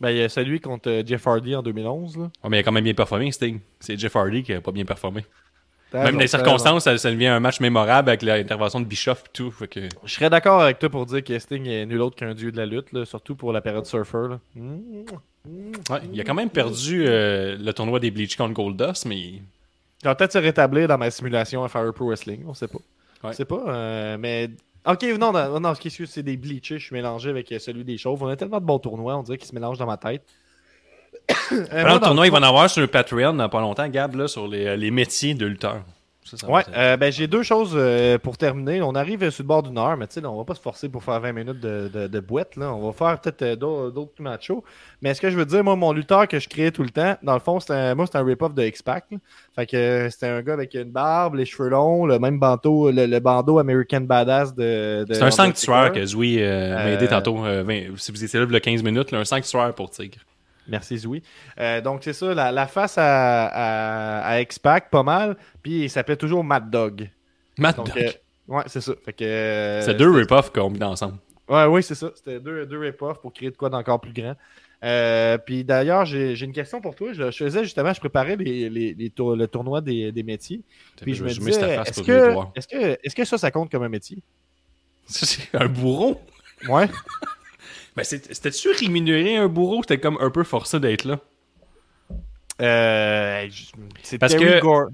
Ben, 0.00 0.10
il 0.10 0.18
y 0.18 0.22
a 0.22 0.28
celui 0.28 0.60
contre 0.60 0.90
euh, 0.90 1.02
Jeff 1.04 1.26
Hardy 1.26 1.54
en 1.54 1.62
2011. 1.62 2.16
Là. 2.16 2.22
Ouais, 2.22 2.30
mais 2.50 2.56
il 2.58 2.60
a 2.60 2.62
quand 2.62 2.72
même 2.72 2.84
bien 2.84 2.94
performé, 2.94 3.30
Sting. 3.32 3.60
C'est 3.80 3.98
Jeff 3.98 4.14
Hardy 4.14 4.42
qui 4.42 4.52
a 4.52 4.60
pas 4.60 4.72
bien 4.72 4.84
performé. 4.84 5.24
Même 5.92 6.14
dans 6.14 6.20
les 6.20 6.26
circonstances, 6.26 6.84
ça, 6.84 6.96
ça 6.96 7.10
devient 7.10 7.26
un 7.26 7.40
match 7.40 7.60
mémorable 7.60 8.08
avec 8.08 8.22
l'intervention 8.22 8.80
de 8.80 8.86
Bischoff 8.86 9.24
et 9.26 9.30
tout. 9.32 9.50
Fait 9.50 9.68
que... 9.68 9.80
raison. 9.80 9.96
Je 10.04 10.14
serais 10.14 10.30
d'accord 10.30 10.62
avec 10.62 10.78
toi 10.78 10.88
pour 10.88 11.04
dire 11.04 11.22
que 11.22 11.38
Sting 11.38 11.66
est 11.66 11.84
nul 11.84 12.00
autre 12.00 12.16
qu'un 12.16 12.34
dieu 12.34 12.50
de 12.50 12.56
la 12.56 12.64
lutte, 12.64 12.92
là, 12.92 13.04
surtout 13.04 13.36
pour 13.36 13.52
la 13.52 13.60
période 13.60 13.84
surfer. 13.84 14.28
Là. 14.30 14.40
Mmh. 14.54 15.04
Ouais, 15.44 16.00
il 16.12 16.20
a 16.20 16.24
quand 16.24 16.34
même 16.34 16.50
perdu 16.50 17.04
euh, 17.06 17.56
le 17.58 17.72
tournoi 17.72 17.98
des 17.98 18.10
Bleach 18.10 18.36
contre 18.36 18.54
Goldust, 18.54 19.06
mais 19.06 19.18
Il 19.18 19.42
va 20.04 20.14
peut-être 20.14 20.32
se 20.32 20.38
rétablir 20.38 20.86
dans 20.86 20.98
ma 20.98 21.10
simulation 21.10 21.64
à 21.64 21.68
Fire 21.68 21.92
Pro 21.92 22.06
Wrestling, 22.06 22.44
on 22.46 22.54
sait 22.54 22.68
pas. 22.68 22.78
Ouais. 23.24 23.30
On 23.30 23.32
sait 23.32 23.44
pas, 23.44 23.62
euh, 23.66 24.16
mais... 24.18 24.50
Ok, 24.84 25.04
non, 25.18 25.32
non, 25.32 25.60
non, 25.60 25.74
c'est 25.74 26.22
des 26.24 26.36
bleachés, 26.36 26.78
je 26.78 26.86
suis 26.86 26.94
mélangé 26.94 27.30
avec 27.30 27.50
euh, 27.52 27.60
celui 27.60 27.84
des 27.84 27.96
chauves. 27.96 28.20
On 28.20 28.26
a 28.26 28.34
tellement 28.34 28.58
de 28.58 28.64
bons 28.64 28.80
tournois, 28.80 29.16
on 29.16 29.22
dirait 29.22 29.38
qu'ils 29.38 29.48
se 29.48 29.54
mélangent 29.54 29.78
dans 29.78 29.86
ma 29.86 29.96
tête. 29.96 30.22
Euh, 31.52 31.82
moi, 31.82 31.94
le 31.94 32.00
tournoi, 32.00 32.26
il 32.26 32.32
va 32.32 32.38
en 32.38 32.42
avoir 32.42 32.70
sur 32.70 32.80
le 32.80 32.86
Patreon 32.86 33.34
dans 33.34 33.48
pas 33.48 33.60
longtemps, 33.60 33.86
Gab, 33.86 34.14
là, 34.14 34.26
sur 34.26 34.48
les, 34.48 34.74
les 34.74 34.90
métiers 34.90 35.34
de 35.34 35.44
lutteur. 35.44 35.82
Ça, 36.24 36.36
ça 36.36 36.46
va 36.46 36.52
Ouais, 36.52 36.62
euh, 36.76 36.96
ben 36.96 37.10
j'ai 37.10 37.26
deux 37.26 37.42
choses 37.42 37.72
euh, 37.74 38.16
pour 38.16 38.38
terminer. 38.38 38.80
On 38.80 38.94
arrive 38.94 39.28
sur 39.30 39.42
le 39.42 39.48
bord 39.48 39.62
d'une 39.64 39.76
heure, 39.76 39.96
mais 39.96 40.06
tu 40.06 40.14
sais, 40.14 40.20
là, 40.20 40.30
on 40.30 40.38
va 40.38 40.44
pas 40.44 40.54
se 40.54 40.60
forcer 40.60 40.88
pour 40.88 41.02
faire 41.02 41.18
20 41.20 41.32
minutes 41.32 41.58
de, 41.60 41.90
de, 41.92 42.06
de 42.06 42.20
boîte. 42.20 42.54
Là. 42.56 42.72
On 42.72 42.86
va 42.86 42.92
faire 42.92 43.20
peut-être 43.20 43.42
euh, 43.42 43.90
d'autres 43.90 44.12
machos. 44.20 44.62
Mais 45.02 45.14
ce 45.14 45.20
que 45.20 45.30
je 45.30 45.36
veux 45.36 45.44
dire, 45.44 45.64
moi, 45.64 45.74
mon 45.74 45.92
lutteur 45.92 46.28
que 46.28 46.38
je 46.38 46.48
créais 46.48 46.70
tout 46.70 46.84
le 46.84 46.90
temps, 46.90 47.16
dans 47.24 47.34
le 47.34 47.40
fond, 47.40 47.58
c'était 47.58 47.72
un- 47.74 47.94
moi, 47.96 48.06
c'était 48.06 48.18
un 48.18 48.24
rip-off 48.24 48.54
de 48.54 48.62
X-Pac. 48.62 49.04
Fait 49.56 49.66
que 49.66 50.08
c'était 50.10 50.28
un 50.28 50.42
gars 50.42 50.54
avec 50.54 50.74
une 50.74 50.92
barbe, 50.92 51.34
les 51.34 51.44
cheveux 51.44 51.68
longs, 51.68 52.06
le 52.06 52.18
même 52.20 52.38
bandeau, 52.38 52.90
le, 52.92 53.06
le 53.06 53.18
bandeau 53.20 53.58
American 53.58 54.02
Badass 54.02 54.54
de. 54.54 55.04
de 55.04 55.14
C'est 55.14 55.22
un 55.22 55.30
sanctuaire 55.32 55.92
que 55.92 56.06
Zoui 56.06 56.36
euh, 56.40 56.74
m'a 56.76 56.90
aidé 56.90 57.08
tantôt. 57.08 57.44
euh, 57.44 57.62
20 57.64 57.96
si 57.96 58.12
vous 58.12 58.24
étiez 58.24 58.38
là, 58.38 58.46
a 58.56 58.60
15 58.60 58.82
minutes, 58.84 59.10
là, 59.10 59.18
un 59.18 59.24
sanctuaire 59.24 59.74
pour 59.74 59.90
Tigre. 59.90 60.18
Merci 60.68 60.98
Zoui. 60.98 61.22
Euh, 61.58 61.80
donc 61.80 62.02
c'est 62.04 62.12
ça, 62.12 62.32
la, 62.34 62.52
la 62.52 62.66
face 62.66 62.96
à, 62.98 63.46
à, 63.46 64.20
à 64.28 64.40
X-Pac, 64.40 64.90
pas 64.90 65.02
mal. 65.02 65.36
Puis 65.62 65.84
il 65.84 65.90
s'appelait 65.90 66.16
toujours 66.16 66.44
Mad 66.44 66.70
Dog. 66.70 67.10
Donc, 67.58 67.76
Dog. 67.76 67.90
euh, 67.96 68.10
ouais, 68.48 68.62
c'est 68.66 68.80
ça. 68.80 68.92
Fait 69.04 69.12
que. 69.12 69.24
euh, 69.24 69.82
c'est 69.82 69.94
deux 69.94 70.10
rip-offs 70.10 70.50
combinés 70.52 70.84
ensemble. 70.84 71.18
Ouais, 71.48 71.66
oui, 71.66 71.82
c'est 71.82 71.94
ça. 71.96 72.10
C'était 72.14 72.38
deux, 72.40 72.64
deux 72.66 72.78
rip-offs 72.78 73.20
pour 73.20 73.32
créer 73.32 73.50
de 73.50 73.56
quoi 73.56 73.68
d'encore 73.68 74.00
plus 74.00 74.12
grand. 74.12 74.34
Euh, 74.84 75.38
puis 75.38 75.62
d'ailleurs, 75.62 76.04
j'ai 76.06 76.40
une 76.42 76.52
question 76.52 76.80
pour 76.80 76.94
toi. 76.96 77.12
Je, 77.12 77.30
je 77.30 77.36
faisais 77.44 77.62
justement, 77.62 77.92
je 77.92 78.00
préparais 78.00 78.34
les, 78.36 78.68
les, 78.68 78.94
les 78.94 79.10
tour- 79.10 79.36
le 79.36 79.46
tournoi 79.46 79.80
des, 79.80 80.10
des 80.10 80.22
métiers. 80.24 80.60
Puis 81.00 81.14
je 81.14 81.22
me 81.24 81.28
disais, 81.28 81.74
est-ce 81.86 82.02
que, 82.02 82.34
est-ce 82.56 82.66
que, 82.68 82.98
est-ce 83.04 83.14
que 83.14 83.24
ça, 83.24 83.38
ça 83.38 83.50
compte 83.50 83.70
comme 83.70 83.82
un 83.84 83.88
métier? 83.88 84.18
Ça, 85.06 85.26
C'est 85.26 85.54
un 85.56 85.66
bourreau. 85.68 86.20
Ouais. 86.68 86.88
Ben, 87.96 88.04
c'était-tu 88.04 88.70
rémunéré 88.70 89.36
un 89.36 89.48
bourreau? 89.48 89.82
C'était 89.82 89.98
comme 90.00 90.16
un 90.20 90.30
peu 90.30 90.44
forcé 90.44 90.80
d'être 90.80 91.04
là? 91.04 91.18
Euh, 92.60 93.46
c'est 94.02 94.18
Parce 94.18 94.32
Terry 94.32 94.44
que- 94.44 94.60
Gore. 94.60 94.88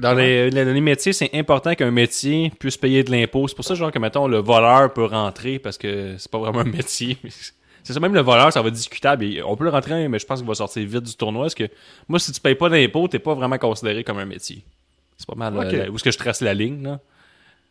Dans 0.00 0.12
les, 0.12 0.50
les- 0.50 0.64
les 0.64 0.80
métiers, 0.80 1.12
c'est 1.12 1.30
important 1.34 1.76
qu'un 1.76 1.92
métier 1.92 2.50
puisse 2.58 2.76
payer 2.76 3.04
de 3.04 3.12
l'impôt. 3.12 3.46
C'est 3.46 3.54
pour 3.54 3.64
ça, 3.64 3.76
genre, 3.76 3.92
que, 3.92 3.98
mettons, 4.00 4.26
le 4.26 4.38
voleur 4.38 4.92
peut 4.92 5.04
rentrer 5.04 5.60
parce 5.60 5.78
que 5.78 6.16
c'est 6.18 6.28
pas 6.30 6.38
vraiment 6.38 6.60
un 6.60 6.64
métier. 6.64 7.16
C'est 7.86 7.92
ça, 7.92 8.00
même 8.00 8.14
le 8.14 8.22
voleur, 8.22 8.50
ça 8.50 8.62
va 8.62 8.68
être 8.68 8.74
discutable. 8.74 9.24
Et 9.26 9.42
On 9.42 9.56
peut 9.56 9.64
le 9.64 9.70
rentrer, 9.70 10.08
mais 10.08 10.18
je 10.18 10.24
pense 10.24 10.38
qu'il 10.38 10.48
va 10.48 10.54
sortir 10.54 10.82
vite 10.88 11.02
du 11.02 11.14
tournoi. 11.16 11.42
Parce 11.44 11.54
que 11.54 11.68
moi, 12.08 12.18
si 12.18 12.32
tu 12.32 12.40
payes 12.40 12.54
pas 12.54 12.70
d'impôt, 12.70 13.06
t'es 13.08 13.18
pas 13.18 13.34
vraiment 13.34 13.58
considéré 13.58 14.02
comme 14.02 14.16
un 14.18 14.24
métier. 14.24 14.64
C'est 15.18 15.26
pas 15.28 15.34
mal 15.34 15.54
euh, 15.58 15.90
où 15.90 15.96
est-ce 15.96 16.02
que 16.02 16.10
je 16.10 16.16
trace 16.16 16.40
la 16.40 16.54
ligne, 16.54 16.82
là. 16.82 16.98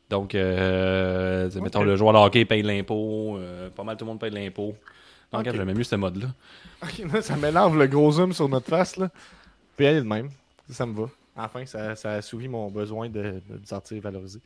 Donc, 0.10 0.36
euh, 0.36 1.50
mettons, 1.62 1.84
le 1.84 1.96
joueur 1.96 2.14
de 2.14 2.18
hockey 2.20 2.46
paye 2.46 2.62
de 2.62 2.68
l'impôt. 2.68 3.38
euh, 3.38 3.70
pas 3.70 3.84
mal 3.84 3.98
tout 3.98 4.06
le 4.06 4.10
monde 4.12 4.20
paye 4.20 4.30
de 4.32 4.36
l'impôt. 4.36 4.76
Donc, 5.32 5.34
Ok. 5.34 5.38
regarde, 5.40 5.58
j'aimais 5.58 5.74
mieux 5.74 5.84
ce 5.84 5.96
mode-là. 5.96 6.28
Ok, 6.84 7.12
là, 7.12 7.22
ça 7.22 7.36
m'énerve 7.36 7.78
le 7.78 7.88
gros 7.88 8.12
zoom 8.12 8.34
sur 8.34 8.48
notre 8.50 8.68
face. 8.70 8.98
Là. 8.98 9.10
Puis 9.76 9.88
aller 9.88 10.02
de 10.02 10.06
même. 10.08 10.30
Ça, 10.70 10.86
me 10.86 10.94
va. 10.94 11.10
Enfin, 11.36 11.66
ça, 11.66 11.96
ça 11.96 12.12
a 12.12 12.16
assouvi 12.18 12.48
mon 12.48 12.70
besoin 12.70 13.10
de, 13.10 13.22
de 13.22 13.60
me 13.60 13.66
sentir 13.66 14.00
valorisé. 14.02 14.40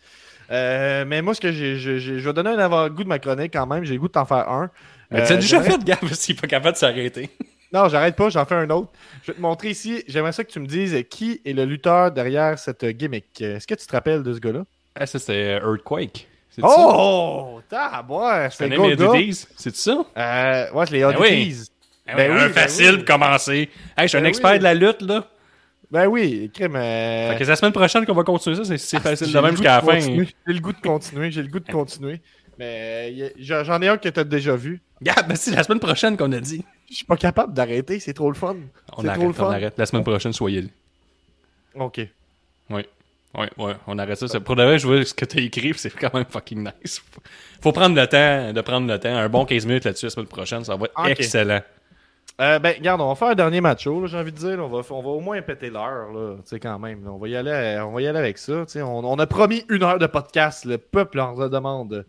Euh, 0.52 1.04
mais 1.06 1.22
moi, 1.22 1.34
ce 1.34 1.42
que 1.42 1.52
j'ai, 1.52 1.78
je 1.78 2.12
vais 2.14 2.34
donner 2.34 2.52
un 2.52 2.60
avant-goût 2.60 3.04
de 3.04 3.10
ma 3.10 3.20
chronique 3.20 3.52
quand 3.52 3.68
même. 3.68 3.84
J'ai 3.84 3.96
le 3.96 4.00
goût 4.00 4.08
de 4.08 4.14
t'en 4.14 4.26
faire 4.26 4.48
un. 4.50 4.70
Mais 5.12 5.26
tu 5.26 5.34
Euh, 5.34 5.36
as 5.36 5.40
déjà 5.40 5.58
j'aimerais- 5.62 5.72
fait, 5.72 5.84
gars, 5.84 5.98
s'il 6.14 6.38
est 6.38 6.40
pas 6.42 6.48
capable 6.48 6.74
de 6.76 6.80
s'arrêter. 6.80 7.30
Non, 7.74 7.90
j'arrête 7.90 8.16
pas, 8.16 8.30
j'en 8.30 8.46
fais 8.46 8.56
un 8.56 8.70
autre. 8.70 8.90
Je 9.24 9.32
vais 9.32 9.36
te 9.36 9.42
montrer 9.42 9.72
ici. 9.72 10.02
J'aimerais 10.08 10.32
ça 10.32 10.46
que 10.46 10.50
tu 10.52 10.62
me 10.62 10.68
dises 10.68 10.94
euh, 10.96 11.02
qui 11.02 11.42
est 11.44 11.52
le 11.52 11.66
lutteur 11.66 12.12
derrière 12.12 12.58
cette 12.58 12.86
euh, 12.86 12.92
gimmick. 12.92 13.26
Euh, 13.42 13.58
Est-ce 13.58 13.68
que 13.68 13.76
tu 13.76 13.86
te 13.86 13.92
rappelles 13.92 14.24
de 14.24 14.34
ce 14.34 14.40
gars-là? 14.40 14.64
Ah, 15.00 15.06
ça, 15.06 15.20
c'est 15.20 15.60
Earthquake. 15.64 16.28
C'est 16.50 16.62
ça? 16.62 16.68
Oh! 16.70 17.62
Tabouin! 17.70 18.50
Tu 18.50 18.56
C'est 18.56 18.64
connais 18.64 18.76
le 18.78 18.82
mes 18.82 18.96
gars. 18.96 19.10
Oddities? 19.12 19.46
C'est 19.56 19.76
ça? 19.76 20.06
Euh, 20.18 20.72
ouais, 20.72 20.86
c'est 20.88 20.94
les 20.94 21.02
Ben 21.02 21.16
oui. 21.20 21.28
Oddities. 21.28 21.68
Ben 22.08 22.16
Ben 22.18 22.32
oui, 22.32 22.38
un 22.40 22.48
ben 22.48 22.54
facile 22.54 22.90
oui. 22.92 22.98
pour 22.98 23.06
commencer. 23.06 23.70
Hey, 23.98 24.04
je 24.04 24.08
suis 24.08 24.18
un 24.18 24.24
expert 24.26 24.58
de 24.58 24.64
la 24.64 24.74
lutte, 24.74 25.02
là. 25.02 25.28
Ben 25.92 26.08
oui, 26.08 26.50
crime. 26.54 26.76
euh, 26.76 27.32
Fait 27.32 27.38
que 27.40 27.44
c'est 27.46 27.50
la 27.52 27.56
semaine 27.56 27.72
prochaine 27.74 28.06
qu'on 28.06 28.14
va 28.14 28.24
continuer 28.24 28.56
ça. 28.64 28.78
C'est 28.78 28.98
Ah, 28.98 29.02
facile 29.02 29.32
de 29.32 29.40
même 29.40 29.52
jusqu'à 29.52 29.76
la 29.76 29.82
fin. 29.82 29.96
continuer. 30.00 30.28
J'ai 30.46 30.54
le 30.54 30.60
goût 30.60 30.74
de 30.74 30.82
continuer, 30.82 31.32
j'ai 31.32 31.42
le 31.44 31.48
goût 31.50 31.60
de 31.60 31.72
continuer. 31.72 32.22
Mais 32.60 33.14
euh, 33.38 33.64
j'en 33.64 33.82
ai 33.82 33.88
un 33.88 33.98
que 33.98 34.10
t'as 34.10 34.24
déjà 34.24 34.56
vu. 34.56 34.82
Regarde, 35.00 35.28
ben 35.28 35.36
c'est 35.36 35.52
la 35.52 35.64
semaine 35.64 35.80
prochaine 35.80 36.18
qu'on 36.18 36.32
a 36.32 36.40
dit. 36.40 36.66
Je 36.90 36.96
suis 36.96 37.06
pas 37.06 37.16
capable 37.18 37.54
d'arrêter, 37.54 38.00
c'est 38.00 38.14
trop 38.14 38.30
le 38.32 38.36
fun. 38.36 38.56
On 38.98 39.02
C'est 39.02 39.04
trop 39.04 39.04
le 39.04 39.10
arrête, 39.10 39.28
on 39.30 39.34
fun. 39.34 39.52
arrête. 39.52 39.74
La 39.78 39.86
semaine 39.86 40.04
prochaine, 40.04 40.34
soyez 40.34 40.62
là. 40.64 40.68
Ok. 41.76 42.02
Oui. 42.72 42.82
Ouais, 43.36 43.50
ouais, 43.58 43.74
on 43.88 44.00
arrête 44.00 44.18
ça. 44.18 44.40
Pour 44.40 44.56
de 44.56 44.64
vrai, 44.64 44.80
je 44.80 44.88
vois 44.88 45.04
ce 45.04 45.14
que 45.14 45.26
t'as 45.26 45.40
écrit, 45.42 45.72
puis 45.72 45.80
c'est 45.80 45.90
quand 45.92 46.14
même 46.14 46.26
fucking 46.28 46.60
nice. 46.82 47.00
Faut- 47.12 47.22
Faut 47.62 47.72
prendre 47.72 47.96
le 47.96 48.08
temps 48.08 48.54
de 48.54 48.62
prendre 48.62 48.88
le 48.88 49.00
temps. 49.00 49.14
Un 49.16 49.30
bon 49.30 49.46
15 49.46 49.66
minutes 49.66 49.84
là-dessus 49.86 50.06
la 50.08 50.10
semaine 50.12 50.28
prochaine, 50.28 50.64
ça 50.64 50.76
va 50.76 50.86
être 50.86 50.94
excellent. 51.20 51.62
Euh, 52.40 52.60
ben, 52.60 52.76
regarde, 52.78 53.02
on 53.02 53.10
va 53.10 53.16
faire 53.16 53.30
un 53.30 53.36
dernier 53.36 53.62
match, 53.62 53.86
là, 53.88 54.06
j'ai 54.08 54.18
envie 54.18 54.32
de 54.32 54.38
dire. 54.38 54.60
On 54.60 54.68
va, 54.70 54.82
on 54.92 55.02
va 55.02 55.10
au 55.10 55.20
moins 55.20 55.42
péter 55.42 55.70
l'heure, 55.70 56.08
tu 56.14 56.42
sais, 56.46 56.60
quand 56.60 56.78
même. 56.80 57.04
là. 57.04 57.12
On 57.12 57.18
va 57.18 57.28
y 57.28 57.36
aller, 57.36 57.80
on 57.84 57.92
va 57.92 58.02
y 58.02 58.08
aller 58.08 58.20
avec 58.20 58.38
ça. 58.38 58.66
tu. 58.66 58.82
On, 58.82 59.00
on 59.00 59.18
a 59.20 59.26
promis 59.28 59.66
une 59.70 59.84
heure 59.84 60.00
de 60.00 60.08
podcast. 60.08 60.66
Le 60.66 60.78
peuple 60.78 61.20
en 61.20 61.34
demande. 61.50 62.06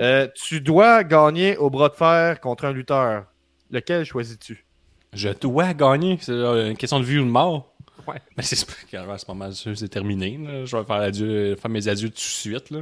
Euh, 0.00 0.26
tu 0.34 0.60
dois 0.60 1.04
gagner 1.04 1.56
au 1.56 1.70
bras 1.70 1.88
de 1.88 1.94
fer 1.94 2.40
contre 2.40 2.64
un 2.66 2.72
lutteur. 2.72 3.24
Lequel 3.70 4.04
choisis-tu? 4.04 4.64
Je 5.12 5.30
dois 5.30 5.72
gagner. 5.74 6.18
C'est 6.20 6.32
euh, 6.32 6.70
une 6.70 6.76
question 6.76 6.98
de 7.00 7.04
vie 7.04 7.18
ou 7.18 7.24
de 7.24 7.30
mort. 7.30 7.72
Ouais. 8.06 8.20
Mais 8.36 8.42
c'est 8.42 8.56
à 8.94 9.18
ce 9.18 9.24
moment 9.28 9.50
c'est 9.52 9.88
terminé. 9.88 10.38
là. 10.42 10.64
Je 10.64 10.76
vais 10.76 10.84
faire, 10.84 10.96
adieu, 10.96 11.56
faire 11.56 11.70
mes 11.70 11.88
adieux 11.88 12.08
tout 12.08 12.14
de 12.14 12.20
suite. 12.20 12.70
Là. 12.70 12.80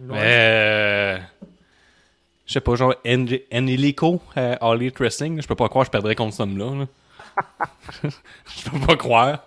Mais. 0.00 0.16
euh, 0.18 1.18
je 2.46 2.52
sais 2.52 2.60
pas, 2.60 2.74
genre 2.76 2.94
En- 3.06 3.26
Enrico 3.52 4.20
à 4.36 4.52
All 4.54 4.82
Elite 4.82 4.98
Wrestling. 4.98 5.40
Je 5.40 5.46
peux 5.46 5.54
pas 5.54 5.68
croire 5.68 5.84
que 5.84 5.88
je 5.88 5.92
perdrais 5.92 6.14
contre 6.14 6.36
ce 6.36 6.42
homme-là. 6.42 6.74
là. 6.80 6.86
je 8.02 8.70
peux 8.70 8.86
pas 8.86 8.96
croire. 8.96 9.46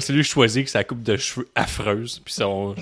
C'est 0.00 0.12
lui 0.12 0.20
que 0.20 0.26
je 0.26 0.30
choisis 0.32 0.62
que 0.64 0.70
sa 0.70 0.84
coupe 0.84 1.02
de 1.02 1.16
cheveux 1.16 1.48
affreuse. 1.56 2.20
Puis 2.24 2.32
son, 2.34 2.76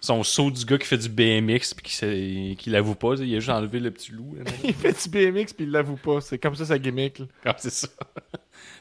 son 0.00 0.22
saut 0.22 0.50
du 0.50 0.64
gars 0.64 0.78
qui 0.78 0.86
fait 0.86 0.96
du 0.96 1.08
BMX 1.10 1.74
puis 1.74 1.82
qui, 1.84 2.56
qui 2.58 2.70
l'avoue 2.70 2.94
pas. 2.94 3.14
Il 3.18 3.34
a 3.34 3.40
juste 3.40 3.50
enlevé 3.50 3.78
le 3.80 3.90
petit 3.90 4.12
loup. 4.12 4.34
là. 4.38 4.50
Il 4.64 4.72
fait 4.72 4.92
du 4.92 5.08
BMX 5.10 5.52
puis 5.52 5.64
il 5.66 5.70
l'avoue 5.70 5.96
pas. 5.96 6.20
C'est 6.22 6.38
comme 6.38 6.54
ça 6.54 6.64
sa 6.64 6.78
gimmick. 6.78 7.18
là. 7.18 7.26
Ah, 7.44 7.56
c'est 7.58 7.70
ça. 7.72 7.88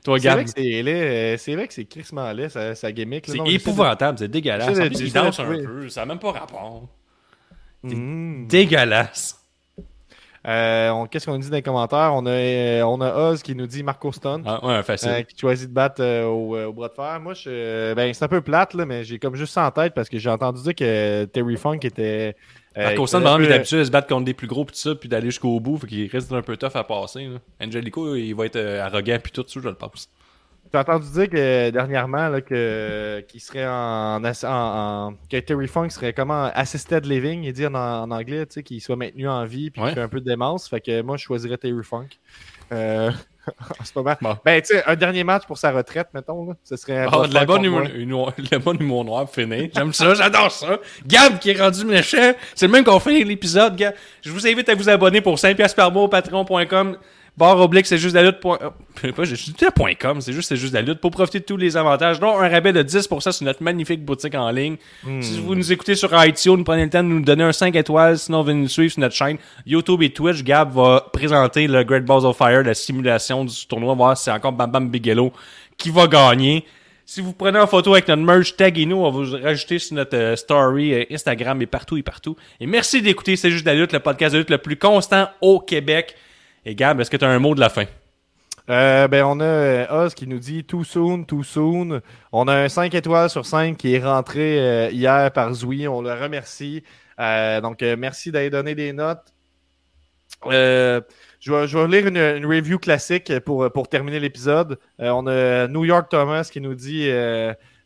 Toi, 0.03 0.19
C'est 0.19 0.29
vrai 0.29 0.43
que 0.45 0.49
c'est 0.49 0.81
laid. 0.81 0.87
euh, 1.33 1.37
C'est 1.37 1.55
vrai 1.55 1.67
que 1.67 1.73
c'est 1.73 1.85
crissement 1.85 2.31
laid 2.31 2.49
sa, 2.49 2.73
sa 2.75 2.91
gimmick. 2.91 3.25
C'est 3.27 3.37
de- 3.37 3.49
épouvantable, 3.51 4.17
c'est 4.17 4.27
dégueulasse. 4.27 4.69
En 4.79 4.87
plus, 4.87 4.99
il 5.01 5.13
danse 5.13 5.39
un 5.39 5.45
peu, 5.45 5.89
ça 5.89 6.01
n'a 6.01 6.05
même 6.07 6.19
pas 6.19 6.31
rapport. 6.31 6.87
Mm. 7.83 8.47
Dégueulasse. 8.47 9.37
Euh, 10.47 11.05
Qu'est-ce 11.05 11.27
qu'on 11.27 11.37
dit 11.37 11.49
dans 11.51 11.55
les 11.55 11.61
commentaires? 11.61 12.13
On 12.15 12.25
a, 12.25 12.31
euh, 12.31 12.81
on 12.83 12.99
a 12.99 13.13
Oz 13.29 13.43
qui 13.43 13.53
nous 13.53 13.67
dit 13.67 13.83
Marco 13.83 14.11
Stunt. 14.11 14.41
Ah, 14.45 14.65
ouais, 14.65 14.81
facile. 14.81 15.09
euh, 15.09 15.21
qui 15.21 15.37
choisit 15.37 15.69
de 15.69 15.73
battre 15.73 16.01
euh, 16.01 16.25
au, 16.25 16.55
euh, 16.55 16.65
au 16.65 16.73
bras 16.73 16.87
de 16.89 16.93
fer. 16.95 17.19
Moi, 17.19 17.35
je, 17.35 17.43
euh, 17.49 17.93
ben, 17.95 18.11
c'est 18.11 18.25
un 18.25 18.27
peu 18.27 18.41
plate, 18.41 18.73
là, 18.73 18.85
mais 18.87 19.03
j'ai 19.03 19.19
comme 19.19 19.35
juste 19.35 19.53
ça 19.53 19.67
en 19.67 19.71
tête 19.71 19.93
parce 19.93 20.09
que 20.09 20.17
j'ai 20.17 20.31
entendu 20.31 20.61
dire 20.63 20.73
que 20.73 21.25
Terry 21.25 21.57
Funk 21.57 21.79
était. 21.83 22.35
Euh, 22.77 22.83
Marco 22.83 23.05
faisait 23.05 23.17
par 23.21 23.33
exemple, 23.33 23.43
il 23.43 23.51
est 23.51 23.55
habitué 23.55 23.79
à 23.79 23.85
se 23.85 23.91
battre 23.91 24.07
contre 24.07 24.25
des 24.25 24.33
plus 24.33 24.47
gros 24.47 24.63
pis 24.65 24.73
tout 24.73 24.79
ça, 24.79 24.95
puis 24.95 25.09
d'aller 25.09 25.25
jusqu'au 25.27 25.59
bout, 25.59 25.77
fait 25.77 25.87
qu'il 25.87 26.09
reste 26.09 26.31
un 26.31 26.41
peu 26.41 26.55
tough 26.57 26.75
à 26.75 26.83
passer. 26.83 27.25
là. 27.25 27.39
Angelico, 27.65 28.15
il 28.15 28.33
va 28.33 28.45
être 28.45 28.55
euh, 28.55 28.81
arrogant 28.85 29.17
puis 29.21 29.31
tout 29.31 29.43
ça, 29.47 29.59
je 29.61 29.67
le 29.67 29.75
pense. 29.75 30.09
J'ai 30.73 30.79
entendu 30.79 31.05
dire 31.11 31.29
que 31.29 31.69
dernièrement 31.71 32.29
là, 32.29 32.39
que 32.39 33.19
qu'il 33.27 33.41
serait 33.41 33.67
en, 33.67 34.23
en, 34.23 34.45
en- 34.45 35.13
que 35.29 35.37
Terry 35.37 35.67
Funk 35.67 35.89
serait 35.89 36.13
comment 36.13 36.49
assisted 36.53 37.05
living, 37.05 37.43
il 37.43 37.51
dit 37.51 37.65
en, 37.67 37.73
en 37.75 38.09
anglais, 38.09 38.45
tu 38.45 38.53
sais, 38.53 38.63
qu'il 38.63 38.79
soit 38.79 38.95
maintenu 38.95 39.27
en 39.27 39.43
vie 39.43 39.69
puis 39.69 39.81
Ouais. 39.81 39.89
qu'il 39.89 39.95
fait 39.95 40.01
un 40.01 40.07
peu 40.07 40.21
de 40.21 40.25
démence. 40.25 40.69
Fait 40.69 40.79
que 40.79 41.01
moi 41.01 41.17
je 41.17 41.23
choisirais 41.25 41.57
Terry 41.57 41.83
Funk. 41.83 42.07
Euh, 42.71 43.11
en 43.79 43.83
ce 43.83 43.91
moment. 43.95 44.15
Bon. 44.21 44.37
Ben 44.45 44.61
tu 44.61 44.75
sais, 44.75 44.83
un 44.85 44.95
dernier 44.95 45.23
match 45.23 45.45
pour 45.45 45.57
sa 45.57 45.71
retraite, 45.71 46.07
mettons, 46.13 46.45
là, 46.45 46.53
ce 46.63 46.75
serait. 46.75 47.07
Ah, 47.11 47.27
de 47.27 47.33
la 47.33 47.45
bonne 47.45 47.63
humour. 47.63 47.81
humour, 47.95 48.33
le 48.37 48.57
bon 48.57 48.77
humour 48.79 49.05
noir 49.05 49.29
finir. 49.29 49.69
J'aime 49.75 49.93
ça, 49.93 50.13
j'adore 50.13 50.51
ça. 50.51 50.79
Gab 51.05 51.39
qui 51.39 51.51
est 51.51 51.59
rendu 51.59 51.85
méchant. 51.85 52.33
C'est 52.55 52.67
le 52.67 52.71
même 52.71 52.83
qu'on 52.83 52.99
fait 52.99 53.23
l'épisode, 53.23 53.75
Gab. 53.75 53.93
Je 54.21 54.31
vous 54.31 54.47
invite 54.47 54.69
à 54.69 54.75
vous 54.75 54.89
abonner 54.89 55.21
pour 55.21 55.37
5 55.39 55.55
piastres 55.55 55.75
par 55.75 55.91
mois 55.91 56.03
au 56.03 56.07
patreon.com. 56.07 56.97
Barre 57.41 57.59
oblique, 57.59 57.87
c'est 57.87 57.97
juste 57.97 58.13
la 58.13 58.21
lutte. 58.21 58.39
point- 58.39 58.59
point 59.75 59.93
.com, 59.99 60.21
c'est 60.21 60.31
juste 60.31 60.47
c'est 60.49 60.57
juste 60.57 60.75
la 60.75 60.83
lutte 60.83 60.99
pour 60.99 61.09
profiter 61.09 61.39
de 61.39 61.43
tous 61.45 61.57
les 61.57 61.75
avantages, 61.75 62.19
dont 62.19 62.37
un 62.39 62.47
rabais 62.47 62.71
de 62.71 62.83
10% 62.83 63.31
sur 63.31 63.45
notre 63.45 63.63
magnifique 63.63 64.05
boutique 64.05 64.35
en 64.35 64.51
ligne. 64.51 64.77
Hmm. 65.03 65.23
Si 65.23 65.39
vous 65.39 65.55
nous 65.55 65.71
écoutez 65.71 65.95
sur 65.95 66.09
iTunes, 66.23 66.63
prenez 66.63 66.83
le 66.83 66.91
temps 66.91 67.01
de 67.01 67.07
nous 67.07 67.19
donner 67.21 67.43
un 67.43 67.51
5 67.51 67.75
étoiles, 67.75 68.19
sinon 68.19 68.43
venez 68.43 68.61
nous 68.61 68.67
suivre 68.67 68.91
sur 68.91 69.01
notre 69.01 69.15
chaîne 69.15 69.37
YouTube 69.65 70.03
et 70.03 70.11
Twitch. 70.11 70.43
Gab 70.43 70.71
va 70.71 71.09
présenter 71.11 71.65
le 71.65 71.83
Great 71.83 72.05
Balls 72.05 72.25
of 72.27 72.37
Fire, 72.37 72.61
la 72.61 72.75
simulation 72.75 73.43
du 73.43 73.65
tournoi, 73.67 73.95
voir 73.95 74.15
si 74.15 74.25
c'est 74.25 74.31
encore 74.31 74.51
Bam 74.51 74.69
Bam 74.69 74.89
Bigelow 74.91 75.33
qui 75.79 75.89
va 75.89 76.05
gagner. 76.05 76.63
Si 77.07 77.21
vous 77.21 77.33
prenez 77.33 77.57
en 77.57 77.65
photo 77.65 77.93
avec 77.93 78.07
notre 78.07 78.21
merch, 78.21 78.55
taguez-nous, 78.55 78.97
on 78.97 79.09
va 79.09 79.09
vous 79.09 79.43
rajouter 79.43 79.79
sur 79.79 79.95
notre 79.95 80.15
euh, 80.15 80.35
story 80.35 80.93
euh, 80.93 81.05
Instagram 81.11 81.59
et 81.63 81.65
partout 81.65 81.97
et 81.97 82.03
partout. 82.03 82.35
Et 82.59 82.67
merci 82.67 83.01
d'écouter 83.01 83.35
C'est 83.35 83.49
juste 83.49 83.65
la 83.65 83.73
lutte, 83.73 83.93
le 83.93 83.99
podcast 83.99 84.33
de 84.35 84.39
lutte 84.39 84.51
le 84.51 84.59
plus 84.59 84.77
constant 84.77 85.27
au 85.41 85.59
Québec. 85.59 86.15
Et 86.65 86.75
Gab, 86.75 86.99
est-ce 86.99 87.09
que 87.09 87.17
tu 87.17 87.25
as 87.25 87.29
un 87.29 87.39
mot 87.39 87.55
de 87.55 87.59
la 87.59 87.69
fin? 87.69 87.85
Euh, 88.69 89.07
ben, 89.07 89.25
on 89.25 89.39
a 89.39 89.43
euh, 89.43 90.05
Oz 90.05 90.13
qui 90.13 90.27
nous 90.27 90.39
dit 90.39 90.63
too 90.63 90.83
soon, 90.83 91.23
too 91.23 91.43
soon. 91.43 92.01
On 92.31 92.47
a 92.47 92.53
un 92.53 92.69
5 92.69 92.93
étoiles 92.93 93.29
sur 93.29 93.45
5 93.45 93.75
qui 93.75 93.95
est 93.95 94.03
rentré 94.03 94.59
euh, 94.59 94.89
hier 94.91 95.31
par 95.31 95.53
Zoui. 95.53 95.87
On 95.87 96.01
le 96.01 96.13
remercie. 96.13 96.83
Donc, 97.17 97.83
merci 97.99 98.31
d'aller 98.31 98.49
donner 98.49 98.73
des 98.73 98.93
notes. 98.93 99.33
Je, 100.45 101.01
vais, 101.51 101.87
lire 101.87 102.07
une, 102.07 102.17
une 102.17 102.45
review 102.47 102.79
classique 102.79 103.39
pour, 103.41 103.71
pour 103.71 103.89
terminer 103.89 104.19
l'épisode. 104.19 104.79
On 104.97 105.27
a 105.27 105.67
New 105.67 105.85
York 105.85 106.09
Thomas 106.09 106.49
qui 106.51 106.61
nous 106.61 106.73
dit 106.73 107.11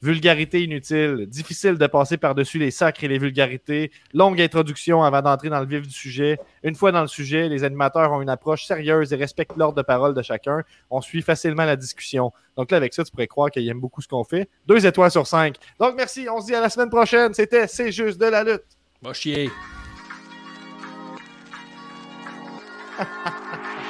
vulgarité 0.05 0.63
inutile, 0.63 1.25
difficile 1.27 1.77
de 1.77 1.87
passer 1.87 2.17
par-dessus 2.17 2.59
les 2.59 2.69
sacres 2.69 3.03
et 3.03 3.07
les 3.07 3.17
vulgarités, 3.17 3.91
longue 4.13 4.39
introduction 4.39 5.03
avant 5.03 5.23
d'entrer 5.23 5.49
dans 5.49 5.59
le 5.59 5.65
vif 5.65 5.81
du 5.81 5.93
sujet. 5.93 6.37
Une 6.63 6.75
fois 6.75 6.91
dans 6.91 7.01
le 7.01 7.07
sujet, 7.07 7.49
les 7.49 7.63
animateurs 7.63 8.11
ont 8.11 8.21
une 8.21 8.29
approche 8.29 8.65
sérieuse 8.65 9.11
et 9.11 9.15
respectent 9.15 9.57
l'ordre 9.57 9.75
de 9.75 9.81
parole 9.81 10.13
de 10.13 10.21
chacun. 10.21 10.61
On 10.91 11.01
suit 11.01 11.23
facilement 11.23 11.65
la 11.65 11.75
discussion. 11.75 12.31
Donc 12.55 12.69
là, 12.69 12.77
avec 12.77 12.93
ça, 12.93 13.03
tu 13.03 13.11
pourrais 13.11 13.27
croire 13.27 13.49
qu'ils 13.49 13.67
aiment 13.67 13.81
beaucoup 13.81 14.01
ce 14.01 14.07
qu'on 14.07 14.23
fait. 14.23 14.47
Deux 14.67 14.85
étoiles 14.85 15.11
sur 15.11 15.25
cinq. 15.25 15.55
Donc 15.79 15.95
merci, 15.97 16.27
on 16.31 16.39
se 16.39 16.45
dit 16.45 16.55
à 16.55 16.61
la 16.61 16.69
semaine 16.69 16.89
prochaine. 16.89 17.33
C'était 17.33 17.67
C'est 17.67 17.91
juste 17.91 18.21
de 18.21 18.27
la 18.27 18.43
lutte. 18.43 18.63
Va 19.01 19.13
chier. 19.13 19.49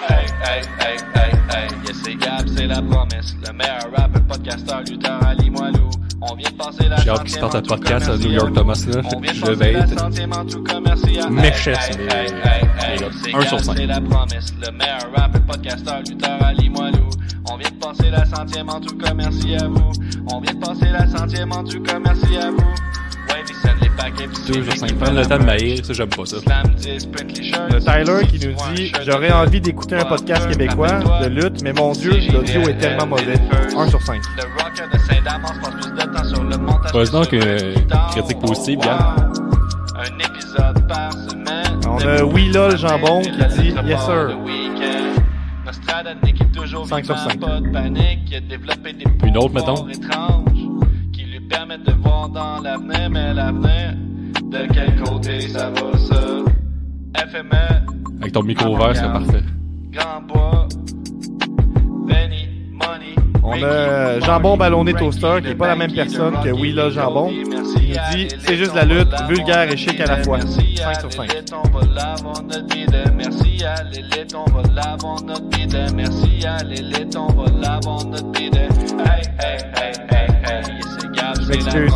Hey, 0.07 0.25
hey, 0.41 0.61
hey, 0.79 0.97
hey, 1.13 1.31
hey, 1.51 1.67
yes, 1.85 1.97
c'est 2.03 2.15
Gab, 2.15 2.47
c'est 2.47 2.67
la 2.67 2.81
promesse. 2.81 3.35
Le 3.45 3.53
meilleur 3.53 3.91
rapper, 3.95 4.21
podcasteur, 4.27 4.81
lutteur. 4.81 5.25
On 6.21 6.35
vient 6.35 6.49
de 6.49 6.55
passer 6.55 6.87
la 6.89 6.95
J'ai 6.97 7.09
hâte 7.09 7.23
qu'il 7.25 7.43
un 7.43 7.49
tout 7.49 7.61
podcast 7.61 8.09
à 8.09 8.17
New. 8.17 8.31
York 8.31 8.53
Thomas 8.53 8.85
là. 8.87 9.01
On 9.13 9.19
vient 9.19 9.31
de 9.31 9.35
Je 9.37 9.41
passer 9.41 9.55
vais 9.55 9.71
la 9.73 9.79
être 9.79 9.99
centième 9.99 10.33
en 10.33 10.45
tout 10.45 10.63
commercial. 10.63 11.29
méchant, 11.31 11.71
Un 13.33 13.41
sur 13.41 13.59
cinq. 13.59 13.77
C'est 13.77 13.85
la 13.85 14.01
promesse. 14.01 14.53
Le 14.65 14.71
meilleur 14.71 15.11
rapper, 15.15 15.39
podcasteur, 15.41 15.99
lutteur 16.07 16.43
à 16.43 16.53
Limoilou. 16.53 17.09
On 17.51 17.57
vient 17.57 17.69
de 17.69 17.75
passer 17.75 18.09
la 18.09 18.25
centième 18.25 18.69
en 18.69 18.79
tout 18.79 18.97
commercial 18.97 19.63
à 19.63 19.67
vous. 19.67 19.91
On 20.31 20.39
vient 20.39 20.53
de 20.53 20.59
passer 20.59 20.89
la 20.91 21.07
centième 21.07 21.51
en 21.51 21.63
tout 21.63 21.83
commercial 21.83 22.41
à 22.43 22.51
vous. 22.51 22.73
Lui 24.05 24.13
qui 24.13 24.93
Prendre 24.93 25.05
fait 25.05 25.13
le 25.13 25.25
temps 25.25 25.37
de 25.39 25.43
maïr, 25.45 25.83
ça 25.83 25.93
j'aime 25.93 26.09
pas 26.09 26.25
ça. 26.25 26.39
Slam 26.39 26.67
10, 26.75 27.05
print 27.07 27.37
les 27.37 27.43
shirts. 27.43 27.73
Le 27.73 27.79
Tyler 27.79 28.27
qui 28.27 28.47
nous 28.47 28.55
dit 28.75 28.91
J'aurais 29.05 29.31
envie 29.31 29.59
d'écouter 29.61 29.95
un 29.95 30.05
podcast 30.05 30.47
québécois 30.49 30.99
de 31.23 31.27
lutte, 31.27 31.63
mais 31.63 31.73
mon 31.73 31.91
Dieu, 31.93 32.11
l'audio 32.31 32.61
est 32.69 32.77
tellement 32.77 33.07
mauvais. 33.07 33.39
1 33.75 33.87
sur 33.89 34.01
5. 34.01 34.21
Le 34.37 34.43
rocker 34.63 34.83
de 34.93 34.99
Saint-Damas 34.99 35.53
passe 35.61 35.73
plus 35.73 35.91
de 35.91 36.11
temps 36.13 36.23
sur 36.23 36.43
le 36.43 36.57
montage. 36.57 36.91
Pas 36.91 37.05
que 37.05 37.11
donc 37.11 37.75
guitare. 37.75 38.09
critique 38.11 38.39
positive. 38.39 38.79
Gab. 38.79 39.33
Un 39.97 40.19
épisode 40.19 40.87
par 40.87 41.11
semaine. 41.13 41.79
On 41.87 41.97
a 41.99 42.23
Oui 42.23 42.51
Lol 42.53 42.77
Jambon 42.77 43.21
qui 43.21 43.31
dit, 43.31 43.73
Yes, 43.85 44.01
sir. 44.01 44.27
le 44.27 44.35
week-end. 44.35 45.21
Nostradamus 45.65 46.33
qui 46.33 46.43
est 46.43 46.51
toujours 46.55 46.85
Cinq 46.87 47.05
sur 47.05 47.15
vivant, 47.15 47.29
cinq. 47.29 47.39
pas 47.39 47.59
de 47.59 47.69
panique. 47.69 48.19
Il 48.29 48.35
a 48.35 48.39
développé 48.41 48.93
des 48.93 49.05
Une 49.27 49.37
autre, 49.37 49.53
mettons. 49.53 49.87
Dans 52.29 52.59
l'avenir, 52.61 53.09
mais 53.09 53.33
l'avenir, 53.33 53.93
de 54.43 54.73
quel 54.73 55.01
côté 55.03 55.41
ça 55.41 55.69
va 55.69 55.97
ça? 55.97 56.21
FME, 57.27 58.21
Avec 58.21 58.33
ton 58.33 58.43
micro 58.43 58.75
ouvert, 58.75 58.95
c'est 58.95 59.03
parfait. 59.03 59.43
Grand 59.91 60.21
Bois, 60.27 60.67
Benny, 62.07 62.49
Money. 62.71 63.15
On 63.41 63.63
a 63.63 64.19
Jambon 64.19 64.57
Ballonné 64.57 64.93
Toaster, 64.93 65.37
qui 65.41 65.49
est 65.49 65.55
pas 65.55 65.67
la 65.67 65.75
même 65.75 65.93
personne 65.93 66.33
que 66.43 66.49
Oui 66.49 66.71
Lol 66.73 66.91
Jambon. 66.91 67.29
Il 67.31 67.49
nous 67.49 67.73
dit 68.13 68.27
C'est 68.39 68.57
juste 68.57 68.75
la 68.75 68.83
lutte, 68.83 69.13
vulgaire 69.29 69.71
et 69.71 69.77
chic 69.77 69.99
à 70.01 70.05
la 70.05 70.23
fois. 70.23 70.39
5 70.41 70.99
sur 70.99 71.13
5. 71.13 71.31
On 71.53 71.69
va 71.69 71.85
l'avoir 71.93 72.43
notre 72.43 72.65
bide. 72.67 72.95
Merci 73.15 73.63
à 73.63 73.83
l'élite, 73.83 74.35
on 74.35 74.51
va 74.51 74.61
l'avoir 74.73 75.23
notre 75.23 75.47
bide. 75.49 75.77
Merci 75.95 76.45
à 76.45 76.63
l'élite, 76.63 77.15
on 77.15 77.27
va 77.27 77.45
l'avoir 77.51 78.05
notre 78.05 78.31
bide. 78.31 78.55
Hey, 78.55 79.21
hey, 79.39 79.57
hey, 79.77 79.93
hey, 80.11 80.27
hey, 80.43 80.63
c'est 80.99 81.11
Gab, 81.11 81.35
Je 81.41 81.47
m'excuse. 81.49 81.93